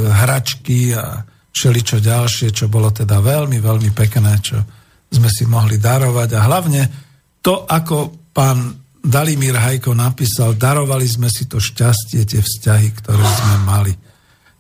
hračky 0.10 0.96
a 0.96 1.22
všeličo 1.56 2.02
ďalšie, 2.02 2.52
čo 2.52 2.66
bolo 2.68 2.92
teda 2.92 3.22
veľmi, 3.22 3.62
veľmi 3.62 3.92
pekné, 3.96 4.34
čo 4.42 4.58
sme 5.12 5.30
si 5.32 5.48
mohli 5.48 5.80
darovať. 5.80 6.30
A 6.36 6.40
hlavne 6.44 6.82
to, 7.40 7.64
ako 7.64 8.32
pán 8.36 8.74
Dalimír 9.06 9.54
Hajko 9.54 9.94
napísal, 9.94 10.58
darovali 10.58 11.06
sme 11.06 11.30
si 11.30 11.46
to 11.46 11.62
šťastie, 11.62 12.26
tie 12.26 12.42
vzťahy, 12.42 12.90
ktoré 13.00 13.22
sme 13.22 13.56
mali. 13.64 13.94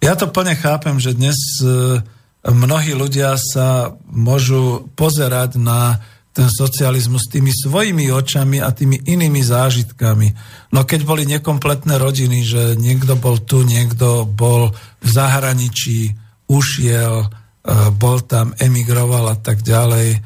Ja 0.06 0.14
to 0.14 0.30
plne 0.30 0.54
chápem, 0.54 1.02
že 1.02 1.18
dnes 1.18 1.36
e, 1.66 1.98
mnohí 2.46 2.94
ľudia 2.94 3.34
sa 3.42 3.98
môžu 4.06 4.90
pozerať 4.94 5.58
na 5.58 5.98
ten 6.36 6.52
socializmus 6.52 7.32
tými 7.32 7.56
svojimi 7.56 8.12
očami 8.12 8.60
a 8.60 8.76
tými 8.76 9.08
inými 9.08 9.40
zážitkami. 9.40 10.36
No 10.76 10.84
keď 10.84 11.08
boli 11.08 11.24
nekompletné 11.32 11.96
rodiny, 11.96 12.44
že 12.44 12.76
niekto 12.76 13.16
bol 13.16 13.40
tu, 13.40 13.64
niekto 13.64 14.28
bol 14.28 14.76
v 15.00 15.08
zahraničí, 15.08 16.12
ušiel, 16.52 17.24
e, 17.24 17.28
bol 17.96 18.20
tam, 18.28 18.52
emigroval 18.60 19.32
a 19.32 19.38
tak 19.40 19.64
ďalej. 19.64 20.10
E, 20.12 20.20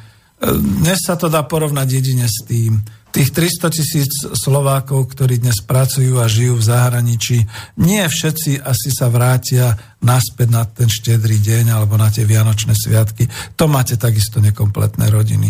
dnes 0.81 0.97
sa 0.97 1.13
to 1.13 1.29
dá 1.29 1.45
porovnať 1.45 1.87
jedine 2.01 2.25
s 2.25 2.41
tým. 2.41 2.81
Tých 3.09 3.33
300 3.33 3.73
tisíc 3.73 4.11
Slovákov, 4.21 5.17
ktorí 5.17 5.41
dnes 5.41 5.65
pracujú 5.65 6.21
a 6.21 6.29
žijú 6.29 6.61
v 6.61 6.67
zahraničí, 6.69 7.37
nie 7.81 8.05
všetci 8.05 8.61
asi 8.61 8.89
sa 8.93 9.09
vrátia 9.09 9.73
naspäť 10.05 10.47
na 10.53 10.63
ten 10.69 10.85
štedrý 10.85 11.41
deň 11.41 11.73
alebo 11.73 11.97
na 11.97 12.13
tie 12.13 12.21
Vianočné 12.21 12.77
sviatky. 12.77 13.25
To 13.57 13.65
máte 13.65 13.97
takisto 13.97 14.37
nekompletné 14.37 15.09
rodiny. 15.09 15.49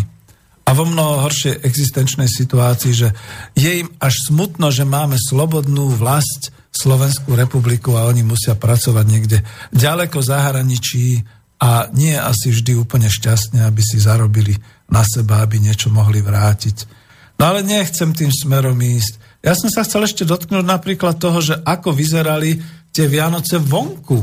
A 0.64 0.70
vo 0.72 0.88
mnoho 0.88 1.26
horšej 1.26 1.60
existenčnej 1.60 2.30
situácii, 2.30 2.92
že 2.96 3.08
je 3.52 3.84
im 3.84 3.88
až 4.00 4.30
smutno, 4.30 4.72
že 4.72 4.88
máme 4.88 5.20
slobodnú 5.20 5.92
vlast, 5.92 6.54
Slovenskú 6.70 7.34
republiku 7.34 7.98
a 7.98 8.06
oni 8.06 8.22
musia 8.22 8.54
pracovať 8.54 9.04
niekde 9.04 9.42
ďaleko 9.74 10.22
zahraničí 10.22 11.26
a 11.58 11.90
nie 11.92 12.14
asi 12.14 12.54
vždy 12.54 12.78
úplne 12.78 13.10
šťastne, 13.10 13.66
aby 13.66 13.82
si 13.82 13.98
zarobili 13.98 14.54
na 14.86 15.02
seba, 15.02 15.42
aby 15.42 15.58
niečo 15.58 15.90
mohli 15.90 16.22
vrátiť. 16.22 16.99
No 17.40 17.56
ale 17.56 17.64
nechcem 17.64 18.12
tým 18.12 18.28
smerom 18.28 18.76
ísť. 18.76 19.16
Ja 19.40 19.56
som 19.56 19.72
sa 19.72 19.80
chcel 19.88 20.04
ešte 20.04 20.28
dotknúť 20.28 20.60
napríklad 20.60 21.16
toho, 21.16 21.40
že 21.40 21.56
ako 21.56 21.96
vyzerali 21.96 22.60
tie 22.92 23.08
Vianoce 23.08 23.56
vonku. 23.56 24.20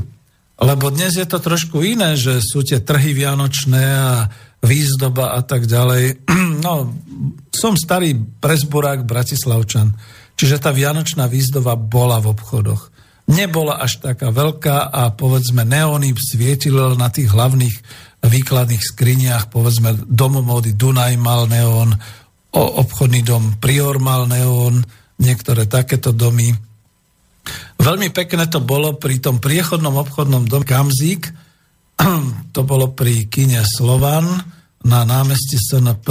Lebo 0.62 0.94
dnes 0.94 1.18
je 1.18 1.26
to 1.26 1.42
trošku 1.42 1.82
iné, 1.82 2.14
že 2.14 2.38
sú 2.46 2.62
tie 2.62 2.78
trhy 2.78 3.18
vianočné 3.18 3.84
a 3.98 4.30
výzdoba 4.62 5.34
a 5.34 5.42
tak 5.42 5.66
ďalej. 5.66 6.30
No, 6.58 6.90
som 7.54 7.78
starý 7.78 8.18
presburák 8.18 9.06
Bratislavčan. 9.06 9.94
Čiže 10.34 10.58
tá 10.58 10.74
vianočná 10.74 11.30
výzdova 11.30 11.78
bola 11.78 12.18
v 12.18 12.34
obchodoch. 12.34 12.90
Nebola 13.30 13.78
až 13.78 14.02
taká 14.02 14.34
veľká 14.34 14.90
a 14.90 15.14
povedzme 15.14 15.62
neóny 15.62 16.18
svietilo 16.18 16.98
na 16.98 17.14
tých 17.14 17.30
hlavných 17.30 17.78
výkladných 18.26 18.82
skriniach, 18.82 19.54
povedzme 19.54 20.10
domomódy 20.10 20.74
Dunaj 20.74 21.14
mal 21.22 21.46
neón, 21.46 21.94
obchodný 22.58 23.22
dom 23.22 23.62
Prior 23.62 24.02
mal 24.02 24.26
neón, 24.26 24.82
niektoré 25.22 25.66
takéto 25.70 26.14
domy. 26.14 26.54
Veľmi 27.78 28.10
pekné 28.12 28.50
to 28.50 28.60
bolo 28.60 28.98
pri 28.98 29.22
tom 29.22 29.40
priechodnom 29.40 29.96
obchodnom 29.96 30.50
dome 30.50 30.68
Kamzík, 30.68 31.30
to 32.56 32.62
bolo 32.66 32.94
pri 32.94 33.30
kine 33.30 33.62
Slovan 33.66 34.26
na 34.86 35.02
námestí 35.08 35.58
SNP. 35.58 36.08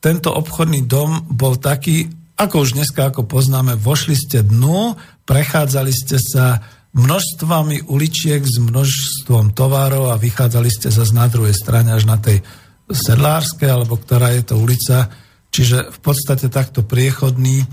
Tento 0.00 0.32
obchodný 0.32 0.88
dom 0.88 1.28
bol 1.28 1.60
taký, 1.60 2.08
ako 2.40 2.64
už 2.64 2.78
dneska, 2.78 3.12
ako 3.12 3.28
poznáme, 3.28 3.76
vošli 3.76 4.16
ste 4.16 4.42
dnu, 4.42 4.96
prechádzali 5.28 5.92
ste 5.92 6.16
sa 6.16 6.64
množstvami 6.90 7.86
uličiek 7.86 8.42
s 8.42 8.58
množstvom 8.58 9.54
tovarov 9.54 10.10
a 10.10 10.18
vychádzali 10.18 10.70
ste 10.72 10.90
zase 10.90 11.14
na 11.14 11.30
druhej 11.30 11.54
strane 11.54 11.94
až 11.94 12.08
na 12.08 12.18
tej 12.18 12.42
sedlárskej, 12.90 13.70
alebo 13.70 13.94
ktorá 13.94 14.34
je 14.34 14.42
to 14.42 14.58
ulica. 14.58 15.06
Čiže 15.50 15.90
v 15.90 15.98
podstate 15.98 16.46
takto 16.46 16.86
priechodný. 16.86 17.62
E, 17.62 17.66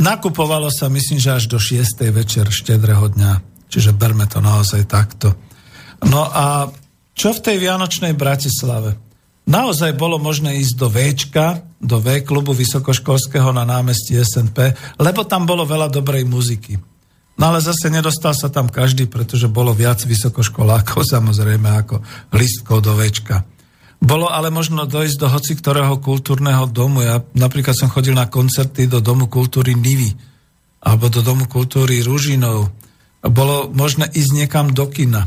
nakupovalo 0.00 0.72
sa, 0.72 0.88
myslím, 0.88 1.20
že 1.20 1.36
až 1.36 1.44
do 1.52 1.60
6. 1.60 1.84
večer 2.12 2.48
štedrého 2.48 3.12
dňa. 3.12 3.32
Čiže 3.68 3.92
berme 3.92 4.24
to 4.24 4.40
naozaj 4.40 4.88
takto. 4.88 5.36
No 6.04 6.24
a 6.28 6.72
čo 7.16 7.32
v 7.32 7.40
tej 7.40 7.56
Vianočnej 7.60 8.12
Bratislave? 8.12 8.96
Naozaj 9.46 9.94
bolo 9.94 10.18
možné 10.18 10.58
ísť 10.58 10.74
do 10.74 10.88
Včka, 10.90 11.62
do 11.78 12.02
V 12.02 12.20
klubu 12.26 12.50
vysokoškolského 12.50 13.54
na 13.54 13.62
námestí 13.62 14.18
SNP, 14.18 14.74
lebo 14.98 15.22
tam 15.22 15.46
bolo 15.46 15.62
veľa 15.62 15.86
dobrej 15.86 16.26
muziky. 16.26 16.74
No 17.36 17.52
ale 17.52 17.60
zase 17.60 17.92
nedostal 17.92 18.32
sa 18.32 18.48
tam 18.48 18.66
každý, 18.66 19.06
pretože 19.06 19.46
bolo 19.46 19.76
viac 19.76 20.00
vysokoškolákov 20.02 21.04
samozrejme 21.14 21.68
ako 21.84 22.02
listkov 22.34 22.82
do 22.82 22.96
Včka. 22.96 23.44
Bolo 24.00 24.28
ale 24.28 24.52
možno 24.52 24.84
dojsť 24.84 25.16
do 25.16 25.28
hoci 25.32 25.52
ktorého 25.56 25.98
kultúrneho 25.98 26.68
domu. 26.68 27.02
Ja 27.02 27.24
napríklad 27.32 27.74
som 27.74 27.90
chodil 27.90 28.12
na 28.12 28.28
koncerty 28.28 28.86
do 28.86 29.00
Domu 29.00 29.26
kultúry 29.26 29.72
Nivy 29.72 30.12
alebo 30.84 31.08
do 31.10 31.24
Domu 31.24 31.48
kultúry 31.48 32.04
Ružinov. 32.04 32.70
Bolo 33.26 33.72
možné 33.72 34.06
ísť 34.12 34.30
niekam 34.36 34.70
do 34.70 34.86
kina. 34.86 35.26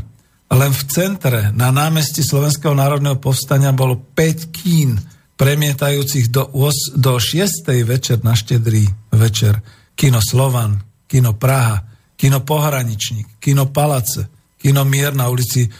Len 0.50 0.72
v 0.74 0.82
centre, 0.90 1.54
na 1.54 1.70
námestí 1.70 2.26
Slovenského 2.26 2.74
národného 2.74 3.20
povstania 3.22 3.70
bolo 3.70 3.94
5 4.16 4.50
kín, 4.50 4.98
premietajúcich 5.38 6.32
do, 6.32 6.48
8, 6.48 6.98
do 6.98 7.14
6. 7.22 7.70
večer 7.86 8.18
na 8.26 8.34
štedrý 8.34 8.82
večer. 9.14 9.62
Kino 9.94 10.18
Slovan, 10.18 10.80
Kino 11.06 11.38
Praha, 11.38 11.86
kino 12.18 12.44
Pohraničník, 12.44 13.40
kino 13.40 13.72
Palace, 13.72 14.39
kino 14.60 14.84
Mier 14.84 15.16
na 15.16 15.32
ulici 15.32 15.64
e, 15.64 15.70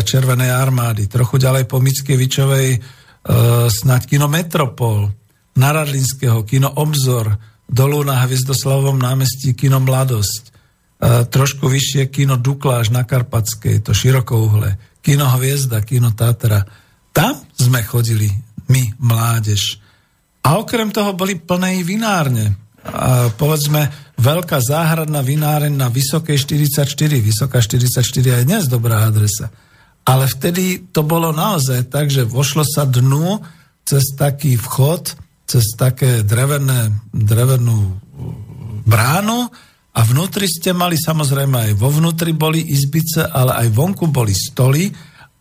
Červenej 0.00 0.48
armády, 0.48 1.04
trochu 1.04 1.36
ďalej 1.36 1.68
po 1.68 1.84
Mickevičovej 1.84 2.68
e, 2.72 2.78
snáď 3.68 4.16
kino 4.16 4.32
Metropol, 4.32 5.12
na 5.52 5.68
Radlinského, 5.76 6.48
kino 6.48 6.72
Obzor, 6.80 7.36
dolu 7.68 8.00
na 8.08 8.24
Hviezdoslavovom 8.24 8.96
námestí 8.96 9.52
kino 9.52 9.84
Mladosť, 9.84 10.42
e, 10.48 10.50
trošku 11.28 11.68
vyššie 11.68 12.08
kino 12.08 12.40
Dukláž 12.40 12.88
na 12.88 13.04
Karpatskej, 13.04 13.84
to 13.84 13.92
širokouhle, 13.92 14.80
kino 15.04 15.28
Hviezda, 15.28 15.84
kino 15.84 16.16
Tatra. 16.16 16.64
Tam 17.12 17.36
sme 17.52 17.84
chodili 17.84 18.32
my, 18.72 18.96
mládež. 18.96 19.76
A 20.42 20.56
okrem 20.56 20.88
toho 20.88 21.12
boli 21.12 21.36
plné 21.36 21.84
vinárne. 21.84 22.56
A 22.82 23.30
povedzme, 23.36 24.01
veľká 24.22 24.62
záhradná 24.62 25.18
vináreň 25.18 25.74
na 25.74 25.90
Vysokej 25.90 26.38
44. 26.38 26.86
Vysoká 27.18 27.58
44 27.58 28.06
je 28.06 28.46
dnes 28.46 28.70
dobrá 28.70 29.02
adresa. 29.02 29.50
Ale 30.06 30.30
vtedy 30.30 30.94
to 30.94 31.02
bolo 31.02 31.34
naozaj 31.34 31.90
tak, 31.90 32.06
že 32.06 32.22
vošlo 32.22 32.62
sa 32.62 32.86
dnu 32.86 33.42
cez 33.82 34.14
taký 34.14 34.54
vchod, 34.54 35.18
cez 35.50 35.74
také 35.74 36.22
drevené, 36.22 36.94
drevenú 37.10 37.98
bránu 38.86 39.50
a 39.92 40.00
vnútri 40.06 40.46
ste 40.46 40.70
mali 40.70 40.94
samozrejme 40.94 41.70
aj 41.70 41.72
vo 41.74 41.90
vnútri 41.90 42.30
boli 42.30 42.62
izbice, 42.62 43.26
ale 43.26 43.66
aj 43.66 43.68
vonku 43.74 44.06
boli 44.08 44.32
stoly 44.32 44.88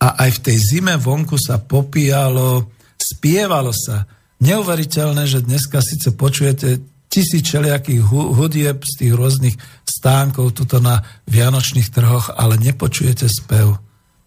a 0.02 0.26
aj 0.26 0.42
v 0.42 0.44
tej 0.50 0.58
zime 0.58 0.98
vonku 0.98 1.38
sa 1.38 1.62
popíjalo, 1.62 2.74
spievalo 2.98 3.70
sa. 3.70 4.10
Neuveriteľné, 4.42 5.30
že 5.30 5.46
dneska 5.46 5.78
síce 5.86 6.18
počujete 6.18 6.91
tisíc 7.12 7.44
všelijakých 7.44 8.02
hudieb 8.08 8.80
z 8.88 8.94
tých 9.04 9.14
rôznych 9.14 9.56
stánkov 9.84 10.56
tuto 10.56 10.80
na 10.80 11.04
vianočných 11.28 11.92
trhoch, 11.92 12.32
ale 12.32 12.56
nepočujete 12.56 13.28
spev. 13.28 13.76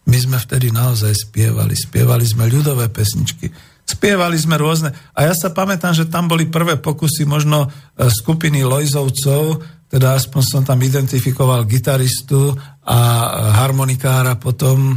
My 0.05 0.17
sme 0.21 0.37
vtedy 0.37 0.69
naozaj 0.69 1.17
spievali. 1.17 1.73
Spievali 1.73 2.21
sme 2.21 2.45
ľudové 2.45 2.93
pesničky. 2.93 3.49
Spievali 3.85 4.37
sme 4.37 4.61
rôzne. 4.61 4.93
A 5.17 5.25
ja 5.25 5.33
sa 5.33 5.49
pamätám, 5.49 5.97
že 5.97 6.09
tam 6.09 6.29
boli 6.29 6.45
prvé 6.45 6.77
pokusy 6.77 7.25
možno 7.25 7.65
e, 7.65 7.69
skupiny 8.09 8.61
Lojzovcov, 8.61 9.65
teda 9.89 10.17
aspoň 10.17 10.41
som 10.45 10.61
tam 10.61 10.81
identifikoval 10.81 11.65
gitaristu 11.65 12.53
a 12.85 12.99
harmonikára 13.65 14.37
potom 14.37 14.93
e, 14.93 14.95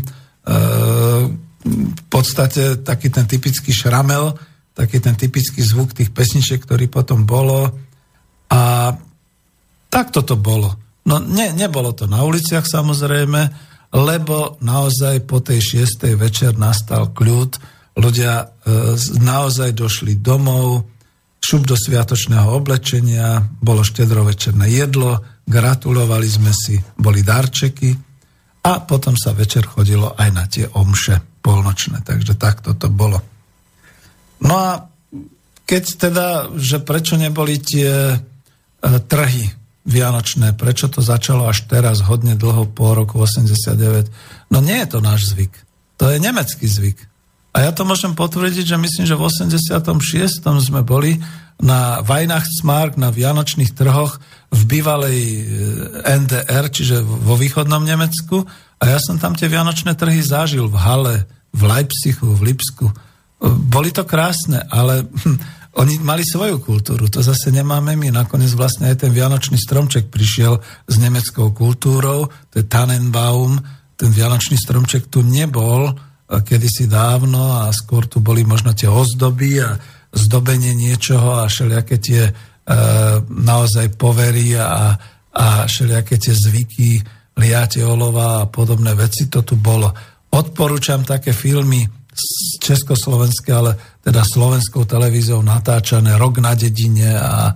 v 1.69 2.03
podstate 2.09 2.81
taký 2.81 3.13
ten 3.13 3.29
typický 3.29 3.73
šramel, 3.73 4.33
taký 4.79 5.03
ten 5.03 5.19
typický 5.19 5.59
zvuk 5.59 5.91
tých 5.91 6.15
pesničiek, 6.15 6.63
ktorý 6.63 6.87
potom 6.87 7.27
bolo. 7.27 7.75
A 8.47 8.95
tak 9.91 10.15
toto 10.15 10.39
bolo. 10.39 10.79
No 11.03 11.19
ne, 11.19 11.51
nebolo 11.51 11.91
to 11.91 12.07
na 12.07 12.23
uliciach 12.23 12.63
samozrejme, 12.63 13.51
lebo 13.91 14.61
naozaj 14.63 15.27
po 15.27 15.43
tej 15.43 15.59
šiestej 15.59 16.15
večer 16.15 16.55
nastal 16.55 17.11
kľud, 17.11 17.59
ľudia 17.99 18.35
e, 18.39 18.47
naozaj 19.19 19.75
došli 19.75 20.21
domov, 20.21 20.87
šup 21.41 21.65
do 21.67 21.75
sviatočného 21.75 22.53
oblečenia, 22.53 23.41
bolo 23.59 23.83
štedrovečerné 23.83 24.69
jedlo, 24.69 25.19
gratulovali 25.49 26.29
sme 26.29 26.53
si, 26.53 26.77
boli 26.95 27.25
darčeky 27.25 27.97
a 28.69 28.85
potom 28.85 29.17
sa 29.17 29.33
večer 29.33 29.65
chodilo 29.65 30.13
aj 30.13 30.29
na 30.31 30.45
tie 30.45 30.69
omše 30.69 31.41
polnočné. 31.41 32.05
Takže 32.05 32.37
takto 32.37 32.77
to 32.77 32.93
bolo. 32.93 33.38
No 34.43 34.55
a 34.55 34.71
keď 35.69 35.85
teda, 36.01 36.29
že 36.57 36.81
prečo 36.81 37.21
neboli 37.21 37.61
tie 37.61 38.17
e, 38.17 38.19
trhy 38.81 39.53
vianočné, 39.85 40.57
prečo 40.57 40.89
to 40.89 41.05
začalo 41.05 41.45
až 41.45 41.69
teraz, 41.69 42.01
hodne 42.05 42.37
dlho 42.37 42.73
po 42.73 42.97
roku 42.97 43.21
89, 43.21 44.09
no 44.49 44.59
nie 44.65 44.81
je 44.81 44.89
to 44.89 44.99
náš 45.05 45.37
zvyk. 45.37 45.53
To 46.01 46.09
je 46.09 46.17
nemecký 46.21 46.65
zvyk. 46.65 46.99
A 47.53 47.69
ja 47.69 47.71
to 47.73 47.83
môžem 47.83 48.15
potvrdiť, 48.15 48.65
že 48.65 48.77
myslím, 48.77 49.05
že 49.05 49.19
v 49.19 49.25
86. 49.29 50.45
sme 50.63 50.81
boli 50.85 51.19
na 51.59 52.05
Weihnachtsmarkt, 52.07 53.01
na 53.01 53.11
Vianočných 53.11 53.75
trhoch 53.75 54.23
v 54.49 54.61
bývalej 54.65 55.19
e, 55.21 55.43
NDR, 56.07 56.65
čiže 56.71 57.03
vo 57.03 57.35
východnom 57.37 57.83
Nemecku. 57.83 58.47
A 58.79 58.85
ja 58.95 58.99
som 59.03 59.19
tam 59.19 59.35
tie 59.35 59.51
Vianočné 59.51 59.99
trhy 59.99 60.23
zažil 60.23 60.71
v 60.71 60.77
Hale, 60.79 61.17
v 61.51 61.61
Leipzigu, 61.67 62.31
v 62.39 62.55
Lipsku 62.55 62.89
boli 63.47 63.95
to 63.95 64.03
krásne, 64.03 64.67
ale 64.67 65.07
hm, 65.07 65.39
oni 65.79 66.03
mali 66.03 66.27
svoju 66.27 66.59
kultúru, 66.59 67.07
to 67.07 67.23
zase 67.23 67.55
nemáme 67.55 67.95
my. 67.95 68.11
Nakoniec 68.11 68.51
vlastne 68.59 68.91
aj 68.91 69.07
ten 69.07 69.15
Vianočný 69.15 69.55
stromček 69.55 70.11
prišiel 70.11 70.59
s 70.91 70.95
nemeckou 70.99 71.55
kultúrou, 71.55 72.27
to 72.51 72.55
je 72.59 72.67
Tannenbaum, 72.67 73.63
ten 73.95 74.11
Vianočný 74.11 74.59
stromček 74.59 75.07
tu 75.07 75.23
nebol 75.23 75.95
kedysi 76.29 76.91
dávno 76.91 77.65
a 77.65 77.73
skôr 77.73 78.05
tu 78.05 78.21
boli 78.21 78.45
možno 78.45 78.77
tie 78.77 78.91
ozdoby 78.91 79.65
a 79.65 79.81
zdobenie 80.13 80.77
niečoho 80.77 81.41
a 81.41 81.49
všelijaké 81.49 81.97
tie 81.97 82.23
e, 82.29 82.33
naozaj 83.29 83.97
povery 83.97 84.57
a, 84.61 84.93
a 85.33 85.47
všelijaké 85.65 86.21
tie 86.21 86.35
zvyky, 86.37 87.01
liate 87.39 87.81
olova 87.81 88.45
a 88.45 88.49
podobné 88.51 88.93
veci, 88.93 89.31
to 89.33 89.41
tu 89.41 89.57
bolo. 89.57 89.89
Odporúčam 90.29 91.01
také 91.07 91.33
filmy 91.33 91.89
československé, 92.59 93.51
ale 93.55 93.79
teda 94.03 94.23
slovenskou 94.27 94.85
televíziou 94.85 95.43
natáčané 95.43 96.19
Rok 96.19 96.43
na 96.43 96.53
dedine 96.59 97.15
a 97.17 97.55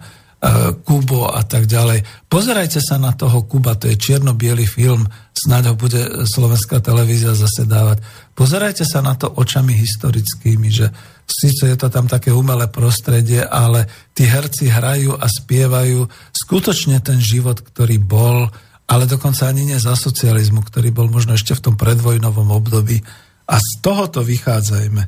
Kubo 0.83 1.31
a 1.31 1.47
tak 1.47 1.71
ďalej. 1.71 2.27
Pozerajte 2.27 2.83
sa 2.83 2.99
na 2.99 3.15
toho 3.15 3.47
Kuba, 3.47 3.79
to 3.79 3.87
je 3.87 3.95
čierno 3.95 4.35
film, 4.67 5.07
snáď 5.31 5.71
ho 5.71 5.75
bude 5.79 6.27
slovenská 6.27 6.83
televízia 6.83 7.39
zase 7.39 7.63
dávať. 7.63 8.03
Pozerajte 8.35 8.83
sa 8.83 9.07
na 9.07 9.15
to 9.15 9.31
očami 9.31 9.71
historickými, 9.71 10.67
že 10.67 10.91
síce 11.31 11.71
je 11.71 11.79
to 11.79 11.87
tam 11.95 12.11
také 12.11 12.35
umelé 12.35 12.67
prostredie, 12.67 13.47
ale 13.47 13.87
tí 14.19 14.27
herci 14.27 14.67
hrajú 14.67 15.15
a 15.15 15.31
spievajú 15.31 16.11
skutočne 16.35 16.99
ten 16.99 17.23
život, 17.23 17.63
ktorý 17.63 18.03
bol, 18.03 18.51
ale 18.91 19.07
dokonca 19.07 19.47
ani 19.47 19.63
nie 19.63 19.79
za 19.79 19.95
socializmu, 19.95 20.67
ktorý 20.67 20.91
bol 20.91 21.07
možno 21.07 21.39
ešte 21.39 21.55
v 21.55 21.71
tom 21.71 21.75
predvojnovom 21.79 22.51
období, 22.51 22.99
a 23.47 23.57
z 23.59 23.71
tohoto 23.83 24.23
vychádzajme, 24.23 25.03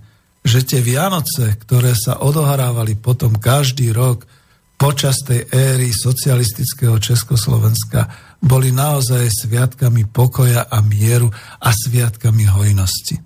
že 0.44 0.61
tie 0.61 0.81
Vianoce, 0.85 1.56
ktoré 1.56 1.97
sa 1.97 2.20
odohrávali 2.20 3.01
potom 3.01 3.40
každý 3.40 3.94
rok 3.97 4.28
počas 4.77 5.23
tej 5.24 5.48
éry 5.48 5.94
socialistického 5.94 7.01
Československa, 7.01 8.11
boli 8.44 8.69
naozaj 8.69 9.31
sviatkami 9.32 10.05
pokoja 10.05 10.69
a 10.69 10.85
mieru 10.85 11.32
a 11.62 11.70
sviatkami 11.73 12.44
hojnosti. 12.44 13.16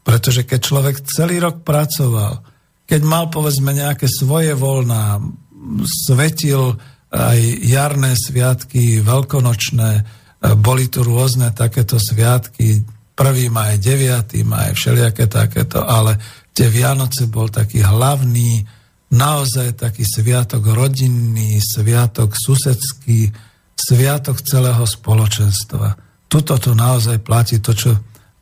Pretože 0.00 0.48
keď 0.48 0.60
človek 0.62 0.96
celý 1.04 1.42
rok 1.44 1.60
pracoval, 1.60 2.40
keď 2.88 3.00
mal 3.04 3.28
povedzme 3.28 3.76
nejaké 3.76 4.08
svoje 4.08 4.56
voľná, 4.56 5.20
svetil 5.84 6.80
aj 7.12 7.38
jarné 7.68 8.16
sviatky, 8.16 9.04
veľkonočné, 9.04 9.90
boli 10.58 10.88
tu 10.88 11.04
rôzne 11.04 11.52
takéto 11.52 12.00
sviatky, 12.00 12.82
prvý 13.22 13.46
maj, 13.54 13.78
9. 13.78 14.42
maj, 14.42 14.74
všelijaké 14.74 15.30
takéto, 15.30 15.86
ale 15.86 16.18
tie 16.50 16.66
Vianoce 16.66 17.30
bol 17.30 17.46
taký 17.46 17.78
hlavný, 17.78 18.66
naozaj 19.14 19.78
taký 19.78 20.02
sviatok 20.02 20.74
rodinný, 20.74 21.62
sviatok 21.62 22.34
susedský, 22.34 23.30
sviatok 23.78 24.42
celého 24.42 24.82
spoločenstva. 24.82 25.94
Tuto 26.26 26.58
to 26.58 26.74
naozaj 26.74 27.22
platí 27.22 27.62
to, 27.62 27.70
čo 27.70 27.94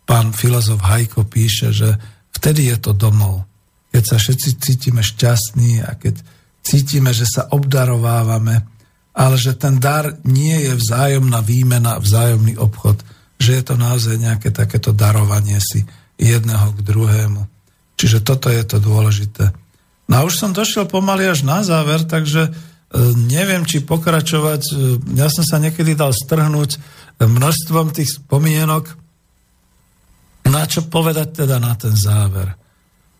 pán 0.08 0.32
filozof 0.32 0.80
Hajko 0.80 1.28
píše, 1.28 1.76
že 1.76 2.00
vtedy 2.32 2.72
je 2.72 2.80
to 2.80 2.96
domov. 2.96 3.44
Keď 3.92 4.02
sa 4.08 4.16
všetci 4.16 4.48
cítime 4.64 5.04
šťastní 5.04 5.84
a 5.84 5.92
keď 5.92 6.24
cítime, 6.64 7.12
že 7.12 7.28
sa 7.28 7.52
obdarovávame, 7.52 8.64
ale 9.12 9.36
že 9.36 9.52
ten 9.60 9.76
dar 9.76 10.16
nie 10.24 10.56
je 10.56 10.72
vzájomná 10.72 11.44
výmena, 11.44 12.00
vzájomný 12.00 12.56
obchod, 12.56 13.19
že 13.40 13.56
je 13.56 13.62
to 13.64 13.74
naozaj 13.80 14.20
nejaké 14.20 14.52
takéto 14.52 14.92
darovanie 14.92 15.56
si 15.64 15.88
jedného 16.20 16.76
k 16.76 16.80
druhému. 16.84 17.42
Čiže 17.96 18.20
toto 18.20 18.52
je 18.52 18.60
to 18.68 18.76
dôležité. 18.76 19.48
No 20.12 20.14
a 20.20 20.24
už 20.28 20.36
som 20.36 20.52
došiel 20.52 20.84
pomaly 20.84 21.24
až 21.24 21.48
na 21.48 21.64
záver, 21.64 22.04
takže 22.04 22.48
e, 22.48 22.50
neviem, 23.16 23.64
či 23.64 23.80
pokračovať. 23.80 24.62
E, 24.68 24.72
ja 25.16 25.32
som 25.32 25.44
sa 25.44 25.56
niekedy 25.56 25.96
dal 25.96 26.12
strhnúť 26.12 26.76
množstvom 27.20 27.96
tých 27.96 28.20
spomienok. 28.20 28.92
Na 30.48 30.68
čo 30.68 30.84
povedať 30.88 31.44
teda 31.44 31.56
na 31.56 31.72
ten 31.76 31.96
záver? 31.96 32.56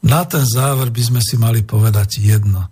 Na 0.00 0.24
ten 0.24 0.44
záver 0.44 0.88
by 0.88 1.02
sme 1.04 1.20
si 1.20 1.36
mali 1.36 1.60
povedať 1.64 2.20
jedno. 2.20 2.68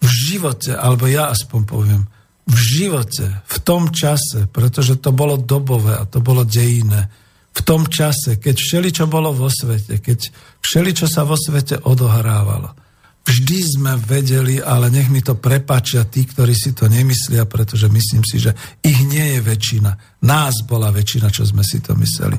V 0.00 0.08
živote, 0.08 0.76
alebo 0.76 1.08
ja 1.08 1.32
aspoň 1.32 1.60
poviem, 1.64 2.02
v 2.46 2.56
živote, 2.56 3.42
v 3.42 3.56
tom 3.66 3.90
čase, 3.90 4.46
pretože 4.46 5.02
to 5.02 5.10
bolo 5.10 5.34
dobové 5.34 5.98
a 5.98 6.06
to 6.06 6.22
bolo 6.22 6.46
dejné, 6.46 7.26
v 7.56 7.60
tom 7.64 7.88
čase, 7.88 8.36
keď 8.36 8.54
všeli, 8.54 8.88
čo 8.92 9.04
bolo 9.08 9.32
vo 9.32 9.48
svete, 9.48 9.98
keď 10.04 10.18
všeli, 10.60 10.90
čo 10.92 11.08
sa 11.08 11.24
vo 11.24 11.40
svete 11.40 11.80
odohrávalo, 11.88 12.76
vždy 13.24 13.58
sme 13.64 13.92
vedeli, 13.96 14.60
ale 14.60 14.92
nech 14.92 15.08
mi 15.08 15.24
to 15.24 15.40
prepačia 15.40 16.04
tí, 16.04 16.28
ktorí 16.28 16.52
si 16.52 16.76
to 16.76 16.86
nemyslia, 16.86 17.48
pretože 17.48 17.88
myslím 17.88 18.22
si, 18.22 18.38
že 18.38 18.52
ich 18.84 19.00
nie 19.08 19.36
je 19.36 19.40
väčšina. 19.40 20.22
Nás 20.28 20.62
bola 20.68 20.92
väčšina, 20.92 21.32
čo 21.32 21.48
sme 21.48 21.64
si 21.64 21.80
to 21.80 21.96
mysleli. 21.96 22.36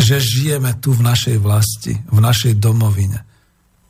Že 0.00 0.16
žijeme 0.18 0.80
tu 0.80 0.96
v 0.96 1.06
našej 1.06 1.36
vlasti, 1.38 1.94
v 1.94 2.18
našej 2.18 2.58
domovine. 2.58 3.22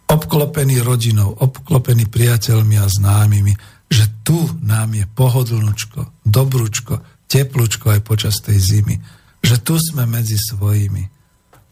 Obklopený 0.04 0.84
rodinou, 0.84 1.32
obklopený 1.32 2.10
priateľmi 2.12 2.76
a 2.76 2.86
známymi. 2.90 3.54
Že 3.94 4.04
tu 4.26 4.38
nám 4.66 4.90
je 4.98 5.06
pohodlnočko, 5.06 6.26
dobrúčko, 6.26 6.98
teplúčko 7.30 7.94
aj 7.94 8.00
počas 8.02 8.42
tej 8.42 8.58
zimy. 8.58 8.98
Že 9.38 9.56
tu 9.62 9.74
sme 9.78 10.02
medzi 10.10 10.34
svojimi. 10.34 11.06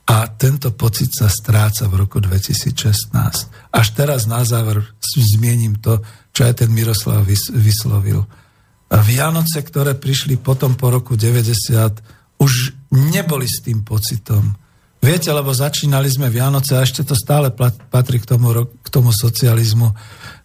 A 0.06 0.30
tento 0.30 0.70
pocit 0.70 1.10
sa 1.10 1.26
stráca 1.26 1.90
v 1.90 2.06
roku 2.06 2.22
2016. 2.22 3.10
Až 3.74 3.86
teraz 3.94 4.30
na 4.30 4.46
záver 4.46 4.86
zmiením 5.18 5.82
to, 5.82 5.98
čo 6.30 6.46
aj 6.46 6.62
ten 6.62 6.70
Miroslav 6.70 7.26
vyslovil. 7.54 8.22
Vianoce, 8.92 9.64
ktoré 9.64 9.96
prišli 9.96 10.36
potom 10.36 10.76
po 10.76 10.92
roku 10.92 11.16
90, 11.16 12.38
už 12.38 12.52
neboli 12.92 13.48
s 13.48 13.64
tým 13.64 13.82
pocitom. 13.86 14.52
Viete, 15.02 15.32
lebo 15.34 15.50
začínali 15.50 16.06
sme 16.06 16.30
Vianoce 16.30 16.78
a 16.78 16.84
ešte 16.84 17.02
to 17.02 17.18
stále 17.18 17.50
patrí 17.90 18.22
k 18.22 18.26
tomu, 18.28 18.52
k 18.68 18.88
tomu 18.92 19.10
socializmu. 19.10 19.90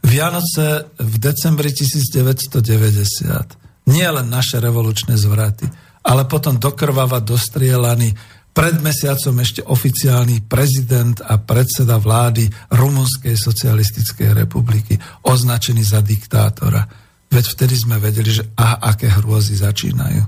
Vianoce 0.03 0.86
v 0.98 1.18
decembri 1.18 1.74
1990. 1.74 3.68
Nie 3.88 4.11
len 4.11 4.28
naše 4.28 4.60
revolučné 4.60 5.15
zvraty, 5.15 5.64
ale 6.03 6.28
potom 6.28 6.60
dokrvava 6.60 7.24
dostrielaný 7.24 8.11
pred 8.57 8.82
mesiacom 8.82 9.38
ešte 9.38 9.61
oficiálny 9.61 10.49
prezident 10.49 11.22
a 11.22 11.38
predseda 11.38 12.02
vlády 12.02 12.49
Rumunskej 12.74 13.38
socialistickej 13.38 14.34
republiky, 14.34 14.98
označený 15.30 15.86
za 15.86 16.02
diktátora. 16.02 16.82
Veď 17.30 17.53
vtedy 17.53 17.78
sme 17.78 18.02
vedeli, 18.02 18.34
že 18.34 18.49
aha, 18.57 18.98
aké 18.98 19.14
hrôzy 19.14 19.61
začínajú. 19.61 20.26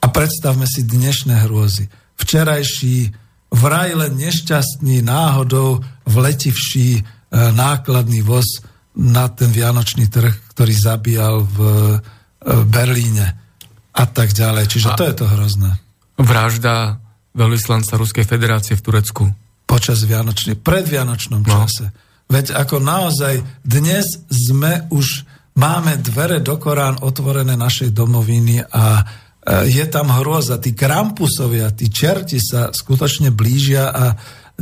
A 0.00 0.06
predstavme 0.08 0.64
si 0.64 0.86
dnešné 0.86 1.44
hrôzy. 1.44 1.92
Včerajší, 2.16 3.12
vraj 3.52 3.92
len 3.92 4.16
nešťastný 4.16 5.04
náhodou 5.04 5.84
vletivší 6.08 6.88
e, 6.96 7.02
nákladný 7.52 8.24
voz 8.24 8.64
na 8.98 9.30
ten 9.30 9.54
vianočný 9.54 10.10
trh, 10.10 10.34
ktorý 10.52 10.74
zabíjal 10.74 11.46
v 11.46 11.58
e, 11.62 11.96
Berlíne 12.66 13.26
a 13.94 14.04
tak 14.10 14.34
ďalej. 14.34 14.66
Čiže 14.66 14.88
a 14.90 14.98
to 14.98 15.06
je 15.06 15.14
to 15.14 15.26
hrozné. 15.30 15.70
Vražda 16.18 16.98
veľvyslanca 17.30 17.94
Ruskej 17.94 18.26
federácie 18.26 18.74
v 18.74 18.82
Turecku. 18.82 19.22
Počas 19.70 20.02
Vianočný, 20.02 20.58
predvianočnom 20.58 21.46
no. 21.46 21.50
čase. 21.62 21.94
Veď 22.26 22.58
ako 22.58 22.82
naozaj 22.82 23.40
dnes 23.62 24.26
sme 24.26 24.90
už, 24.90 25.22
máme 25.54 26.02
dvere 26.02 26.42
do 26.42 26.58
Korán 26.58 26.98
otvorené 26.98 27.54
našej 27.54 27.94
domoviny 27.94 28.66
a 28.66 28.98
e, 28.98 29.02
je 29.70 29.86
tam 29.86 30.10
hrôza. 30.10 30.58
Tí 30.58 30.74
krampusovia, 30.74 31.70
tí 31.70 31.86
čerti 31.86 32.42
sa 32.42 32.74
skutočne 32.74 33.30
blížia 33.30 33.94
a 33.94 34.04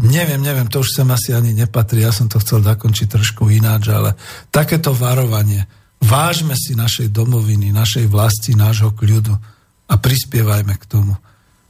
neviem, 0.01 0.41
neviem, 0.43 0.69
to 0.69 0.85
už 0.85 1.01
sem 1.01 1.09
asi 1.09 1.33
ani 1.33 1.57
nepatrí, 1.57 2.05
ja 2.05 2.13
som 2.13 2.29
to 2.29 2.37
chcel 2.41 2.61
zakončiť 2.61 3.09
trošku 3.09 3.49
ináč, 3.49 3.89
ale 3.89 4.13
takéto 4.53 4.93
varovanie. 4.93 5.65
Vážme 6.05 6.53
si 6.53 6.77
našej 6.77 7.09
domoviny, 7.09 7.73
našej 7.73 8.05
vlasti, 8.07 8.53
nášho 8.53 8.93
kľudu 8.93 9.33
a 9.89 9.95
prispievajme 9.97 10.75
k 10.77 10.85
tomu. 10.85 11.17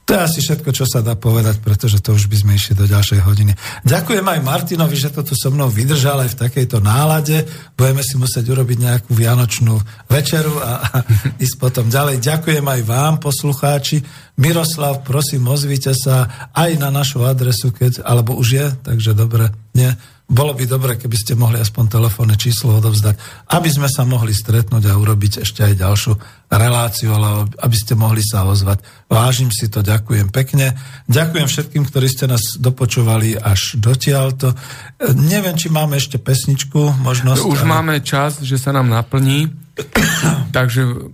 To 0.07 0.15
je 0.15 0.23
asi 0.23 0.39
všetko, 0.39 0.71
čo 0.71 0.87
sa 0.87 1.03
dá 1.03 1.19
povedať, 1.19 1.59
pretože 1.59 1.99
to 1.99 2.15
už 2.15 2.31
by 2.31 2.39
sme 2.39 2.51
išli 2.55 2.79
do 2.79 2.87
ďalšej 2.87 3.27
hodiny. 3.27 3.51
Ďakujem 3.83 4.23
aj 4.23 4.39
Martinovi, 4.39 4.95
že 4.95 5.11
to 5.11 5.19
tu 5.19 5.35
so 5.35 5.51
mnou 5.51 5.67
vydržal 5.67 6.23
aj 6.23 6.31
v 6.31 6.39
takejto 6.47 6.79
nálade. 6.79 7.43
Budeme 7.75 7.99
si 8.07 8.15
musieť 8.15 8.47
urobiť 8.47 8.77
nejakú 8.87 9.11
vianočnú 9.11 9.75
večeru 10.07 10.63
a, 10.63 10.79
a 10.79 10.97
ísť 11.43 11.55
potom 11.59 11.91
ďalej. 11.91 12.23
Ďakujem 12.23 12.63
aj 12.63 12.81
vám, 12.87 13.19
poslucháči. 13.19 13.99
Miroslav, 14.39 15.03
prosím, 15.03 15.43
ozvite 15.51 15.91
sa 15.91 16.49
aj 16.55 16.79
na 16.79 16.87
našu 16.87 17.27
adresu, 17.27 17.75
keď, 17.75 17.99
alebo 18.07 18.31
už 18.39 18.47
je, 18.47 18.67
takže 18.87 19.11
dobre, 19.11 19.51
nie 19.75 19.91
bolo 20.27 20.51
by 20.51 20.67
dobre, 20.67 20.99
keby 20.99 21.15
ste 21.15 21.39
mohli 21.39 21.55
aspoň 21.55 21.87
telefónne 21.87 22.35
číslo 22.35 22.83
odovzdať, 22.83 23.15
aby 23.47 23.69
sme 23.71 23.87
sa 23.87 24.03
mohli 24.03 24.35
stretnúť 24.35 24.91
a 24.91 24.99
urobiť 24.99 25.47
ešte 25.47 25.63
aj 25.63 25.79
ďalšiu 25.79 26.13
reláciu, 26.51 27.15
ale 27.15 27.47
aby 27.63 27.75
ste 27.79 27.95
mohli 27.95 28.19
sa 28.19 28.43
ozvať. 28.43 28.83
Vážim 29.07 29.55
si 29.55 29.71
to, 29.71 29.79
ďakujem 29.79 30.27
pekne. 30.27 30.75
Ďakujem 31.07 31.47
všetkým, 31.47 31.83
ktorí 31.87 32.11
ste 32.11 32.27
nás 32.27 32.59
dopočovali 32.59 33.39
až 33.39 33.79
dotiaľto. 33.79 34.51
Neviem, 35.15 35.55
či 35.55 35.71
máme 35.71 35.95
ešte 35.95 36.19
pesničku, 36.19 36.99
možnosť. 36.99 37.47
Už 37.47 37.63
ale... 37.63 37.71
máme 37.71 37.95
čas, 38.03 38.43
že 38.43 38.59
sa 38.59 38.75
nám 38.75 38.91
naplní, 38.91 39.47
takže... 40.55 41.07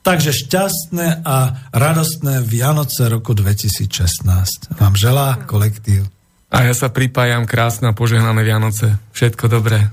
Takže 0.00 0.32
šťastné 0.32 1.22
a 1.28 1.68
radostné 1.76 2.40
Vianoce 2.40 3.06
roku 3.06 3.36
2016 3.36 4.74
vám 4.74 4.94
želá 4.96 5.38
kolektív. 5.44 6.08
A 6.50 6.66
ja 6.66 6.74
sa 6.74 6.90
pripájam 6.90 7.46
krásne 7.46 7.86
a 7.90 7.92
požehnané 7.94 8.42
Vianoce. 8.42 8.98
Všetko 9.14 9.46
dobré. 9.46 9.86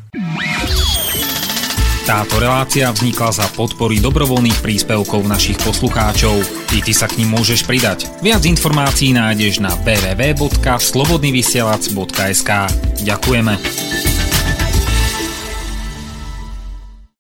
Táto 2.07 2.39
relácia 2.39 2.87
vznikla 2.87 3.35
za 3.35 3.43
podpory 3.51 3.99
dobrovoľných 3.99 4.63
príspevkov 4.63 5.27
našich 5.27 5.59
poslucháčov. 5.59 6.39
I 6.71 6.79
ty 6.79 6.95
sa 6.95 7.11
k 7.11 7.19
ním 7.19 7.35
môžeš 7.35 7.67
pridať. 7.67 8.07
Viac 8.23 8.47
informácií 8.47 9.11
nájdeš 9.11 9.59
na 9.59 9.75
www.slobodnyvysielac.sk 9.83 12.51
Ďakujeme. 13.03 14.16